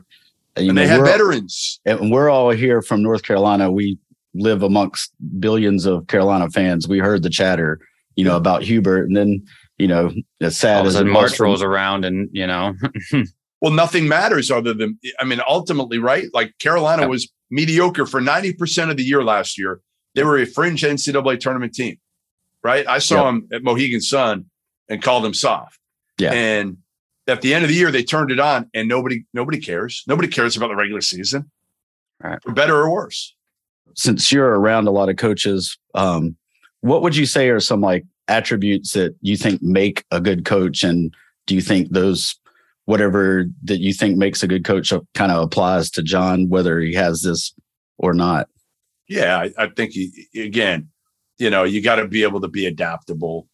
you 0.58 0.70
and 0.70 0.76
know, 0.76 0.82
they 0.82 0.88
had 0.88 1.04
veterans. 1.04 1.80
and 1.86 2.12
we're 2.12 2.30
all 2.30 2.50
here 2.52 2.82
from 2.82 3.02
North 3.04 3.24
Carolina. 3.24 3.72
We 3.72 3.98
live 4.34 4.64
amongst 4.64 5.12
billions 5.40 5.86
of 5.86 6.08
Carolina 6.08 6.50
fans. 6.50 6.88
We 6.88 7.00
heard 7.00 7.24
the 7.24 7.30
chatter, 7.30 7.80
you 8.16 8.24
know, 8.26 8.36
about 8.38 8.64
Hubert, 8.64 9.06
and 9.08 9.16
then 9.16 9.46
you 9.78 9.88
know, 9.88 10.12
as 10.42 10.56
sad 10.58 10.82
All 10.82 10.88
as 10.88 10.96
it 10.96 11.06
March 11.06 11.36
for- 11.38 11.44
rolls 11.44 11.62
around, 11.64 12.06
and 12.06 12.30
you 12.32 12.46
know, 12.48 12.74
Well, 13.62 13.72
nothing 13.72 14.10
matters 14.10 14.52
other 14.52 14.74
than, 14.74 15.00
I 15.22 15.24
mean, 15.24 15.40
ultimately, 15.48 15.98
right? 15.98 16.26
Like 16.34 16.54
Carolina 16.60 17.04
Yeah. 17.04 17.08
was 17.08 17.32
mediocre 17.50 18.06
for 18.06 18.20
90% 18.20 18.92
of 18.92 18.98
the 18.98 19.04
year 19.04 19.24
last 19.24 19.58
year. 19.58 19.80
They 20.16 20.24
were 20.26 20.38
a 20.38 20.46
fringe 20.46 20.84
NCAA 20.84 21.40
tournament 21.40 21.74
team, 21.74 21.96
right? 22.62 22.86
I 22.86 23.00
saw 23.00 23.16
Yep. 23.16 23.26
them 23.26 23.48
at 23.54 23.64
Mohegan 23.64 24.02
Sun 24.02 24.48
and 24.90 25.02
called 25.02 25.24
them 25.24 25.34
soft. 25.34 25.80
Yeah. 26.18 26.34
And 26.34 26.80
at 27.26 27.40
the 27.42 27.54
end 27.54 27.64
of 27.64 27.70
the 27.70 27.76
year, 27.76 27.90
they 27.90 28.04
turned 28.04 28.32
it 28.32 28.40
on 28.42 28.70
and 28.74 28.90
nobody, 28.90 29.24
nobody 29.34 29.60
cares. 29.60 30.04
Nobody 30.08 30.28
cares 30.28 30.58
about 30.58 30.68
the 30.68 30.76
regular 30.76 31.00
season. 31.00 31.50
Right. 32.22 32.40
For 32.44 32.52
better 32.52 32.76
or 32.76 32.92
worse. 32.92 33.33
Since 33.96 34.32
you're 34.32 34.60
around 34.60 34.88
a 34.88 34.91
lot 34.91 35.10
of 35.10 35.18
coaches, 35.18 35.78
um, 35.96 36.36
what 36.82 37.02
would 37.02 37.16
you 37.16 37.26
say 37.26 37.50
are 37.50 37.60
some 37.60 37.82
like 37.82 38.06
attributes 38.28 38.94
that 38.94 39.16
you 39.22 39.38
think 39.38 39.62
make 39.62 40.04
a 40.12 40.20
good 40.20 40.46
coach? 40.46 40.84
And 40.84 41.14
do 41.48 41.56
you 41.56 41.62
think 41.62 41.89
those, 41.91 42.36
whatever 42.86 43.46
that 43.64 43.80
you 43.80 43.94
think 43.94 44.18
makes 44.18 44.44
a 44.44 44.48
good 44.48 44.66
coach 44.66 44.91
kind 45.14 45.32
of 45.32 45.44
applies 45.44 45.89
to 45.91 46.04
John, 46.04 46.50
whether 46.50 46.80
he 46.80 46.94
has 46.94 47.22
this 47.22 47.54
or 47.98 48.14
not? 48.14 48.50
Yeah, 49.08 49.38
I, 49.38 49.64
I 49.64 49.68
think 49.68 49.91
he, 49.91 50.28
again, 50.36 50.89
you 51.38 51.50
know, 51.50 51.64
you 51.64 51.82
got 51.82 51.96
to 51.96 52.08
be 52.08 52.24
able 52.24 52.41
to 52.41 52.48
be 52.48 52.66
adaptable. 52.66 53.48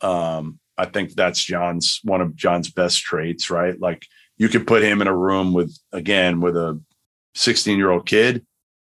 Um, 0.00 0.58
I 0.76 0.86
think 0.86 1.12
that's 1.12 1.42
John's 1.42 2.00
one 2.02 2.20
of 2.20 2.34
John's 2.34 2.70
best 2.70 3.02
traits, 3.02 3.50
right? 3.50 3.78
Like 3.78 4.06
you 4.38 4.48
could 4.48 4.66
put 4.66 4.82
him 4.82 5.00
in 5.00 5.06
a 5.06 5.16
room 5.16 5.52
with 5.52 5.76
again 5.92 6.40
with 6.40 6.56
a 6.56 6.80
16 7.34 7.76
year 7.76 7.90
old 7.90 8.06
kid, 8.06 8.44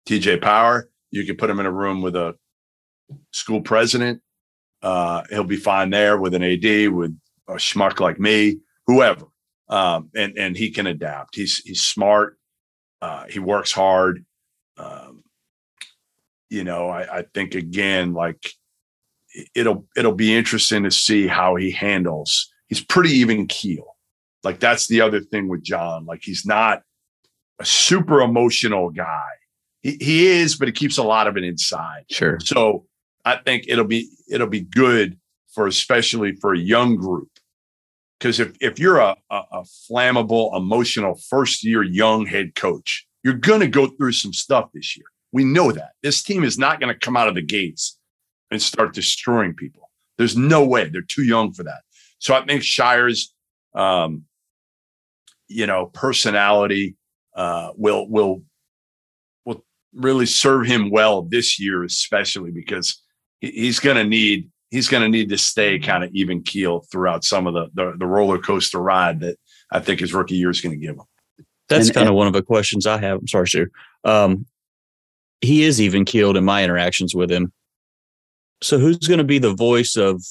TJ 0.08 0.42
Power. 0.42 0.90
You 1.12 1.26
could 1.26 1.38
put 1.38 1.50
him 1.50 1.60
in 1.60 1.66
a 1.66 1.72
room 1.72 2.02
with 2.02 2.16
a 2.16 2.36
school 3.32 3.62
president. 3.62 4.22
Uh, 4.82 5.24
he'll 5.30 5.44
be 5.44 5.56
fine 5.56 5.90
there 5.90 6.18
with 6.18 6.34
an 6.34 6.44
AD, 6.44 6.92
with 6.94 7.18
a 7.48 7.54
schmuck 7.54 8.00
like 8.00 8.20
me, 8.20 8.60
whoever. 8.86 9.26
Um, 9.70 10.10
and 10.16 10.38
and 10.38 10.56
he 10.56 10.72
can 10.72 10.88
adapt. 10.88 11.36
He's 11.36 11.58
he's 11.58 11.82
smart. 11.82 12.38
Uh, 13.02 13.26
he 13.30 13.40
works 13.40 13.72
hard. 13.72 14.26
Um, 14.78 15.24
you 16.50 16.64
know, 16.64 16.90
I, 16.90 17.20
I 17.20 17.24
think 17.34 17.56
again, 17.56 18.14
like 18.14 18.54
it'll 19.56 19.86
it'll 19.96 20.14
be 20.14 20.36
interesting 20.36 20.84
to 20.84 20.92
see 20.92 21.28
how 21.28 21.56
he 21.56 21.72
handles. 21.72 22.52
He's 22.68 22.84
pretty 22.84 23.12
even 23.12 23.48
keel. 23.48 23.98
Like 24.44 24.60
that's 24.60 24.88
the 24.88 25.02
other 25.02 25.20
thing 25.20 25.48
with 25.50 25.64
John. 25.64 26.06
Like 26.06 26.22
he's 26.24 26.46
not 26.46 26.84
a 27.60 27.66
super 27.66 28.22
emotional 28.22 28.90
guy. 28.90 29.28
He 29.82 29.98
he 30.00 30.28
is, 30.28 30.56
but 30.56 30.68
he 30.68 30.72
keeps 30.72 30.98
a 30.98 31.04
lot 31.04 31.28
of 31.28 31.38
it 31.38 31.44
inside. 31.44 32.06
Sure. 32.10 32.40
So 32.44 32.86
I 33.26 33.38
think 33.38 33.66
it'll 33.68 33.86
be 33.86 34.10
it'll 34.30 34.48
be 34.48 34.62
good 34.62 35.18
for 35.54 35.68
especially 35.68 36.36
for 36.36 36.54
a 36.54 36.60
young 36.60 36.96
group. 36.96 37.30
Because 38.20 38.40
if 38.40 38.56
if 38.60 38.80
you're 38.80 39.00
a, 39.00 39.16
a, 39.30 39.42
a 39.52 39.64
flammable, 39.64 40.56
emotional 40.56 41.20
first 41.30 41.64
year 41.64 41.84
young 41.84 42.26
head 42.26 42.56
coach, 42.56 43.06
you're 43.24 43.34
gonna 43.34 43.68
go 43.68 43.88
through 43.88 44.14
some 44.14 44.34
stuff 44.34 44.70
this 44.74 44.98
year. 44.98 45.06
We 45.32 45.44
know 45.44 45.72
that. 45.72 45.92
This 46.02 46.24
team 46.24 46.44
is 46.44 46.58
not 46.58 46.80
gonna 46.80 46.98
come 46.98 47.18
out 47.18 47.28
of 47.28 47.36
the 47.36 47.42
gates 47.42 47.98
and 48.50 48.62
start 48.62 48.94
destroying 48.94 49.54
people. 49.54 49.90
There's 50.18 50.38
no 50.38 50.66
way. 50.66 50.90
They're 50.90 51.02
too 51.02 51.24
young 51.24 51.52
for 51.54 51.64
that. 51.64 51.82
So 52.20 52.34
I 52.34 52.44
think 52.46 52.64
Scheyer's 52.64 53.34
um, 53.76 54.24
you 55.48 55.68
know, 55.68 55.88
personality 55.88 56.96
uh 57.36 57.72
will 57.76 58.10
will 58.10 58.42
will 58.42 58.44
really 59.98 60.26
serve 60.26 60.66
him 60.66 60.90
well 60.90 61.24
this 61.24 61.60
year, 61.60 61.84
especially 61.84 62.52
because 62.52 63.02
he's 63.42 63.80
gonna 63.80 64.04
need 64.04 64.50
he's 64.70 64.88
gonna 64.88 65.10
need 65.10 65.30
to 65.30 65.38
stay 65.38 65.80
kind 65.80 66.04
of 66.04 66.10
even 66.14 66.44
keel 66.44 66.82
throughout 66.92 67.24
some 67.24 67.48
of 67.48 67.54
the, 67.54 67.68
the 67.74 67.96
the 67.98 68.06
roller 68.06 68.38
coaster 68.38 68.80
ride 68.80 69.20
that 69.22 69.38
I 69.72 69.80
think 69.80 70.00
his 70.00 70.14
rookie 70.14 70.36
year 70.36 70.50
is 70.50 70.62
gonna 70.62 70.78
give 70.78 70.96
him. 70.96 71.06
That's 71.70 71.88
And- 71.88 71.96
kind 71.96 72.10
of 72.10 72.16
one 72.16 72.28
of 72.28 72.34
the 72.34 72.44
questions 72.44 72.86
I 72.86 72.98
have. 73.00 73.20
I'm 73.20 73.28
sorry, 73.28 73.48
Stu. 73.48 73.68
Um, 74.04 74.46
he 75.42 75.64
is 75.64 75.82
even 75.82 76.06
keeled 76.06 76.38
in 76.38 76.46
my 76.46 76.64
interactions 76.64 77.14
with 77.14 77.32
him. 77.32 77.52
So 78.64 78.80
who's 78.80 78.98
going 78.98 79.20
to 79.20 79.24
be 79.24 79.38
the 79.38 79.54
voice 79.54 79.96
of 79.96 80.24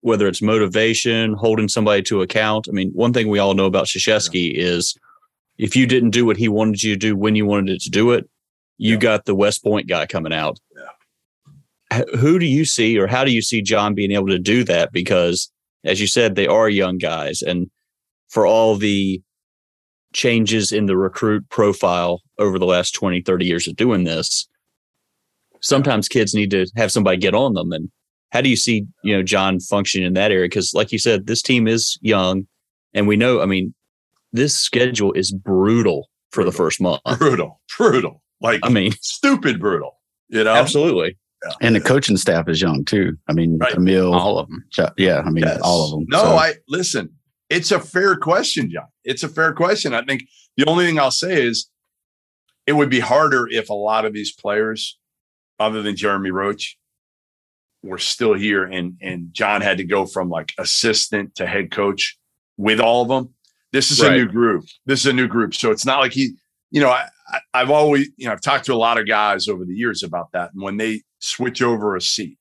whether 0.00 0.26
it's 0.26 0.42
motivation, 0.42 1.34
holding 1.34 1.68
somebody 1.68 2.02
to 2.02 2.22
account? 2.22 2.66
I 2.68 2.72
mean, 2.72 2.90
one 2.90 3.12
thing 3.12 3.28
we 3.28 3.38
all 3.38 3.54
know 3.54 3.66
about 3.66 3.86
Krzyzewski 3.86 4.52
is 4.54 4.96
if 5.58 5.76
you 5.76 5.86
didn't 5.86 6.10
do 6.10 6.26
what 6.26 6.36
he 6.36 6.48
wanted 6.48 6.82
you 6.82 6.94
to 6.94 6.98
do 6.98 7.14
when 7.14 7.36
you 7.36 7.46
wanted 7.46 7.76
it 7.76 7.82
to 7.82 7.90
do 7.90 8.10
it, 8.10 8.28
you 8.82 8.94
Yeah. 8.94 9.00
got 9.00 9.24
the 9.26 9.34
West 9.34 9.62
Point 9.62 9.86
guy 9.86 10.06
coming 10.06 10.32
out. 10.32 10.58
Yeah. 11.90 12.02
Who 12.18 12.38
do 12.38 12.46
you 12.46 12.64
see, 12.64 12.98
or 12.98 13.06
how 13.06 13.24
do 13.24 13.30
you 13.32 13.42
see 13.42 13.62
John 13.62 13.94
being 13.94 14.12
able 14.12 14.28
to 14.28 14.38
do 14.38 14.64
that? 14.64 14.92
Because, 14.92 15.50
as 15.84 16.00
you 16.00 16.06
said, 16.06 16.34
they 16.34 16.46
are 16.46 16.68
young 16.68 16.98
guys, 16.98 17.42
and 17.42 17.70
for 18.28 18.46
all 18.46 18.76
the 18.76 19.22
changes 20.14 20.72
in 20.72 20.86
the 20.86 20.96
recruit 20.96 21.48
profile 21.48 22.22
over 22.38 22.58
the 22.58 22.66
last 22.66 22.92
20, 22.92 23.20
30 23.22 23.44
years 23.46 23.68
of 23.68 23.76
doing 23.76 24.04
this, 24.04 24.48
sometimes 25.60 26.08
kids 26.08 26.34
need 26.34 26.50
to 26.50 26.66
have 26.76 26.90
somebody 26.92 27.18
get 27.18 27.34
on 27.34 27.54
them. 27.54 27.72
And 27.72 27.90
how 28.30 28.40
do 28.40 28.48
you 28.48 28.56
see, 28.56 28.86
you 29.04 29.14
know, 29.14 29.22
John 29.22 29.60
functioning 29.60 30.06
in 30.06 30.14
that 30.14 30.32
area? 30.32 30.46
Because, 30.46 30.72
like 30.74 30.92
you 30.92 30.98
said, 30.98 31.26
this 31.26 31.42
team 31.42 31.68
is 31.68 31.98
young, 32.00 32.46
and 32.94 33.06
we 33.06 33.16
know, 33.16 33.40
I 33.42 33.46
mean, 33.46 33.74
this 34.32 34.58
schedule 34.58 35.12
is 35.12 35.30
brutal 35.30 36.08
for 36.30 36.42
the 36.42 36.52
first 36.52 36.80
month. 36.80 37.02
Brutal, 37.18 37.60
brutal, 37.76 38.22
like 38.42 38.60
I 38.62 38.68
mean, 38.68 38.92
stupid 39.00 39.60
brutal. 39.60 39.98
You 40.28 40.44
know, 40.44 40.54
absolutely. 40.54 41.18
Yeah. 41.44 41.52
And 41.60 41.74
the 41.76 41.80
coaching 41.80 42.16
staff 42.16 42.48
is 42.48 42.60
young 42.60 42.84
too. 42.84 43.16
I 43.28 43.32
mean, 43.32 43.58
Right. 43.58 43.74
Amile, 43.74 44.12
all 44.14 44.38
of 44.38 44.48
them. 44.48 44.64
Yeah, 44.96 45.20
I 45.20 45.30
mean, 45.30 45.44
Yes. 45.44 45.60
all 45.62 45.84
of 45.84 45.90
them. 45.90 46.06
No, 46.08 46.18
So, 46.22 46.26
I 46.36 46.54
listen. 46.68 47.10
It's 47.50 47.70
a 47.70 47.80
fair 47.80 48.16
question, 48.16 48.70
John. 48.70 48.86
It's 49.04 49.22
a 49.22 49.28
fair 49.28 49.52
question. 49.52 49.92
I 49.92 50.02
think 50.02 50.22
the 50.56 50.64
only 50.66 50.86
thing 50.86 50.98
I'll 50.98 51.10
say 51.10 51.42
is 51.46 51.68
it 52.66 52.72
would 52.72 52.88
be 52.90 53.00
harder 53.00 53.46
if 53.50 53.68
a 53.70 53.74
lot 53.74 54.04
of 54.04 54.14
these 54.14 54.32
players, 54.32 54.98
other 55.58 55.82
than 55.82 55.96
Jeremy 55.96 56.30
Roach, 56.30 56.78
were 57.82 57.98
still 57.98 58.34
here 58.34 58.64
and 58.64 58.96
and 59.02 59.34
John 59.34 59.60
had 59.60 59.78
to 59.78 59.84
go 59.84 60.06
from 60.06 60.30
like 60.30 60.52
assistant 60.58 61.34
to 61.34 61.46
head 61.46 61.72
coach 61.72 62.16
with 62.56 62.78
all 62.80 63.02
of 63.02 63.08
them. 63.08 63.34
This 63.72 63.90
is 63.90 64.00
a 64.00 64.12
new 64.12 64.26
group. 64.28 64.64
This 64.86 65.00
is 65.00 65.06
a 65.06 65.12
new 65.12 65.26
group. 65.26 65.54
So 65.54 65.70
it's 65.72 65.84
not 65.84 65.98
like 65.98 66.12
he, 66.12 66.34
you 66.70 66.80
know, 66.80 66.90
I, 66.90 67.08
I 67.32 67.40
I've 67.54 67.70
always, 67.70 68.08
you 68.16 68.26
know, 68.26 68.32
I've 68.32 68.40
talked 68.40 68.66
to 68.66 68.74
a 68.74 68.76
lot 68.76 68.98
of 68.98 69.06
guys 69.06 69.48
over 69.48 69.64
the 69.64 69.74
years 69.74 70.02
about 70.02 70.32
that. 70.32 70.52
And 70.52 70.62
when 70.62 70.76
they 70.76 71.02
switch 71.20 71.62
over 71.62 71.96
a 71.96 72.00
seat, 72.00 72.38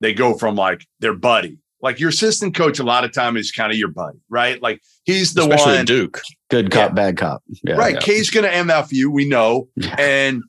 they 0.00 0.14
go 0.14 0.34
from 0.36 0.54
like 0.56 0.86
their 1.00 1.14
buddy 1.14 1.58
like 1.82 1.98
your 1.98 2.10
assistant 2.10 2.54
coach 2.54 2.78
a 2.78 2.82
lot 2.82 3.04
of 3.04 3.12
time 3.14 3.38
is 3.38 3.50
kind 3.50 3.72
of 3.72 3.78
your 3.78 3.88
buddy, 3.88 4.18
right? 4.28 4.62
Like 4.62 4.82
he's 5.04 5.32
the 5.32 5.40
Especially 5.40 5.76
one 5.76 5.84
Duke. 5.86 6.20
Good 6.50 6.70
cop, 6.70 6.90
Yeah. 6.90 6.94
bad 6.94 7.16
cop. 7.16 7.42
Yeah. 7.64 7.76
right. 7.76 7.94
yeah. 7.94 8.00
K's 8.00 8.28
going 8.30 8.44
to 8.44 8.50
MF 8.50 8.88
you, 8.92 9.10
we 9.10 9.26
know, 9.26 9.68
and 9.96 10.42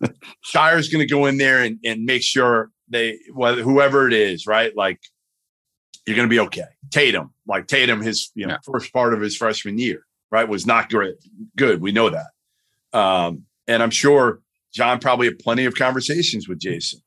Scheyer's 0.45 0.89
going 0.89 1.07
to 1.07 1.09
go 1.09 1.27
in 1.27 1.37
there 1.37 1.63
and, 1.63 1.79
and 1.85 2.03
make 2.03 2.21
sure 2.21 2.69
they, 2.89 3.17
whether 3.33 3.61
whoever 3.61 4.07
it 4.07 4.13
is, 4.13 4.45
right? 4.45 4.75
Like 4.75 4.99
you're 6.05 6.17
going 6.17 6.27
to 6.27 6.29
be 6.33 6.39
okay. 6.41 6.65
Tatum, 6.91 7.33
like 7.47 7.67
Tatum, 7.67 8.01
his 8.01 8.29
you 8.35 8.45
know 8.45 8.55
Yeah. 8.55 8.59
first 8.65 8.91
part 8.91 9.13
of 9.13 9.21
his 9.21 9.37
freshman 9.37 9.77
year, 9.77 10.05
right, 10.31 10.49
was 10.49 10.65
not 10.65 10.89
great. 10.89 11.15
Good, 11.55 11.79
we 11.81 11.93
know 11.93 12.09
that. 12.09 12.27
Um, 12.93 13.45
and 13.67 13.81
I'm 13.81 13.91
sure 13.91 14.41
John 14.73 14.99
probably 14.99 15.27
had 15.27 15.39
plenty 15.39 15.65
of 15.65 15.75
conversations 15.75 16.47
with 16.47 16.59
Jayson 16.59 17.01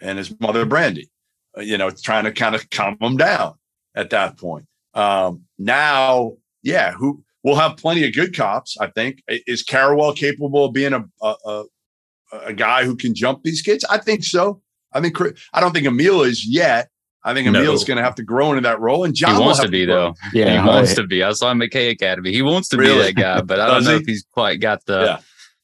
and 0.00 0.18
his 0.18 0.38
mother 0.40 0.64
Brandy, 0.64 1.10
uh, 1.56 1.60
you 1.60 1.78
know, 1.78 1.90
trying 1.90 2.24
to 2.24 2.32
kind 2.32 2.54
of 2.54 2.68
calm 2.70 2.96
him 3.00 3.16
down 3.16 3.54
at 3.94 4.10
that 4.10 4.38
point. 4.38 4.66
Um, 4.94 5.42
now, 5.58 6.36
yeah, 6.62 6.92
who 6.92 7.22
we'll 7.42 7.56
have 7.56 7.76
plenty 7.76 8.06
of 8.06 8.14
good 8.14 8.36
cops. 8.36 8.76
I 8.78 8.88
think 8.88 9.22
is 9.28 9.64
Carrawell 9.64 10.16
capable 10.16 10.66
of 10.66 10.72
being 10.72 10.92
a 10.92 11.04
a, 11.22 11.34
a 11.44 11.64
a 12.32 12.52
guy 12.52 12.84
who 12.84 12.96
can 12.96 13.14
jump 13.14 13.42
these 13.42 13.62
kids? 13.62 13.84
I 13.90 13.98
think 13.98 14.24
so. 14.24 14.62
I 14.92 15.00
think 15.00 15.16
I 15.52 15.60
don't 15.60 15.72
think 15.72 15.86
Amile 15.86 16.22
is 16.22 16.46
yet. 16.46 16.88
I 17.24 17.34
think 17.34 17.48
No. 17.50 17.60
Amile's 17.60 17.84
going 17.84 17.98
to 17.98 18.02
have 18.02 18.16
to 18.16 18.22
grow 18.24 18.50
into 18.50 18.62
that 18.62 18.80
role, 18.80 19.04
and 19.04 19.14
John 19.14 19.36
will 19.38 19.44
wants 19.46 19.60
to 19.60 19.68
be 19.68 19.86
grow. 19.86 20.12
though. 20.12 20.14
Yeah. 20.32 20.60
he 20.62 20.68
wants 20.68 20.92
I- 20.92 20.94
to 20.96 21.06
be. 21.06 21.22
I 21.22 21.32
saw 21.32 21.50
him 21.50 21.62
at 21.62 21.70
K 21.70 21.90
Academy. 21.90 22.32
He 22.32 22.42
wants 22.42 22.68
to 22.70 22.76
be 22.76 22.88
that 22.88 23.14
guy, 23.14 23.40
but 23.42 23.60
I 23.60 23.66
don't 23.68 23.84
know 23.84 23.90
he? 23.92 23.96
if 24.00 24.06
he's 24.06 24.26
quite 24.32 24.60
got 24.60 24.84
the, 24.86 25.00
Yeah. 25.00 25.18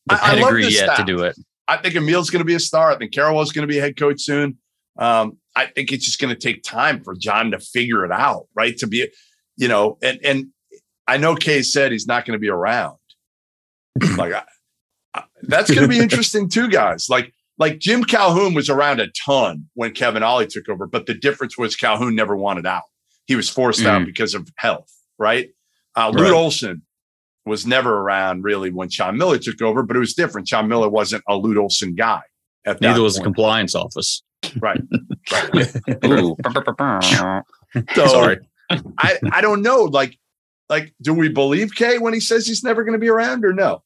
the 0.07 0.15
I- 0.15 0.19
I 0.19 0.29
love 0.35 0.39
pedigree 0.41 0.65
this 0.65 0.75
yet 0.75 0.97
to 0.97 1.05
do 1.05 1.23
it. 1.25 1.37
I 1.67 1.77
think 1.79 1.97
Amile's 1.97 2.31
going 2.31 2.41
to 2.41 2.45
be 2.47 2.55
a 2.55 2.61
star. 2.61 2.93
I 2.93 2.97
think 2.97 3.13
Carrawell's 3.13 3.53
going 3.53 3.67
to 3.67 3.71
be 3.71 3.79
a 3.79 3.81
head 3.83 3.97
coach 3.99 4.21
soon. 4.23 4.59
Um, 4.99 5.39
I 5.55 5.67
think 5.67 5.93
it's 5.93 6.05
just 6.05 6.19
going 6.21 6.35
to 6.35 6.41
take 6.41 6.63
time 6.63 7.03
for 7.05 7.15
John 7.15 7.51
to 7.51 7.59
figure 7.59 8.05
it 8.05 8.13
out, 8.13 8.47
right? 8.55 8.77
To 8.79 8.87
be, 8.87 9.09
you 9.57 9.69
know, 9.69 9.99
and 10.03 10.19
and 10.25 10.47
I 11.07 11.17
know 11.19 11.35
K 11.35 11.63
said 11.63 11.91
he's 11.93 12.07
not 12.07 12.25
going 12.25 12.35
to 12.37 12.41
be 12.41 12.49
around. 12.49 12.97
like 14.17 14.33
I, 14.33 14.45
I, 15.15 15.25
that's 15.43 15.71
going 15.71 15.83
to 15.83 15.89
be 15.89 15.99
interesting 16.03 16.49
too, 16.49 16.69
guys. 16.69 17.09
Like 17.11 17.33
like 17.59 17.79
Jim 17.79 18.05
Calhoun 18.05 18.55
was 18.55 18.69
around 18.69 19.01
a 19.01 19.09
ton 19.27 19.69
when 19.75 19.93
Kevin 19.93 20.23
Ollie 20.23 20.47
took 20.47 20.69
over, 20.69 20.87
but 20.87 21.07
the 21.07 21.15
difference 21.15 21.59
was 21.59 21.75
Calhoun 21.77 22.15
never 22.15 22.37
wanted 22.37 22.67
out. 22.67 22.83
He 23.27 23.37
was 23.37 23.49
forced 23.49 23.85
out 23.85 24.03
Mhm. 24.03 24.07
because 24.07 24.35
of 24.35 24.49
health, 24.57 24.91
right? 25.19 25.51
Uh, 25.97 26.11
Lute 26.11 26.23
Right. 26.25 26.33
Olson 26.33 26.83
was 27.45 27.67
never 27.67 27.99
around 27.99 28.45
really 28.45 28.71
when 28.71 28.89
Sean 28.91 29.17
Miller 29.19 29.39
took 29.39 29.61
over, 29.63 29.83
but 29.83 29.97
it 29.97 30.01
was 30.01 30.15
different. 30.15 30.47
Sean 30.49 30.69
Miller 30.69 30.89
wasn't 30.89 31.23
a 31.29 31.37
Lute 31.37 31.57
Olson 31.57 31.95
guy 31.95 32.21
at 32.65 32.81
that 32.81 32.87
Neither 32.89 33.03
was 33.03 33.17
the 33.17 33.23
compliance 33.23 33.75
office. 33.75 34.23
right. 34.61 34.81
Ooh. 36.05 36.37
So 37.95 38.07
Sorry. 38.07 38.39
I, 38.71 39.19
I 39.33 39.41
don't 39.41 39.63
know. 39.63 39.85
Like, 39.85 40.19
like, 40.69 40.95
do 41.01 41.15
we 41.15 41.29
believe 41.29 41.75
K 41.75 41.99
when 41.99 42.13
he 42.15 42.21
says 42.21 42.47
he's 42.47 42.63
never 42.63 42.85
going 42.85 42.93
to 42.93 42.99
be 42.99 43.09
around 43.09 43.45
or 43.45 43.53
no? 43.53 43.83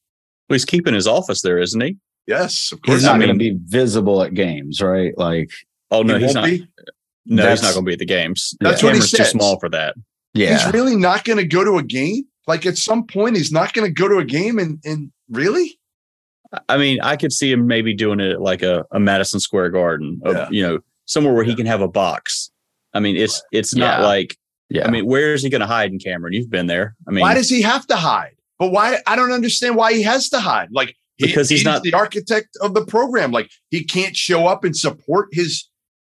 Well, 0.49 0.55
he's 0.55 0.65
keeping 0.65 0.93
his 0.93 1.07
office 1.07 1.41
there, 1.41 1.57
isn't 1.59 1.79
he? 1.81 1.97
Yes, 2.27 2.71
of 2.71 2.79
He's 2.85 2.93
course. 2.95 3.03
not 3.03 3.15
I 3.15 3.17
going 3.25 3.29
to 3.29 3.37
be 3.37 3.57
visible 3.65 4.23
at 4.23 4.33
games, 4.33 4.81
right? 4.81 5.17
Like, 5.17 5.51
Oh 5.91 6.01
no, 6.03 6.17
He 6.17 6.25
he's 6.25 6.35
won't 6.35 6.47
not. 6.47 6.57
be? 6.59 6.67
No, 7.25 7.49
he's 7.49 7.61
not 7.61 7.73
going 7.73 7.85
to 7.85 7.89
be 7.89 7.93
at 7.93 7.99
the 7.99 8.05
games. 8.05 8.55
That's 8.59 8.81
the 8.81 8.87
what 8.87 8.95
he 8.95 8.99
camera's 9.01 9.11
too 9.11 9.23
small 9.25 9.59
for 9.59 9.69
that. 9.69 9.95
yeah. 10.33 10.57
He's 10.63 10.73
really 10.73 10.95
not 10.95 11.23
going 11.23 11.37
to 11.37 11.45
go 11.45 11.63
to 11.63 11.77
a 11.77 11.83
game. 11.83 12.23
Like 12.47 12.65
at 12.65 12.77
some 12.77 13.05
point, 13.07 13.37
he's 13.37 13.51
not 13.51 13.73
going 13.73 13.87
to 13.87 13.93
go 13.93 14.07
to 14.09 14.17
a 14.17 14.25
game. 14.25 14.59
And 14.59 14.79
and 14.83 15.11
really, 15.29 15.79
I 16.69 16.77
mean, 16.77 16.99
I 17.01 17.15
could 17.15 17.31
see 17.31 17.51
him 17.51 17.67
maybe 17.67 17.93
doing 17.93 18.19
it 18.19 18.31
at 18.33 18.41
like 18.41 18.61
a, 18.61 18.85
a 18.91 18.99
Madison 18.99 19.39
Square 19.39 19.69
Garden, 19.71 20.19
of, 20.25 20.35
Yeah. 20.35 20.47
you 20.51 20.61
know, 20.63 20.79
somewhere 21.05 21.33
where 21.33 21.43
Yeah. 21.43 21.51
he 21.51 21.55
can 21.55 21.65
have 21.65 21.81
a 21.81 21.87
box. 21.87 22.51
I 22.93 22.99
mean, 22.99 23.15
it's 23.15 23.41
it's 23.51 23.73
not 23.75 23.99
Yeah. 23.99 24.05
like. 24.05 24.37
yeah. 24.69 24.87
I 24.87 24.91
mean, 24.91 25.05
where 25.05 25.33
is 25.33 25.41
he 25.43 25.49
going 25.49 25.61
to 25.61 25.67
hide 25.67 25.91
in 25.91 25.99
Cameron? 25.99 26.33
You've 26.33 26.49
been 26.49 26.67
there. 26.67 26.95
I 27.07 27.11
mean, 27.11 27.21
why 27.21 27.33
does 27.33 27.49
he 27.49 27.61
have 27.61 27.85
to 27.87 27.95
hide? 27.95 28.35
But 28.59 28.71
why? 28.71 28.99
I 29.07 29.15
don't 29.15 29.31
understand 29.31 29.75
why 29.77 29.93
he 29.93 30.01
has 30.03 30.29
to 30.29 30.39
hide. 30.39 30.69
Like 30.71 30.95
he- 31.17 31.27
Because 31.27 31.49
he's 31.49 31.63
not- 31.63 31.83
the 31.83 31.93
architect 31.93 32.49
of 32.61 32.73
the 32.73 32.85
program. 32.85 33.31
Like 33.31 33.49
he 33.69 33.83
can't 33.83 34.15
show 34.15 34.47
up 34.47 34.63
and 34.63 34.75
support 34.75 35.29
his 35.31 35.69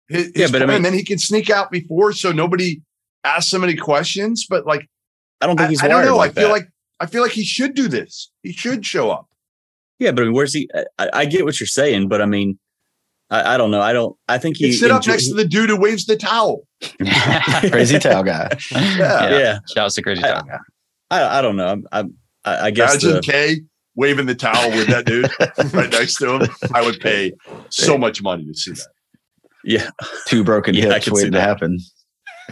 his, 0.09 0.31
Yeah, 0.35 0.43
his 0.43 0.53
but 0.53 0.63
I 0.63 0.65
plan. 0.67 0.77
mean- 0.77 0.83
then 0.85 0.95
he 0.95 1.05
can 1.05 1.19
sneak 1.19 1.51
out 1.51 1.71
before 1.71 2.13
so 2.13 2.33
nobody 2.33 2.83
asks 3.25 3.53
him 3.53 3.63
any 3.65 3.77
questions. 3.77 4.47
But 4.49 4.67
like 4.67 4.87
I 5.41 5.47
don't 5.47 5.57
think 5.57 5.71
he's. 5.71 5.83
I 5.83 5.89
don't 5.89 6.05
know. 6.05 6.17
Like 6.17 6.33
I 6.33 6.35
feel 6.35 6.49
that. 6.49 6.53
like 6.55 6.69
I 7.01 7.07
feel 7.07 7.23
like 7.23 7.33
he 7.33 7.45
should 7.45 7.75
do 7.75 7.89
this. 7.89 8.31
He 8.43 8.53
should 8.53 8.85
show 8.85 9.11
up. 9.11 9.27
Yeah, 9.99 10.13
but 10.13 10.23
I 10.23 10.25
mean, 10.27 10.35
where's 10.35 10.53
he? 10.55 10.69
I, 10.99 11.11
I 11.13 11.25
get 11.27 11.45
what 11.45 11.61
you're 11.61 11.67
saying, 11.67 12.09
but 12.09 12.21
I 12.23 12.27
mean, 12.27 12.59
I, 13.31 13.55
I 13.55 13.57
don't 13.59 13.71
know. 13.71 13.81
I 13.83 13.93
don't. 13.93 14.17
I 14.29 14.39
think 14.39 14.57
He 14.57 14.67
he 14.67 14.73
sit 14.73 14.91
up 14.91 15.07
next 15.07 15.29
to 15.29 15.35
the 15.35 15.45
dude 15.47 15.69
who 15.71 15.77
waves 15.79 16.07
the 16.07 16.17
towel. 16.17 16.67
Crazy 17.71 17.99
towel 17.99 18.23
guy. 18.23 18.51
Yeah. 18.73 19.31
Yeah, 19.39 19.59
Shout 19.75 19.85
out 19.87 19.91
to 19.93 20.03
Crazy 20.03 20.23
towel 20.23 20.43
guy. 20.43 20.59
I, 21.11 21.39
I 21.39 21.43
don't 21.43 21.57
know. 21.57 21.67
I'm- 21.67 21.85
I'm- 21.93 22.15
I, 22.45 22.67
I 22.67 22.71
guess 22.71 22.93
Imagine 23.05 23.13
the, 23.17 23.21
K 23.21 23.61
waving 24.01 24.27
the 24.27 24.35
towel 24.35 24.71
with 24.71 24.87
that 24.89 25.05
dude 25.07 25.31
right 25.75 25.91
next 25.93 26.17
to 26.17 26.35
him. 26.41 26.49
I 26.75 26.83
would 26.83 26.99
pay 27.01 27.33
so 27.69 27.97
much 27.99 28.23
money 28.23 28.45
to 28.47 28.55
see 28.55 28.73
that. 28.73 28.89
yeah, 29.65 29.91
Two 30.27 30.43
broken 30.43 30.75
Yeah, 30.75 30.89
I 30.89 30.95
hips 30.95 31.05
see 31.07 31.13
waiting 31.13 31.33
to 31.33 31.41
happen. 31.41 31.79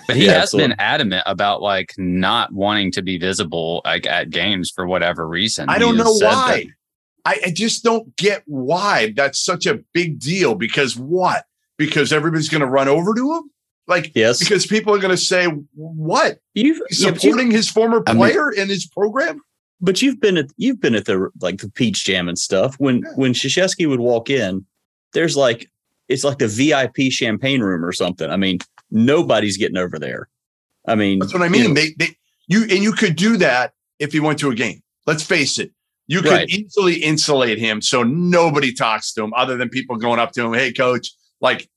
But 0.07 0.17
he 0.17 0.27
Yeah, 0.27 0.35
has 0.35 0.43
absolutely. 0.45 0.69
been 0.75 0.81
adamant 0.81 1.23
about 1.27 1.61
like 1.63 1.93
not 1.99 2.53
wanting 2.53 2.93
to 2.93 3.03
be 3.03 3.19
visible 3.19 3.83
like 3.85 4.07
at 4.07 4.31
games 4.31 4.71
for 4.71 4.87
whatever 4.87 5.27
reason. 5.27 5.69
I 5.69 5.79
don't 5.79 5.97
know 5.97 6.13
why. 6.13 6.65
that- 6.65 6.67
I, 7.25 7.41
I 7.47 7.51
just 7.51 7.83
don't 7.83 8.15
get 8.17 8.43
why 8.47 9.13
that's 9.17 9.45
such 9.45 9.67
a 9.67 9.81
big 9.93 10.19
deal. 10.21 10.55
Because 10.55 10.97
what? 10.97 11.45
Because 11.77 12.13
everybody's 12.13 12.49
going 12.49 12.61
to 12.61 12.67
run 12.67 12.89
over 12.89 13.13
to 13.15 13.35
him? 13.35 13.51
Like, 13.87 14.13
yes. 14.15 14.39
because 14.39 14.67
people 14.67 14.95
are 14.95 14.99
going 14.99 15.11
to 15.11 15.17
say, 15.23 15.47
what? 15.75 16.39
you've 16.55 16.81
He's 16.89 17.01
yeah, 17.03 17.09
you've- 17.09 17.19
supporting 17.21 17.51
his 17.51 17.69
former 17.69 18.03
I 18.07 18.13
mean- 18.13 18.19
player 18.19 18.51
in 18.51 18.69
his 18.69 18.87
program? 18.87 19.41
But 19.81 20.03
you've 20.03 20.21
been 20.21 20.37
at 20.37 20.47
you've 20.57 20.81
been 20.81 20.95
at 20.95 21.05
the 21.05 21.31
like 21.41 21.61
the 21.61 21.71
peach 21.71 22.05
jam 22.05 22.29
and 22.29 22.39
stuff. 22.39 22.75
When 22.79 22.99
Yeah. 22.99 23.13
when 23.17 23.33
Krzyzewski 23.33 23.89
would 23.89 24.01
walk 24.01 24.29
in, 24.31 24.65
there's 25.13 25.37
like 25.37 25.71
it's 26.09 26.25
like 26.25 26.39
the 26.39 26.49
VIP 26.49 27.13
champagne 27.13 27.61
room 27.61 27.85
or 27.85 27.93
something. 27.93 28.31
I 28.31 28.37
mean, 28.37 28.59
nobody's 28.91 29.57
getting 29.57 29.77
over 29.77 29.99
there. 29.99 30.29
I 30.87 30.95
mean, 30.95 31.19
That's 31.19 31.33
what 31.35 31.43
I 31.43 31.47
you 31.47 31.51
mean. 31.51 31.65
know, 31.69 31.75
They, 31.75 31.95
they, 31.99 32.17
you, 32.47 32.63
and 32.63 32.83
you 32.83 32.93
could 32.93 33.15
do 33.15 33.37
that 33.37 33.73
if 33.99 34.13
he 34.13 34.21
went 34.21 34.39
to 34.39 34.51
a 34.51 34.55
game. 34.55 34.81
Let's 35.07 35.23
face 35.23 35.59
it. 35.59 35.71
You 36.07 36.23
could 36.23 36.31
Right. 36.31 36.49
easily 36.49 36.95
insulate 36.95 37.59
him 37.59 37.83
so 37.83 38.03
nobody 38.03 38.73
talks 38.73 39.13
to 39.13 39.23
him 39.23 39.35
other 39.35 39.59
than 39.59 39.69
people 39.69 39.97
going 39.97 40.19
up 40.19 40.33
to 40.33 40.45
him. 40.47 40.55
Hey, 40.55 40.73
coach, 40.73 41.11
like 41.43 41.69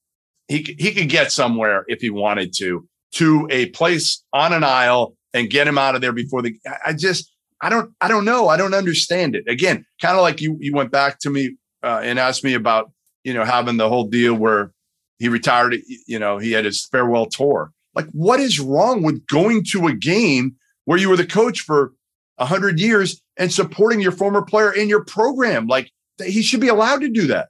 he, 0.47 0.75
he 0.79 0.93
could 0.93 1.09
get 1.09 1.33
somewhere 1.33 1.83
if 1.89 1.99
he 1.99 2.09
wanted 2.09 2.53
to, 2.59 2.87
to 3.15 3.47
a 3.51 3.65
place 3.71 4.23
on 4.31 4.53
an 4.53 4.63
aisle 4.63 5.17
and 5.33 5.49
get 5.49 5.67
him 5.67 5.77
out 5.77 5.95
of 5.95 5.99
there 6.01 6.13
before 6.13 6.41
the, 6.41 6.55
I 6.85 6.93
just, 6.93 7.29
I 7.61 7.69
don't, 7.69 7.91
I 8.01 8.07
don't 8.07 8.25
know. 8.25 8.47
I 8.47 8.57
don't 8.57 8.73
understand 8.73 9.35
it. 9.35 9.43
Again, 9.47 9.85
kind 10.01 10.15
of 10.17 10.21
like 10.23 10.41
you, 10.41 10.57
you 10.59 10.73
went 10.73 10.91
back 10.91 11.19
to 11.19 11.29
me 11.29 11.57
uh, 11.83 12.01
and 12.03 12.17
asked 12.19 12.43
me 12.43 12.53
about, 12.55 12.91
you 13.23 13.33
know, 13.33 13.43
having 13.45 13.77
the 13.77 13.87
whole 13.89 14.05
deal 14.05 14.33
where 14.33 14.73
he 15.19 15.29
retired, 15.29 15.75
you 16.07 16.17
know, 16.17 16.37
he 16.39 16.51
had 16.53 16.65
his 16.65 16.85
farewell 16.87 17.27
tour. 17.27 17.71
Like, 17.93 18.07
what 18.13 18.39
is 18.39 18.59
wrong 18.59 19.03
with 19.03 19.25
going 19.27 19.63
to 19.71 19.87
a 19.87 19.93
game 19.93 20.55
where 20.85 20.97
you 20.97 21.09
were 21.09 21.17
the 21.17 21.25
coach 21.25 21.59
for 21.61 21.93
a 22.39 22.45
hundred 22.45 22.79
years 22.79 23.21
and 23.37 23.53
supporting 23.53 24.01
your 24.01 24.11
former 24.13 24.41
player 24.41 24.71
in 24.73 24.89
your 24.89 25.03
program? 25.05 25.67
Like, 25.67 25.91
th- 26.17 26.33
he 26.33 26.41
should 26.41 26.61
be 26.61 26.69
allowed 26.69 27.01
to 27.01 27.09
do 27.09 27.27
that. 27.27 27.49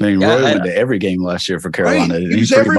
I 0.00 0.04
mean, 0.06 0.20
Yeah, 0.20 0.28
Roy 0.34 0.40
I- 0.40 0.42
went 0.42 0.64
to 0.64 0.76
every 0.76 0.98
game 0.98 1.22
last 1.24 1.48
year 1.48 1.58
for 1.58 1.70
Carolina. 1.70 2.14
and 2.16 2.32
He 2.32 2.40
was 2.40 2.50
pretty 2.52 2.70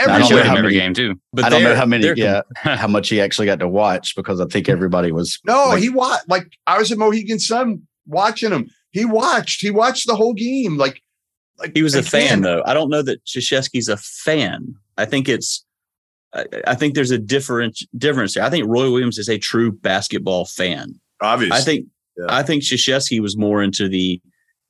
much- 0.00 0.08
everywhere. 0.08 0.16
I 0.16 0.28
don't 0.28 0.30
know 0.38 0.42
how 0.50 0.56
every 0.56 0.62
many- 0.62 0.74
game 0.74 0.94
too. 0.94 1.14
but 1.32 1.44
I 1.44 1.48
don't 1.48 1.62
know 1.62 1.74
how 1.74 1.86
many, 1.86 2.12
yeah, 2.16 2.42
how 2.56 2.88
much 2.88 3.08
he 3.08 3.20
actually 3.20 3.46
got 3.46 3.60
to 3.60 3.68
watch 3.68 4.14
because 4.16 4.40
I 4.40 4.46
think 4.46 4.68
everybody 4.68 5.12
was. 5.12 5.38
No, 5.44 5.68
like, 5.68 5.82
he 5.82 5.88
watched. 5.88 6.28
Like, 6.28 6.46
I 6.66 6.78
was 6.78 6.90
at 6.92 6.98
Mohegan 6.98 7.38
Sun 7.38 7.82
watching 8.06 8.52
him. 8.52 8.70
He 8.92 9.04
watched. 9.04 9.60
He 9.60 9.70
watched 9.70 10.06
the 10.06 10.16
whole 10.16 10.34
game. 10.34 10.76
Like, 10.78 11.02
like 11.58 11.72
He 11.74 11.82
was 11.82 11.94
a 11.94 11.98
again, 12.00 12.10
fan, 12.10 12.40
though. 12.42 12.62
I 12.66 12.74
don't 12.74 12.90
know 12.90 13.02
that 13.02 13.24
Krzyzewski's 13.24 13.88
a 13.88 13.96
fan. 13.96 14.74
I 14.98 15.04
think 15.04 15.28
it's. 15.28 15.64
I, 16.34 16.44
I 16.66 16.74
think 16.74 16.94
there's 16.94 17.10
a 17.10 17.18
different 17.18 17.78
difference 17.96 18.34
there. 18.34 18.44
I 18.44 18.50
think 18.50 18.66
Roy 18.66 18.90
Williams 18.90 19.16
is 19.18 19.28
a 19.28 19.38
true 19.38 19.70
basketball 19.72 20.44
fan. 20.44 20.98
Obviously, 21.20 21.56
I 21.56 21.60
think. 21.60 21.86
Yeah. 22.18 22.26
I 22.30 22.42
think 22.42 22.62
Krzyzewski 22.62 23.20
was 23.20 23.36
more 23.36 23.62
into 23.62 23.88
the 23.88 24.20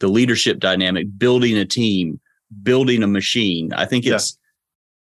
the 0.00 0.08
leadership 0.08 0.58
dynamic, 0.58 1.06
building 1.16 1.56
a 1.56 1.64
team, 1.64 2.20
building 2.62 3.02
a 3.02 3.06
machine. 3.06 3.72
I 3.72 3.86
think 3.86 4.04
Yeah. 4.04 4.18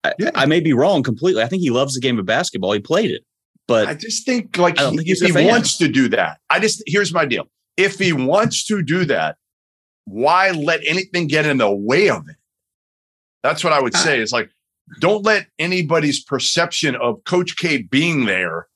I, 0.04 0.14
Yeah. 0.20 0.32
I 0.36 0.46
may 0.46 0.60
be 0.60 0.74
wrong 0.74 1.04
completely. 1.04 1.44
I 1.44 1.48
think 1.48 1.62
he 1.62 1.70
loves 1.70 1.94
the 1.94 2.02
game 2.02 2.20
of 2.20 2.26
basketball. 2.26 2.72
He 2.72 2.80
played 2.80 3.12
it, 3.12 3.24
but 3.68 3.88
I 3.88 3.94
just 3.94 4.26
think 4.26 4.58
like 4.58 4.80
he- 4.80 4.98
think 4.98 5.02
if 5.06 5.36
he 5.36 5.46
wants 5.46 5.78
to 5.78 5.88
do 5.88 6.10
that, 6.10 6.40
I 6.50 6.60
just 6.60 6.84
here's 6.88 7.14
my 7.14 7.26
deal. 7.26 7.46
If 7.78 8.00
he 8.00 8.14
wants 8.14 8.66
to 8.68 8.82
do 8.82 9.06
that, 9.06 9.38
why 10.06 10.52
let 10.52 10.82
anything 10.88 11.28
get 11.28 11.46
in 11.46 11.58
the 11.58 11.72
way 11.72 12.10
of 12.10 12.28
it? 12.28 12.36
That's 13.44 13.64
what 13.64 13.74
I 13.74 13.82
would 13.82 13.96
uh, 13.96 14.00
say. 14.00 14.20
It's 14.20 14.32
like 14.32 14.50
don't 15.00 15.24
let 15.24 15.48
anybody's 15.60 16.24
perception 16.24 16.96
of 16.96 17.24
Coach 17.24 17.58
K 17.58 17.84
being 17.84 18.26
there. 18.26 18.68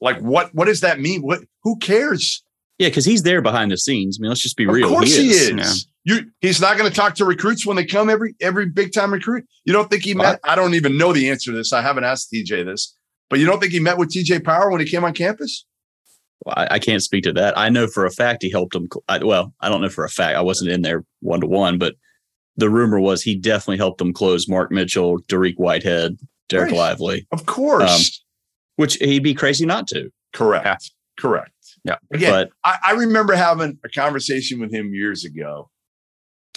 Like 0.00 0.18
what 0.18 0.54
what 0.54 0.66
does 0.66 0.80
that 0.80 1.00
mean? 1.00 1.22
What 1.22 1.40
who 1.62 1.78
cares? 1.78 2.42
yeah, 2.78 2.88
because 2.88 3.04
he's 3.04 3.22
there 3.22 3.40
behind 3.40 3.70
the 3.70 3.78
scenes. 3.78 4.18
I 4.18 4.22
mean, 4.22 4.28
let's 4.30 4.42
just 4.42 4.56
be 4.56 4.66
real. 4.66 4.86
Of 4.86 4.92
course 4.92 5.16
he 5.16 5.30
is. 5.30 5.50
Yeah. 5.50 5.93
You 6.04 6.30
he's 6.40 6.60
not 6.60 6.76
going 6.76 6.88
to 6.88 6.94
talk 6.94 7.14
to 7.16 7.24
recruits 7.24 7.64
when 7.64 7.76
they 7.76 7.84
come 7.84 8.10
every 8.10 8.34
every 8.40 8.66
big 8.66 8.92
time 8.92 9.12
recruit. 9.12 9.46
You 9.64 9.72
don't 9.72 9.90
think 9.90 10.04
he 10.04 10.14
met? 10.14 10.38
I 10.44 10.54
don't 10.54 10.74
even 10.74 10.98
know 10.98 11.12
the 11.12 11.30
answer 11.30 11.50
to 11.50 11.56
this. 11.56 11.72
I 11.72 11.80
haven't 11.80 12.04
asked 12.04 12.30
TJ 12.32 12.66
this, 12.66 12.94
but 13.30 13.38
you 13.38 13.46
don't 13.46 13.58
think 13.58 13.72
he 13.72 13.80
met 13.80 13.96
with 13.96 14.10
TJ 14.10 14.44
Power 14.44 14.70
when 14.70 14.80
he 14.80 14.86
came 14.86 15.04
on 15.04 15.14
campus? 15.14 15.64
Well, 16.44 16.54
I, 16.56 16.68
I 16.72 16.78
can't 16.78 17.02
speak 17.02 17.24
to 17.24 17.32
that. 17.34 17.56
I 17.56 17.70
know 17.70 17.86
for 17.86 18.04
a 18.04 18.10
fact 18.10 18.42
he 18.42 18.50
helped 18.50 18.74
him. 18.74 18.86
I, 19.08 19.24
well, 19.24 19.54
I 19.60 19.70
don't 19.70 19.80
know 19.80 19.88
for 19.88 20.04
a 20.04 20.10
fact. 20.10 20.36
I 20.36 20.42
wasn't 20.42 20.70
in 20.70 20.82
there 20.82 21.04
one 21.20 21.40
to 21.40 21.46
one, 21.46 21.78
but 21.78 21.94
the 22.56 22.68
rumor 22.68 23.00
was 23.00 23.22
he 23.22 23.34
definitely 23.34 23.78
helped 23.78 23.98
them 23.98 24.12
close 24.12 24.46
Mark 24.46 24.70
Mitchell, 24.70 25.20
Dariq 25.22 25.54
Whitehead, 25.56 26.18
Dereck 26.50 26.66
Right. 26.66 26.72
Lively, 26.72 27.26
Of 27.32 27.46
course. 27.46 27.90
Um, 27.90 28.00
which 28.76 28.96
he'd 28.96 29.22
be 29.22 29.34
crazy 29.34 29.64
not 29.64 29.86
to. 29.88 30.10
Correct. 30.32 30.66
Yeah. 30.66 30.76
Correct. 31.18 31.50
Yeah. 31.84 31.96
Again, 32.12 32.30
But 32.30 32.50
I, 32.64 32.76
I 32.88 32.92
remember 32.92 33.34
having 33.34 33.78
a 33.84 33.88
conversation 33.88 34.60
with 34.60 34.72
him 34.72 34.92
years 34.92 35.24
ago. 35.24 35.70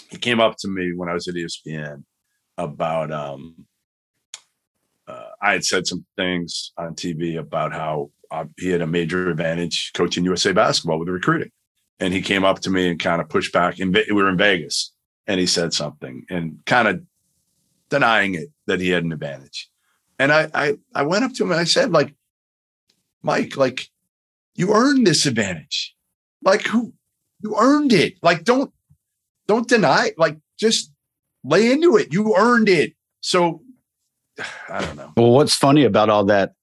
He 0.09 0.17
came 0.17 0.39
up 0.39 0.55
to 0.59 0.67
me 0.67 0.93
when 0.93 1.09
I 1.09 1.13
was 1.13 1.27
at 1.27 1.35
ESPN 1.35 2.03
about 2.57 3.11
um 3.11 3.67
uh, 5.07 5.29
I 5.41 5.53
had 5.53 5.63
said 5.63 5.87
some 5.87 6.05
things 6.17 6.73
on 6.77 6.93
TV 6.93 7.39
about 7.39 7.71
how 7.71 8.11
uh, 8.29 8.45
he 8.57 8.69
had 8.69 8.81
a 8.81 8.87
major 8.87 9.29
advantage 9.29 9.91
coaching 9.93 10.25
USA 10.25 10.51
basketball 10.51 10.99
with 10.99 11.07
the 11.07 11.13
recruiting. 11.13 11.51
And 11.99 12.13
he 12.13 12.21
came 12.21 12.43
up 12.43 12.59
to 12.61 12.69
me 12.69 12.89
and 12.89 12.99
kind 12.99 13.21
of 13.21 13.29
pushed 13.29 13.53
back. 13.53 13.79
And 13.79 13.93
we 13.93 14.11
were 14.11 14.29
in 14.29 14.37
Vegas, 14.37 14.91
and 15.25 15.39
he 15.39 15.47
said 15.47 15.73
something 15.73 16.25
and 16.29 16.59
kind 16.65 16.87
of 16.87 17.01
denying 17.89 18.35
it 18.35 18.49
that 18.65 18.81
he 18.81 18.89
had 18.89 19.03
an 19.03 19.13
advantage. 19.13 19.69
And 20.19 20.31
I, 20.31 20.49
I, 20.53 20.77
I 20.93 21.03
went 21.03 21.23
up 21.23 21.33
to 21.33 21.43
him 21.43 21.51
and 21.51 21.59
I 21.59 21.63
said, 21.63 21.91
like, 21.91 22.13
Mike, 23.21 23.55
like, 23.55 23.87
you 24.55 24.73
earned 24.73 25.07
this 25.07 25.25
advantage. 25.25 25.95
Like, 26.43 26.63
who 26.63 26.93
you 27.41 27.55
earned 27.57 27.93
it? 27.93 28.15
Like, 28.21 28.43
don't 28.43 28.71
don't 29.47 29.67
deny. 29.67 30.07
it. 30.07 30.19
Like, 30.19 30.37
just 30.59 30.91
lay 31.43 31.71
into 31.71 31.97
it. 31.97 32.13
You 32.13 32.35
earned 32.35 32.69
it. 32.69 32.93
So, 33.21 33.61
I 34.69 34.81
don't 34.81 34.95
know. 34.95 35.13
Well, 35.17 35.31
what's 35.31 35.55
funny 35.55 35.83
about 35.83 36.09
all 36.09 36.25
that 36.25 36.53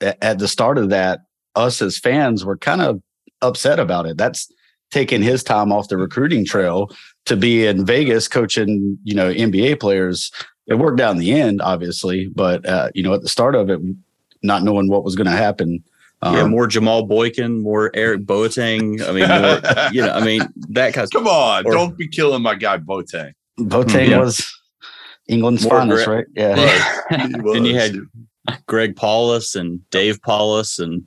at 0.00 0.38
the 0.38 0.48
start 0.48 0.78
of 0.78 0.90
that, 0.90 1.20
us 1.54 1.82
as 1.82 1.98
fans 1.98 2.44
were 2.44 2.56
kind 2.56 2.80
of 2.80 3.02
upset 3.42 3.78
about 3.78 4.06
it. 4.06 4.16
That's 4.16 4.50
taking 4.90 5.22
his 5.22 5.42
time 5.42 5.72
off 5.72 5.88
the 5.88 5.96
recruiting 5.96 6.44
trail 6.44 6.90
to 7.26 7.36
be 7.36 7.66
in 7.66 7.84
Vegas 7.84 8.28
coaching, 8.28 8.98
you 9.04 9.14
know, 9.14 9.32
NBA 9.32 9.80
players. 9.80 10.32
It 10.66 10.74
worked 10.74 11.00
out 11.00 11.12
in 11.12 11.18
the 11.18 11.32
end, 11.32 11.60
obviously, 11.62 12.28
but 12.28 12.66
uh, 12.66 12.90
you 12.94 13.02
know, 13.02 13.14
at 13.14 13.22
the 13.22 13.28
start 13.28 13.54
of 13.54 13.70
it, 13.70 13.80
not 14.42 14.62
knowing 14.62 14.88
what 14.88 15.04
was 15.04 15.16
going 15.16 15.26
to 15.26 15.32
happen. 15.32 15.84
Um, 16.22 16.34
yeah, 16.36 16.44
more 16.46 16.66
Jamal 16.66 17.04
Boykin, 17.06 17.62
more 17.62 17.90
Eric 17.94 18.22
Boateng. 18.26 19.00
I 19.06 19.12
mean, 19.12 19.26
more, 19.28 19.88
you 19.92 20.02
know, 20.02 20.12
I 20.12 20.22
mean 20.24 20.42
that 20.70 20.92
kind 20.92 21.04
of 21.04 21.10
Come 21.10 21.26
on, 21.26 21.66
Or- 21.66 21.72
don't 21.72 21.96
be 21.96 22.08
killing 22.08 22.42
my 22.42 22.54
guy 22.54 22.76
Boateng. 22.78 23.32
Boateng 23.58 24.08
Yeah. 24.08 24.18
was 24.18 24.46
England's 25.28 25.64
More 25.64 25.78
finest, 25.78 26.04
gra- 26.04 26.16
right? 26.16 26.26
Yeah. 26.34 26.54
Right. 27.10 27.34
And 27.56 27.66
you 27.66 27.74
had 27.74 27.96
Greg 28.66 28.96
Paulus 28.96 29.54
and 29.54 29.88
Dave 29.90 30.20
Paulus 30.22 30.78
and 30.78 31.06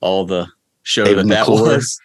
all 0.00 0.24
the 0.26 0.46
show 0.82 1.04
David 1.04 1.26
that 1.28 1.46
that 1.46 1.48
was. 1.48 1.98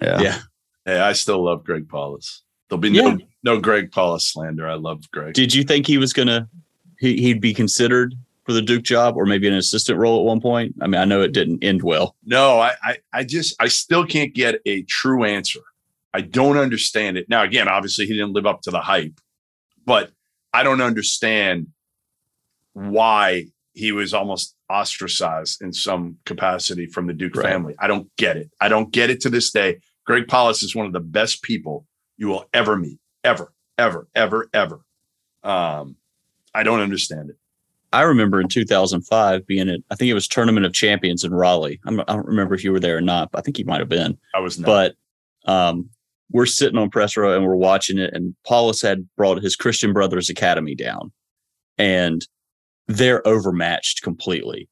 Yeah. 0.00 0.20
Yeah. 0.20 0.38
Hey, 0.84 0.98
I 1.00 1.12
still 1.12 1.42
love 1.44 1.64
Greg 1.64 1.88
Paulus. 1.88 2.42
There'll 2.68 2.80
be 2.80 2.90
Yeah. 2.90 3.02
no 3.14 3.18
no 3.42 3.60
Greg 3.60 3.90
Paulus 3.92 4.28
slander. 4.28 4.68
I 4.68 4.74
love 4.74 5.10
Greg. 5.10 5.34
Did 5.34 5.54
you 5.54 5.64
think 5.64 5.86
he 5.86 5.98
was 5.98 6.12
gonna 6.12 6.48
he, 7.00 7.16
he'd 7.20 7.40
be 7.40 7.52
considered 7.52 8.14
for 8.44 8.52
the 8.52 8.62
Duke 8.62 8.82
job 8.82 9.16
or 9.16 9.26
maybe 9.26 9.48
an 9.48 9.54
assistant 9.54 9.98
role 9.98 10.18
at 10.20 10.24
one 10.24 10.40
point? 10.40 10.74
I 10.80 10.86
mean, 10.86 11.00
I 11.00 11.04
know 11.04 11.22
it 11.22 11.32
didn't 11.32 11.64
end 11.64 11.82
well. 11.82 12.14
No, 12.24 12.58
I, 12.60 12.72
I, 12.82 12.96
I 13.12 13.24
just, 13.24 13.54
I 13.60 13.68
still 13.68 14.06
can't 14.06 14.34
get 14.34 14.60
a 14.66 14.82
true 14.82 15.24
answer. 15.24 15.60
I 16.12 16.20
don't 16.20 16.56
understand 16.58 17.16
it. 17.16 17.28
Now, 17.28 17.42
again, 17.42 17.68
obviously, 17.68 18.06
he 18.06 18.12
didn't 18.12 18.32
live 18.34 18.46
up 18.46 18.60
to 18.62 18.70
the 18.70 18.80
hype, 18.80 19.20
but 19.84 20.10
I 20.52 20.62
don't 20.62 20.80
understand 20.80 21.68
why 22.72 23.46
he 23.72 23.92
was 23.92 24.14
almost 24.14 24.54
ostracized 24.70 25.62
in 25.62 25.72
some 25.72 26.16
capacity 26.24 26.86
from 26.86 27.06
the 27.06 27.12
Duke 27.12 27.36
Right. 27.36 27.46
family. 27.46 27.74
I 27.78 27.86
don't 27.88 28.08
get 28.16 28.36
it. 28.36 28.50
I 28.60 28.68
don't 28.68 28.92
get 28.92 29.10
it 29.10 29.20
to 29.22 29.30
this 29.30 29.50
day. 29.50 29.80
Greg 30.06 30.28
Paulus 30.28 30.62
is 30.62 30.74
one 30.76 30.86
of 30.86 30.92
the 30.92 31.00
best 31.00 31.42
people 31.42 31.86
you 32.16 32.28
will 32.28 32.44
ever 32.52 32.76
meet, 32.76 33.00
ever, 33.24 33.52
ever, 33.78 34.06
ever, 34.14 34.48
ever. 34.54 34.80
Um, 35.42 35.96
I 36.54 36.62
don't 36.62 36.80
understand 36.80 37.30
it. 37.30 37.36
I 37.94 38.02
remember 38.02 38.40
in 38.40 38.48
2005 38.48 39.46
being 39.46 39.68
at 39.68 39.80
I 39.88 39.94
think 39.94 40.10
it 40.10 40.14
was 40.14 40.26
Tournament 40.26 40.66
of 40.66 40.72
Champions 40.72 41.22
in 41.22 41.32
Raleigh. 41.32 41.80
I'm, 41.86 42.00
I 42.00 42.04
don't 42.08 42.26
remember 42.26 42.54
if 42.54 42.64
you 42.64 42.72
were 42.72 42.80
there 42.80 42.96
or 42.96 43.00
not, 43.00 43.30
but 43.30 43.38
I 43.38 43.42
think 43.42 43.56
you 43.56 43.64
might 43.64 43.78
have 43.78 43.88
been. 43.88 44.18
I 44.34 44.40
was 44.40 44.58
not. 44.58 44.66
But 44.66 44.94
um, 45.50 45.88
we're 46.32 46.46
sitting 46.46 46.76
on 46.76 46.90
press 46.90 47.16
row 47.16 47.36
and 47.36 47.46
we're 47.46 47.54
watching 47.54 47.98
it, 47.98 48.12
and 48.12 48.34
Paulus 48.44 48.82
had 48.82 49.08
brought 49.16 49.40
his 49.40 49.54
Christian 49.54 49.92
Brothers 49.92 50.28
Academy 50.28 50.74
down, 50.74 51.12
and 51.78 52.26
they're 52.88 53.26
overmatched 53.28 54.02
completely. 54.02 54.68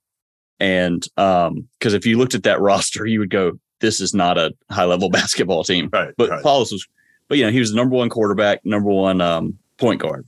And 0.59 1.07
um, 1.17 1.69
because 1.79 1.95
if 1.95 2.05
you 2.05 2.19
looked 2.19 2.35
at 2.35 2.43
that 2.43 2.61
roster, 2.69 3.07
you 3.07 3.21
would 3.21 3.31
go, 3.31 3.53
"This 3.79 4.01
is 4.01 4.13
not 4.13 4.37
a 4.37 4.53
high 4.69 4.85
level 4.85 5.11
basketball 5.11 5.63
team." 5.63 5.91
right, 5.93 6.13
But 6.19 6.31
right. 6.31 6.43
Paulus 6.43 6.73
was, 6.73 6.85
but 7.29 7.39
you 7.39 7.45
know, 7.45 7.53
he 7.53 7.61
was 7.61 7.71
the 7.71 7.77
number 7.77 7.95
one 7.95 8.09
quarterback, 8.09 8.67
number 8.67 8.91
one 8.91 9.21
um, 9.21 9.59
point 9.79 10.01
guard. 10.01 10.27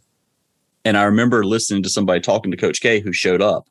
And 0.84 0.96
I 0.98 1.04
remember 1.04 1.44
listening 1.44 1.82
to 1.84 1.88
somebody 1.88 2.20
talking 2.20 2.50
to 2.50 2.56
Coach 2.56 2.80
K 2.80 3.00
who 3.00 3.12
showed 3.12 3.40
up, 3.42 3.66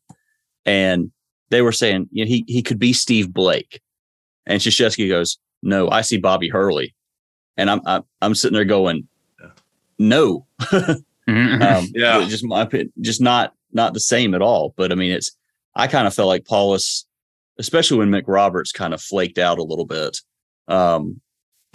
and 0.65 1.11
they 1.49 1.61
were 1.61 1.71
saying, 1.71 2.09
you 2.11 2.25
know, 2.25 2.29
he 2.29 2.43
he 2.47 2.61
could 2.63 2.79
be 2.79 2.93
Steve 2.93 3.31
Blake, 3.33 3.81
and 4.45 4.59
Krzyzewski 4.59 5.07
goes, 5.07 5.37
"No, 5.61 5.89
I 5.89 6.01
see 6.01 6.17
Bobby 6.17 6.49
Hurley," 6.49 6.95
and 7.57 7.69
I'm 7.69 7.81
I'm, 7.85 8.03
I'm 8.21 8.35
sitting 8.35 8.55
there 8.55 8.65
going, 8.65 9.07
"No, 9.99 10.47
Mhm. 11.29 11.61
um, 11.63 11.85
Yeah. 11.93 12.25
just 12.27 12.43
my 12.43 12.61
opinion, 12.63 12.91
just 13.01 13.21
not 13.21 13.53
not 13.71 13.93
the 13.93 13.99
same 13.99 14.33
at 14.33 14.41
all." 14.41 14.73
But 14.75 14.91
I 14.91 14.95
mean, 14.95 15.11
it's 15.11 15.31
I 15.75 15.87
kind 15.87 16.07
of 16.07 16.13
felt 16.13 16.27
like 16.27 16.45
Paulus, 16.45 17.05
especially 17.59 17.97
when 17.99 18.09
McRoberts 18.11 18.73
kind 18.73 18.93
of 18.93 19.01
flaked 19.01 19.37
out 19.37 19.59
a 19.59 19.63
little 19.63 19.85
bit. 19.85 20.17
Um, 20.67 21.21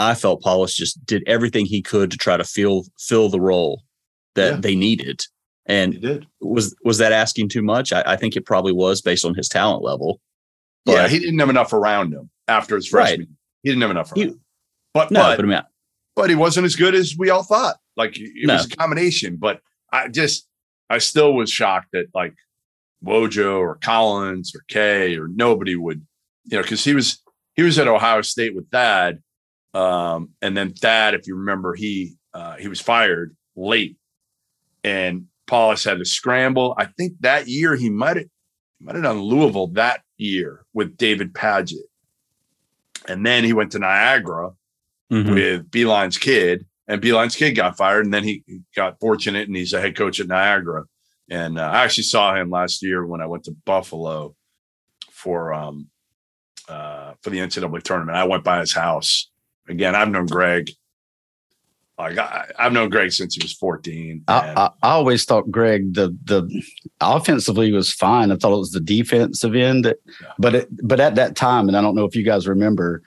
I 0.00 0.14
felt 0.14 0.42
Paulus 0.42 0.74
just 0.74 1.04
did 1.06 1.22
everything 1.26 1.66
he 1.66 1.82
could 1.82 2.10
to 2.10 2.16
try 2.16 2.36
to 2.36 2.44
fill 2.44 2.84
fill 2.98 3.28
the 3.28 3.40
role 3.40 3.82
that 4.38 4.54
Yeah. 4.54 4.60
they 4.60 4.74
needed. 4.76 5.20
And 5.66 6.26
was 6.40 6.74
was 6.82 6.96
that 6.98 7.12
asking 7.12 7.50
too 7.50 7.62
much? 7.62 7.92
I, 7.92 8.02
I 8.06 8.16
think 8.16 8.36
it 8.36 8.46
probably 8.46 8.72
was 8.72 9.02
based 9.02 9.24
on 9.24 9.34
his 9.34 9.48
talent 9.48 9.82
level. 9.84 10.20
yeah, 10.86 11.02
But- 11.02 11.10
he 11.10 11.18
didn't 11.18 11.38
have 11.38 11.50
enough 11.50 11.72
around 11.74 12.12
him 12.12 12.30
after 12.48 12.74
his 12.76 12.90
Right. 12.92 13.08
freshman. 13.18 13.36
He 13.62 13.68
didn't 13.70 13.82
have 13.82 13.90
enough 13.90 14.12
He- 14.14 14.22
around. 14.22 14.30
him. 14.30 14.40
But 14.94 15.10
No, 15.10 15.20
but 15.20 15.36
but 15.36 15.44
I 15.44 15.48
mean, 15.48 15.62
but 16.16 16.30
he 16.30 16.36
wasn't 16.36 16.64
as 16.64 16.74
good 16.74 16.94
as 16.94 17.14
we 17.18 17.28
all 17.30 17.42
thought. 17.42 17.76
Like 17.96 18.18
it 18.18 18.46
No. 18.46 18.54
was 18.54 18.64
a 18.66 18.76
combination. 18.76 19.36
But 19.36 19.60
I 19.92 20.08
just 20.08 20.46
I 20.90 20.98
still 20.98 21.34
was 21.34 21.50
shocked 21.50 21.88
that 21.92 22.06
like 22.14 22.34
Wojo 23.04 23.58
or 23.58 23.76
Collins 23.76 24.54
or 24.54 24.64
K 24.68 25.16
or 25.16 25.28
nobody 25.28 25.76
would, 25.76 26.04
you 26.46 26.56
know, 26.56 26.62
because 26.62 26.82
he 26.84 26.94
was 26.94 27.22
he 27.56 27.62
was 27.62 27.78
at 27.78 27.86
Ohio 27.88 28.22
State 28.22 28.54
with 28.56 28.70
Thad. 28.70 29.22
Um, 29.74 30.30
and 30.40 30.56
then 30.56 30.72
Thad, 30.72 31.14
if 31.14 31.26
you 31.26 31.36
remember, 31.36 31.74
he 31.74 32.14
uh 32.32 32.56
he 32.56 32.68
was 32.68 32.80
fired 32.80 33.36
late 33.54 33.96
and 34.88 35.26
Paulus 35.46 35.84
had 35.84 35.98
to 35.98 36.04
scramble. 36.04 36.74
I 36.78 36.86
think 36.86 37.14
that 37.20 37.46
year 37.46 37.76
he 37.76 37.90
might 37.90 38.16
have 38.16 38.26
might 38.80 38.94
have 38.94 39.04
done 39.04 39.20
Louisville 39.20 39.68
that 39.68 40.02
year 40.16 40.64
with 40.72 40.96
David 40.96 41.34
Padgett. 41.34 41.82
And 43.08 43.24
then 43.26 43.44
he 43.44 43.52
went 43.52 43.72
to 43.72 43.78
Niagara 43.78 44.52
mhm. 45.12 45.34
with 45.34 45.70
Beilein's 45.70 46.18
kid, 46.18 46.66
and 46.86 47.02
Beilein's 47.02 47.36
kid 47.36 47.52
got 47.52 47.76
fired, 47.76 48.04
and 48.04 48.14
then 48.14 48.24
he 48.24 48.42
he 48.46 48.60
got 48.74 49.00
fortunate, 49.00 49.46
and 49.46 49.56
he's 49.56 49.72
a 49.72 49.80
head 49.80 49.96
coach 49.96 50.20
at 50.20 50.28
Niagara. 50.28 50.84
And 51.30 51.58
uh, 51.58 51.62
I 51.62 51.84
actually 51.84 52.04
saw 52.04 52.34
him 52.34 52.50
last 52.50 52.82
year 52.82 53.04
when 53.04 53.20
I 53.20 53.26
went 53.26 53.44
to 53.44 53.56
Buffalo 53.64 54.34
for 55.10 55.52
um 55.52 55.88
uh 56.68 57.12
for 57.22 57.30
the 57.30 57.38
NCAA 57.38 57.82
tournament. 57.82 58.16
I 58.16 58.24
went 58.24 58.44
by 58.44 58.60
his 58.60 58.72
house. 58.72 59.30
Again, 59.68 59.94
I've 59.94 60.08
known 60.08 60.26
Greg. 60.26 60.70
Like 61.98 62.16
I, 62.18 62.46
I've 62.58 62.72
known 62.72 62.90
Greg 62.90 63.10
since 63.12 63.34
he 63.34 63.42
was 63.42 63.52
14. 63.54 64.22
I, 64.28 64.46
and- 64.46 64.58
I, 64.58 64.70
I 64.82 64.90
always 64.90 65.24
thought 65.24 65.50
Greg 65.50 65.94
the 65.94 66.16
the 66.24 66.48
offensively 67.00 67.72
was 67.72 67.92
fine. 67.92 68.30
I 68.30 68.36
thought 68.36 68.52
it 68.54 68.58
was 68.58 68.70
the 68.70 68.80
defensive 68.80 69.54
end, 69.54 69.84
that, 69.84 69.96
Yeah. 70.20 70.28
but 70.38 70.54
it, 70.54 70.68
but 70.86 71.00
at 71.00 71.14
that 71.16 71.34
time, 71.36 71.68
and 71.68 71.76
I 71.76 71.82
don't 71.82 71.94
know 71.94 72.04
if 72.04 72.14
you 72.14 72.22
guys 72.24 72.46
remember, 72.46 73.02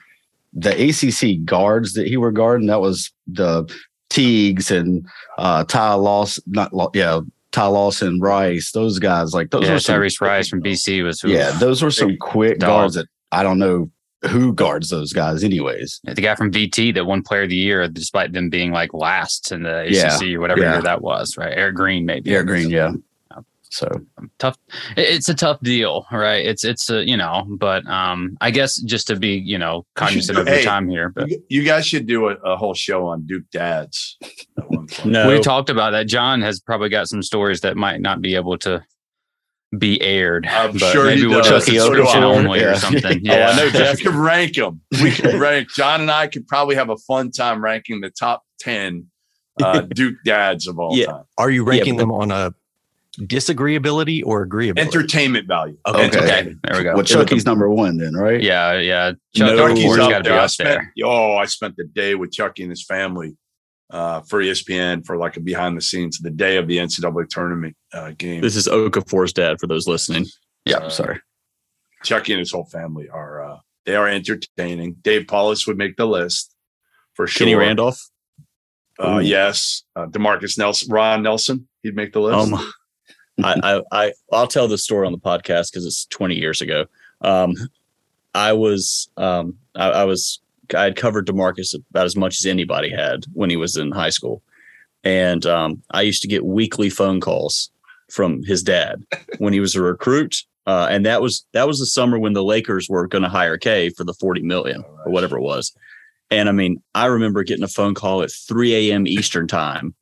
the 0.52 0.70
ACC 0.90 1.44
guards 1.44 1.94
that 1.94 2.06
he 2.06 2.16
were 2.18 2.32
guarding 2.32 2.66
that 2.68 2.80
was 2.80 3.10
the 3.26 3.64
Teagues 4.10 4.70
and 4.70 5.06
uh, 5.38 5.64
Ty 5.64 5.94
Lawson, 5.94 6.44
not 6.46 6.74
Law, 6.74 6.90
yeah, 6.92 7.20
Ty 7.52 7.66
Lawson, 7.68 8.20
Rice, 8.20 8.72
those 8.72 8.98
guys 8.98 9.32
like 9.32 9.50
those 9.50 9.64
yeah, 9.64 9.72
were 9.72 9.78
some, 9.80 9.96
Tyrese 10.00 10.20
Rice 10.20 10.48
from 10.48 10.62
BC 10.62 11.02
was 11.02 11.24
yeah, 11.24 11.50
those 11.52 11.82
were 11.82 11.90
some 11.90 12.18
quick 12.18 12.58
Dog. 12.58 12.68
guards 12.68 12.94
that 12.96 13.06
I 13.30 13.42
don't 13.42 13.58
know 13.58 13.90
who 14.28 14.52
guards 14.54 14.88
those 14.90 15.12
guys, 15.12 15.42
anyways. 15.44 16.00
the 16.04 16.14
guy 16.14 16.34
from 16.34 16.50
VT 16.52 16.94
that 16.94 17.04
won 17.06 17.22
Player 17.22 17.42
of 17.42 17.48
the 17.50 17.56
Year, 17.56 17.86
despite 17.88 18.32
them 18.32 18.50
being 18.50 18.72
like 18.72 18.94
last 18.94 19.52
in 19.52 19.62
the 19.62 19.86
Yeah, 19.88 20.14
ACC 20.16 20.34
or 20.34 20.40
whatever 20.40 20.60
yeah. 20.62 20.72
year 20.74 20.82
that 20.82 21.02
was, 21.02 21.36
right? 21.36 21.52
Erick 21.56 21.74
Green, 21.76 22.06
maybe. 22.06 22.32
Erick 22.34 22.46
Green, 22.46 22.70
yeah. 22.70 22.92
So 23.70 23.88
tough. 24.38 24.58
It's 24.98 25.30
a 25.30 25.34
tough 25.34 25.58
deal, 25.62 26.06
right? 26.12 26.44
It's 26.44 26.62
it's 26.62 26.90
a 26.90 27.08
you 27.08 27.16
know, 27.16 27.46
but 27.58 27.86
um, 27.86 28.36
I 28.42 28.50
guess 28.50 28.76
just 28.82 29.06
to 29.06 29.16
be 29.16 29.30
you 29.30 29.56
know 29.56 29.86
cognizant 29.94 30.38
of 30.38 30.46
hey, 30.46 30.56
your 30.56 30.64
time 30.64 30.90
here, 30.90 31.08
but 31.08 31.30
You, 31.30 31.42
you 31.48 31.64
guys 31.64 31.86
should 31.86 32.06
do 32.06 32.28
a, 32.28 32.34
a 32.44 32.54
whole 32.54 32.74
show 32.74 33.06
on 33.06 33.22
Duke 33.24 33.48
dads. 33.50 34.18
at 34.58 34.68
one 34.70 34.86
point. 34.88 35.06
No, 35.06 35.26
we 35.26 35.40
talked 35.40 35.70
about 35.70 35.92
that. 35.92 36.06
John 36.06 36.42
has 36.42 36.60
probably 36.60 36.90
got 36.90 37.08
some 37.08 37.22
stories 37.22 37.62
that 37.62 37.78
might 37.78 38.02
not 38.02 38.20
be 38.20 38.34
able 38.34 38.58
to 38.58 38.84
be 39.78 40.00
aired. 40.02 40.46
I'm 40.46 40.72
but 40.72 40.92
sure 40.92 41.08
he 41.08 41.16
maybe 41.16 41.26
we'll 41.28 41.42
do 41.42 41.48
does. 41.50 41.64
Chucky 41.64 41.78
subscription 41.78 42.22
Okafor, 42.22 42.36
only 42.36 42.60
yeah. 42.60 42.66
or 42.72 42.74
something. 42.76 43.02
Oh, 43.30 43.34
Yeah, 43.34 43.48
I 43.50 43.56
know 43.56 43.70
Jeff 43.72 43.98
could 44.00 44.14
rank 44.14 44.54
them. 44.56 44.80
We 45.02 45.10
could 45.12 45.34
rank. 45.40 45.68
John 45.70 46.02
and 46.02 46.10
I 46.10 46.26
could 46.26 46.46
probably 46.46 46.74
have 46.76 46.90
a 46.90 46.96
fun 46.98 47.30
time 47.30 47.62
ranking 47.64 48.00
the 48.02 48.10
top 48.10 48.44
ten 48.60 49.06
uh, 49.62 49.80
Duke 49.80 50.16
dads 50.24 50.66
of 50.66 50.78
all 50.78 50.96
Yeah. 50.96 51.06
time. 51.06 51.24
Are 51.38 51.50
you 51.50 51.64
Yeah, 51.64 51.70
ranking 51.70 51.96
but- 51.96 52.00
them 52.02 52.12
on 52.12 52.30
a 52.30 52.54
disagreeability 53.20 54.22
or 54.24 54.46
agreeability? 54.46 54.78
Entertainment 54.78 55.46
value. 55.46 55.76
Okay. 55.86 56.06
Okay. 56.06 56.18
Okay, 56.18 56.54
there 56.64 56.76
we 56.78 56.82
go. 56.84 56.94
well, 56.94 57.04
Chucky's 57.04 57.44
number 57.44 57.68
one 57.68 57.98
then, 57.98 58.14
right? 58.14 58.40
Yeah, 58.42 58.78
yeah. 58.78 59.12
No, 59.36 59.48
Chuck 59.56 59.56
Chucky's 59.68 59.84
Okafor's 59.84 59.98
up 59.98 60.10
got 60.10 60.18
to 60.18 60.24
be 60.24 60.30
I 60.30 60.38
up 60.44 60.50
spent, 60.50 60.68
there. 60.68 60.92
Oh, 61.04 61.36
I 61.36 61.44
spent 61.46 61.76
the 61.76 61.84
day 61.84 62.14
with 62.14 62.32
Chucky 62.32 62.62
and 62.62 62.70
his 62.70 62.84
family 62.84 63.36
uh, 63.92 64.22
for 64.22 64.40
ESPN 64.40 65.04
for 65.04 65.16
like 65.16 65.36
a 65.36 65.40
behind 65.40 65.76
the 65.76 65.82
scenes 65.82 66.18
the 66.18 66.30
day 66.30 66.56
of 66.56 66.66
the 66.66 66.78
NCAA 66.78 67.28
tournament 67.28 67.76
uh, 67.92 68.12
game. 68.16 68.40
this 68.40 68.56
is 68.56 68.66
Okafor's 68.66 69.32
dad 69.32 69.60
for 69.60 69.66
those 69.66 69.86
listening. 69.86 70.26
Yeah. 70.64 70.78
Uh, 70.78 70.88
sorry. 70.88 71.20
Chucky 72.02 72.32
and 72.32 72.40
his 72.40 72.50
whole 72.50 72.64
family 72.64 73.08
are 73.08 73.42
uh, 73.42 73.58
they 73.84 73.94
are 73.94 74.08
entertaining. 74.08 74.94
Dave 75.02 75.26
Paulus 75.28 75.66
would 75.66 75.78
make 75.78 75.96
the 75.96 76.06
list 76.06 76.54
for 77.14 77.26
sure. 77.26 77.46
Kenny 77.46 77.54
Randolph. 77.54 78.00
Uh, 78.98 79.18
Ooh. 79.18 79.20
yes. 79.20 79.84
Uh, 79.94 80.06
Demarcus 80.06 80.58
Nelson, 80.58 80.90
Ron 80.90 81.22
Nelson, 81.22 81.68
he'd 81.82 81.96
make 81.96 82.12
the 82.12 82.20
list. 82.20 82.52
Um, 82.52 82.72
I, 83.44 83.60
I, 83.62 83.82
I, 83.92 84.12
I'll 84.32 84.46
tell 84.46 84.68
this 84.68 84.84
story 84.84 85.06
on 85.06 85.12
the 85.12 85.18
podcast 85.18 85.72
because 85.72 85.86
it's 85.86 86.06
20 86.06 86.34
years 86.34 86.60
ago. 86.60 86.86
Um, 87.20 87.54
I 88.34 88.52
was, 88.52 89.08
um, 89.16 89.58
I, 89.74 89.90
I 89.90 90.04
was, 90.04 90.40
I 90.74 90.84
had 90.84 90.96
covered 90.96 91.26
Demarcus 91.26 91.74
about 91.90 92.06
as 92.06 92.16
much 92.16 92.38
as 92.40 92.46
anybody 92.46 92.90
had 92.90 93.24
when 93.32 93.50
he 93.50 93.56
was 93.56 93.76
in 93.76 93.92
high 93.92 94.10
school, 94.10 94.42
and 95.04 95.44
um, 95.46 95.82
I 95.90 96.02
used 96.02 96.22
to 96.22 96.28
get 96.28 96.44
weekly 96.44 96.90
phone 96.90 97.20
calls 97.20 97.70
from 98.10 98.42
his 98.42 98.62
dad 98.62 99.04
when 99.38 99.52
he 99.52 99.60
was 99.60 99.74
a 99.74 99.82
recruit, 99.82 100.36
uh, 100.66 100.88
and 100.90 101.04
that 101.06 101.22
was 101.22 101.44
that 101.52 101.66
was 101.66 101.78
the 101.78 101.86
summer 101.86 102.18
when 102.18 102.32
the 102.32 102.44
Lakers 102.44 102.88
were 102.88 103.06
going 103.06 103.22
to 103.22 103.28
hire 103.28 103.56
K 103.56 103.90
for 103.90 104.04
the 104.04 104.14
40 104.14 104.42
million 104.42 104.84
Oh, 104.86 104.98
or 105.06 105.12
whatever 105.12 105.36
it 105.36 105.42
was. 105.42 105.74
And 106.30 106.48
I 106.48 106.52
mean, 106.52 106.82
I 106.94 107.06
remember 107.06 107.44
getting 107.44 107.64
a 107.64 107.68
phone 107.68 107.94
call 107.94 108.22
at 108.22 108.32
3 108.32 108.90
a.m. 108.90 109.06
Eastern 109.06 109.46
time. 109.46 109.94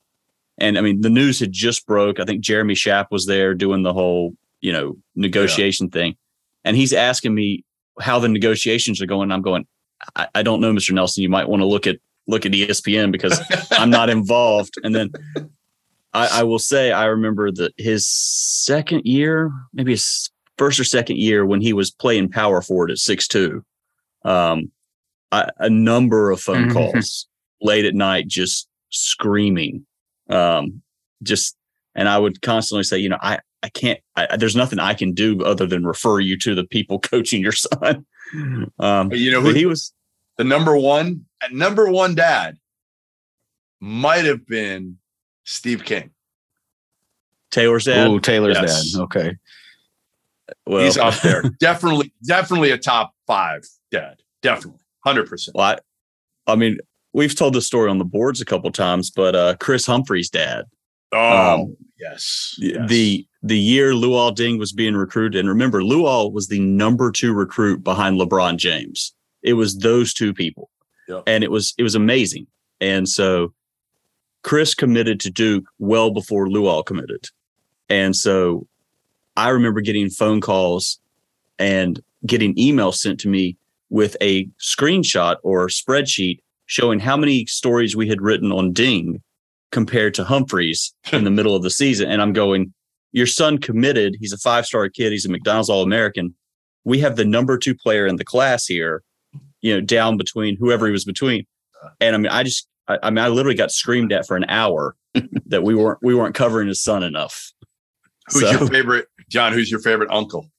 And 0.59 0.79
I 0.79 0.81
mean, 0.81 1.01
the 1.01 1.11
news 1.11 1.41
had 1.41 1.53
just 1.53 1.87
broke. 1.87 2.21
I 2.21 2.25
think 2.25 2.43
Jeremy 2.43 2.75
Schaap 2.75 3.07
was 3.11 3.27
there 3.27 3.55
doing 3.55 3.83
the 3.83 3.93
whole, 3.93 4.37
you 4.61 4.73
know, 4.73 4.97
negotiation 5.17 5.89
thing. 5.89 6.17
And 6.65 6.77
he's 6.77 6.93
asking 6.93 7.35
me 7.35 7.65
how 8.01 8.19
the 8.19 8.29
negotiations 8.29 9.01
are 9.01 9.07
going. 9.07 9.33
I'm 9.33 9.43
going, 9.43 9.67
I, 10.17 10.29
I 10.37 10.43
don't 10.43 10.61
know, 10.61 10.73
Mr. 10.73 10.93
Nelson. 10.93 11.23
You 11.23 11.29
might 11.29 11.49
want 11.49 11.61
to 11.61 11.67
look 11.67 11.87
at 11.87 11.99
look 12.27 12.47
at 12.47 12.53
ESPN 12.53 13.11
because 13.13 13.41
I'm 13.73 13.91
not 13.91 14.09
involved. 14.19 14.75
And 14.85 14.95
then 14.95 15.11
I, 16.13 16.41
I 16.41 16.43
will 16.45 16.59
say 16.59 16.93
I 16.93 17.07
remember 17.07 17.51
that 17.53 17.73
his 17.77 18.07
second 18.07 19.05
year, 19.05 19.51
maybe 19.73 19.93
his 19.93 20.31
first 20.59 20.79
or 20.79 20.85
second 20.85 21.17
year 21.19 21.45
when 21.47 21.61
he 21.61 21.73
was 21.73 21.91
playing 21.91 22.31
power 22.31 22.63
forward 22.63 22.91
at 22.91 22.99
six 22.99 23.27
two, 23.27 23.65
um, 24.25 24.71
I, 25.33 25.49
a 25.59 25.71
number 25.71 26.31
of 26.31 26.41
phone 26.41 26.69
Mhm. 26.69 26.73
calls 26.73 27.27
late 27.63 27.85
at 27.85 27.95
night, 27.95 28.27
just 28.29 28.69
screaming, 28.91 29.87
um, 30.29 30.83
just 31.23 31.57
and 31.95 32.09
I 32.09 32.19
would 32.19 32.41
constantly 32.43 32.85
say, 32.85 32.99
you 32.99 33.09
know, 33.09 33.19
I 33.21 33.39
I 33.63 33.69
can't. 33.69 34.01
I, 34.17 34.37
there's 34.37 34.57
nothing 34.57 34.79
I 34.79 34.95
can 34.95 35.13
do 35.13 35.45
other 35.45 35.67
than 35.67 35.85
refer 35.85 36.19
you 36.21 36.39
to 36.39 36.55
the 36.55 36.65
people 36.65 36.99
coaching 37.13 37.43
your 37.43 37.53
son. 37.53 38.07
Um, 38.33 39.09
But 39.09 39.19
you 39.19 39.31
know 39.31 39.41
but 39.43 39.49
who 39.51 39.55
he 39.55 39.67
was 39.67 39.93
the 40.39 40.45
number 40.45 40.77
one 40.77 41.25
at 41.43 41.53
number 41.53 41.91
one 41.91 42.15
dad 42.15 42.59
might 43.81 44.25
have 44.25 44.47
been 44.47 44.99
Steve 45.45 45.85
King. 45.85 46.11
Taylor's 47.51 47.85
dad. 47.85 48.07
Oh, 48.07 48.19
Taylor's 48.19 48.57
Yes. 48.61 48.93
dad. 48.93 49.01
Okay. 49.03 49.37
well, 50.67 50.85
He's 50.85 50.97
up 50.97 51.15
there. 51.23 51.43
definitely, 51.61 52.13
definitely 52.25 52.71
a 52.71 52.79
top 52.79 53.13
five 53.27 53.65
dad. 53.91 54.21
Definitely. 54.43 54.81
Hundred 55.05 55.29
percent. 55.29 55.57
Well, 55.57 55.77
I, 56.47 56.53
I 56.53 56.57
mean, 56.57 56.79
we've 57.13 57.35
told 57.35 57.55
this 57.55 57.67
story 57.67 57.91
on 57.91 57.99
the 57.99 58.05
boards 58.05 58.41
a 58.41 58.45
couple 58.45 58.71
times, 58.71 59.11
but 59.11 59.35
uh, 59.35 59.57
Chris 59.59 59.87
Humphrey's 59.87 60.31
dad, 60.31 60.67
Oh 61.13 61.55
Um, 61.65 61.77
yes. 62.01 62.55
the- 62.59 62.67
yes. 62.67 62.89
the 62.89 63.27
the 63.43 63.59
year 63.59 63.93
Luol 63.93 64.35
Deng 64.37 64.59
was 64.59 64.73
being 64.73 64.95
recruited, 64.95 65.39
and 65.41 65.49
remember, 65.49 65.81
Luol 65.81 66.31
was 66.33 66.49
the 66.49 66.61
number 66.61 67.11
two 67.11 67.33
recruit 67.33 67.83
behind 67.83 68.21
LeBron 68.21 68.57
James. 68.59 69.15
It 69.43 69.55
was 69.55 69.79
those 69.79 70.13
two 70.13 70.35
people, 70.35 70.69
Yep. 71.09 71.23
and 71.27 71.43
it 71.43 71.51
was 71.51 71.73
it 71.79 71.83
was 71.83 71.95
amazing. 71.95 72.47
And 72.83 73.09
so, 73.09 73.55
Kris 74.43 74.75
committed 74.75 75.21
to 75.21 75.31
Duke 75.31 75.65
well 75.79 76.11
before 76.11 76.49
Luol 76.49 76.85
committed, 76.85 77.29
and 77.89 78.15
so 78.15 78.67
I 79.37 79.49
remember 79.49 79.81
getting 79.81 80.11
phone 80.11 80.41
calls 80.43 81.01
and 81.59 82.01
getting 82.27 82.55
emails 82.57 82.97
sent 82.97 83.21
to 83.21 83.29
me 83.29 83.57
with 83.89 84.17
a 84.21 84.47
screenshot 84.61 85.37
or 85.43 85.69
spreadsheet 85.69 86.41
showing 86.67 87.01
how 87.01 87.17
many 87.17 87.47
stories 87.47 87.97
we 87.97 88.07
had 88.09 88.21
written 88.21 88.53
on 88.53 88.73
Ding 88.73 89.23
compared 89.73 90.15
to 90.15 90.25
Humphries 90.25 90.95
in 91.13 91.25
the 91.25 91.31
middle 91.31 91.55
of 91.55 91.63
the 91.63 91.71
season. 91.71 92.11
And 92.11 92.21
I'm 92.23 92.33
going, 92.33 92.73
your 93.13 93.27
son 93.27 93.59
committed. 93.59 94.17
He's 94.21 94.33
a 94.33 94.39
five 94.39 94.67
star 94.67 94.89
kid. 94.89 95.13
He's 95.13 95.27
a 95.27 95.29
McDonald's 95.31 95.69
All 95.71 95.83
American. 95.83 96.35
We 96.85 96.99
have 97.01 97.17
the 97.17 97.25
number 97.25 97.59
two 97.59 97.75
player 97.75 98.07
in 98.07 98.17
the 98.17 98.25
class 98.25 98.67
here, 98.67 99.03
you 99.61 99.75
know, 99.75 99.81
down 99.81 100.17
between 100.17 100.57
whoever 100.57 100.87
he 100.87 100.93
was 100.93 101.05
between. 101.05 101.45
And 102.01 102.15
I 102.15 102.19
mean, 102.19 102.33
I 102.33 102.43
just, 102.43 102.69
I, 102.89 102.99
I 103.03 103.11
mean, 103.11 103.19
I 103.25 103.29
literally 103.29 103.57
got 103.57 103.71
screamed 103.71 104.13
at 104.13 104.27
for 104.27 104.37
an 104.37 104.45
hour 104.49 104.97
that 105.47 105.63
we 105.63 105.75
weren't, 105.75 105.99
we 106.03 106.15
weren't 106.15 106.35
covering 106.35 106.69
his 106.69 106.83
son 106.83 107.03
enough. 107.03 107.53
who's 108.29 108.43
So- 108.43 108.51
your 108.51 108.67
favorite, 108.69 109.07
John? 109.29 109.53
Who's 109.53 109.71
your 109.71 109.81
favorite 109.81 110.11
uncle? 110.11 110.51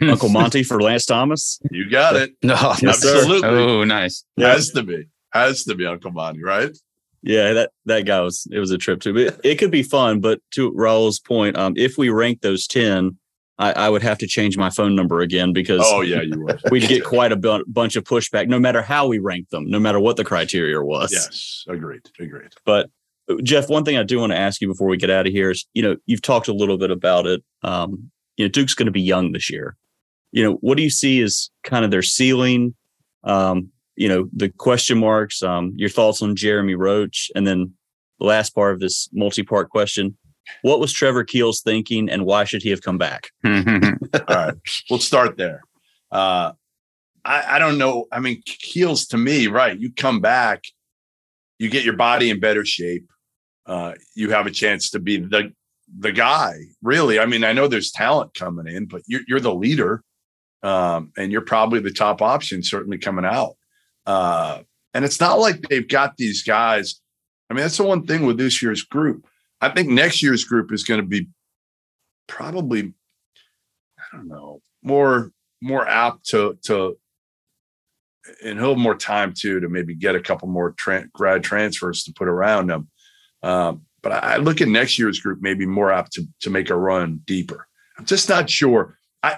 Hmm. 0.00 0.10
Uncle 0.10 0.28
Monty 0.30 0.62
for 0.62 0.80
Lance 0.82 1.06
Thomas. 1.06 1.60
You 1.70 1.88
got 1.88 2.16
it. 2.16 2.32
No, 2.42 2.54
Yes, 2.82 3.00
sir. 3.00 3.16
Absolutely. 3.18 3.48
Oh, 3.48 3.84
nice. 3.84 4.24
Has 4.38 4.70
to 4.72 4.82
be. 4.82 5.04
Has 5.32 5.64
to 5.64 5.74
be 5.74 5.86
Uncle 5.86 6.10
Monty, 6.12 6.42
right? 6.42 6.76
Yeah, 7.22 7.52
that 7.52 7.70
that 7.86 8.02
guy 8.02 8.20
was 8.20 8.46
it 8.50 8.58
was 8.58 8.70
a 8.70 8.78
trip 8.78 9.00
too. 9.00 9.14
But 9.14 9.40
it, 9.44 9.58
could 9.58 9.70
be 9.70 9.82
fun. 9.82 10.20
But 10.20 10.40
to 10.52 10.72
Raul's 10.72 11.20
point, 11.20 11.56
um, 11.56 11.74
if 11.76 11.96
we 11.96 12.08
rank 12.08 12.40
those 12.40 12.66
ten, 12.66 13.16
I, 13.58 13.72
I 13.72 13.88
would 13.88 14.02
have 14.02 14.18
to 14.18 14.26
change 14.26 14.56
my 14.56 14.70
phone 14.70 14.96
number 14.96 15.20
again 15.20 15.52
because 15.52 15.82
Oh 15.84 16.00
yeah, 16.00 16.22
you 16.22 16.40
would. 16.40 16.60
we'd 16.70 16.88
get 16.88 17.04
quite 17.04 17.30
a 17.30 17.62
bunch 17.66 17.94
of 17.94 18.04
pushback, 18.04 18.48
no 18.48 18.58
matter 18.58 18.82
how 18.82 19.06
we 19.06 19.18
rank 19.20 19.50
them, 19.50 19.70
no 19.70 19.78
matter 19.78 20.00
what 20.00 20.16
the 20.16 20.24
criteria 20.24 20.82
was. 20.82 21.12
Yes, 21.12 21.64
agreed. 21.68 22.02
Agreed. 22.18 22.54
But 22.64 22.90
Jeff, 23.42 23.68
one 23.68 23.84
thing 23.84 23.96
I 23.96 24.02
do 24.02 24.18
want 24.18 24.32
to 24.32 24.38
ask 24.38 24.60
you 24.60 24.66
before 24.66 24.88
we 24.88 24.96
get 24.96 25.10
out 25.10 25.26
of 25.26 25.32
here 25.32 25.50
is, 25.50 25.66
you 25.74 25.82
know, 25.82 25.96
you've 26.06 26.22
talked 26.22 26.48
a 26.48 26.52
little 26.52 26.76
bit 26.76 26.90
about 26.90 27.26
it. 27.26 27.42
Um, 27.62 28.10
you 28.36 28.44
know, 28.44 28.48
Duke's 28.48 28.74
going 28.74 28.86
to 28.86 28.92
be 28.92 29.00
young 29.00 29.32
this 29.32 29.50
year. 29.50 29.76
You 30.32 30.42
know, 30.42 30.54
what 30.60 30.76
do 30.76 30.82
you 30.82 30.90
see 30.90 31.20
as 31.22 31.50
kind 31.62 31.84
of 31.84 31.90
their 31.90 32.02
ceiling? 32.02 32.74
Um, 33.22 33.70
you 34.02 34.08
know, 34.08 34.28
the 34.32 34.48
question 34.48 34.98
marks. 34.98 35.44
Um, 35.44 35.74
your 35.76 35.88
thoughts 35.88 36.22
on 36.22 36.34
Jeremy 36.34 36.74
Roach, 36.74 37.30
and 37.36 37.46
then 37.46 37.72
the 38.18 38.26
last 38.26 38.52
part 38.52 38.74
of 38.74 38.80
this 38.80 39.08
multi-part 39.12 39.70
question: 39.70 40.18
What 40.62 40.80
was 40.80 40.92
Trevor 40.92 41.22
Keels 41.22 41.62
thinking, 41.62 42.10
and 42.10 42.26
why 42.26 42.42
should 42.42 42.62
he 42.62 42.70
have 42.70 42.82
come 42.82 42.98
back? 42.98 43.28
All 43.44 43.52
right, 44.28 44.54
we'll 44.90 44.98
start 44.98 45.36
there. 45.36 45.62
Uh, 46.10 46.50
I, 47.24 47.54
I 47.54 47.58
don't 47.60 47.78
know. 47.78 48.06
I 48.10 48.18
mean, 48.18 48.42
Keels 48.44 49.06
to 49.06 49.18
me, 49.18 49.46
right? 49.46 49.78
You 49.78 49.92
come 49.92 50.20
back, 50.20 50.64
you 51.60 51.68
get 51.68 51.84
your 51.84 51.96
body 51.96 52.28
in 52.28 52.40
better 52.40 52.64
shape. 52.64 53.06
Uh, 53.66 53.92
you 54.16 54.30
have 54.30 54.48
a 54.48 54.50
chance 54.50 54.90
to 54.90 54.98
be 54.98 55.18
the 55.18 55.52
the 55.96 56.10
guy. 56.10 56.56
Really, 56.82 57.20
I 57.20 57.26
mean, 57.26 57.44
I 57.44 57.52
know 57.52 57.68
there's 57.68 57.92
talent 57.92 58.34
coming 58.34 58.66
in, 58.66 58.86
but 58.86 59.02
you're 59.06 59.22
you're 59.28 59.38
the 59.38 59.54
leader, 59.54 60.02
um, 60.64 61.12
and 61.16 61.30
you're 61.30 61.42
probably 61.42 61.78
the 61.78 61.92
top 61.92 62.20
option, 62.20 62.64
certainly 62.64 62.98
coming 62.98 63.24
out. 63.24 63.54
Uh, 64.06 64.62
and 64.94 65.04
it's 65.04 65.20
not 65.20 65.38
like 65.38 65.62
they've 65.62 65.88
got 65.88 66.16
these 66.16 66.42
guys. 66.42 67.00
I 67.48 67.54
mean, 67.54 67.62
that's 67.62 67.76
the 67.76 67.84
one 67.84 68.06
thing 68.06 68.26
with 68.26 68.38
this 68.38 68.62
year's 68.62 68.82
group. 68.82 69.26
I 69.60 69.68
think 69.68 69.88
next 69.88 70.22
year's 70.22 70.44
group 70.44 70.72
is 70.72 70.84
going 70.84 71.00
to 71.00 71.06
be 71.06 71.28
probably 72.26 72.94
I 73.98 74.16
don't 74.16 74.28
know, 74.28 74.60
more 74.82 75.30
more 75.60 75.86
apt 75.86 76.26
to 76.30 76.58
to 76.64 76.98
and 78.44 78.58
he'll 78.58 78.70
have 78.70 78.78
more 78.78 78.94
time 78.94 79.32
too 79.36 79.60
to 79.60 79.68
maybe 79.68 79.94
get 79.94 80.14
a 80.14 80.20
couple 80.20 80.48
more 80.48 80.72
tra- 80.72 81.08
grad 81.12 81.42
transfers 81.42 82.04
to 82.04 82.12
put 82.12 82.28
around 82.28 82.70
him. 82.70 82.88
Um, 83.42 83.82
but 84.02 84.12
I, 84.12 84.34
I 84.34 84.36
look 84.36 84.60
at 84.60 84.68
next 84.68 84.98
year's 84.98 85.20
group 85.20 85.38
maybe 85.40 85.66
more 85.66 85.92
apt 85.92 86.12
to 86.14 86.26
to 86.40 86.50
make 86.50 86.70
a 86.70 86.76
run 86.76 87.20
deeper. 87.24 87.66
I'm 87.98 88.04
just 88.04 88.28
not 88.28 88.50
sure. 88.50 88.98
I 89.22 89.36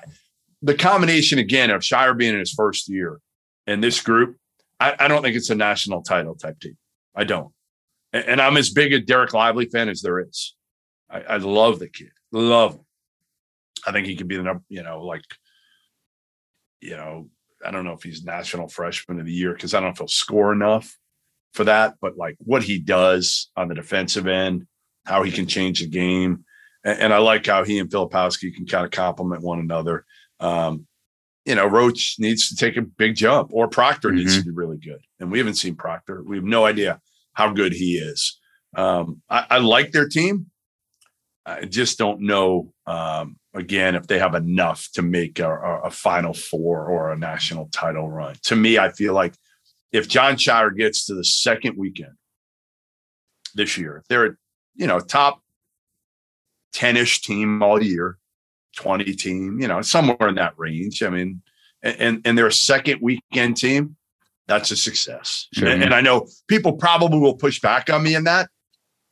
the 0.63 0.75
combination 0.75 1.39
again 1.39 1.71
of 1.71 1.83
Scheyer 1.83 2.17
being 2.17 2.33
in 2.33 2.41
his 2.41 2.53
first 2.53 2.89
year 2.89 3.21
and 3.67 3.85
this 3.85 4.01
group, 4.01 4.37
I, 4.81 4.95
I 4.99 5.09
don't 5.09 5.23
think 5.23 5.37
it's 5.37 5.51
a 5.51 5.55
national 5.55 6.03
title 6.03 6.35
type 6.35 6.61
team. 6.61 6.77
I 7.15 7.25
don't. 7.25 7.53
And, 8.13 8.25
and 8.25 8.41
I'm 8.41 8.57
as 8.57 8.71
big 8.71 8.93
a 8.93 9.01
Dereck 9.01 9.33
Lively 9.33 9.67
fan 9.67 9.89
as 9.89 10.03
there 10.03 10.21
is. 10.21 10.55
I, 11.11 11.21
I 11.21 11.37
love 11.37 11.79
the 11.79 11.89
kid. 11.89 12.11
Love 12.33 12.75
him. 12.75 12.81
I 13.87 13.93
think 13.93 14.07
he 14.07 14.17
could 14.17 14.29
be 14.29 14.37
the 14.37 14.43
number, 14.43 14.65
you 14.69 14.83
know, 14.83 15.05
like, 15.05 15.25
you 16.81 16.97
know, 16.97 17.29
I 17.65 17.71
don't 17.71 17.85
know 17.85 17.93
if 17.93 18.03
he's 18.03 18.25
national 18.25 18.69
freshman 18.69 19.21
of 19.21 19.27
the 19.27 19.33
year 19.33 19.53
because 19.53 19.75
I 19.75 19.81
don't 19.81 19.97
he'll 19.97 20.09
score 20.09 20.53
enough 20.53 20.97
for 21.53 21.65
that, 21.65 21.95
but 22.01 22.17
like 22.17 22.37
what 22.39 22.63
he 22.63 22.79
does 22.79 23.51
on 23.57 23.69
the 23.69 23.75
defensive 23.75 24.27
end, 24.27 24.67
how 25.05 25.23
he 25.23 25.31
can 25.31 25.47
change 25.47 25.81
the 25.81 25.89
game. 25.89 26.45
And, 26.85 26.99
and 26.99 27.15
I 27.15 27.19
like 27.19 27.47
how 27.47 27.65
he 27.65 27.79
and 27.79 27.91
Filipowski 27.91 28.55
can 28.55 28.67
kind 28.67 28.85
of 28.85 28.91
complement 28.91 29.43
one 29.43 29.61
another. 29.61 30.05
Um, 30.41 30.87
you 31.45 31.55
know, 31.55 31.67
Roach 31.67 32.17
needs 32.19 32.49
to 32.49 32.57
take 32.57 32.77
a 32.77 32.83
big 32.83 33.17
jump, 33.17 33.51
or 33.53 33.69
Proctor 33.69 34.09
mm-hmm. 34.09 34.19
needs 34.19 34.39
to 34.39 34.45
be 34.45 34.51
really 34.51 34.79
good. 34.79 35.01
And 35.21 35.31
we 35.31 35.39
haven't 35.39 35.55
seen 35.55 35.75
Proctor. 35.75 36.23
We 36.23 36.37
have 36.37 36.45
no 36.45 36.65
idea 36.65 37.01
how 37.35 37.53
good 37.53 37.73
he 37.73 37.97
is. 37.97 38.39
Um, 38.77 39.23
I, 39.29 39.47
I, 39.51 39.59
like 39.59 39.93
their 39.93 40.09
team. 40.09 40.47
I 41.47 41.65
just 41.67 41.99
don't 41.99 42.23
know, 42.23 42.73
um, 42.87 43.37
again, 43.53 43.95
if 43.95 44.07
they 44.07 44.19
have 44.19 44.35
enough 44.35 44.89
to 44.95 45.03
make 45.03 45.39
a, 45.39 45.81
a, 45.85 45.91
Final 45.91 46.33
Four 46.33 46.87
or 46.87 47.13
a 47.13 47.19
national 47.19 47.69
title 47.69 48.11
run. 48.11 48.35
To 48.45 48.57
me, 48.57 48.79
I 48.79 48.91
feel 48.91 49.13
like 49.13 49.35
if 49.93 50.09
Jon 50.09 50.35
Scheyer 50.35 50.75
gets 50.75 51.07
to 51.07 51.15
the 51.15 51.25
second 51.25 51.77
weekend 51.77 52.15
this 53.55 53.77
year, 53.77 54.03
they're, 54.09 54.39
you 54.75 54.87
know, 54.87 54.99
top 54.99 55.41
10 56.73 56.97
ish 56.97 57.21
team 57.21 57.63
all 57.63 57.83
year, 57.83 58.19
20 58.75 59.05
team, 59.15 59.61
you 59.61 59.69
know, 59.69 59.83
somewhere 59.83 60.29
in 60.29 60.37
that 60.37 60.55
range. 60.57 61.03
I 61.03 61.11
mean, 61.11 61.43
and, 61.83 62.23
and 62.25 62.37
they're 62.37 62.47
a 62.47 62.53
second 62.53 63.01
weekend 63.03 63.57
team. 63.57 63.97
That's 64.47 64.71
a 64.71 64.77
success. 64.77 65.49
Sure. 65.53 65.69
And, 65.69 65.83
and 65.83 65.95
I 65.95 66.01
know 66.01 66.27
people 66.49 66.75
probably 66.75 67.19
will 67.19 67.37
push 67.37 67.61
back 67.61 67.89
on 67.91 68.03
me 68.03 68.15
in 68.15 68.25
that 68.25 68.51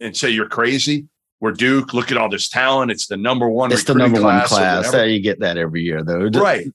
and 0.00 0.16
say 0.16 0.30
you're 0.30 0.48
crazy. 0.48 1.08
We're 1.40 1.52
Duke. 1.52 1.92
Look 1.94 2.12
at 2.12 2.18
all 2.18 2.28
this 2.28 2.48
talent. 2.48 2.90
It's 2.90 3.06
the 3.06 3.16
number 3.16 3.48
one. 3.48 3.72
It's 3.72 3.84
the 3.84 3.94
number 3.94 4.20
class 4.20 4.50
one 4.50 4.60
class. 4.60 4.92
That 4.92 5.08
you 5.08 5.20
get 5.20 5.40
that 5.40 5.56
every 5.56 5.82
year, 5.82 6.04
though. 6.04 6.28
Right. 6.28 6.68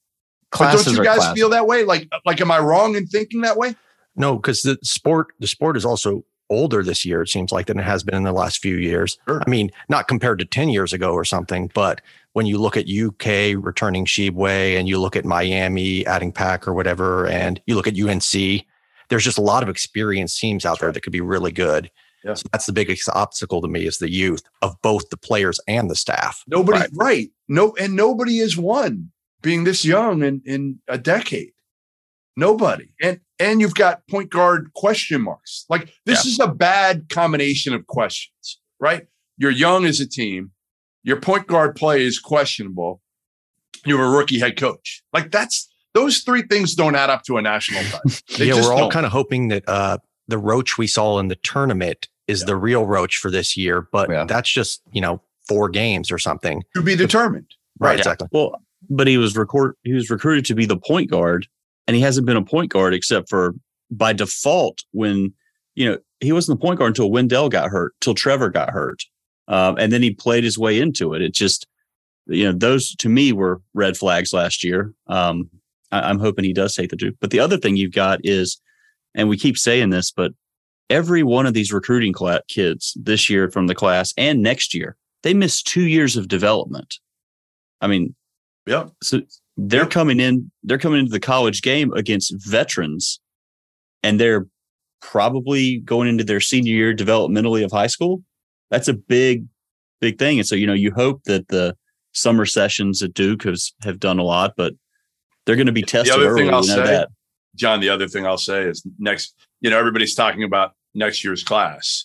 Classes 0.50 0.84
but 0.84 0.90
don't 0.90 0.98
you 0.98 1.04
guys 1.04 1.18
classes. 1.18 1.34
feel 1.34 1.50
that 1.50 1.66
way? 1.66 1.84
Like, 1.84 2.08
like, 2.26 2.40
am 2.40 2.50
I 2.50 2.58
wrong 2.58 2.94
in 2.94 3.06
thinking 3.06 3.42
that 3.42 3.56
way? 3.56 3.76
No, 4.16 4.36
because 4.36 4.62
the 4.62 4.78
sport, 4.82 5.28
the 5.38 5.46
sport 5.46 5.76
is 5.76 5.84
also 5.84 6.24
older 6.50 6.82
this 6.82 7.04
year. 7.04 7.22
It 7.22 7.28
seems 7.28 7.52
like 7.52 7.66
than 7.66 7.78
it 7.78 7.84
has 7.84 8.02
been 8.02 8.14
in 8.14 8.24
the 8.24 8.32
last 8.32 8.58
few 8.58 8.76
years. 8.76 9.18
Sure. 9.28 9.42
I 9.46 9.50
mean, 9.50 9.70
not 9.88 10.08
compared 10.08 10.38
to 10.40 10.44
ten 10.44 10.68
years 10.68 10.92
ago 10.92 11.12
or 11.12 11.24
something, 11.24 11.70
but 11.74 12.00
when 12.32 12.46
you 12.46 12.58
look 12.58 12.76
at 12.76 12.88
UK 12.88 13.62
returning 13.62 14.04
Tshiebwe 14.04 14.78
and 14.78 14.88
you 14.88 15.00
look 15.00 15.16
at 15.16 15.24
Miami 15.24 16.06
adding 16.06 16.32
Pack 16.32 16.68
or 16.68 16.74
whatever, 16.74 17.26
and 17.26 17.60
you 17.66 17.74
look 17.74 17.88
at 17.88 17.98
UNC, 17.98 18.64
there's 19.08 19.24
just 19.24 19.38
a 19.38 19.42
lot 19.42 19.62
of 19.62 19.68
experienced 19.68 20.38
teams 20.38 20.64
out 20.64 20.80
there 20.80 20.92
that 20.92 21.00
could 21.00 21.12
be 21.12 21.20
really 21.20 21.52
good. 21.52 21.90
Yeah. 22.24 22.34
So 22.34 22.48
that's 22.52 22.66
the 22.66 22.72
biggest 22.72 23.08
obstacle 23.10 23.62
to 23.62 23.68
me 23.68 23.86
is 23.86 23.98
the 23.98 24.10
youth 24.10 24.42
of 24.62 24.80
both 24.82 25.08
the 25.10 25.16
players 25.16 25.60
and 25.68 25.90
the 25.90 25.94
staff. 25.94 26.42
Nobody, 26.46 26.80
right? 26.80 26.90
right. 26.94 27.30
No, 27.48 27.74
and 27.78 27.94
nobody 27.94 28.38
is 28.38 28.56
one 28.56 29.10
being 29.40 29.64
this 29.64 29.84
young 29.84 30.22
in 30.22 30.42
in 30.44 30.80
a 30.88 30.98
decade. 30.98 31.52
Nobody. 32.36 32.90
And 33.00 33.20
and 33.38 33.60
you've 33.60 33.74
got 33.74 34.06
point 34.08 34.30
guard 34.30 34.72
question 34.74 35.22
marks. 35.22 35.64
Like 35.68 35.92
this 36.06 36.24
yeah. 36.24 36.30
is 36.30 36.40
a 36.40 36.48
bad 36.48 37.08
combination 37.08 37.74
of 37.74 37.86
questions, 37.86 38.60
right? 38.80 39.06
You're 39.36 39.50
young 39.50 39.84
as 39.84 40.00
a 40.00 40.08
team. 40.08 40.52
Your 41.02 41.20
point 41.20 41.46
guard 41.46 41.76
play 41.76 42.04
is 42.04 42.18
questionable. 42.18 43.00
You 43.86 43.96
have 43.96 44.06
a 44.06 44.10
rookie 44.10 44.40
head 44.40 44.56
coach. 44.56 45.02
Like 45.12 45.30
that's 45.30 45.68
those 45.94 46.18
three 46.18 46.42
things 46.42 46.74
don't 46.74 46.94
add 46.94 47.10
up 47.10 47.22
to 47.24 47.36
a 47.36 47.42
national 47.42 47.82
title. 47.84 48.10
yeah, 48.44 48.54
we're 48.54 48.72
all 48.72 48.78
don't. 48.80 48.92
kind 48.92 49.06
of 49.06 49.12
hoping 49.12 49.48
that 49.48 49.64
uh, 49.68 49.98
the 50.26 50.38
roach 50.38 50.76
we 50.76 50.86
saw 50.86 51.18
in 51.18 51.28
the 51.28 51.36
tournament 51.36 52.08
is 52.26 52.40
yeah. 52.40 52.46
the 52.46 52.56
real 52.56 52.86
roach 52.86 53.16
for 53.16 53.30
this 53.30 53.56
year, 53.56 53.88
but 53.90 54.10
yeah. 54.10 54.24
that's 54.24 54.50
just 54.50 54.82
you 54.92 55.00
know 55.00 55.20
four 55.48 55.68
games 55.68 56.10
or 56.12 56.18
something 56.18 56.62
to 56.74 56.82
be 56.82 56.96
determined. 56.96 57.46
Right, 57.78 57.90
right 57.90 57.98
exactly. 57.98 58.28
Well, 58.32 58.60
but 58.90 59.06
he 59.06 59.18
was 59.18 59.36
record 59.36 59.74
he 59.82 59.92
was 59.92 60.10
recruited 60.10 60.44
to 60.46 60.54
be 60.54 60.66
the 60.66 60.76
point 60.76 61.10
guard, 61.10 61.46
and 61.88 61.96
he 61.96 62.02
hasn't 62.02 62.26
been 62.26 62.36
a 62.36 62.44
point 62.44 62.70
guard 62.70 62.94
except 62.94 63.28
for 63.28 63.54
by 63.90 64.12
default 64.12 64.84
when 64.92 65.32
you 65.74 65.90
know 65.90 65.98
he 66.20 66.32
wasn't 66.32 66.60
the 66.60 66.64
point 66.64 66.78
guard 66.78 66.90
until 66.90 67.10
Wendell 67.10 67.48
got 67.48 67.70
hurt, 67.70 67.94
till 68.00 68.14
Trevor 68.14 68.50
got 68.50 68.70
hurt, 68.70 69.02
um, 69.48 69.76
and 69.78 69.92
then 69.92 70.02
he 70.02 70.12
played 70.12 70.44
his 70.44 70.58
way 70.58 70.78
into 70.78 71.14
it. 71.14 71.22
It 71.22 71.32
just 71.32 71.66
you 72.26 72.44
know 72.44 72.52
those 72.52 72.94
to 72.96 73.08
me 73.08 73.32
were 73.32 73.62
red 73.74 73.96
flags 73.96 74.32
last 74.32 74.62
year. 74.62 74.92
Um, 75.08 75.48
I, 75.90 76.10
am 76.10 76.18
hoping 76.18 76.44
he 76.44 76.52
does 76.52 76.74
take 76.74 76.90
the 76.90 76.96
Duke. 76.96 77.16
But 77.20 77.30
the 77.30 77.40
other 77.40 77.56
thing 77.56 77.76
you've 77.76 77.92
got 77.92 78.20
is, 78.22 78.60
and 79.14 79.28
we 79.28 79.38
keep 79.38 79.56
saying 79.56 79.88
this, 79.88 80.12
but 80.12 80.32
every 80.90 81.22
one 81.22 81.46
of 81.46 81.54
these 81.54 81.72
recruiting 81.72 82.14
cl- 82.14 82.42
kids 82.48 82.96
this 83.00 83.30
year 83.30 83.50
from 83.50 83.66
the 83.66 83.74
class 83.74 84.12
and 84.18 84.42
next 84.42 84.74
year, 84.74 84.96
they 85.22 85.32
missed 85.32 85.66
two 85.66 85.86
years 85.86 86.16
of 86.16 86.28
development. 86.28 86.96
I 87.80 87.86
mean, 87.86 88.14
yeah. 88.66 88.88
So 89.02 89.22
they're 89.58 89.86
coming 89.86 90.20
in, 90.20 90.50
they're 90.62 90.78
coming 90.78 91.00
into 91.00 91.10
the 91.10 91.20
college 91.20 91.62
game 91.62 91.92
against 91.92 92.32
veterans, 92.46 93.20
and 94.04 94.18
they're 94.18 94.46
probably 95.00 95.78
going 95.78 96.08
into 96.08 96.24
their 96.24 96.40
senior 96.40 96.72
year 96.72 96.94
developmentally 96.94 97.64
of 97.64 97.72
high 97.72 97.88
school. 97.88 98.22
That's 98.70 98.86
a 98.86 98.94
big, 98.94 99.46
big 100.00 100.18
thing. 100.18 100.38
And 100.38 100.46
so, 100.46 100.54
you 100.54 100.66
know, 100.66 100.74
you 100.74 100.92
hope 100.92 101.24
that 101.24 101.48
the 101.48 101.76
summer 102.12 102.46
sessions 102.46 103.02
at 103.02 103.14
Duke 103.14 103.42
has 103.42 103.72
have 103.82 103.98
done 103.98 104.20
a 104.20 104.22
lot, 104.22 104.54
but 104.56 104.74
they're 105.44 105.56
going 105.56 105.66
to 105.66 105.72
be 105.72 105.82
tested. 105.82 106.14
The 106.14 106.20
other 106.20 106.30
early, 106.30 106.42
thing 106.44 106.54
I'll 106.54 106.62
say, 106.62 106.84
that. 106.84 107.08
John, 107.56 107.80
the 107.80 107.88
other 107.88 108.06
thing 108.06 108.26
I'll 108.26 108.38
say 108.38 108.62
is 108.62 108.86
next, 108.98 109.34
you 109.60 109.70
know, 109.70 109.78
everybody's 109.78 110.14
talking 110.14 110.44
about 110.44 110.72
next 110.94 111.24
year's 111.24 111.42
class, 111.42 112.04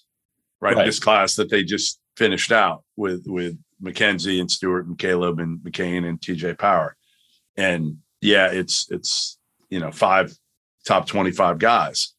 right? 0.59 0.75
right? 0.75 0.85
This 0.85 0.99
class 0.99 1.35
that 1.35 1.51
they 1.51 1.63
just 1.63 1.99
finished 2.17 2.51
out 2.51 2.83
with 2.95 3.23
with 3.27 3.55
McKenzie 3.83 4.39
and 4.39 4.49
Stewart 4.49 4.87
and 4.87 4.97
Caleb 4.97 5.39
and 5.39 5.59
McCain 5.59 6.07
and 6.07 6.19
TJ 6.19 6.57
Power. 6.57 6.95
And 7.57 7.97
yeah, 8.21 8.47
it's 8.51 8.89
it's 8.89 9.37
you 9.73 9.79
know, 9.79 9.91
five 9.91 10.31
top 10.85 11.07
25 11.07 11.57
guys. 11.57 12.13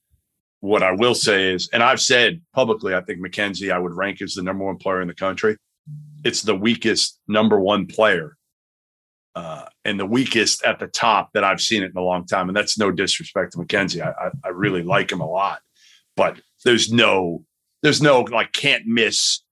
What 0.59 0.82
I 0.82 0.91
will 0.91 1.14
say 1.14 1.53
is, 1.53 1.68
and 1.72 1.85
I've 1.85 2.01
said 2.01 2.41
publicly, 2.53 2.95
I 2.95 3.01
think 3.01 3.20
McKenzie 3.20 3.72
I 3.72 3.78
would 3.78 3.93
rank 3.93 4.20
as 4.22 4.35
the 4.35 4.43
number 4.43 4.64
one 4.64 4.76
player 4.76 5.01
in 5.01 5.07
the 5.07 5.14
country. 5.14 5.57
It's 6.24 6.43
the 6.43 6.57
weakest 6.57 7.20
number 7.28 7.61
one 7.61 7.87
player 7.87 8.37
uh, 9.37 9.66
and 9.85 10.01
the 10.01 10.07
weakest 10.07 10.64
at 10.64 10.80
the 10.80 10.89
top 10.89 11.30
that 11.35 11.45
I've 11.45 11.61
seen 11.61 11.85
it 11.85 11.93
in 11.93 11.97
a 11.97 12.03
long 12.03 12.26
time. 12.26 12.49
And 12.49 12.57
that's 12.57 12.76
no 12.76 12.91
disrespect 12.91 13.53
to 13.53 13.59
McKenzie. 13.59 14.03
I, 14.03 14.26
I, 14.26 14.30
I 14.47 14.49
really 14.49 14.82
like 14.82 15.12
him 15.12 15.20
a 15.20 15.30
lot, 15.30 15.61
but 16.16 16.41
there's 16.64 16.91
no, 16.91 17.45
there's 17.82 18.03
no 18.03 18.22
like 18.22 18.53
can't 18.53 18.85
miss 18.85 19.43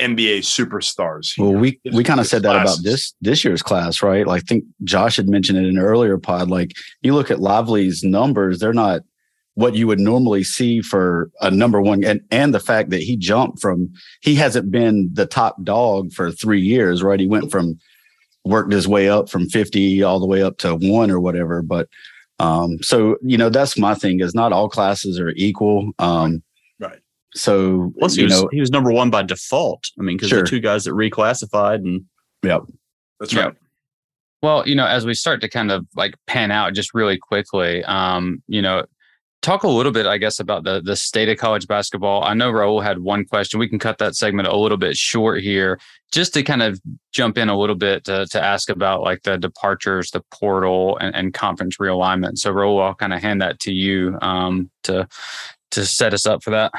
NBA 0.00 0.38
superstars. 0.40 1.38
Well, 1.38 1.52
we 1.52 1.80
we 1.92 2.02
kind 2.02 2.20
of 2.20 2.26
said 2.26 2.42
that 2.42 2.56
about 2.56 2.78
this 2.82 3.14
this 3.20 3.44
year's 3.44 3.62
class, 3.62 4.02
right? 4.02 4.26
Like 4.26 4.42
I 4.42 4.46
think 4.46 4.64
Josh 4.84 5.16
had 5.16 5.28
mentioned 5.28 5.58
it 5.58 5.66
in 5.66 5.78
an 5.78 5.84
earlier 5.84 6.18
pod. 6.18 6.50
Like 6.50 6.72
you 7.02 7.14
look 7.14 7.30
at 7.30 7.40
Lively's 7.40 8.02
numbers, 8.02 8.58
they're 8.58 8.72
not 8.72 9.02
what 9.54 9.74
you 9.74 9.86
would 9.86 10.00
normally 10.00 10.42
see 10.44 10.80
for 10.80 11.30
a 11.40 11.50
number 11.50 11.80
one 11.80 12.04
and 12.04 12.20
and 12.30 12.54
the 12.54 12.60
fact 12.60 12.90
that 12.90 13.02
he 13.02 13.16
jumped 13.16 13.60
from 13.60 13.92
he 14.22 14.34
hasn't 14.34 14.70
been 14.70 15.10
the 15.12 15.26
top 15.26 15.62
dog 15.62 16.12
for 16.12 16.30
three 16.30 16.60
years, 16.60 17.02
right? 17.02 17.20
He 17.20 17.26
went 17.26 17.50
from 17.50 17.78
worked 18.44 18.72
his 18.72 18.88
way 18.88 19.08
up 19.08 19.28
from 19.28 19.48
50 19.48 20.02
all 20.02 20.18
the 20.18 20.26
way 20.26 20.42
up 20.42 20.58
to 20.58 20.76
one 20.76 21.10
or 21.10 21.20
whatever. 21.20 21.62
But 21.62 21.88
um, 22.38 22.78
so 22.82 23.16
you 23.22 23.36
know, 23.36 23.50
that's 23.50 23.76
my 23.76 23.94
thing 23.94 24.20
is 24.20 24.34
not 24.34 24.52
all 24.52 24.68
classes 24.68 25.20
are 25.20 25.32
equal. 25.36 25.92
Um. 25.98 26.42
So 27.34 27.92
Plus 27.98 28.14
he 28.14 28.24
was, 28.24 28.42
know, 28.42 28.48
he 28.52 28.60
was 28.60 28.70
number 28.70 28.90
one 28.90 29.10
by 29.10 29.22
default. 29.22 29.90
I 29.98 30.02
mean, 30.02 30.16
because 30.16 30.30
sure. 30.30 30.42
the 30.42 30.48
two 30.48 30.60
guys 30.60 30.84
that 30.84 30.92
reclassified 30.92 31.76
and 31.76 32.04
yeah, 32.42 32.58
That's 33.18 33.34
right. 33.34 33.46
Yep. 33.46 33.56
Well, 34.42 34.66
you 34.66 34.74
know, 34.74 34.86
as 34.86 35.04
we 35.04 35.14
start 35.14 35.40
to 35.42 35.48
kind 35.48 35.70
of 35.70 35.86
like 35.94 36.14
pan 36.26 36.50
out 36.50 36.72
just 36.72 36.94
really 36.94 37.18
quickly, 37.18 37.84
um, 37.84 38.42
you 38.48 38.62
know, 38.62 38.84
talk 39.42 39.62
a 39.64 39.68
little 39.68 39.92
bit, 39.92 40.06
I 40.06 40.18
guess, 40.18 40.40
about 40.40 40.64
the 40.64 40.80
the 40.80 40.96
state 40.96 41.28
of 41.28 41.38
college 41.38 41.66
basketball. 41.66 42.24
I 42.24 42.34
know 42.34 42.50
Raul 42.50 42.82
had 42.82 43.00
one 43.00 43.24
question. 43.24 43.60
We 43.60 43.68
can 43.68 43.78
cut 43.78 43.98
that 43.98 44.16
segment 44.16 44.48
a 44.48 44.56
little 44.56 44.78
bit 44.78 44.96
short 44.96 45.42
here, 45.42 45.78
just 46.12 46.34
to 46.34 46.42
kind 46.42 46.62
of 46.62 46.80
jump 47.12 47.38
in 47.38 47.48
a 47.48 47.58
little 47.58 47.76
bit 47.76 48.04
to, 48.04 48.26
to 48.26 48.42
ask 48.42 48.70
about 48.70 49.02
like 49.02 49.22
the 49.22 49.36
departures, 49.36 50.10
the 50.10 50.22
portal, 50.30 50.96
and, 50.98 51.14
and 51.14 51.34
conference 51.34 51.76
realignment. 51.76 52.38
So 52.38 52.52
Raul, 52.52 52.82
I'll 52.82 52.94
kind 52.94 53.12
of 53.12 53.20
hand 53.20 53.42
that 53.42 53.60
to 53.60 53.72
you 53.72 54.18
um, 54.22 54.70
to 54.84 55.06
to 55.72 55.86
set 55.86 56.14
us 56.14 56.26
up 56.26 56.42
for 56.42 56.50
that. 56.50 56.72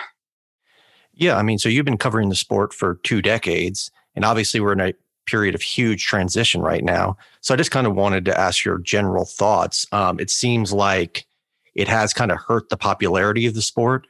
Yeah, 1.21 1.37
I 1.37 1.43
mean, 1.43 1.59
so 1.59 1.69
you've 1.69 1.85
been 1.85 1.99
covering 1.99 2.29
the 2.29 2.35
sport 2.35 2.73
for 2.73 2.95
two 3.03 3.21
decades, 3.21 3.91
and 4.15 4.25
obviously 4.25 4.59
we're 4.59 4.73
in 4.73 4.81
a 4.81 4.93
period 5.27 5.53
of 5.53 5.61
huge 5.61 6.03
transition 6.03 6.61
right 6.61 6.83
now. 6.83 7.15
So 7.41 7.53
I 7.53 7.57
just 7.57 7.69
kind 7.69 7.85
of 7.85 7.93
wanted 7.93 8.25
to 8.25 8.39
ask 8.39 8.65
your 8.65 8.79
general 8.79 9.25
thoughts. 9.25 9.85
Um, 9.91 10.19
it 10.19 10.31
seems 10.31 10.73
like 10.73 11.27
it 11.75 11.87
has 11.87 12.11
kind 12.11 12.31
of 12.31 12.39
hurt 12.39 12.69
the 12.69 12.75
popularity 12.75 13.45
of 13.45 13.53
the 13.53 13.61
sport. 13.61 14.07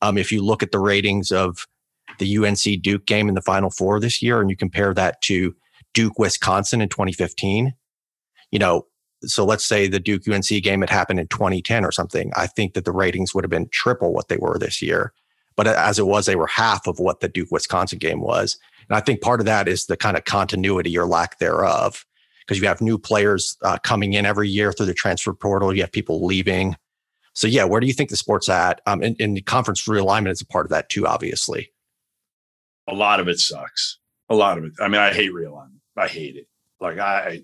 Um, 0.00 0.16
if 0.16 0.30
you 0.30 0.44
look 0.44 0.62
at 0.62 0.70
the 0.70 0.78
ratings 0.78 1.32
of 1.32 1.66
the 2.20 2.38
UNC 2.38 2.82
Duke 2.82 3.04
game 3.04 3.28
in 3.28 3.34
the 3.34 3.42
Final 3.42 3.70
Four 3.70 3.98
this 3.98 4.22
year, 4.22 4.40
and 4.40 4.48
you 4.48 4.56
compare 4.56 4.94
that 4.94 5.20
to 5.22 5.56
Duke 5.92 6.20
Wisconsin 6.20 6.80
in 6.80 6.88
2015, 6.88 7.74
you 8.52 8.58
know, 8.60 8.86
so 9.24 9.44
let's 9.44 9.64
say 9.64 9.88
the 9.88 9.98
Duke 9.98 10.28
UNC 10.28 10.46
game 10.62 10.82
had 10.82 10.90
happened 10.90 11.18
in 11.18 11.26
2010 11.26 11.84
or 11.84 11.90
something. 11.90 12.30
I 12.36 12.46
think 12.46 12.74
that 12.74 12.84
the 12.84 12.92
ratings 12.92 13.34
would 13.34 13.42
have 13.42 13.50
been 13.50 13.68
triple 13.72 14.14
what 14.14 14.28
they 14.28 14.36
were 14.36 14.56
this 14.56 14.80
year. 14.80 15.12
But 15.56 15.68
as 15.68 15.98
it 15.98 16.06
was, 16.06 16.26
they 16.26 16.36
were 16.36 16.48
half 16.48 16.86
of 16.86 16.98
what 16.98 17.20
the 17.20 17.28
Duke 17.28 17.50
Wisconsin 17.50 17.98
game 17.98 18.20
was. 18.20 18.58
And 18.88 18.96
I 18.96 19.00
think 19.00 19.20
part 19.20 19.40
of 19.40 19.46
that 19.46 19.68
is 19.68 19.86
the 19.86 19.96
kind 19.96 20.16
of 20.16 20.24
continuity 20.24 20.96
or 20.98 21.06
lack 21.06 21.38
thereof, 21.38 22.04
because 22.40 22.60
you 22.60 22.66
have 22.66 22.80
new 22.80 22.98
players 22.98 23.56
uh, 23.62 23.78
coming 23.78 24.12
in 24.14 24.26
every 24.26 24.48
year 24.48 24.72
through 24.72 24.86
the 24.86 24.94
transfer 24.94 25.32
portal. 25.32 25.74
You 25.74 25.82
have 25.82 25.92
people 25.92 26.24
leaving. 26.26 26.76
So 27.34 27.46
yeah, 27.46 27.64
where 27.64 27.80
do 27.80 27.86
you 27.86 27.92
think 27.92 28.10
the 28.10 28.16
sport's 28.16 28.48
at? 28.48 28.80
Um, 28.86 29.02
and, 29.02 29.16
and 29.20 29.44
conference 29.46 29.86
realignment 29.86 30.30
is 30.30 30.40
a 30.40 30.46
part 30.46 30.66
of 30.66 30.70
that 30.70 30.88
too, 30.88 31.06
obviously. 31.06 31.72
A 32.88 32.94
lot 32.94 33.20
of 33.20 33.28
it 33.28 33.38
sucks. 33.38 33.98
A 34.28 34.34
lot 34.34 34.58
of 34.58 34.64
it. 34.64 34.72
I 34.80 34.88
mean, 34.88 35.00
I 35.00 35.12
hate 35.12 35.32
realignment. 35.32 35.80
I 35.96 36.06
hate 36.06 36.36
it. 36.36 36.48
Like 36.80 36.98
I, 36.98 37.42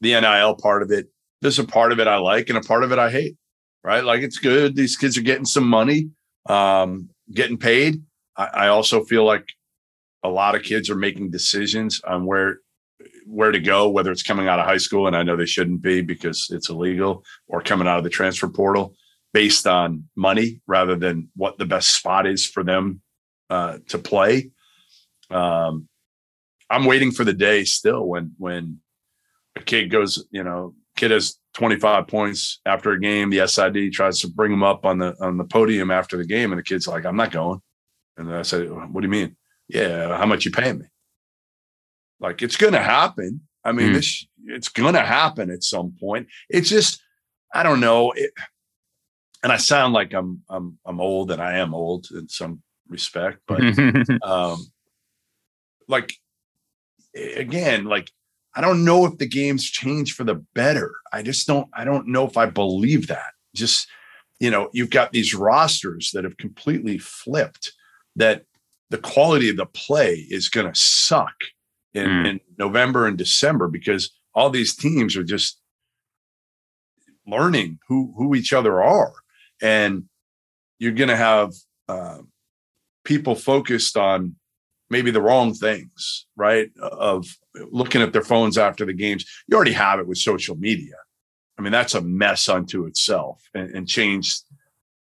the 0.00 0.20
NIL 0.20 0.56
part 0.56 0.82
of 0.82 0.90
it. 0.90 1.08
There's 1.40 1.58
a 1.58 1.64
part 1.64 1.92
of 1.92 2.00
it 2.00 2.08
I 2.08 2.16
like, 2.16 2.48
and 2.48 2.58
a 2.58 2.62
part 2.62 2.84
of 2.84 2.92
it 2.92 2.98
I 2.98 3.10
hate. 3.10 3.36
Right? 3.82 4.02
Like 4.02 4.22
it's 4.22 4.38
good. 4.38 4.76
These 4.76 4.96
kids 4.96 5.18
are 5.18 5.22
getting 5.22 5.44
some 5.44 5.68
money, 5.68 6.08
um, 6.48 7.10
getting 7.32 7.58
paid. 7.58 8.02
I, 8.36 8.44
I 8.44 8.68
also 8.68 9.04
feel 9.04 9.24
like 9.24 9.46
a 10.22 10.28
lot 10.28 10.54
of 10.54 10.62
kids 10.62 10.90
are 10.90 10.96
making 10.96 11.30
decisions 11.30 12.00
on 12.06 12.24
where 12.26 12.58
where 13.26 13.50
to 13.50 13.58
go, 13.60 13.88
whether 13.88 14.12
it's 14.12 14.22
coming 14.22 14.48
out 14.48 14.58
of 14.58 14.66
high 14.66 14.78
school, 14.78 15.06
and 15.06 15.16
I 15.16 15.22
know 15.22 15.36
they 15.36 15.46
shouldn't 15.46 15.82
be 15.82 16.00
because 16.00 16.48
it's 16.50 16.68
illegal, 16.68 17.24
or 17.48 17.60
coming 17.60 17.88
out 17.88 17.98
of 17.98 18.04
the 18.04 18.10
transfer 18.10 18.48
portal 18.48 18.94
based 19.32 19.66
on 19.66 20.04
money 20.14 20.60
rather 20.66 20.96
than 20.96 21.28
what 21.34 21.58
the 21.58 21.66
best 21.66 21.96
spot 21.96 22.26
is 22.26 22.46
for 22.46 22.62
them 22.62 23.00
uh, 23.50 23.78
to 23.88 23.98
play. 23.98 24.50
Um, 25.30 25.88
I'm 26.70 26.84
waiting 26.84 27.10
for 27.10 27.24
the 27.24 27.32
day 27.32 27.64
still 27.64 28.06
when 28.06 28.34
when 28.38 28.80
a 29.56 29.60
kid 29.60 29.90
goes, 29.90 30.24
you 30.30 30.44
know, 30.44 30.74
kid 30.96 31.10
has 31.10 31.38
25 31.54 32.06
points 32.06 32.60
after 32.66 32.92
a 32.92 33.00
game. 33.00 33.30
The 33.30 33.46
SID 33.46 33.92
tries 33.92 34.20
to 34.20 34.28
bring 34.28 34.52
him 34.52 34.62
up 34.62 34.84
on 34.84 34.98
the 34.98 35.14
on 35.20 35.36
the 35.36 35.44
podium 35.44 35.90
after 35.90 36.16
the 36.16 36.26
game, 36.26 36.52
and 36.52 36.58
the 36.58 36.64
kid's 36.64 36.88
like, 36.88 37.04
"I'm 37.04 37.16
not 37.16 37.32
going." 37.32 37.60
And 38.16 38.32
I 38.32 38.42
said, 38.42 38.70
"What 38.70 39.00
do 39.00 39.06
you 39.06 39.10
mean?" 39.10 39.36
Yeah, 39.68 40.16
how 40.16 40.26
much 40.26 40.44
you 40.44 40.50
paying 40.50 40.78
me? 40.78 40.86
Like 42.20 42.42
it's 42.42 42.56
going 42.56 42.72
to 42.74 42.82
happen. 42.82 43.42
I 43.64 43.72
mean, 43.72 43.90
mm. 43.90 43.94
this 43.94 44.26
it's 44.46 44.68
going 44.68 44.94
to 44.94 45.00
happen 45.00 45.50
at 45.50 45.62
some 45.64 45.94
point. 45.98 46.28
It's 46.48 46.68
just 46.68 47.02
I 47.52 47.62
don't 47.62 47.80
know. 47.80 48.12
It, 48.12 48.32
and 49.42 49.52
I 49.52 49.56
sound 49.56 49.92
like 49.92 50.12
I'm 50.12 50.42
I'm 50.48 50.78
I'm 50.84 51.00
old, 51.00 51.30
and 51.30 51.40
I 51.40 51.58
am 51.58 51.74
old 51.74 52.08
in 52.10 52.28
some 52.28 52.62
respect, 52.88 53.40
but 53.46 53.60
um, 54.22 54.64
like 55.88 56.12
again, 57.14 57.84
like 57.84 58.10
I 58.54 58.60
don't 58.60 58.84
know 58.84 59.04
if 59.04 59.18
the 59.18 59.26
game's 59.26 59.64
changed 59.64 60.14
for 60.14 60.24
the 60.24 60.36
better. 60.54 60.92
I 61.12 61.22
just 61.22 61.46
don't. 61.46 61.68
I 61.72 61.84
don't 61.84 62.08
know 62.08 62.26
if 62.26 62.36
I 62.36 62.46
believe 62.46 63.08
that. 63.08 63.32
Just 63.54 63.88
you 64.40 64.50
know, 64.50 64.68
you've 64.72 64.90
got 64.90 65.12
these 65.12 65.34
rosters 65.34 66.10
that 66.12 66.24
have 66.24 66.36
completely 66.36 66.98
flipped. 66.98 67.72
That 68.16 68.44
the 68.90 68.98
quality 68.98 69.48
of 69.48 69.56
the 69.56 69.66
play 69.66 70.26
is 70.30 70.48
going 70.48 70.72
to 70.72 70.78
suck 70.78 71.34
in, 71.94 72.06
mm. 72.06 72.26
in 72.26 72.40
November 72.58 73.06
and 73.06 73.18
December 73.18 73.66
because 73.68 74.10
all 74.34 74.50
these 74.50 74.76
teams 74.76 75.16
are 75.16 75.24
just 75.24 75.60
learning 77.26 77.78
who 77.88 78.14
who 78.16 78.34
each 78.34 78.52
other 78.52 78.82
are, 78.82 79.14
and 79.60 80.04
you're 80.78 80.92
going 80.92 81.08
to 81.08 81.16
have 81.16 81.52
uh, 81.88 82.18
people 83.04 83.34
focused 83.34 83.96
on 83.96 84.36
maybe 84.94 85.10
the 85.10 85.20
wrong 85.20 85.52
things, 85.52 86.26
right? 86.36 86.70
Of 86.80 87.26
looking 87.72 88.00
at 88.00 88.12
their 88.12 88.22
phones 88.22 88.56
after 88.56 88.86
the 88.86 88.92
games. 88.92 89.24
You 89.48 89.56
already 89.56 89.72
have 89.72 89.98
it 89.98 90.06
with 90.06 90.18
social 90.18 90.54
media. 90.54 90.94
I 91.58 91.62
mean, 91.62 91.72
that's 91.72 91.94
a 91.94 92.00
mess 92.00 92.48
unto 92.48 92.86
itself 92.86 93.42
and, 93.54 93.70
and 93.74 93.88
changed 93.88 94.44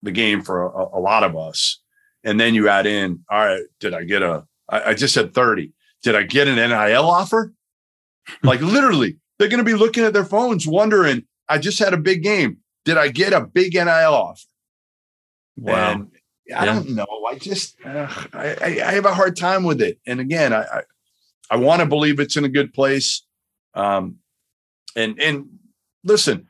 the 0.02 0.10
game 0.10 0.42
for 0.42 0.64
a, 0.66 0.98
a, 0.98 1.00
lot 1.00 1.24
of 1.24 1.38
us. 1.38 1.80
And 2.24 2.40
then 2.40 2.56
you 2.56 2.70
add 2.70 2.88
in, 2.88 3.24
all 3.30 3.46
right, 3.46 3.62
did 3.80 3.94
I 3.94 4.04
get 4.04 4.24
a, 4.24 4.46
I, 4.68 4.90
I 4.90 4.94
just 4.96 5.14
said 5.14 5.36
30. 5.36 5.72
Did 6.02 6.16
I 6.16 6.24
get 6.24 6.48
an 6.48 6.56
NIL 6.56 7.08
offer? 7.08 7.54
like 8.44 8.62
literally, 8.62 9.18
they're 9.38 9.48
going 9.48 9.64
to 9.64 9.64
be 9.64 9.76
looking 9.76 10.04
at 10.04 10.14
their 10.14 10.26
phones 10.26 10.66
wondering, 10.66 11.24
I 11.48 11.60
just 11.60 11.78
had 11.78 11.94
a 11.94 11.98
big 11.98 12.24
game. 12.24 12.58
Did 12.84 12.98
I 12.98 13.10
get 13.10 13.32
a 13.32 13.42
big 13.46 13.74
NIL 13.74 13.88
offer? 13.88 14.48
Wow. 15.56 15.92
And 15.92 16.12
I 16.50 16.66
yeah. 16.66 16.66
don't 16.66 16.90
know. 16.90 17.08
I 17.30 17.36
just 17.36 17.78
uh, 17.86 18.08
I, 18.34 18.56
I 18.62 18.92
have 18.92 19.06
a 19.06 19.14
hard 19.14 19.38
time 19.38 19.64
with 19.64 19.82
it. 19.82 20.00
And 20.06 20.20
again, 20.20 20.54
I 20.54 20.64
I, 20.64 20.82
I 21.52 21.56
want 21.58 21.82
to 21.82 21.86
believe 21.86 22.20
it's 22.20 22.36
in 22.36 22.44
a 22.44 22.50
good 22.50 22.74
place. 22.74 23.26
Um, 23.74 24.18
and 24.96 25.20
and 25.22 25.60
listen, 26.04 26.48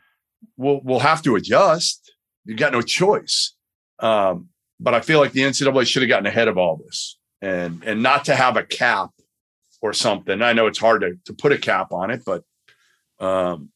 we'll 0.58 0.82
we'll 0.84 1.00
have 1.00 1.22
to 1.24 1.36
adjust. 1.36 2.12
You 2.46 2.56
got 2.56 2.74
no 2.74 2.82
choice. 2.82 3.56
Um, 4.00 4.50
but 4.80 4.94
I 4.94 5.02
feel 5.02 5.20
like 5.20 5.32
the 5.32 5.42
NCAA 5.42 5.88
should 5.88 6.02
have 6.02 6.10
gotten 6.10 6.26
ahead 6.26 6.48
of 6.48 6.58
all 6.58 6.78
this 6.78 7.18
and 7.44 7.84
and 7.84 8.02
not 8.02 8.26
to 8.26 8.36
have 8.36 8.58
a 8.58 8.64
cap 8.64 9.12
or 9.82 9.94
something. 9.94 10.42
I 10.42 10.54
know 10.54 10.66
it's 10.66 10.80
hard 10.80 11.02
to 11.02 11.18
to 11.26 11.34
put 11.34 11.52
a 11.52 11.58
cap 11.58 11.92
on 11.92 12.10
it, 12.10 12.24
but 12.26 12.44
um, 13.20 13.70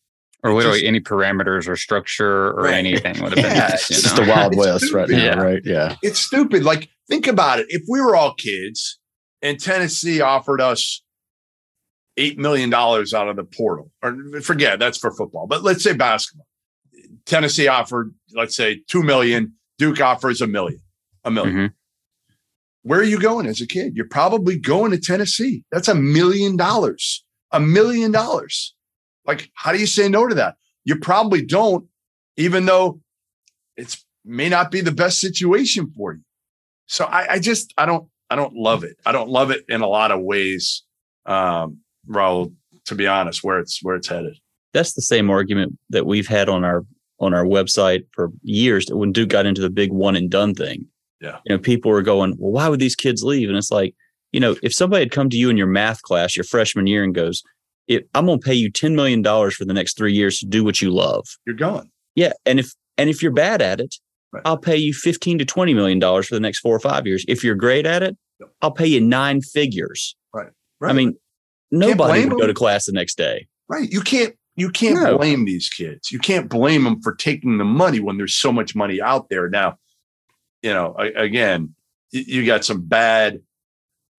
or 0.43 0.53
literally 0.53 0.79
just, 0.79 0.87
any 0.87 0.99
parameters 0.99 1.67
or 1.67 1.75
structure 1.75 2.49
or 2.51 2.63
right. 2.63 2.75
anything 2.75 3.21
would 3.21 3.35
have 3.35 3.35
been. 3.43 3.55
Yeah, 3.55 3.73
it's 3.73 3.87
just 3.87 4.15
the 4.15 4.25
Wild 4.25 4.55
West 4.55 4.93
right 4.93 5.09
now, 5.09 5.17
yeah. 5.17 5.35
right? 5.35 5.61
Yeah. 5.63 5.95
It's 6.03 6.19
stupid. 6.19 6.63
Like, 6.63 6.89
think 7.09 7.27
about 7.27 7.59
it. 7.59 7.67
If 7.69 7.83
we 7.89 7.99
were 7.99 8.15
all 8.15 8.33
kids 8.33 8.99
and 9.41 9.59
Tennessee 9.59 10.21
offered 10.21 10.61
us 10.61 11.01
$8 12.17 12.37
million 12.37 12.73
out 12.73 13.13
of 13.13 13.35
the 13.35 13.43
portal, 13.43 13.91
or 14.01 14.15
forget 14.41 14.79
that's 14.79 14.97
for 14.97 15.11
football, 15.11 15.47
but 15.47 15.63
let's 15.63 15.83
say 15.83 15.93
basketball. 15.93 16.47
Tennessee 17.25 17.67
offered, 17.67 18.13
let's 18.33 18.55
say, 18.55 18.81
2 18.89 19.03
million. 19.03 19.53
Duke 19.77 20.01
offers 20.01 20.41
a 20.41 20.47
million, 20.47 20.81
a 21.23 21.29
1000000 21.29 21.45
mm-hmm. 21.45 21.65
Where 22.83 23.01
are 23.01 23.03
you 23.03 23.19
going 23.19 23.47
as 23.47 23.59
a 23.59 23.67
kid? 23.67 23.95
You're 23.95 24.07
probably 24.07 24.57
going 24.57 24.91
to 24.91 24.97
Tennessee. 24.97 25.63
That's 25.71 25.89
a 25.89 25.95
million 25.95 26.55
dollars, 26.55 27.25
a 27.51 27.59
million 27.59 28.11
dollars. 28.11 28.73
Like, 29.27 29.51
how 29.53 29.71
do 29.71 29.79
you 29.79 29.85
say 29.85 30.09
no 30.09 30.27
to 30.27 30.35
that? 30.35 30.55
You 30.85 30.95
probably 30.95 31.45
don't, 31.45 31.85
even 32.37 32.65
though 32.65 33.01
it's 33.75 34.05
may 34.25 34.49
not 34.49 34.71
be 34.71 34.81
the 34.81 34.91
best 34.91 35.19
situation 35.19 35.91
for 35.95 36.13
you. 36.13 36.21
So 36.87 37.05
I, 37.05 37.33
I 37.33 37.39
just 37.39 37.73
I 37.77 37.85
don't 37.85 38.07
I 38.29 38.35
don't 38.35 38.55
love 38.55 38.83
it. 38.83 38.97
I 39.05 39.11
don't 39.11 39.29
love 39.29 39.51
it 39.51 39.65
in 39.69 39.81
a 39.81 39.87
lot 39.87 40.11
of 40.11 40.21
ways, 40.21 40.83
um, 41.25 41.79
Raul, 42.09 42.53
to 42.85 42.95
be 42.95 43.07
honest, 43.07 43.43
where 43.43 43.59
it's 43.59 43.83
where 43.83 43.95
it's 43.95 44.07
headed. 44.07 44.37
That's 44.73 44.93
the 44.93 45.01
same 45.01 45.29
argument 45.29 45.77
that 45.89 46.05
we've 46.05 46.27
had 46.27 46.49
on 46.49 46.63
our 46.63 46.85
on 47.19 47.33
our 47.33 47.45
website 47.45 48.05
for 48.11 48.31
years 48.43 48.87
when 48.89 49.11
Duke 49.11 49.29
got 49.29 49.45
into 49.45 49.61
the 49.61 49.69
big 49.69 49.91
one 49.91 50.15
and 50.15 50.29
done 50.29 50.53
thing. 50.53 50.85
Yeah. 51.19 51.39
You 51.45 51.55
know, 51.55 51.59
people 51.59 51.91
were 51.91 52.03
going, 52.03 52.35
Well, 52.37 52.51
why 52.51 52.69
would 52.69 52.79
these 52.79 52.95
kids 52.95 53.23
leave? 53.23 53.49
And 53.49 53.57
it's 53.57 53.71
like, 53.71 53.95
you 54.31 54.39
know, 54.39 54.55
if 54.61 54.73
somebody 54.73 55.03
had 55.03 55.11
come 55.11 55.29
to 55.29 55.37
you 55.37 55.49
in 55.49 55.57
your 55.57 55.67
math 55.67 56.01
class 56.03 56.35
your 56.35 56.43
freshman 56.43 56.87
year 56.87 57.03
and 57.03 57.15
goes, 57.15 57.43
if 57.87 58.03
I'm 58.13 58.25
going 58.25 58.39
to 58.39 58.45
pay 58.45 58.53
you 58.53 58.71
$10 58.71 58.95
million 58.95 59.23
for 59.23 59.65
the 59.65 59.73
next 59.73 59.97
three 59.97 60.13
years 60.13 60.39
to 60.39 60.45
do 60.45 60.63
what 60.63 60.81
you 60.81 60.91
love. 60.91 61.25
You're 61.45 61.55
going. 61.55 61.89
Yeah. 62.15 62.33
And 62.45 62.59
if, 62.59 62.73
and 62.97 63.09
if 63.09 63.21
you're 63.21 63.31
bad 63.31 63.61
at 63.61 63.79
it, 63.79 63.95
right. 64.31 64.41
I'll 64.45 64.57
pay 64.57 64.75
you 64.75 64.93
15 64.93 65.39
to 65.39 65.45
$20 65.45 65.75
million 65.75 66.01
for 66.01 66.35
the 66.35 66.39
next 66.39 66.59
four 66.59 66.75
or 66.75 66.79
five 66.79 67.07
years. 67.07 67.23
If 67.27 67.43
you're 67.43 67.55
great 67.55 67.85
at 67.85 68.03
it, 68.03 68.17
yep. 68.39 68.49
I'll 68.61 68.71
pay 68.71 68.87
you 68.87 69.01
nine 69.01 69.41
figures. 69.41 70.15
Right. 70.33 70.49
right. 70.79 70.89
I 70.89 70.93
mean, 70.93 71.15
nobody 71.71 72.25
would 72.25 72.39
go 72.39 72.47
to 72.47 72.53
class 72.53 72.85
the 72.85 72.91
next 72.91 73.17
day. 73.17 73.47
Right. 73.69 73.89
You 73.89 74.01
can't, 74.01 74.35
you 74.55 74.69
can't 74.69 74.95
no. 74.95 75.17
blame 75.17 75.45
these 75.45 75.69
kids. 75.69 76.11
You 76.11 76.19
can't 76.19 76.49
blame 76.49 76.83
them 76.83 77.01
for 77.01 77.15
taking 77.15 77.57
the 77.57 77.65
money 77.65 77.99
when 77.99 78.17
there's 78.17 78.35
so 78.35 78.51
much 78.51 78.75
money 78.75 78.99
out 79.01 79.29
there. 79.29 79.49
Now, 79.49 79.77
you 80.63 80.73
know, 80.73 80.95
again, 80.97 81.75
you 82.11 82.45
got 82.45 82.65
some 82.65 82.85
bad 82.85 83.39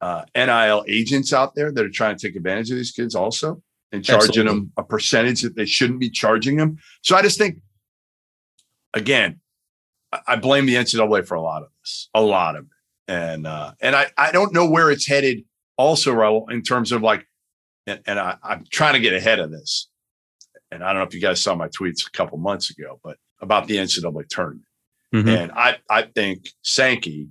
uh, 0.00 0.24
NIL 0.34 0.84
agents 0.88 1.32
out 1.32 1.54
there 1.54 1.72
that 1.72 1.84
are 1.84 1.90
trying 1.90 2.16
to 2.16 2.26
take 2.26 2.36
advantage 2.36 2.70
of 2.70 2.76
these 2.76 2.92
kids 2.92 3.14
also 3.14 3.62
and 3.92 4.04
charging 4.04 4.28
Absolutely. 4.28 4.52
them 4.52 4.72
a 4.76 4.82
percentage 4.82 5.42
that 5.42 5.56
they 5.56 5.66
shouldn't 5.66 6.00
be 6.00 6.10
charging 6.10 6.56
them. 6.56 6.78
So 7.02 7.16
I 7.16 7.22
just 7.22 7.38
think, 7.38 7.58
again, 8.94 9.40
I 10.26 10.36
blame 10.36 10.66
the 10.66 10.74
NCAA 10.74 11.26
for 11.26 11.34
a 11.34 11.42
lot 11.42 11.62
of 11.62 11.68
this, 11.82 12.08
a 12.14 12.22
lot 12.22 12.56
of 12.56 12.64
it, 12.64 13.12
and 13.12 13.46
uh, 13.46 13.72
and 13.80 13.94
I 13.94 14.06
I 14.16 14.32
don't 14.32 14.54
know 14.54 14.68
where 14.68 14.90
it's 14.90 15.06
headed. 15.06 15.44
Also, 15.76 16.12
Raul, 16.12 16.50
in 16.50 16.62
terms 16.62 16.92
of 16.92 17.02
like, 17.02 17.26
and, 17.86 18.00
and 18.06 18.18
I, 18.18 18.36
I'm 18.42 18.64
trying 18.70 18.94
to 18.94 19.00
get 19.00 19.12
ahead 19.12 19.38
of 19.38 19.50
this, 19.50 19.88
and 20.70 20.82
I 20.82 20.88
don't 20.88 21.02
know 21.02 21.06
if 21.06 21.14
you 21.14 21.20
guys 21.20 21.42
saw 21.42 21.54
my 21.54 21.68
tweets 21.68 22.06
a 22.06 22.10
couple 22.10 22.38
months 22.38 22.70
ago, 22.70 22.98
but 23.04 23.18
about 23.40 23.66
the 23.66 23.76
NCAA 23.76 24.28
tournament, 24.28 24.64
mm-hmm. 25.14 25.28
and 25.28 25.52
I 25.52 25.76
I 25.90 26.02
think 26.02 26.48
Sankey 26.62 27.28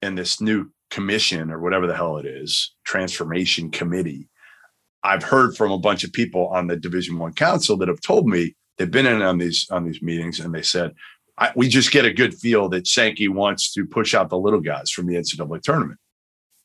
and 0.00 0.16
this 0.16 0.40
new 0.40 0.70
commission 0.94 1.50
or 1.50 1.58
whatever 1.58 1.86
the 1.86 1.96
hell 1.96 2.18
it 2.18 2.26
is, 2.26 2.72
transformation 2.84 3.70
committee. 3.70 4.28
I've 5.02 5.22
heard 5.22 5.56
from 5.56 5.72
a 5.72 5.78
bunch 5.78 6.04
of 6.04 6.12
people 6.12 6.46
on 6.48 6.68
the 6.68 6.76
Division 6.76 7.18
One 7.18 7.32
Council 7.32 7.76
that 7.78 7.88
have 7.88 8.00
told 8.00 8.26
me 8.26 8.54
they've 8.78 8.90
been 8.90 9.06
in 9.06 9.20
on 9.20 9.38
these 9.38 9.66
on 9.70 9.84
these 9.84 10.00
meetings 10.00 10.40
and 10.40 10.54
they 10.54 10.62
said 10.62 10.94
we 11.56 11.68
just 11.68 11.90
get 11.90 12.04
a 12.04 12.12
good 12.12 12.32
feel 12.32 12.68
that 12.68 12.86
Sankey 12.86 13.26
wants 13.26 13.72
to 13.72 13.84
push 13.84 14.14
out 14.14 14.30
the 14.30 14.38
little 14.38 14.60
guys 14.60 14.90
from 14.90 15.06
the 15.06 15.16
NCAA 15.16 15.62
tournament 15.62 15.98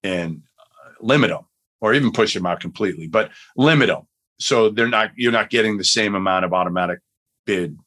and 0.04 0.44
uh, 0.60 0.92
limit 1.02 1.32
them, 1.32 1.46
or 1.82 1.96
even 1.96 2.12
push 2.12 2.36
them 2.36 2.46
out 2.46 2.60
completely, 2.60 3.08
but 3.08 3.32
limit 3.58 3.88
them 3.88 4.08
so 4.40 4.70
they're 4.70 4.88
not 4.88 5.12
you're 5.16 5.32
not 5.32 5.50
getting 5.50 5.78
the 5.78 5.84
same 5.84 6.16
amount 6.16 6.46
of 6.46 6.54
automatic 6.54 7.00
bid. 7.46 7.78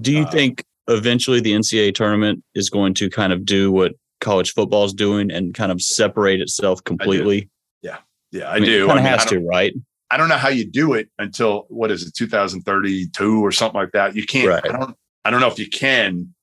Do 0.00 0.12
you 0.12 0.22
uh, 0.22 0.30
think 0.30 0.64
eventually 0.88 1.40
the 1.40 1.52
NCAA 1.52 1.94
tournament 1.94 2.44
is 2.54 2.70
going 2.70 2.94
to 2.94 3.10
kind 3.10 3.32
of 3.32 3.44
do 3.44 3.72
what 3.72 3.94
college 4.20 4.52
football 4.52 4.84
is 4.84 4.92
doing 4.92 5.30
and 5.30 5.54
kind 5.54 5.72
of 5.72 5.80
separate 5.82 6.40
itself 6.40 6.82
completely? 6.84 7.48
Yeah, 7.82 7.98
yeah, 8.32 8.48
I, 8.48 8.56
I 8.56 8.60
mean, 8.60 8.68
do. 8.68 8.86
Kind 8.86 8.98
of 8.98 9.04
has 9.04 9.24
to, 9.26 9.40
right? 9.40 9.74
I 10.10 10.16
don't 10.16 10.28
know 10.28 10.36
how 10.36 10.48
you 10.48 10.64
do 10.64 10.94
it 10.94 11.08
until 11.18 11.66
what 11.68 11.90
is 11.90 12.06
it, 12.06 12.14
2032 12.14 13.44
or 13.44 13.52
something 13.52 13.80
like 13.80 13.92
that. 13.92 14.16
You 14.16 14.26
can't. 14.26 14.48
Right. 14.48 14.64
I 14.64 14.76
don't. 14.76 14.96
I 15.24 15.30
don't 15.30 15.40
know 15.40 15.48
if 15.48 15.58
you 15.58 15.68
can 15.68 16.34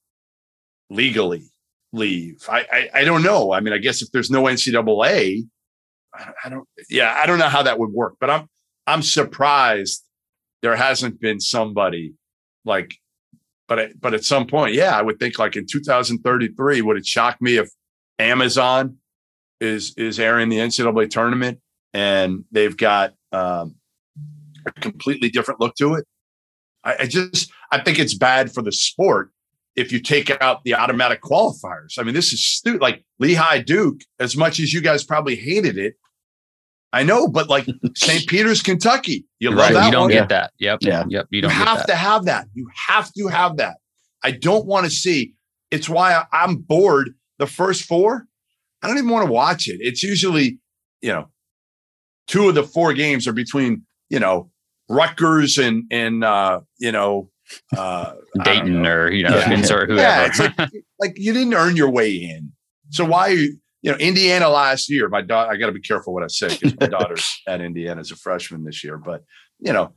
legally 0.90 1.44
leave. 1.92 2.46
I, 2.48 2.66
I, 2.72 2.90
I 3.02 3.04
don't 3.04 3.24
know. 3.24 3.52
I 3.52 3.60
mean, 3.60 3.74
I 3.74 3.80
guess 3.80 4.02
if 4.02 4.12
there's 4.12 4.30
no 4.30 4.44
NCAA, 4.44 5.48
I, 6.14 6.32
I 6.46 6.50
don't. 6.50 6.68
Yeah, 6.90 7.14
I 7.18 7.26
don't 7.26 7.40
know 7.40 7.50
how 7.50 7.64
that 7.64 7.80
would 7.80 7.92
work. 7.92 8.16
But 8.20 8.30
I'm 8.30 8.48
I'm 8.86 9.02
surprised 9.02 10.04
there 10.62 10.76
hasn't 10.76 11.20
been 11.20 11.40
somebody 11.40 12.14
like. 12.66 12.96
But 13.68 14.00
but 14.00 14.14
at 14.14 14.24
some 14.24 14.48
point, 14.48 14.74
yeah, 14.74 14.98
I 14.98 15.02
would 15.02 15.20
think 15.20 15.40
like 15.40 15.56
in 15.56 15.66
2033, 15.66 16.82
would 16.82 16.98
it 16.98 17.06
shock 17.06 17.42
me 17.42 17.58
if 17.58 17.70
Amazon 18.20 18.98
is 19.60 19.94
is 19.98 20.20
airing 20.20 20.50
the 20.50 20.58
NCAA 20.58 21.10
tournament 21.10 21.60
and 21.94 22.46
they've 22.52 22.78
got 22.78 23.14
um, 23.32 23.76
a 24.66 24.72
completely 24.80 25.30
different 25.30 25.60
look 25.60 25.76
to 25.76 25.96
it. 25.96 26.06
I, 26.84 26.96
I 27.02 27.06
just 27.08 27.52
I 27.72 27.80
think 27.80 28.00
it's 28.00 28.14
bad 28.14 28.54
for 28.54 28.62
the 28.62 28.72
sport 28.72 29.32
if 29.76 29.92
you 29.92 30.00
take 30.00 30.30
out 30.42 30.64
the 30.64 30.76
automatic 30.76 31.22
qualifiers. 31.22 32.00
I 32.00 32.04
mean, 32.04 32.14
this 32.14 32.34
is 32.34 32.46
stupid. 32.46 32.82
Like 32.82 33.04
Lehigh 33.20 33.60
Duke, 33.60 34.02
as 34.20 34.36
much 34.36 34.60
as 34.60 34.74
you 34.74 34.82
guys 34.82 35.04
probably 35.04 35.36
hated 35.36 35.78
it, 35.78 35.96
I 36.94 37.04
know, 37.04 37.28
but 37.28 37.50
like 37.50 37.68
St. 37.96 38.28
Peter's, 38.28 38.62
Kentucky, 38.62 39.26
you 39.40 39.50
love 39.50 39.60
right. 39.60 39.74
that. 39.74 39.86
You 39.86 39.92
don't 39.92 40.02
one? 40.04 40.12
get 40.12 40.30
that. 40.30 40.54
Yep. 40.60 40.80
Yeah. 40.82 41.04
Yep. 41.08 41.28
You 41.32 41.42
don't. 41.42 41.52
You 41.52 41.58
have 41.58 41.86
to 41.86 41.96
have 41.96 42.26
that. 42.26 42.48
You 42.54 42.68
have 42.88 43.12
to 43.14 43.28
have 43.28 43.58
that. 43.58 43.78
I 44.24 44.32
don't 44.32 44.66
want 44.66 44.86
to 44.86 44.92
see. 44.92 45.34
It's 45.72 45.90
why 45.90 46.24
I'm 46.32 46.56
bored. 46.56 47.14
The 47.40 47.48
first 47.48 47.84
four, 47.84 48.26
I 48.82 48.88
don't 48.88 48.98
even 48.98 49.10
want 49.10 49.28
to 49.28 49.32
watch 49.32 49.68
it. 49.68 49.78
It's 49.80 50.02
usually, 50.02 50.60
you 51.02 51.10
know, 51.10 51.30
two 52.26 52.50
of 52.50 52.56
the 52.56 52.64
four 52.64 52.94
games 52.94 53.28
are 53.28 53.34
between, 53.34 53.84
you 54.10 54.20
know, 54.20 54.50
Rutgers 54.90 55.58
and 55.58 55.84
and 55.92 56.24
uh, 56.24 56.62
you 56.80 56.92
know, 56.92 57.30
uh, 57.76 58.14
Dayton 58.44 58.86
or 58.86 59.12
you 59.12 59.24
know, 59.24 59.38
yeah. 59.38 59.56
whoever. 59.56 59.94
Yeah, 59.94 60.32
like, 60.40 60.72
like, 61.00 61.14
you 61.18 61.34
didn't 61.34 61.54
earn 61.54 61.76
your 61.76 61.90
way 61.90 62.14
in. 62.16 62.54
So 62.92 63.06
why 63.06 63.30
are 63.30 63.34
you? 63.34 63.58
You 63.88 63.94
know, 63.94 63.98
Indiana 64.00 64.50
last 64.50 64.90
year. 64.90 65.10
My 65.10 65.22
daughter. 65.22 65.52
I 65.52 65.58
got 65.58 65.68
to 65.68 65.72
be 65.72 65.82
careful 65.82 66.14
what 66.14 66.24
I 66.24 66.28
say 66.28 66.50
because 66.50 66.78
my 66.80 66.88
daughter's 66.88 67.42
at 67.48 67.62
Indiana 67.62 68.02
as 68.02 68.12
a 68.12 68.16
freshman 68.16 68.64
this 68.64 68.84
year. 68.84 68.98
But 68.98 69.24
you 69.60 69.74
know, 69.74 69.94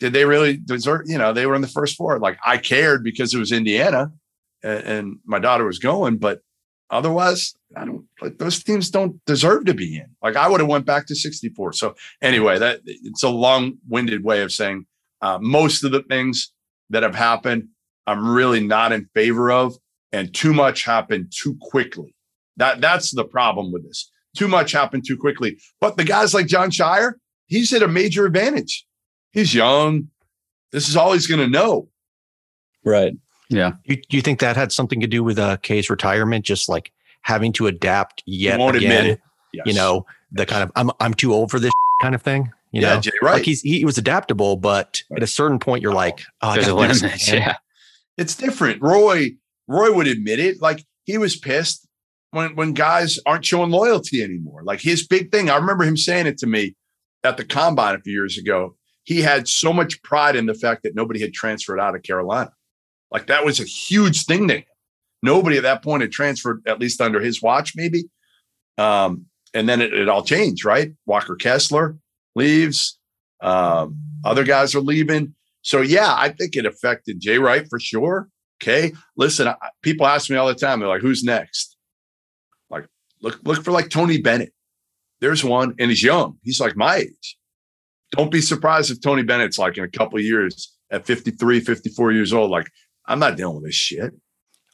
did 0.00 0.12
they 0.12 0.24
really 0.24 0.56
deserve? 0.56 1.02
You 1.06 1.18
know, 1.18 1.32
they 1.32 1.46
were 1.46 1.54
in 1.54 1.62
the 1.62 1.68
first 1.68 1.96
four. 1.96 2.18
Like 2.18 2.38
I 2.44 2.58
cared 2.58 3.04
because 3.04 3.34
it 3.34 3.38
was 3.38 3.52
Indiana, 3.52 4.12
and, 4.62 4.84
and 4.84 5.18
my 5.24 5.38
daughter 5.38 5.64
was 5.64 5.78
going. 5.78 6.18
But 6.18 6.40
Otherwise, 6.88 7.54
I 7.76 7.84
don't 7.84 8.04
like 8.20 8.38
those 8.38 8.62
teams 8.62 8.90
don't 8.90 9.20
deserve 9.26 9.64
to 9.64 9.74
be 9.74 9.96
in. 9.96 10.06
Like 10.22 10.36
I 10.36 10.48
would 10.48 10.60
have 10.60 10.68
went 10.68 10.86
back 10.86 11.06
to 11.06 11.16
64. 11.16 11.72
So 11.72 11.96
anyway, 12.22 12.58
that 12.58 12.80
it's 12.84 13.24
a 13.24 13.28
long-winded 13.28 14.22
way 14.22 14.42
of 14.42 14.52
saying 14.52 14.86
uh, 15.20 15.38
most 15.40 15.82
of 15.82 15.90
the 15.90 16.02
things 16.04 16.52
that 16.90 17.02
have 17.02 17.14
happened, 17.14 17.68
I'm 18.06 18.28
really 18.28 18.60
not 18.60 18.92
in 18.92 19.08
favor 19.14 19.50
of, 19.50 19.76
and 20.12 20.32
too 20.32 20.54
much 20.54 20.84
happened 20.84 21.32
too 21.34 21.56
quickly. 21.60 22.14
That 22.56 22.80
that's 22.80 23.14
the 23.14 23.24
problem 23.24 23.72
with 23.72 23.84
this. 23.84 24.10
Too 24.36 24.48
much 24.48 24.72
happened 24.72 25.04
too 25.06 25.16
quickly. 25.16 25.58
But 25.80 25.96
the 25.96 26.04
guys 26.04 26.34
like 26.34 26.46
Jon 26.46 26.70
Scheyer, 26.70 27.14
he's 27.46 27.72
at 27.72 27.82
a 27.82 27.88
major 27.88 28.26
advantage. 28.26 28.86
He's 29.30 29.54
young. 29.54 30.08
This 30.72 30.88
is 30.88 30.96
all 30.96 31.12
he's 31.12 31.26
going 31.26 31.40
to 31.40 31.48
know. 31.48 31.88
Right. 32.84 33.14
Yeah. 33.48 33.72
You, 33.84 34.00
you 34.10 34.22
think 34.22 34.40
that 34.40 34.56
had 34.56 34.72
something 34.72 35.00
to 35.00 35.06
do 35.06 35.22
with 35.22 35.38
uh, 35.38 35.56
K's 35.58 35.88
retirement? 35.88 36.44
Just 36.44 36.68
like 36.68 36.92
having 37.22 37.52
to 37.54 37.66
adapt 37.66 38.22
yet 38.26 38.60
again, 38.74 39.18
yes. 39.52 39.66
you 39.66 39.74
know, 39.74 40.06
the 40.32 40.46
kind 40.46 40.62
of 40.62 40.72
I'm 40.76 40.90
I'm 41.00 41.14
too 41.14 41.32
old 41.32 41.50
for 41.50 41.58
this 41.58 41.72
kind 42.02 42.14
of 42.14 42.22
thing. 42.22 42.52
You 42.72 42.82
yeah, 42.82 42.94
know, 42.94 43.00
Jay, 43.00 43.10
right. 43.22 43.34
Like 43.34 43.44
he's 43.44 43.62
he 43.62 43.84
was 43.84 43.98
adaptable, 43.98 44.56
but 44.56 45.02
right. 45.10 45.18
at 45.18 45.22
a 45.22 45.26
certain 45.26 45.58
point, 45.58 45.82
you're 45.82 45.94
like, 45.94 46.22
oh, 46.42 46.54
there's 46.54 46.68
a 46.68 46.74
limit. 46.74 47.02
Yeah, 47.28 47.56
it's 48.16 48.34
different. 48.34 48.82
Roy 48.82 49.30
Roy 49.68 49.92
would 49.92 50.06
admit 50.06 50.40
it. 50.40 50.60
Like 50.60 50.84
he 51.04 51.18
was 51.18 51.36
pissed 51.36 51.85
when 52.36 52.54
when 52.54 52.72
guys 52.74 53.18
aren't 53.26 53.46
showing 53.46 53.70
loyalty 53.70 54.22
anymore. 54.22 54.62
Like 54.62 54.80
his 54.80 55.06
big 55.06 55.32
thing. 55.32 55.48
I 55.50 55.56
remember 55.56 55.84
him 55.84 55.96
saying 55.96 56.26
it 56.26 56.38
to 56.38 56.46
me 56.46 56.76
at 57.24 57.36
the 57.36 57.44
combine 57.44 57.94
a 57.94 58.00
few 58.00 58.12
years 58.12 58.36
ago. 58.38 58.76
He 59.04 59.22
had 59.22 59.48
so 59.48 59.72
much 59.72 60.02
pride 60.02 60.36
in 60.36 60.46
the 60.46 60.54
fact 60.54 60.82
that 60.82 60.94
nobody 60.94 61.20
had 61.20 61.32
transferred 61.32 61.80
out 61.80 61.94
of 61.94 62.02
Carolina. 62.02 62.52
Like 63.10 63.28
that 63.28 63.44
was 63.44 63.58
a 63.58 63.64
huge 63.64 64.24
thing 64.24 64.48
to 64.48 64.58
him. 64.58 64.64
Nobody 65.22 65.56
at 65.56 65.62
that 65.62 65.82
point 65.82 66.02
had 66.02 66.12
transferred, 66.12 66.62
at 66.66 66.78
least 66.78 67.00
under 67.00 67.20
his 67.20 67.40
watch, 67.40 67.72
maybe. 67.74 68.04
Um, 68.76 69.26
and 69.54 69.68
then 69.68 69.80
it, 69.80 69.94
it, 69.94 70.08
all 70.08 70.22
changed, 70.22 70.64
right? 70.64 70.92
Walker 71.06 71.36
Kessler 71.36 71.96
leaves. 72.34 72.98
Um, 73.40 73.98
other 74.24 74.44
guys 74.44 74.74
are 74.74 74.80
leaving. 74.80 75.34
So 75.62 75.80
yeah, 75.80 76.14
I 76.14 76.28
think 76.28 76.54
it 76.54 76.66
affected 76.66 77.20
Jay 77.20 77.38
Wright 77.38 77.66
for 77.68 77.80
sure. 77.80 78.28
Okay, 78.62 78.92
listen, 79.16 79.48
I, 79.48 79.56
people 79.82 80.06
ask 80.06 80.30
me 80.30 80.36
all 80.36 80.46
the 80.46 80.54
time. 80.54 80.80
They're 80.80 80.88
like, 80.88 81.02
"Who's 81.02 81.24
next?" 81.24 81.75
Look, 83.22 83.40
look 83.44 83.64
for 83.64 83.72
like 83.72 83.90
Tony 83.90 84.20
Bennett. 84.20 84.52
There's 85.20 85.42
one, 85.42 85.74
and 85.78 85.90
he's 85.90 86.02
young. 86.02 86.38
He's 86.42 86.60
like 86.60 86.76
my 86.76 86.96
age. 86.96 87.38
Don't 88.12 88.30
be 88.30 88.40
surprised 88.40 88.90
if 88.90 89.00
Tony 89.00 89.22
Bennett's 89.22 89.58
like 89.58 89.78
in 89.78 89.84
a 89.84 89.88
couple 89.88 90.20
years 90.20 90.76
at 90.90 91.06
53, 91.06 91.60
54 91.60 92.12
years 92.12 92.32
old, 92.32 92.50
like 92.50 92.70
I'm 93.06 93.18
not 93.18 93.36
dealing 93.36 93.56
with 93.56 93.64
this 93.64 93.74
shit. 93.74 94.12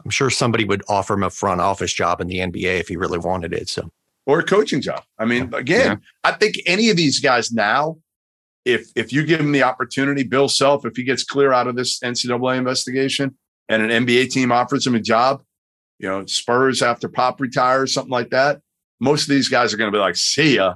I'm 0.05 0.11
sure 0.11 0.31
somebody 0.31 0.65
would 0.65 0.83
offer 0.89 1.15
him 1.15 1.23
a 1.23 1.31
front 1.31 1.61
office 1.61 1.93
job 1.93 2.21
in 2.21 2.27
the 2.27 2.39
NBA 2.39 2.81
if 2.81 2.89
he 2.89 2.97
really 2.97 3.19
wanted 3.19 3.53
it. 3.53 3.69
So, 3.69 3.91
or 4.27 4.41
a 4.41 4.45
coaching 4.45 4.81
job. 4.81 5.05
I 5.19 5.25
mean, 5.25 5.53
again, 5.55 6.01
yeah. 6.01 6.31
I 6.31 6.33
think 6.33 6.57
any 6.67 6.91
of 6.91 6.97
these 6.97 7.21
guys 7.21 7.53
now, 7.53 7.99
if 8.65 8.89
if 8.97 9.13
you 9.13 9.25
give 9.25 9.41
him 9.41 9.53
the 9.53 9.63
opportunity, 9.63 10.25
Bill 10.25 10.49
Self, 10.49 10.85
if 10.85 10.97
he 10.97 11.05
gets 11.05 11.25
clear 11.25 11.53
out 11.53 11.69
of 11.69 11.77
this 11.77 12.01
NCAA 12.01 12.59
investigation 12.59 13.37
and 13.69 13.83
an 13.83 14.07
NBA 14.07 14.31
team 14.31 14.51
offers 14.51 14.87
him 14.87 14.95
a 14.95 15.01
job, 15.01 15.43
you 16.03 16.09
know, 16.09 16.27
Spurs 16.27 16.83
after 16.83 17.09
Pop 17.09 17.41
retires, 17.41 17.95
something 17.95 18.11
like 18.11 18.31
that, 18.31 18.61
most 19.01 19.23
of 19.23 19.29
these 19.29 19.49
guys 19.49 19.73
are 19.73 19.77
going 19.77 19.91
to 19.91 19.97
be 19.97 20.01
like, 20.01 20.17
"See 20.17 20.57
ya." 20.57 20.75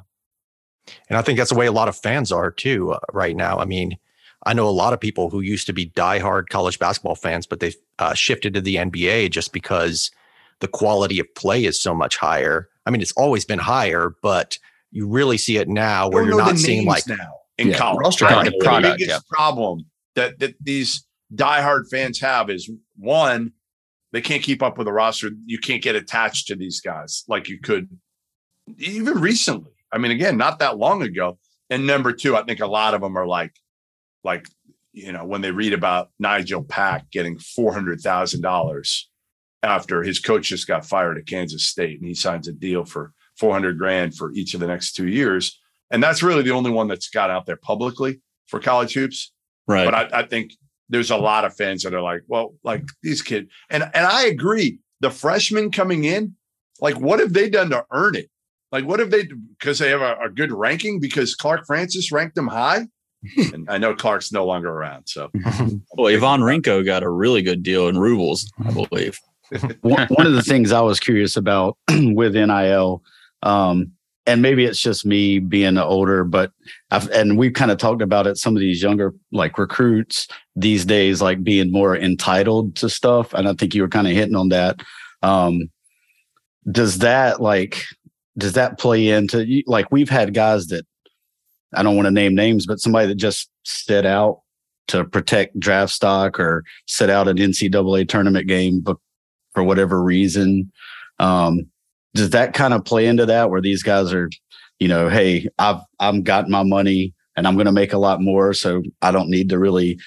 And 1.08 1.18
I 1.18 1.22
think 1.22 1.36
that's 1.36 1.50
the 1.50 1.58
way 1.58 1.66
a 1.66 1.72
lot 1.72 1.88
of 1.88 1.96
fans 1.96 2.30
are 2.32 2.50
too 2.50 2.92
uh, 2.92 3.00
right 3.12 3.36
now. 3.36 3.58
I 3.58 3.64
mean, 3.64 3.98
I 4.46 4.54
know 4.54 4.68
a 4.68 4.70
lot 4.70 4.92
of 4.92 5.00
people 5.00 5.28
who 5.28 5.40
used 5.40 5.66
to 5.66 5.72
be 5.72 5.90
diehard 5.90 6.48
college 6.48 6.78
basketball 6.78 7.16
fans, 7.16 7.46
but 7.46 7.58
they've 7.58 7.76
uh, 7.98 8.14
shifted 8.14 8.54
to 8.54 8.60
the 8.60 8.76
NBA 8.76 9.30
just 9.32 9.52
because 9.52 10.12
the 10.60 10.68
quality 10.68 11.18
of 11.18 11.26
play 11.34 11.64
is 11.64 11.80
so 11.80 11.92
much 11.94 12.16
higher. 12.16 12.68
I 12.86 12.90
mean, 12.90 13.02
it's 13.02 13.12
always 13.12 13.44
been 13.44 13.58
higher, 13.58 14.14
but 14.22 14.58
you 14.92 15.08
really 15.08 15.38
see 15.38 15.56
it 15.56 15.68
now 15.68 16.08
where 16.08 16.24
you're 16.24 16.38
not 16.38 16.56
seeing 16.56 16.86
like 16.86 17.06
now 17.08 17.40
in 17.58 17.68
yeah, 17.68 17.78
college. 17.78 18.04
Roster 18.04 18.24
right? 18.26 18.44
The 18.44 18.64
product, 18.64 18.98
biggest 18.98 19.10
yeah. 19.10 19.36
problem 19.36 19.86
that 20.14 20.38
that 20.38 20.54
these 20.60 21.04
diehard 21.34 21.88
fans 21.90 22.20
have 22.20 22.48
is 22.48 22.70
one, 22.96 23.52
they 24.16 24.22
can't 24.22 24.42
keep 24.42 24.62
up 24.62 24.78
with 24.78 24.86
the 24.86 24.92
roster. 24.94 25.28
You 25.44 25.58
can't 25.58 25.82
get 25.82 25.94
attached 25.94 26.46
to 26.46 26.56
these 26.56 26.80
guys 26.80 27.22
like 27.28 27.50
you 27.50 27.60
could 27.60 27.86
even 28.78 29.20
recently. 29.20 29.72
I 29.92 29.98
mean, 29.98 30.10
again, 30.10 30.38
not 30.38 30.58
that 30.60 30.78
long 30.78 31.02
ago. 31.02 31.38
And 31.68 31.86
number 31.86 32.12
two, 32.14 32.34
I 32.34 32.42
think 32.42 32.60
a 32.60 32.66
lot 32.66 32.94
of 32.94 33.02
them 33.02 33.18
are 33.18 33.26
like, 33.26 33.52
like 34.24 34.46
you 34.94 35.12
know 35.12 35.26
when 35.26 35.42
they 35.42 35.50
read 35.50 35.74
about 35.74 36.08
Nigel 36.18 36.64
Pack 36.64 37.10
getting 37.10 37.38
four 37.38 37.74
hundred 37.74 38.00
thousand 38.00 38.40
dollars 38.40 39.10
after 39.62 40.02
his 40.02 40.18
coach 40.18 40.48
just 40.48 40.66
got 40.66 40.86
fired 40.86 41.18
at 41.18 41.26
Kansas 41.26 41.66
State 41.66 41.98
and 41.98 42.08
he 42.08 42.14
signs 42.14 42.48
a 42.48 42.54
deal 42.54 42.86
for 42.86 43.12
four 43.38 43.52
hundred 43.52 43.76
grand 43.76 44.14
for 44.14 44.32
each 44.32 44.54
of 44.54 44.60
the 44.60 44.66
next 44.66 44.94
two 44.94 45.08
years, 45.08 45.60
and 45.90 46.02
that's 46.02 46.22
really 46.22 46.42
the 46.42 46.52
only 46.52 46.70
one 46.70 46.88
that's 46.88 47.10
got 47.10 47.28
out 47.28 47.44
there 47.44 47.56
publicly 47.56 48.22
for 48.46 48.60
college 48.60 48.94
hoops. 48.94 49.34
Right. 49.68 49.84
But 49.84 49.94
I, 49.94 50.20
I 50.20 50.22
think 50.26 50.52
there's 50.88 51.10
a 51.10 51.16
lot 51.16 51.44
of 51.44 51.54
fans 51.54 51.82
that 51.82 51.94
are 51.94 52.02
like, 52.02 52.22
well, 52.28 52.54
like 52.62 52.84
these 53.02 53.22
kids, 53.22 53.50
and 53.70 53.82
and 53.82 54.06
I 54.06 54.26
agree. 54.26 54.78
The 55.00 55.10
freshmen 55.10 55.70
coming 55.70 56.04
in, 56.04 56.34
like, 56.80 56.98
what 56.98 57.20
have 57.20 57.34
they 57.34 57.50
done 57.50 57.70
to 57.70 57.84
earn 57.90 58.16
it? 58.16 58.30
Like, 58.72 58.84
what 58.84 59.00
have 59.00 59.10
they 59.10 59.28
because 59.58 59.78
they 59.78 59.90
have 59.90 60.00
a, 60.00 60.16
a 60.24 60.30
good 60.30 60.52
ranking 60.52 61.00
because 61.00 61.34
Clark 61.34 61.66
Francis 61.66 62.10
ranked 62.10 62.34
them 62.34 62.48
high? 62.48 62.86
and 63.52 63.68
I 63.68 63.78
know 63.78 63.94
Clark's 63.94 64.32
no 64.32 64.44
longer 64.44 64.68
around. 64.68 65.06
So, 65.06 65.30
well, 65.94 66.14
Ivan 66.14 66.40
Rinko 66.40 66.84
got 66.84 67.02
a 67.02 67.10
really 67.10 67.42
good 67.42 67.62
deal 67.62 67.88
in 67.88 67.98
rubles, 67.98 68.50
I 68.64 68.72
believe. 68.72 69.18
one, 69.80 70.08
one 70.08 70.26
of 70.26 70.32
the 70.32 70.42
things 70.42 70.72
I 70.72 70.80
was 70.80 71.00
curious 71.00 71.36
about 71.36 71.76
with 71.90 72.34
NIL, 72.34 73.02
um, 73.42 73.92
and 74.26 74.42
maybe 74.42 74.64
it's 74.64 74.80
just 74.80 75.06
me 75.06 75.38
being 75.38 75.78
older, 75.78 76.24
but 76.24 76.52
I've, 76.90 77.08
and 77.10 77.38
we've 77.38 77.52
kind 77.52 77.70
of 77.70 77.78
talked 77.78 78.02
about 78.02 78.26
it. 78.26 78.36
Some 78.36 78.56
of 78.56 78.60
these 78.60 78.82
younger 78.82 79.14
like 79.32 79.58
recruits 79.58 80.26
these 80.56 80.84
days, 80.84 81.22
like 81.22 81.44
being 81.44 81.70
more 81.70 81.96
entitled 81.96 82.76
to 82.76 82.88
stuff, 82.88 83.32
and 83.34 83.48
I 83.48 83.54
think 83.54 83.74
you 83.74 83.82
were 83.82 83.88
kind 83.88 84.06
of 84.06 84.14
hitting 84.14 84.34
on 84.34 84.48
that. 84.48 84.80
Um, 85.22 85.70
does 86.70 86.98
that 86.98 87.40
like 87.40 87.84
does 88.36 88.54
that 88.54 88.78
play 88.78 89.08
into 89.08 89.62
like 89.66 89.90
we've 89.90 90.10
had 90.10 90.34
guys 90.34 90.66
that 90.68 90.84
I 91.74 91.82
don't 91.82 91.96
want 91.96 92.06
to 92.06 92.12
name 92.12 92.34
names, 92.34 92.66
but 92.66 92.80
somebody 92.80 93.06
that 93.08 93.16
just 93.16 93.50
set 93.64 94.06
out 94.06 94.40
to 94.88 95.04
protect 95.04 95.58
draft 95.58 95.92
stock 95.92 96.38
or 96.38 96.64
set 96.86 97.10
out 97.10 97.28
an 97.28 97.36
NCAA 97.36 98.08
tournament 98.08 98.46
game, 98.46 98.84
for 99.52 99.64
whatever 99.64 100.02
reason, 100.02 100.70
um, 101.18 101.66
does 102.16 102.30
that 102.30 102.54
kind 102.54 102.74
of 102.74 102.84
play 102.84 103.06
into 103.06 103.26
that 103.26 103.50
where 103.50 103.60
these 103.60 103.82
guys 103.82 104.12
are 104.12 104.28
you 104.78 104.88
know, 104.88 105.08
hey, 105.08 105.48
I've 105.58 105.80
I've 106.00 106.24
got 106.24 106.48
my 106.48 106.62
money 106.62 107.14
and 107.36 107.46
I'm 107.46 107.54
going 107.54 107.66
to 107.66 107.72
make 107.72 107.92
a 107.92 107.98
lot 107.98 108.20
more, 108.20 108.52
so 108.52 108.82
I 109.02 109.10
don't 109.10 109.30
need 109.30 109.48
to 109.50 109.58
really 109.58 109.98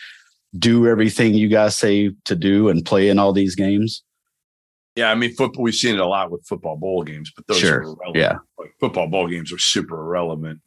do 0.58 0.88
everything 0.88 1.34
you 1.34 1.48
guys 1.48 1.76
say 1.76 2.12
to 2.26 2.36
do 2.36 2.70
and 2.70 2.86
play 2.86 3.10
in 3.10 3.20
all 3.20 3.34
these 3.34 3.56
games? 3.56 4.04
Yeah, 4.96 5.12
I 5.12 5.16
mean, 5.16 5.34
football. 5.34 5.64
We've 5.64 5.76
seen 5.76 5.96
it 5.96 6.02
a 6.02 6.06
lot 6.08 6.32
with 6.32 6.46
football 6.46 6.76
bowl 6.76 7.04
games, 7.04 7.32
but 7.36 7.48
those 7.48 7.60
Sure, 7.60 7.80
are 7.80 7.84
irrelevant. 7.84 8.16
yeah. 8.16 8.38
like 8.58 8.74
football 8.80 9.08
bowl 9.08 9.28
games 9.28 9.54
are 9.54 9.60
super 9.60 9.96
irrelevant 10.00 10.60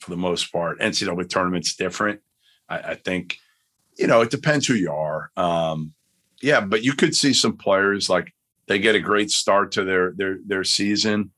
for 0.00 0.10
the 0.10 0.16
most 0.16 0.52
part. 0.52 0.78
NCAA 0.80 1.28
tournaments 1.30 1.74
different. 1.76 2.20
I, 2.68 2.78
I 2.78 2.94
think, 2.96 3.38
you 3.96 4.06
know, 4.06 4.20
it 4.20 4.30
depends 4.30 4.66
who 4.66 4.74
you 4.74 4.92
are. 4.92 5.30
Um, 5.36 5.94
yeah, 6.42 6.60
but 6.60 6.82
you 6.84 6.92
could 6.92 7.14
see 7.14 7.32
some 7.32 7.56
players 7.56 8.08
like 8.10 8.32
they 8.68 8.78
get 8.78 8.94
a 8.94 9.00
great 9.00 9.30
start 9.30 9.72
to 9.72 9.84
their 9.84 10.12
their 10.12 10.38
their 10.46 10.64
season, 10.64 11.32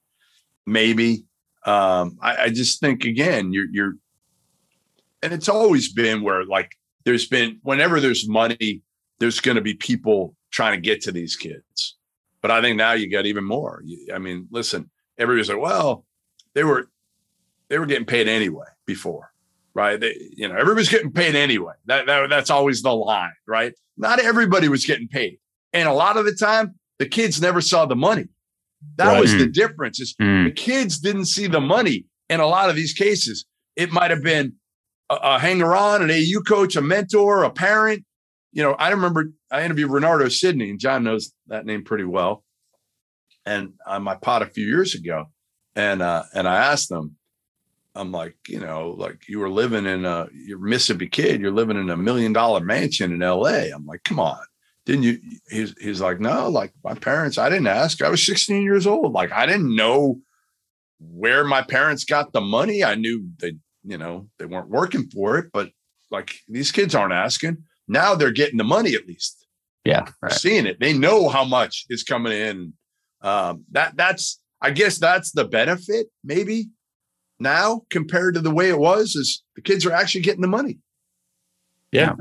maybe. 0.67 1.25
Um, 1.65 2.19
I, 2.21 2.45
I 2.45 2.49
just 2.49 2.81
think 2.81 3.05
again, 3.05 3.53
you're 3.53 3.69
you're, 3.71 3.95
and 5.23 5.33
it's 5.33 5.49
always 5.49 5.93
been 5.93 6.23
where 6.23 6.45
like 6.45 6.77
there's 7.05 7.27
been 7.27 7.59
whenever 7.63 8.01
there's 8.01 8.29
money, 8.29 8.83
there's 9.19 9.41
going 9.41 9.55
to 9.55 9.61
be 9.63 9.75
people 9.75 10.35
trying 10.51 10.75
to 10.75 10.81
get 10.81 11.01
to 11.03 11.13
these 11.13 11.37
kids. 11.37 11.97
But 12.43 12.51
I 12.51 12.61
think 12.61 12.77
now 12.77 12.93
you 12.93 13.11
got 13.11 13.27
even 13.27 13.45
more. 13.45 13.83
I 14.13 14.19
mean, 14.19 14.49
listen, 14.51 14.91
everybody's 15.19 15.49
like, 15.49 15.61
well, 15.61 16.05
they 16.55 16.65
were 16.65 16.89
they 17.69 17.79
were 17.79 17.87
getting 17.87 18.07
paid 18.07 18.29
anyway 18.29 18.67
before, 18.87 19.33
right? 19.75 20.01
They, 20.01 20.17
you 20.33 20.49
know, 20.49 20.57
everybody's 20.57 20.89
getting 20.89 21.13
paid 21.13 21.37
anyway. 21.37 21.75
That, 21.87 22.07
that 22.07 22.29
that's 22.31 22.51
always 22.51 22.83
the 22.83 22.95
line, 22.95 23.33
right? 23.47 23.75
Not 23.97 24.19
everybody 24.19 24.69
was 24.69 24.85
getting 24.85 25.09
paid, 25.09 25.39
and 25.73 25.89
a 25.89 25.93
lot 25.93 26.17
of 26.17 26.25
the 26.25 26.35
time, 26.35 26.75
the 27.01 27.09
kids 27.09 27.41
never 27.41 27.61
saw 27.61 27.85
the 27.87 27.97
money. 27.97 28.27
That 28.97 29.09
Right. 29.09 29.21
was 29.21 29.33
the 29.33 29.47
difference. 29.47 29.99
Is 30.01 30.15
Mm. 30.21 30.45
the 30.45 30.53
kids 30.53 30.99
didn't 31.01 31.25
see 31.27 31.47
the 31.49 31.61
money 31.61 32.05
in 32.29 32.39
a 32.41 32.47
lot 32.47 32.71
of 32.71 32.77
these 32.77 32.93
cases. 32.93 33.45
It 33.75 33.91
might 33.91 34.11
have 34.11 34.23
been 34.23 34.55
a, 35.11 35.17
a 35.17 35.39
hanger 35.41 35.75
on, 35.75 36.03
an 36.03 36.11
AU 36.11 36.41
coach, 36.43 36.77
a 36.77 36.81
mentor, 36.83 37.43
a 37.43 37.51
parent. 37.51 38.05
You 38.53 38.63
know, 38.63 38.73
I 38.75 38.91
remember 38.91 39.31
I 39.51 39.65
interviewed 39.65 39.91
Renardo 39.91 40.31
Sidney, 40.31 40.71
and 40.71 40.79
John 40.79 41.03
knows 41.05 41.33
that 41.49 41.67
name 41.67 41.85
pretty 41.85 42.05
well. 42.05 42.45
And 43.47 43.73
on 43.87 44.03
my 44.03 44.15
pod 44.17 44.43
a 44.43 44.47
few 44.47 44.67
years 44.67 44.95
ago, 44.95 45.31
and 45.75 46.03
uh, 46.03 46.25
and 46.35 46.47
I 46.47 46.57
asked 46.71 46.89
them, 46.91 47.17
I'm 47.95 48.13
like, 48.13 48.37
you 48.49 48.61
know, 48.61 48.91
like 48.91 49.27
you 49.29 49.39
were 49.39 49.49
living 49.51 49.87
in 49.87 50.05
a 50.05 50.29
you're 50.33 50.59
Mississippi 50.59 51.09
kid, 51.09 51.41
you're 51.41 51.51
living 51.51 51.79
in 51.79 51.89
a 51.91 51.97
million 51.97 52.33
dollar 52.33 52.61
mansion 52.61 53.13
in 53.13 53.23
L.A. 53.23 53.71
I'm 53.71 53.87
like, 53.87 54.03
come 54.05 54.21
on, 54.21 54.39
didn't 54.91 55.05
you? 55.05 55.21
He's 55.49 55.73
he's 55.81 56.01
like, 56.01 56.19
no, 56.19 56.49
like 56.49 56.73
my 56.83 56.95
parents, 56.95 57.39
I 57.39 57.49
didn't 57.49 57.69
ask. 57.69 58.03
I 58.03 58.09
was 58.09 58.25
16 58.27 58.63
years 58.63 58.89
old, 58.89 59.13
like 59.13 59.31
I 59.31 59.47
didn't 59.47 59.75
know 59.77 60.19
where 60.99 61.45
my 61.45 61.63
parents 61.63 62.05
got 62.05 62.33
the 62.33 62.41
money. 62.41 62.83
I 62.83 62.97
knew 62.97 63.29
they, 63.39 63.53
you 63.85 63.97
know, 63.97 64.29
they 64.41 64.47
weren't 64.47 64.69
working 64.69 65.09
for 65.09 65.39
it, 65.39 65.51
but 65.53 65.71
like 66.11 66.35
these 66.49 66.73
kids 66.73 66.93
aren't 66.93 67.13
asking. 67.13 67.59
Now 67.87 68.17
they're 68.17 68.33
getting 68.33 68.59
the 68.59 68.65
money 68.65 68.95
at 68.95 69.07
least 69.07 69.47
Yeah. 69.85 70.07
Right. 70.21 70.33
seeing 70.33 70.67
it. 70.67 70.81
They 70.81 70.93
know 70.93 71.29
how 71.29 71.45
much 71.45 71.87
is 71.89 72.03
coming 72.03 72.33
in. 72.33 72.73
Um, 73.23 73.65
that 73.71 73.97
that's 73.97 74.41
I 74.61 74.73
guess 74.73 74.99
that's 74.99 75.31
the 75.31 75.45
benefit 75.45 76.09
maybe 76.25 76.71
now 77.39 77.83
compared 77.91 78.35
to 78.35 78.41
the 78.41 78.51
way 78.51 78.71
it 78.71 78.79
was 78.79 79.15
is 79.15 79.45
the 79.55 79.63
kids 79.63 79.87
are 79.87 79.93
actually 79.93 80.23
getting 80.23 80.43
the 80.43 80.49
money. 80.49 80.79
Yeah, 81.93 82.15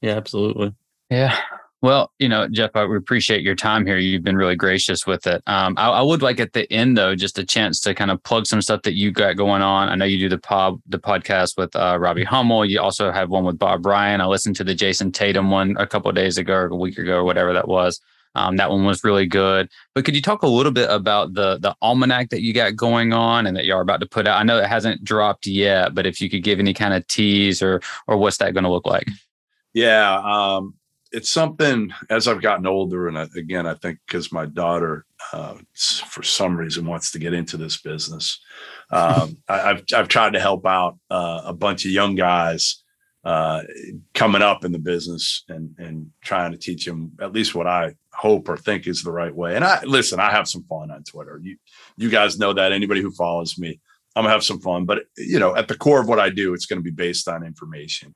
Yeah, 0.00 0.16
absolutely. 0.16 0.74
Yeah. 1.10 1.36
Well, 1.82 2.12
you 2.18 2.28
know, 2.28 2.46
Jeff, 2.46 2.72
I 2.74 2.82
appreciate 2.82 3.40
your 3.42 3.54
time 3.54 3.86
here. 3.86 3.96
You've 3.96 4.22
been 4.22 4.36
really 4.36 4.54
gracious 4.54 5.06
with 5.06 5.26
it. 5.26 5.42
Um, 5.46 5.74
I, 5.78 5.88
I 5.88 6.02
would 6.02 6.20
like 6.20 6.38
at 6.38 6.52
the 6.52 6.70
end 6.70 6.98
though, 6.98 7.14
just 7.14 7.38
a 7.38 7.44
chance 7.44 7.80
to 7.80 7.94
kind 7.94 8.10
of 8.10 8.22
plug 8.22 8.46
some 8.46 8.60
stuff 8.60 8.82
that 8.82 8.92
you 8.92 9.10
got 9.10 9.36
going 9.36 9.62
on. 9.62 9.88
I 9.88 9.94
know 9.94 10.04
you 10.04 10.18
do 10.18 10.28
the 10.28 10.38
pod, 10.38 10.80
the 10.86 10.98
podcast 10.98 11.56
with 11.56 11.74
uh, 11.74 11.98
Robbie 11.98 12.24
Hummel. 12.24 12.66
You 12.66 12.80
also 12.80 13.10
have 13.10 13.30
one 13.30 13.44
with 13.44 13.58
Bob 13.58 13.86
Ryan. 13.86 14.20
I 14.20 14.26
listened 14.26 14.56
to 14.56 14.64
the 14.64 14.74
Jayson 14.74 15.10
Tatum 15.10 15.50
one 15.50 15.74
a 15.78 15.86
couple 15.86 16.12
days 16.12 16.36
ago, 16.36 16.52
or 16.52 16.66
a 16.66 16.76
week 16.76 16.98
ago, 16.98 17.16
or 17.16 17.24
whatever 17.24 17.54
that 17.54 17.66
was. 17.66 17.98
Um, 18.34 18.56
that 18.58 18.70
one 18.70 18.84
was 18.84 19.02
really 19.02 19.26
good. 19.26 19.70
But 19.94 20.04
could 20.04 20.14
you 20.14 20.22
talk 20.22 20.42
a 20.42 20.48
little 20.48 20.72
bit 20.72 20.88
about 20.90 21.32
the 21.32 21.58
the 21.58 21.74
almanac 21.80 22.28
that 22.28 22.42
you 22.42 22.52
got 22.52 22.76
going 22.76 23.14
on 23.14 23.46
and 23.46 23.56
that 23.56 23.64
you 23.64 23.74
are 23.74 23.80
about 23.80 24.00
to 24.00 24.06
put 24.06 24.26
out? 24.26 24.38
I 24.38 24.42
know 24.42 24.58
it 24.58 24.66
hasn't 24.66 25.02
dropped 25.02 25.46
yet, 25.46 25.94
but 25.94 26.06
if 26.06 26.20
you 26.20 26.28
could 26.28 26.42
give 26.42 26.60
any 26.60 26.74
kind 26.74 26.92
of 26.92 27.06
tease 27.06 27.62
or 27.62 27.80
or 28.06 28.18
what's 28.18 28.36
that 28.36 28.52
going 28.52 28.64
to 28.64 28.70
look 28.70 28.86
like? 28.86 29.08
Yeah, 29.72 30.20
um, 30.24 30.74
it's 31.12 31.30
something 31.30 31.92
as 32.08 32.28
I've 32.28 32.42
gotten 32.42 32.66
older, 32.66 33.08
and 33.08 33.18
I, 33.18 33.26
again, 33.36 33.66
I 33.66 33.74
think 33.74 33.98
because 34.06 34.32
my 34.32 34.46
daughter, 34.46 35.04
uh, 35.32 35.54
for 35.74 36.22
some 36.22 36.56
reason, 36.56 36.86
wants 36.86 37.10
to 37.12 37.18
get 37.18 37.34
into 37.34 37.56
this 37.56 37.80
business. 37.80 38.40
Um, 38.92 39.36
I, 39.48 39.70
I've 39.70 39.84
I've 39.94 40.08
tried 40.08 40.32
to 40.32 40.40
help 40.40 40.66
out 40.66 40.98
uh, 41.10 41.42
a 41.44 41.52
bunch 41.52 41.84
of 41.84 41.92
young 41.92 42.16
guys 42.16 42.82
uh, 43.22 43.62
coming 44.14 44.42
up 44.42 44.64
in 44.64 44.72
the 44.72 44.80
business 44.80 45.44
and 45.48 45.76
and 45.78 46.10
trying 46.24 46.50
to 46.50 46.58
teach 46.58 46.86
them 46.86 47.12
at 47.20 47.32
least 47.32 47.54
what 47.54 47.68
I 47.68 47.94
hope 48.12 48.48
or 48.48 48.56
think 48.56 48.88
is 48.88 49.04
the 49.04 49.12
right 49.12 49.32
way. 49.32 49.54
And 49.54 49.64
I 49.64 49.80
listen, 49.84 50.18
I 50.18 50.32
have 50.32 50.48
some 50.48 50.64
fun 50.64 50.90
on 50.90 51.04
Twitter. 51.04 51.38
You 51.40 51.56
you 51.96 52.10
guys 52.10 52.36
know 52.36 52.52
that. 52.52 52.72
Anybody 52.72 53.00
who 53.00 53.12
follows 53.12 53.56
me, 53.58 53.78
I'm 54.16 54.24
gonna 54.24 54.32
have 54.32 54.42
some 54.42 54.60
fun. 54.60 54.86
But 54.86 55.04
you 55.16 55.38
know, 55.38 55.54
at 55.54 55.68
the 55.68 55.78
core 55.78 56.00
of 56.00 56.08
what 56.08 56.18
I 56.18 56.30
do, 56.30 56.52
it's 56.52 56.66
going 56.66 56.80
to 56.80 56.82
be 56.82 56.90
based 56.90 57.28
on 57.28 57.46
information. 57.46 58.12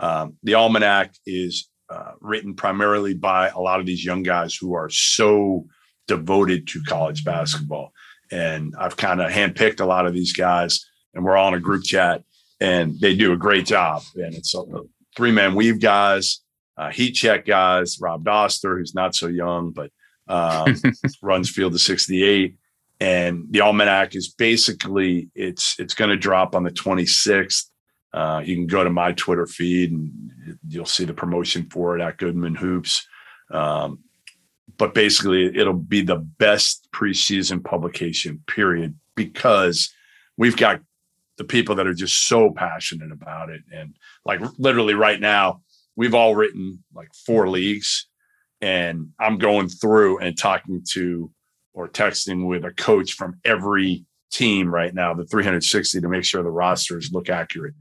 Um, 0.00 0.36
the 0.42 0.54
almanac 0.54 1.14
is 1.24 1.68
uh, 1.88 2.12
written 2.20 2.54
primarily 2.54 3.14
by 3.14 3.48
a 3.48 3.58
lot 3.60 3.80
of 3.80 3.86
these 3.86 4.04
young 4.04 4.22
guys 4.22 4.54
who 4.54 4.74
are 4.74 4.90
so 4.90 5.66
devoted 6.08 6.66
to 6.68 6.82
college 6.86 7.24
basketball. 7.24 7.92
And 8.30 8.74
I've 8.78 8.96
kind 8.96 9.20
of 9.20 9.30
handpicked 9.30 9.80
a 9.80 9.86
lot 9.86 10.06
of 10.06 10.12
these 10.12 10.32
guys, 10.32 10.84
and 11.14 11.24
we're 11.24 11.36
all 11.36 11.48
in 11.48 11.54
a 11.54 11.60
group 11.60 11.84
chat, 11.84 12.24
and 12.60 12.98
they 13.00 13.14
do 13.14 13.32
a 13.32 13.36
great 13.36 13.66
job. 13.66 14.02
And 14.16 14.34
it's 14.34 14.54
a 14.54 14.62
three 15.16 15.30
man 15.30 15.54
weave 15.54 15.80
guys, 15.80 16.40
uh, 16.76 16.90
heat 16.90 17.12
check 17.12 17.46
guys, 17.46 17.98
Rob 18.00 18.24
Dauster, 18.24 18.78
who's 18.78 18.94
not 18.94 19.14
so 19.14 19.28
young, 19.28 19.70
but 19.70 19.90
um, 20.28 20.74
runs 21.22 21.50
Field 21.50 21.74
of 21.74 21.80
68. 21.80 22.56
And 22.98 23.44
the 23.50 23.60
almanac 23.60 24.14
is 24.14 24.32
basically 24.32 25.28
it's 25.34 25.78
it's 25.78 25.94
going 25.94 26.10
to 26.10 26.16
drop 26.16 26.54
on 26.54 26.64
the 26.64 26.70
26th. 26.70 27.64
Uh, 28.12 28.42
you 28.44 28.54
can 28.54 28.66
go 28.66 28.82
to 28.82 28.90
my 28.90 29.12
Twitter 29.12 29.46
feed 29.46 29.92
and 29.92 30.58
you'll 30.68 30.86
see 30.86 31.04
the 31.04 31.14
promotion 31.14 31.68
for 31.70 31.98
it 31.98 32.02
at 32.02 32.16
Goodman 32.16 32.54
Hoops. 32.54 33.06
Um, 33.50 34.00
but 34.78 34.94
basically, 34.94 35.56
it'll 35.56 35.74
be 35.74 36.02
the 36.02 36.16
best 36.16 36.88
preseason 36.92 37.62
publication, 37.62 38.42
period, 38.46 38.94
because 39.14 39.92
we've 40.36 40.56
got 40.56 40.80
the 41.38 41.44
people 41.44 41.74
that 41.74 41.86
are 41.86 41.94
just 41.94 42.26
so 42.26 42.50
passionate 42.50 43.12
about 43.12 43.50
it. 43.50 43.62
And 43.72 43.94
like 44.24 44.40
literally 44.58 44.94
right 44.94 45.20
now, 45.20 45.62
we've 45.94 46.14
all 46.14 46.34
written 46.34 46.82
like 46.94 47.08
four 47.26 47.48
leagues, 47.48 48.06
and 48.60 49.10
I'm 49.18 49.38
going 49.38 49.68
through 49.68 50.18
and 50.18 50.36
talking 50.36 50.82
to 50.92 51.30
or 51.74 51.88
texting 51.88 52.46
with 52.46 52.64
a 52.64 52.72
coach 52.72 53.12
from 53.12 53.38
every 53.44 54.04
team 54.30 54.72
right 54.72 54.94
now, 54.94 55.14
the 55.14 55.26
360, 55.26 56.00
to 56.00 56.08
make 56.08 56.24
sure 56.24 56.42
the 56.42 56.50
rosters 56.50 57.10
look 57.12 57.28
accurate 57.28 57.74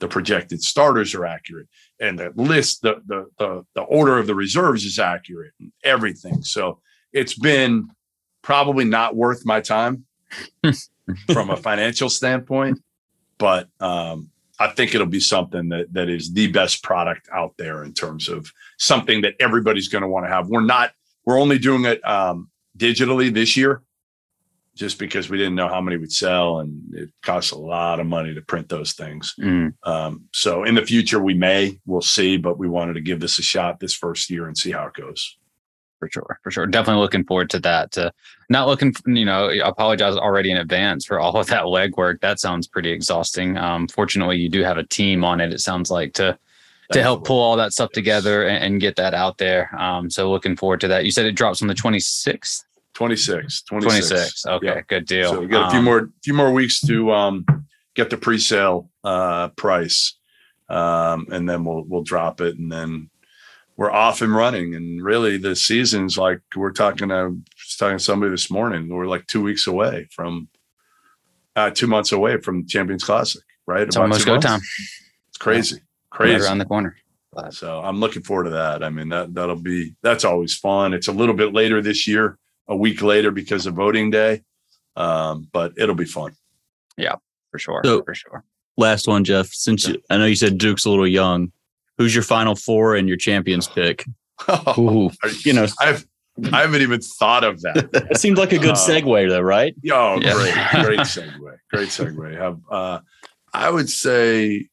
the 0.00 0.08
projected 0.08 0.62
starters 0.62 1.14
are 1.14 1.26
accurate 1.26 1.68
and 2.00 2.18
the 2.18 2.32
list, 2.36 2.82
the 2.82 3.02
the 3.06 3.26
the, 3.38 3.64
the 3.74 3.82
order 3.82 4.18
of 4.18 4.26
the 4.26 4.34
reserves 4.34 4.84
is 4.84 4.98
accurate 4.98 5.52
and 5.60 5.72
everything. 5.84 6.42
So 6.42 6.80
it's 7.12 7.34
been 7.34 7.88
probably 8.42 8.84
not 8.84 9.16
worth 9.16 9.44
my 9.44 9.60
time 9.60 10.04
from 11.32 11.50
a 11.50 11.56
financial 11.56 12.08
standpoint, 12.08 12.80
but 13.38 13.68
um, 13.80 14.30
I 14.58 14.68
think 14.68 14.94
it'll 14.94 15.06
be 15.06 15.20
something 15.20 15.68
that 15.70 15.92
that 15.92 16.08
is 16.08 16.32
the 16.32 16.48
best 16.48 16.82
product 16.82 17.28
out 17.32 17.54
there 17.58 17.84
in 17.84 17.92
terms 17.92 18.28
of 18.28 18.52
something 18.78 19.22
that 19.22 19.34
everybody's 19.40 19.88
going 19.88 20.02
to 20.02 20.08
want 20.08 20.26
to 20.26 20.30
have. 20.30 20.48
We're 20.48 20.60
not. 20.60 20.92
We're 21.24 21.38
only 21.38 21.58
doing 21.58 21.84
it 21.84 22.06
um, 22.08 22.50
digitally 22.76 23.32
this 23.32 23.56
year, 23.56 23.82
just 24.78 24.98
because 24.98 25.28
we 25.28 25.36
didn't 25.36 25.56
know 25.56 25.68
how 25.68 25.80
many 25.80 25.96
would 25.96 26.12
sell, 26.12 26.60
and 26.60 26.82
it 26.94 27.10
costs 27.22 27.50
a 27.50 27.58
lot 27.58 27.98
of 27.98 28.06
money 28.06 28.32
to 28.32 28.40
print 28.42 28.68
those 28.68 28.92
things. 28.92 29.34
Mm. 29.38 29.74
Um, 29.82 30.24
so 30.32 30.62
in 30.62 30.76
the 30.76 30.86
future, 30.86 31.18
we 31.20 31.34
may, 31.34 31.78
we'll 31.84 32.00
see, 32.00 32.36
but 32.36 32.58
we 32.58 32.68
wanted 32.68 32.94
to 32.94 33.00
give 33.00 33.18
this 33.20 33.38
a 33.38 33.42
shot 33.42 33.80
this 33.80 33.94
first 33.94 34.30
year 34.30 34.46
and 34.46 34.56
see 34.56 34.70
how 34.70 34.86
it 34.86 34.94
goes. 34.94 35.36
for 35.98 36.08
sure 36.12 36.38
for 36.44 36.50
sure. 36.52 36.66
Definitely 36.66 37.02
looking 37.02 37.24
forward 37.24 37.50
to 37.50 37.58
that 37.60 37.98
uh, 37.98 38.10
not 38.48 38.68
looking 38.68 38.94
you 39.06 39.24
know 39.24 39.48
i 39.48 39.68
apologize 39.68 40.16
already 40.16 40.50
in 40.52 40.56
advance 40.56 41.04
for 41.04 41.18
all 41.18 41.36
of 41.36 41.48
that 41.48 41.64
legwork. 41.64 42.20
That 42.20 42.38
sounds 42.38 42.68
pretty 42.68 42.90
exhausting. 42.90 43.56
Um 43.58 43.88
fortunately 43.88 44.36
you 44.36 44.48
do 44.48 44.62
have 44.62 44.78
a 44.78 44.84
team 44.84 45.24
on 45.24 45.40
it 45.40 45.52
it 45.52 45.60
sounds 45.60 45.90
like 45.90 46.12
to 46.14 46.38
to 46.92 47.02
help 47.02 47.26
pull 47.26 47.40
all 47.40 47.56
that 47.56 47.72
stuff 47.72 47.90
together 47.90 48.46
and, 48.46 48.64
and 48.64 48.80
get 48.80 48.94
that 48.96 49.12
out 49.12 49.38
there. 49.38 49.74
Um 49.76 50.08
so 50.08 50.30
looking 50.30 50.56
forward 50.56 50.80
to 50.82 50.88
that. 50.88 51.04
You 51.04 51.10
said 51.10 51.26
it 51.26 51.32
drops 51.32 51.60
on 51.62 51.68
the 51.68 51.74
26th 51.74 52.62
26, 53.02 53.62
26. 53.62 54.08
26 54.08 54.46
okay 54.46 54.66
Yeah. 54.66 54.80
good 54.88 55.06
deal 55.06 55.30
So 55.34 55.40
we 55.40 55.46
got 55.46 55.68
a 55.68 55.70
few 55.70 55.78
Um, 55.78 55.84
more, 55.84 56.10
few 56.24 56.34
more 56.34 56.52
weeks 56.52 56.80
to 56.80 57.12
um, 57.12 57.46
get 57.94 58.10
the 58.10 58.16
pre-sale 58.16 58.90
uh, 59.04 59.48
price, 59.50 60.14
um, 60.68 61.28
and 61.30 61.48
then 61.48 61.64
we'll 61.64 61.84
we'll 61.86 62.02
drop 62.02 62.40
it, 62.40 62.58
and 62.58 62.70
then 62.72 63.08
we're 63.76 63.92
off 63.92 64.20
and 64.20 64.34
running. 64.34 64.74
And 64.74 65.00
really, 65.00 65.36
the 65.38 65.54
season's 65.54 66.18
like 66.18 66.40
we're 66.56 66.72
talking 66.72 67.08
to 67.10 67.38
talking 67.78 67.98
to 67.98 68.02
somebody 68.04 68.30
this 68.32 68.50
morning. 68.50 68.88
We're 68.88 69.06
like 69.06 69.28
two 69.28 69.42
weeks 69.42 69.68
away 69.68 70.08
from 70.10 70.48
uh, 71.54 71.70
two 71.70 71.86
months 71.86 72.10
away 72.10 72.38
from 72.40 72.66
Champions 72.66 73.04
Classic, 73.04 73.42
right? 73.68 73.82
It's 73.82 73.96
almost 73.96 74.26
go 74.26 74.40
time. 74.40 74.60
It's 75.28 75.38
crazy, 75.38 75.76
Right 75.76 75.82
crazy. 76.10 76.44
around 76.44 76.58
the 76.58 76.64
corner. 76.64 76.96
So 77.50 77.78
I'm 77.80 78.00
looking 78.00 78.22
forward 78.22 78.44
to 78.44 78.50
that. 78.50 78.82
I 78.82 78.90
mean, 78.90 79.08
that 79.10 79.32
that'll 79.34 79.54
be 79.54 79.94
that's 80.02 80.24
always 80.24 80.56
fun. 80.56 80.92
It's 80.94 81.06
a 81.06 81.12
little 81.12 81.36
bit 81.36 81.52
later 81.54 81.80
this 81.80 82.08
year, 82.08 82.36
a 82.68 82.76
week 82.76 83.02
later 83.02 83.30
because 83.30 83.66
of 83.66 83.74
voting 83.74 84.10
day, 84.10 84.42
um, 84.96 85.48
but 85.52 85.72
it'll 85.78 85.94
be 85.94 86.04
fun. 86.04 86.32
Yeah, 86.96 87.16
for 87.50 87.58
sure. 87.58 87.80
So- 87.84 88.02
for 88.02 88.14
sure. 88.14 88.44
Last 88.76 89.08
one, 89.08 89.24
Jeff. 89.24 89.48
Since 89.48 89.88
you, 89.88 90.00
I 90.08 90.18
know 90.18 90.26
you 90.26 90.36
said 90.36 90.56
Duke's 90.56 90.84
a 90.84 90.90
little 90.90 91.06
young, 91.08 91.50
who's 91.96 92.14
your 92.14 92.22
final 92.22 92.54
four 92.54 92.94
and 92.94 93.08
your 93.08 93.16
champions 93.16 93.66
pick? 93.66 94.04
Ooh. 94.78 95.10
You 95.44 95.52
know, 95.52 95.66
I've 95.80 96.06
I 96.52 96.60
haven't 96.60 96.82
even 96.82 97.00
thought 97.00 97.42
of 97.42 97.60
that. 97.62 97.88
it 98.12 98.18
seemed 98.18 98.38
like 98.38 98.52
a 98.52 98.58
good 98.58 98.70
Uh, 98.70 98.74
segue, 98.74 99.28
though, 99.28 99.40
right? 99.40 99.74
Oh, 99.90 100.20
Yeah. 100.20 100.32
great, 100.34 100.54
great 100.86 100.98
segue, 101.00 101.56
great 101.72 101.88
segue. 101.88 102.38
Have, 102.38 102.60
uh, 102.70 103.00
I 103.52 103.68
would 103.68 103.90
say, 103.90 104.68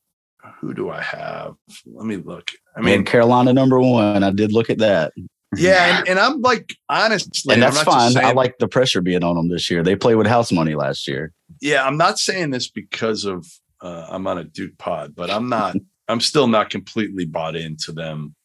who 0.62 0.76
do 0.76 0.92
I 0.92 1.02
have? 1.02 1.56
Let 1.88 2.06
me 2.06 2.18
look. 2.18 2.52
I 2.76 2.82
I 2.82 2.84
mean, 2.84 2.98
mean, 2.98 3.06
Carolina 3.06 3.54
number 3.54 3.80
one. 3.80 4.24
I 4.24 4.30
did 4.30 4.52
look 4.54 4.70
at 4.70 4.78
that, 4.78 5.14
yeah, 5.58 6.00
and, 6.00 6.10
and 6.10 6.20
I'm 6.20 6.42
like, 6.42 6.76
honestly, 6.90 7.54
and 7.54 7.64
that's 7.64 7.76
not 7.76 7.86
just 7.86 8.16
fine. 8.16 8.26
I 8.26 8.32
like 8.32 8.58
the 8.60 8.68
pressure 8.68 9.02
being 9.02 9.24
on 9.24 9.36
them 9.36 9.50
this 9.50 9.70
year. 9.70 9.84
They 9.84 9.96
played 9.96 10.16
with 10.16 10.28
house 10.28 10.52
money 10.52 10.76
last 10.76 11.08
year. 11.08 11.32
yeah, 11.62 11.86
I'm 11.86 11.98
not 11.98 12.20
saying 12.20 12.52
this 12.52 12.70
because 12.70 13.26
of 13.26 13.46
uh, 13.82 14.08
I'm 14.10 14.26
on 14.28 14.38
a 14.38 14.44
Duke 14.44 14.78
pod, 14.78 15.16
but 15.16 15.30
I'm 15.30 15.50
not. 15.50 15.76
I'm 16.08 16.22
still 16.22 16.48
not 16.48 16.70
completely 16.70 17.26
bought 17.26 17.56
into 17.56 17.92
them. 17.92 18.36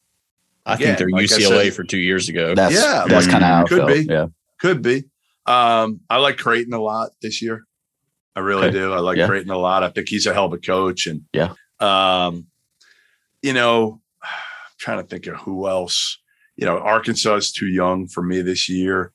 I 0.64 0.74
Again, 0.74 0.86
think 0.86 0.98
they're 0.98 1.10
like 1.10 1.24
UCLA 1.26 1.64
said- 1.64 1.74
for 1.74 1.84
two 1.84 1.98
years 1.98 2.28
ago. 2.28 2.54
That's 2.54 2.74
Yeah, 2.74 3.04
that's 3.06 3.26
like, 3.26 3.32
kind 3.32 3.44
of 3.44 3.50
how 3.50 3.64
I 3.64 3.68
could 3.68 3.78
felt. 3.78 3.88
be. 3.90 4.00
Yeah, 4.04 4.26
Could 4.60 4.82
be. 4.82 5.04
Um, 5.46 6.00
I 6.08 6.18
like 6.18 6.38
Creighton 6.38 6.72
a 6.74 6.80
lot 6.80 7.10
this 7.22 7.42
year. 7.42 7.64
I 8.36 8.40
really 8.40 8.68
Okay. 8.68 8.78
do. 8.78 8.92
I 8.92 9.00
like 9.00 9.16
Yeah. 9.18 9.26
Creighton 9.26 9.50
a 9.50 9.58
lot. 9.58 9.82
I 9.82 9.88
think 9.90 10.08
he's 10.08 10.26
a 10.26 10.32
hell 10.32 10.46
of 10.46 10.52
a 10.52 10.58
coach. 10.58 11.06
And 11.06 11.22
Yeah. 11.34 11.54
um, 11.80 12.46
you 13.42 13.52
know, 13.52 14.00
I'm 14.22 14.28
trying 14.78 15.02
to 15.02 15.06
think 15.06 15.26
of 15.26 15.36
who 15.36 15.66
else. 15.68 16.18
You 16.60 16.66
know, 16.66 16.78
Arkansas 16.78 17.34
is 17.36 17.52
too 17.52 17.66
young 17.68 18.06
for 18.06 18.22
me 18.22 18.42
this 18.42 18.68
year. 18.68 19.12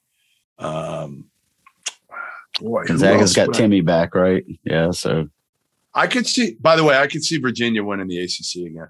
Um, 0.57 1.29
boy, 2.59 2.81
who 2.81 2.87
Gonzaga's 2.87 3.21
else 3.21 3.33
got 3.35 3.47
would 3.47 3.55
I- 3.57 3.59
Timme 3.61 3.85
back, 3.85 4.15
right? 4.15 4.43
Yeah. 4.63 4.91
So 4.91 5.29
I 5.93 6.07
could 6.07 6.25
see. 6.27 6.57
By 6.59 6.75
the 6.75 6.83
way, 6.83 6.97
I 6.97 7.07
could 7.07 7.23
see 7.23 7.37
Virginia 7.37 7.83
winning 7.83 8.07
the 8.07 8.19
ACC 8.19 8.65
again. 8.67 8.87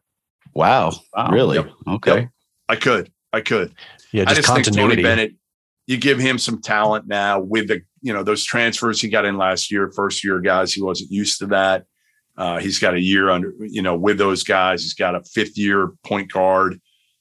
wow, 0.53 0.91
Wow. 1.13 1.29
really? 1.31 1.57
Yep. 1.57 1.69
Okay. 1.87 2.15
Yep. 2.21 2.29
I 2.69 2.75
could. 2.77 3.11
I 3.33 3.41
could. 3.41 3.75
Yeah, 4.13 4.23
I 4.23 4.33
just, 4.33 4.47
just 4.47 4.53
think 4.65 4.75
Tony. 4.75 5.01
Bennett. 5.03 5.33
You 5.87 5.97
give 5.97 6.17
him 6.17 6.39
some 6.39 6.61
talent 6.61 7.05
now 7.07 7.39
with 7.39 7.67
the 7.67 7.81
you 8.01 8.13
know 8.13 8.23
those 8.23 8.43
transfers 8.43 9.01
he 9.01 9.09
got 9.09 9.25
in 9.25 9.37
last 9.37 9.69
year, 9.71 9.91
first 9.95 10.23
year 10.23 10.39
guys. 10.39 10.73
He 10.73 10.81
wasn't 10.81 11.11
used 11.11 11.39
to 11.39 11.47
that. 11.47 11.83
Uh, 12.37 12.59
he's 12.59 12.79
got 12.79 12.93
a 12.95 12.99
year 12.99 13.29
under 13.29 13.53
you 13.59 13.81
know 13.81 13.95
with 13.95 14.17
those 14.17 14.43
guys. 14.43 14.81
He's 14.81 14.93
got 14.95 15.13
a 15.13 15.21
fifth 15.33 15.57
year 15.57 15.91
point 16.05 16.31
guard. 16.31 16.79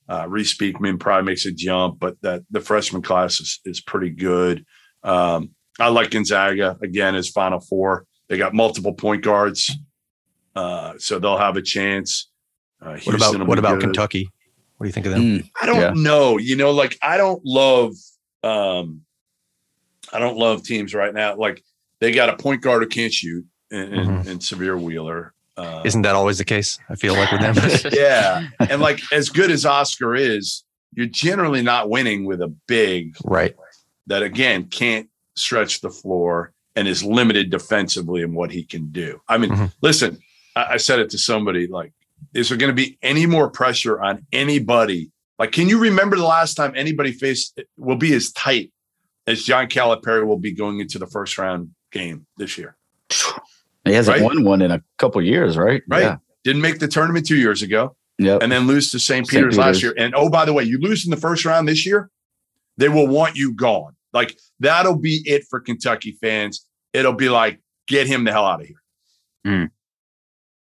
Uh, 0.09 0.27
Reece 0.29 0.57
Beekman 0.57 0.99
probably 0.99 1.31
makes 1.31 1.47
a 1.47 1.53
jump, 1.53 1.99
but 1.99 2.21
that 2.23 2.43
the 2.51 2.61
freshman 2.61 3.03
class 3.03 3.41
is 3.41 3.61
is 3.65 3.81
pretty 3.81 4.11
good. 4.11 4.65
Um, 5.03 5.51
I 5.81 5.89
like 5.89 6.11
Gonzaga 6.11 6.77
again 6.83 7.15
as 7.15 7.29
Final 7.31 7.61
Four. 7.61 8.05
They 8.29 8.37
got 8.39 8.55
multiple 8.55 8.95
point 8.95 9.23
guards, 9.25 9.71
uh, 10.55 10.95
so 10.99 11.19
they'll 11.19 11.39
have 11.39 11.57
a 11.57 11.63
chance. 11.63 12.31
Uh, 12.81 12.99
What 13.05 13.15
about 13.17 13.47
what 13.47 13.59
about 13.59 13.75
good. 13.75 13.81
Kentucky? 13.83 14.29
What 14.77 14.85
do 14.85 14.89
you 14.89 14.93
think 14.93 15.07
of 15.07 15.13
them? 15.13 15.23
Mm, 15.23 15.51
I 15.61 15.67
don't 15.67 15.81
Yeah. 15.81 15.93
know. 15.95 16.39
You 16.39 16.57
know, 16.57 16.71
like 16.73 16.99
I 17.03 17.17
don't 17.17 17.41
love 17.45 17.93
um 18.43 19.03
I 20.13 20.19
don't 20.19 20.37
love 20.37 20.63
teams 20.63 20.95
right 20.95 21.13
now. 21.15 21.37
Like 21.37 21.63
they 22.01 22.13
got 22.13 22.29
a 22.29 22.37
point 22.37 22.61
guard 22.63 22.83
who 22.83 22.89
can't 22.89 23.13
shoot 23.13 23.45
and, 23.71 23.95
and, 23.95 24.09
Mhm. 24.09 24.27
and 24.31 24.41
Sahvir 24.41 24.81
Wheeler. 24.81 25.34
Uh, 25.57 25.83
Isn't 25.85 26.03
that 26.03 26.15
always 26.15 26.39
the 26.39 26.45
case? 26.45 26.79
I 26.89 26.97
feel 26.97 27.15
like 27.15 27.31
with 27.31 27.41
them. 27.41 27.91
yeah. 27.93 28.49
and 28.69 28.81
like 28.81 29.01
as 29.13 29.29
good 29.29 29.51
as 29.51 29.65
Oscar 29.65 30.15
is, 30.15 30.65
you're 30.93 31.07
generally 31.07 31.63
not 31.63 31.91
winning 31.91 32.25
with 32.25 32.41
a 32.41 32.55
big 32.67 33.17
right. 33.25 33.55
that 34.07 34.23
again 34.23 34.65
can't 34.67 35.09
stretch 35.37 35.81
the 35.81 35.91
floor 35.91 36.53
and 36.77 36.89
is 36.89 37.05
limited 37.05 37.51
defensively 37.51 38.23
in 38.23 38.35
what 38.35 38.51
he 38.51 38.65
can 38.65 38.91
do. 38.91 39.21
I 39.29 39.39
mean, 39.39 39.51
Mhm. 39.51 39.73
listen, 39.81 40.19
I, 40.57 40.75
I 40.75 40.77
said 40.77 40.99
it 40.99 41.11
to 41.11 41.19
somebody 41.19 41.67
like, 41.69 41.93
is 42.33 42.49
there 42.49 42.59
going 42.59 42.71
to 42.71 42.75
be 42.75 42.99
any 43.03 43.27
more 43.27 43.49
pressure 43.51 44.01
on 44.01 44.27
anybody? 44.33 45.11
Like, 45.39 45.53
can 45.53 45.69
you 45.69 45.79
remember 45.79 46.17
the 46.17 46.25
last 46.25 46.55
time 46.55 46.73
anybody 46.77 47.13
faced 47.13 47.61
will 47.77 47.97
be 47.97 48.13
as 48.15 48.33
tight 48.33 48.73
as 49.27 49.43
John 49.45 49.67
Calipari 49.69 50.27
will 50.27 50.39
be 50.39 50.53
going 50.53 50.81
into 50.81 50.99
the 50.99 51.07
first 51.07 51.39
round 51.39 51.71
game 51.93 52.27
this 52.39 52.57
year? 52.59 52.77
He 53.85 53.93
hasn't 53.93 54.17
Right. 54.19 54.25
won 54.25 54.45
one 54.45 54.63
in 54.63 54.71
a 54.71 54.83
couple 54.99 55.21
years, 55.23 55.57
right? 55.57 55.83
Right. 55.89 56.03
Yeah. 56.03 56.17
Didn't 56.45 56.63
make 56.63 56.79
the 56.79 56.89
tournament 56.89 57.27
two 57.27 57.37
years 57.37 57.63
ago 57.63 57.97
Yep. 58.19 58.43
and 58.43 58.51
then 58.53 58.67
lose 58.67 58.91
to 58.93 58.99
St. 58.99 59.27
St. 59.27 59.31
Peter's 59.31 59.59
last 59.59 59.83
year. 59.83 59.95
And 59.99 60.15
oh, 60.15 60.29
by 60.31 60.45
the 60.45 60.53
way, 60.53 60.65
you 60.65 60.79
lose 60.79 61.05
in 61.05 61.11
the 61.11 61.17
first 61.17 61.45
round 61.45 61.69
this 61.69 61.85
year, 61.87 62.11
they 62.77 62.89
will 62.89 63.07
want 63.09 63.37
you 63.37 63.53
gone. 63.55 63.95
Like 64.13 64.39
that'll 64.61 64.99
be 64.99 65.23
it 65.27 65.45
for 65.51 65.61
Kentucky 65.61 66.17
fans. 66.21 66.67
It'll 66.93 67.13
be 67.13 67.29
like, 67.29 67.61
get 67.89 68.07
him 68.07 68.25
the 68.25 68.33
hell 68.33 68.47
out 68.47 68.61
of 68.61 68.67
here. 68.67 68.77
Hmm. 69.45 69.65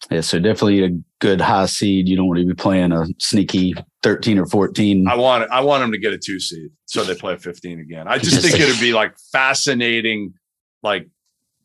Yeah. 0.10 0.22
So 0.22 0.40
definitely 0.40 0.84
a 0.84 0.90
good 1.20 1.42
high 1.42 1.66
seed. 1.68 2.08
You 2.08 2.16
don't 2.16 2.28
want 2.28 2.40
to 2.40 2.46
be 2.46 2.54
playing 2.54 2.92
a 2.92 3.06
sneaky 3.20 3.74
13 4.04 4.38
or 4.40 4.46
14. 4.46 5.08
I 5.08 5.16
want 5.16 5.50
I 5.52 5.62
want 5.62 5.82
them 5.82 5.92
to 5.92 5.98
get 5.98 6.14
a 6.14 6.18
two 6.18 6.40
seed 6.40 6.70
so 6.86 7.04
they 7.04 7.16
play 7.16 7.34
a 7.34 7.38
15 7.38 7.80
again. 7.80 8.08
I 8.08 8.18
just 8.20 8.42
think 8.42 8.60
it'd 8.60 8.80
be 8.80 8.94
like 8.94 9.16
fascinating, 9.32 10.34
like 10.84 11.08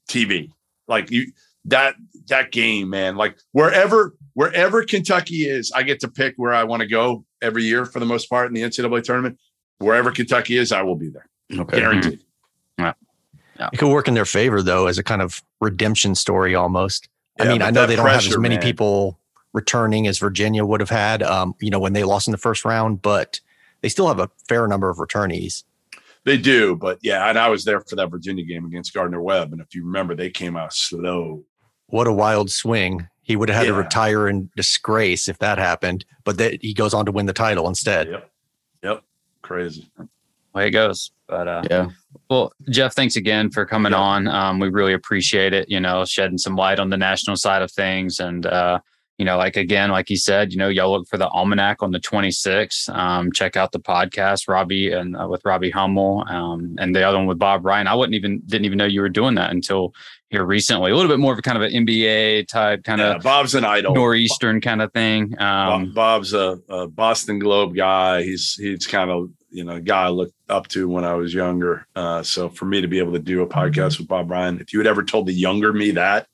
TV. 0.09 0.51
Like 0.89 1.11
you 1.11 1.33
that 1.67 1.97
that 2.29 2.53
game, 2.53 2.91
man. 2.91 3.17
Like 3.17 3.39
wherever 3.53 4.15
wherever 4.35 4.85
Kentucky 4.85 5.49
is, 5.49 5.73
I 5.73 5.83
get 5.83 6.01
to 6.01 6.09
pick 6.09 6.35
where 6.37 6.55
I 6.55 6.65
want 6.65 6.81
to 6.81 6.87
go 6.87 7.25
every 7.43 7.65
year 7.65 7.85
for 7.85 8.01
the 8.01 8.07
most 8.07 8.29
part 8.31 8.49
in 8.49 8.55
the 8.55 8.63
NCAA 8.63 9.03
tournament. 9.03 9.39
Wherever 9.79 10.11
Kentucky 10.11 10.57
is, 10.57 10.73
I 10.73 10.83
will 10.83 10.97
be 10.97 11.11
there. 11.11 11.29
Okay. 11.53 11.79
Guaranteed. 11.79 12.23
It 13.73 13.79
could 13.79 13.91
work 13.91 14.09
in 14.09 14.15
their 14.15 14.25
favor 14.25 14.63
though, 14.63 14.87
as 14.87 14.99
a 14.99 15.03
kind 15.03 15.23
of 15.23 15.43
redemption 15.61 16.15
story 16.15 16.55
almost. 16.55 17.09
I 17.39 17.49
mean, 17.49 17.63
I 17.63 17.71
know 17.71 17.83
that 17.83 17.89
they 17.89 17.97
don't 17.97 18.07
have 18.07 18.27
as 18.27 18.39
many 18.39 18.57
man. 18.57 18.63
people 18.63 19.19
returning 19.53 20.07
as 20.07 20.19
Virginia 20.19 20.65
would 20.65 20.81
have 20.81 20.91
had, 20.91 21.23
um, 21.23 21.55
you 21.61 21.71
know, 21.71 21.79
when 21.79 21.93
they 21.93 22.05
lost 22.05 22.29
in 22.29 22.33
the 22.33 22.39
first 22.39 22.65
round, 22.65 23.03
but 23.03 23.41
they 23.83 23.89
still 23.89 24.09
have 24.09 24.19
a 24.19 24.31
fair 24.49 24.67
number 24.67 24.89
of 24.89 24.99
returnees. 24.99 25.65
They 26.27 26.37
do, 26.37 26.75
but 26.77 26.99
yeah, 27.03 27.29
and 27.31 27.39
I 27.39 27.49
was 27.49 27.65
there 27.65 27.81
for 27.81 27.95
that 27.97 28.11
Virginia 28.11 28.45
game 28.45 28.67
against 28.67 28.93
Gardner 28.93 29.23
Webb. 29.23 29.53
And 29.53 29.61
if 29.63 29.75
you 29.77 29.85
remember, 29.87 30.15
they 30.17 30.29
came 30.29 30.57
out 30.57 30.75
slow. 30.75 31.45
What 31.87 32.09
a 32.09 32.13
wild 32.13 32.51
swing. 32.51 33.07
He 33.23 33.37
would 33.37 33.49
have 33.49 33.59
had 33.59 33.67
to 33.69 33.75
retire 33.75 34.29
in 34.29 34.51
disgrace 34.57 35.29
if 35.29 35.39
that 35.39 35.57
happened, 35.59 36.05
but 36.25 36.37
that 36.39 36.61
he 36.63 36.75
goes 36.75 36.95
on 36.95 37.07
to 37.07 37.13
win 37.13 37.27
the 37.27 37.33
title 37.33 37.69
instead. 37.69 38.09
Yep. 38.09 38.31
Yep. 38.83 39.03
Crazy. 39.43 39.89
way 40.53 40.67
it 40.69 40.71
goes. 40.73 41.13
But 41.29 41.47
uh, 41.47 41.63
Yeah. 41.71 41.91
well, 42.29 42.53
Jeff, 42.71 42.95
thanks 42.95 43.15
again 43.15 43.51
for 43.51 43.65
coming 43.65 43.93
Yeah. 43.93 43.99
on. 43.99 44.27
Um, 44.27 44.59
we 44.59 44.69
really 44.69 44.95
appreciate 44.95 45.53
it. 45.53 45.69
You 45.71 45.79
know, 45.81 46.05
shedding 46.05 46.39
some 46.39 46.57
light 46.57 46.81
on 46.81 46.91
the 46.91 46.97
national 46.97 47.37
side 47.37 47.63
of 47.63 47.71
things, 47.71 48.19
and 48.19 48.47
uh, 48.47 48.81
you 49.19 49.25
know, 49.25 49.37
like 49.39 49.57
again, 49.57 49.91
like 49.91 50.09
he 50.09 50.17
said, 50.17 50.53
you 50.53 50.59
know, 50.59 50.69
y'all 50.69 50.91
look 50.93 51.09
for 51.09 51.17
the 51.17 51.29
almanac 51.29 51.83
on 51.83 51.91
the 51.91 51.99
26th. 52.01 52.89
Um, 52.95 53.33
check 53.33 53.57
out 53.57 53.73
the 53.73 53.81
podcast, 53.81 54.49
Robbie 54.49 54.93
and 54.93 55.17
uh, 55.17 55.27
with 55.29 55.43
Robbie 55.45 55.71
Hummel, 55.71 56.25
um, 56.29 56.77
and 56.79 56.95
the 56.95 57.03
other 57.03 57.17
one 57.19 57.27
with 57.27 57.39
Bob 57.39 57.65
Ryan. 57.65 57.87
I 57.87 57.95
wouldn't 57.95 58.15
even 58.15 58.43
didn't 58.47 58.65
even 58.67 58.79
know 58.79 58.85
you 58.85 59.01
were 59.01 59.09
doing 59.09 59.35
that 59.37 59.51
until 59.51 59.95
here 60.29 60.45
recently. 60.45 60.91
A 60.91 60.95
little 60.97 61.11
bit 61.11 61.19
more 61.21 61.33
of 61.33 61.39
a 61.39 61.43
kind 61.43 61.57
of 61.57 61.63
an 61.63 61.73
NBA 61.87 62.49
type, 62.49 62.85
kind 62.85 63.01
Yeah, 63.01 63.15
of 63.17 63.23
Bob's 63.23 63.55
an 63.55 63.65
idol. 63.65 63.95
northeastern 63.95 64.61
kind 64.61 64.83
of 64.83 64.93
thing. 64.93 65.35
Um, 65.41 65.93
Bob's 65.95 66.35
a, 66.35 66.59
a 66.69 66.87
Boston 66.89 67.39
Globe 67.39 67.75
guy. 67.75 68.23
He's 68.23 68.55
he's 68.55 68.87
kind 68.87 69.11
of 69.11 69.31
you 69.51 69.65
know 69.65 69.77
a 69.77 69.81
guy 69.81 70.05
I 70.05 70.09
looked 70.09 70.35
up 70.51 70.69
to 70.69 70.89
when 70.89 71.05
I 71.05 71.15
was 71.15 71.33
younger. 71.33 71.87
Uh, 71.97 72.23
so 72.23 72.49
for 72.51 72.67
me 72.67 72.81
to 72.83 72.89
be 72.89 72.99
able 72.99 73.13
to 73.13 73.19
do 73.19 73.41
a 73.43 73.47
podcast 73.47 73.99
with 73.99 74.09
Bob 74.09 74.31
Ryan, 74.31 74.61
if 74.61 74.73
you 74.75 74.79
had 74.81 74.87
ever 74.87 75.03
told 75.03 75.27
the 75.27 75.33
younger 75.33 75.73
me 75.73 75.93
that, 75.93 76.27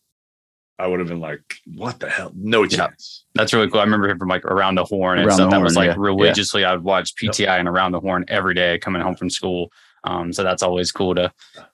I 0.83 0.87
would 0.87 0.99
have 1.01 1.09
been 1.09 1.21
like, 1.21 1.43
"What 1.77 2.01
the 2.01 2.11
hell? 2.11 2.33
No 2.35 2.63
Yeah. 2.65 2.69
chance." 2.89 3.25
That's 3.35 3.53
really 3.55 3.69
cool. 3.71 3.81
I 3.81 3.85
remember 3.85 4.09
him 4.09 4.19
from 4.19 4.29
like 4.29 4.45
around 4.45 4.75
the 4.75 4.85
horn 4.85 5.19
and 5.19 5.27
Around 5.29 5.37
stuff. 5.37 5.51
the 5.51 5.57
that 5.57 5.63
was 5.63 5.77
like 5.77 5.91
yeah. 5.91 5.95
religiously. 5.97 6.65
I 6.65 6.73
would 6.75 6.85
watch 6.85 7.15
PTI 7.15 7.59
and 7.59 7.69
around 7.69 7.93
the 7.93 8.01
horn 8.01 8.25
every 8.29 8.55
day 8.55 8.79
coming 8.79 9.01
home 9.01 9.15
from 9.15 9.31
school. 9.31 9.71
Um, 10.05 10.33
so 10.33 10.43
that's 10.43 10.65
always 10.65 10.91
cool 10.91 11.15
to, 11.15 11.33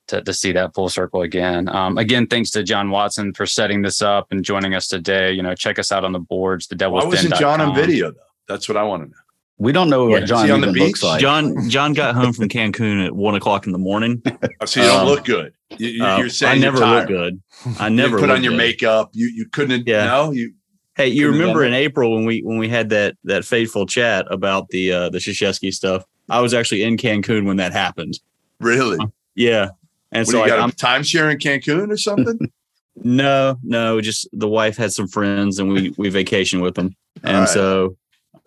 to 0.09 0.20
to 0.22 0.32
see 0.35 0.52
that 0.52 0.74
full 0.74 0.90
circle 0.90 1.22
again. 1.22 1.68
Um, 1.70 1.97
again, 1.97 2.26
thanks 2.26 2.51
to 2.51 2.62
John 2.62 2.90
Watson 2.90 3.32
for 3.32 3.47
setting 3.47 3.80
this 3.80 4.02
up 4.02 4.26
and 4.30 4.44
joining 4.44 4.74
us 4.74 4.86
today. 4.86 5.32
You 5.32 5.43
know, 5.43 5.55
check 5.55 5.78
us 5.78 5.90
out 5.90 6.05
on 6.05 6.12
the 6.12 6.18
boards. 6.20 6.66
The 6.66 6.74
Why 6.74 6.78
Devil's 6.78 7.05
wasn't 7.06 7.35
John 7.36 7.60
on 7.62 7.74
video 7.74 8.10
though? 8.10 8.18
That's 8.47 8.68
what 8.68 8.76
I 8.76 8.82
want 8.82 9.05
to 9.05 9.09
know. 9.09 9.14
We 9.60 9.72
don't 9.72 9.89
know 9.90 10.06
Yeah. 10.09 10.20
what 10.20 10.26
John 10.26 10.40
Is 10.40 10.44
he 10.47 10.51
on 10.52 10.60
the 10.60 10.68
even 10.68 10.82
looks 10.82 11.02
like. 11.02 11.20
John 11.20 11.68
John 11.70 11.94
got 11.94 12.14
home 12.14 12.32
from 12.35 12.48
Cancun 12.48 13.05
at 13.06 13.12
one 13.16 13.35
o'clock 13.35 13.66
in 13.66 13.72
the 13.72 13.78
morning. 13.78 14.22
Oh, 14.60 14.66
So 14.66 14.80
you 14.82 14.86
don't 14.86 15.01
Um, 15.01 15.06
look 15.09 15.24
good. 15.24 15.55
You, 15.77 15.89
you, 15.89 16.05
Uh, 16.05 16.19
you're 16.19 16.28
saying 16.31 16.59
I 16.59 16.61
never 16.61 16.78
look 16.78 17.09
good. 17.09 17.43
I 17.78 17.89
never 17.89 18.19
put 18.19 18.31
on 18.31 18.43
your 18.43 18.53
good. 18.53 18.59
makeup. 18.59 19.11
You 19.12 19.28
you 19.28 19.47
couldn't. 19.47 19.86
Yeah. 19.86 20.05
No, 20.05 20.32
you. 20.32 20.55
Hey, 20.97 21.09
you 21.09 21.31
remember 21.31 21.65
in 21.65 21.74
April 21.74 22.15
when 22.15 22.24
we 22.24 22.40
when 22.40 22.59
we 22.59 22.69
had 22.69 22.89
that 22.89 23.16
that 23.24 23.45
fateful 23.45 23.86
chat 23.86 24.27
about 24.31 24.69
the 24.70 24.93
uh 24.93 25.11
the 25.11 25.19
Krzyzewski 25.19 25.73
stuff? 25.73 26.05
I 26.28 26.40
was 26.40 26.55
actually 26.55 26.82
in 26.82 26.97
Cancun 26.97 27.47
when 27.47 27.57
that 27.59 27.73
happened. 27.73 28.19
Really? 28.61 28.99
Yeah, 29.35 29.69
and 30.11 30.27
What, 30.27 30.32
so 30.32 30.36
you 30.39 30.43
like, 30.43 30.49
got 30.49 30.61
I'm 30.61 30.70
a 30.70 30.73
timeshare 30.73 31.31
in 31.31 31.39
Cancun 31.39 31.90
or 31.90 31.97
something? 31.97 32.39
No, 33.05 33.57
no, 33.62 34.01
just 34.01 34.28
the 34.32 34.49
wife 34.49 34.77
had 34.77 34.90
some 34.90 35.07
friends 35.07 35.61
and 35.61 35.69
we 35.69 35.95
we 35.97 36.09
vacation 36.09 36.61
with 36.61 36.74
them. 36.74 36.97
And 37.23 37.39
right. 37.39 37.49
so 37.49 37.97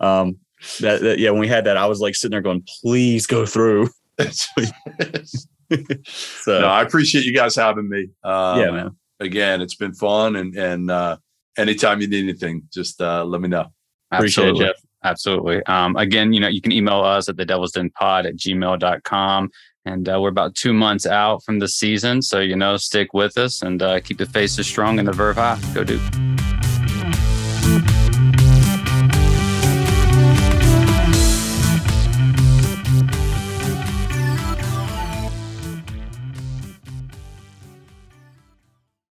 um 0.00 0.36
that, 0.80 1.00
that, 1.00 1.18
yeah, 1.18 1.30
when 1.30 1.40
we 1.40 1.48
had 1.48 1.64
that, 1.64 1.78
I 1.78 1.86
was 1.86 2.00
like 2.00 2.14
sitting 2.14 2.32
there 2.32 2.42
going, 2.42 2.62
please 2.82 3.26
go 3.26 3.46
through. 3.46 3.88
so 6.06 6.60
no, 6.60 6.66
I 6.66 6.82
appreciate 6.82 7.24
you 7.24 7.34
guys 7.34 7.56
having 7.56 7.88
me. 7.88 8.08
Um, 8.24 8.58
yeah, 8.58 8.70
man. 8.70 8.96
Again, 9.20 9.60
it's 9.60 9.76
been 9.76 9.94
fun 9.94 10.36
and 10.36 10.56
and 10.56 10.90
uh 10.90 11.16
anytime 11.56 12.00
you 12.00 12.08
need 12.08 12.24
anything, 12.24 12.62
just 12.72 13.00
uh 13.00 13.24
let 13.24 13.40
me 13.40 13.48
know. 13.48 13.66
Appreciate 14.10 14.44
Absolutely. 14.44 14.66
it, 14.66 14.68
Jeff. 14.68 14.82
Absolutely. 15.04 15.66
Um, 15.66 15.96
again, 15.96 16.32
you 16.32 16.40
know, 16.40 16.48
you 16.48 16.60
can 16.60 16.72
email 16.72 17.00
us 17.00 17.28
at 17.28 17.36
the 17.36 17.44
devil's 17.44 17.72
den 17.72 17.90
pod 17.90 18.26
at 18.26 18.36
gmail.com. 18.36 19.50
And 19.84 20.08
uh, 20.08 20.20
we're 20.20 20.28
about 20.28 20.54
two 20.54 20.72
months 20.72 21.06
out 21.06 21.42
from 21.42 21.58
the 21.58 21.66
season. 21.66 22.22
So, 22.22 22.38
you 22.38 22.54
know, 22.54 22.76
stick 22.76 23.12
with 23.12 23.36
us 23.36 23.62
and 23.62 23.82
uh, 23.82 24.00
keep 24.00 24.18
the 24.18 24.26
faces 24.26 24.66
strong 24.66 25.00
and 25.00 25.08
the 25.08 25.12
verve 25.12 25.36
high. 25.36 25.58
Go, 25.74 25.82
Duke. 25.82 26.00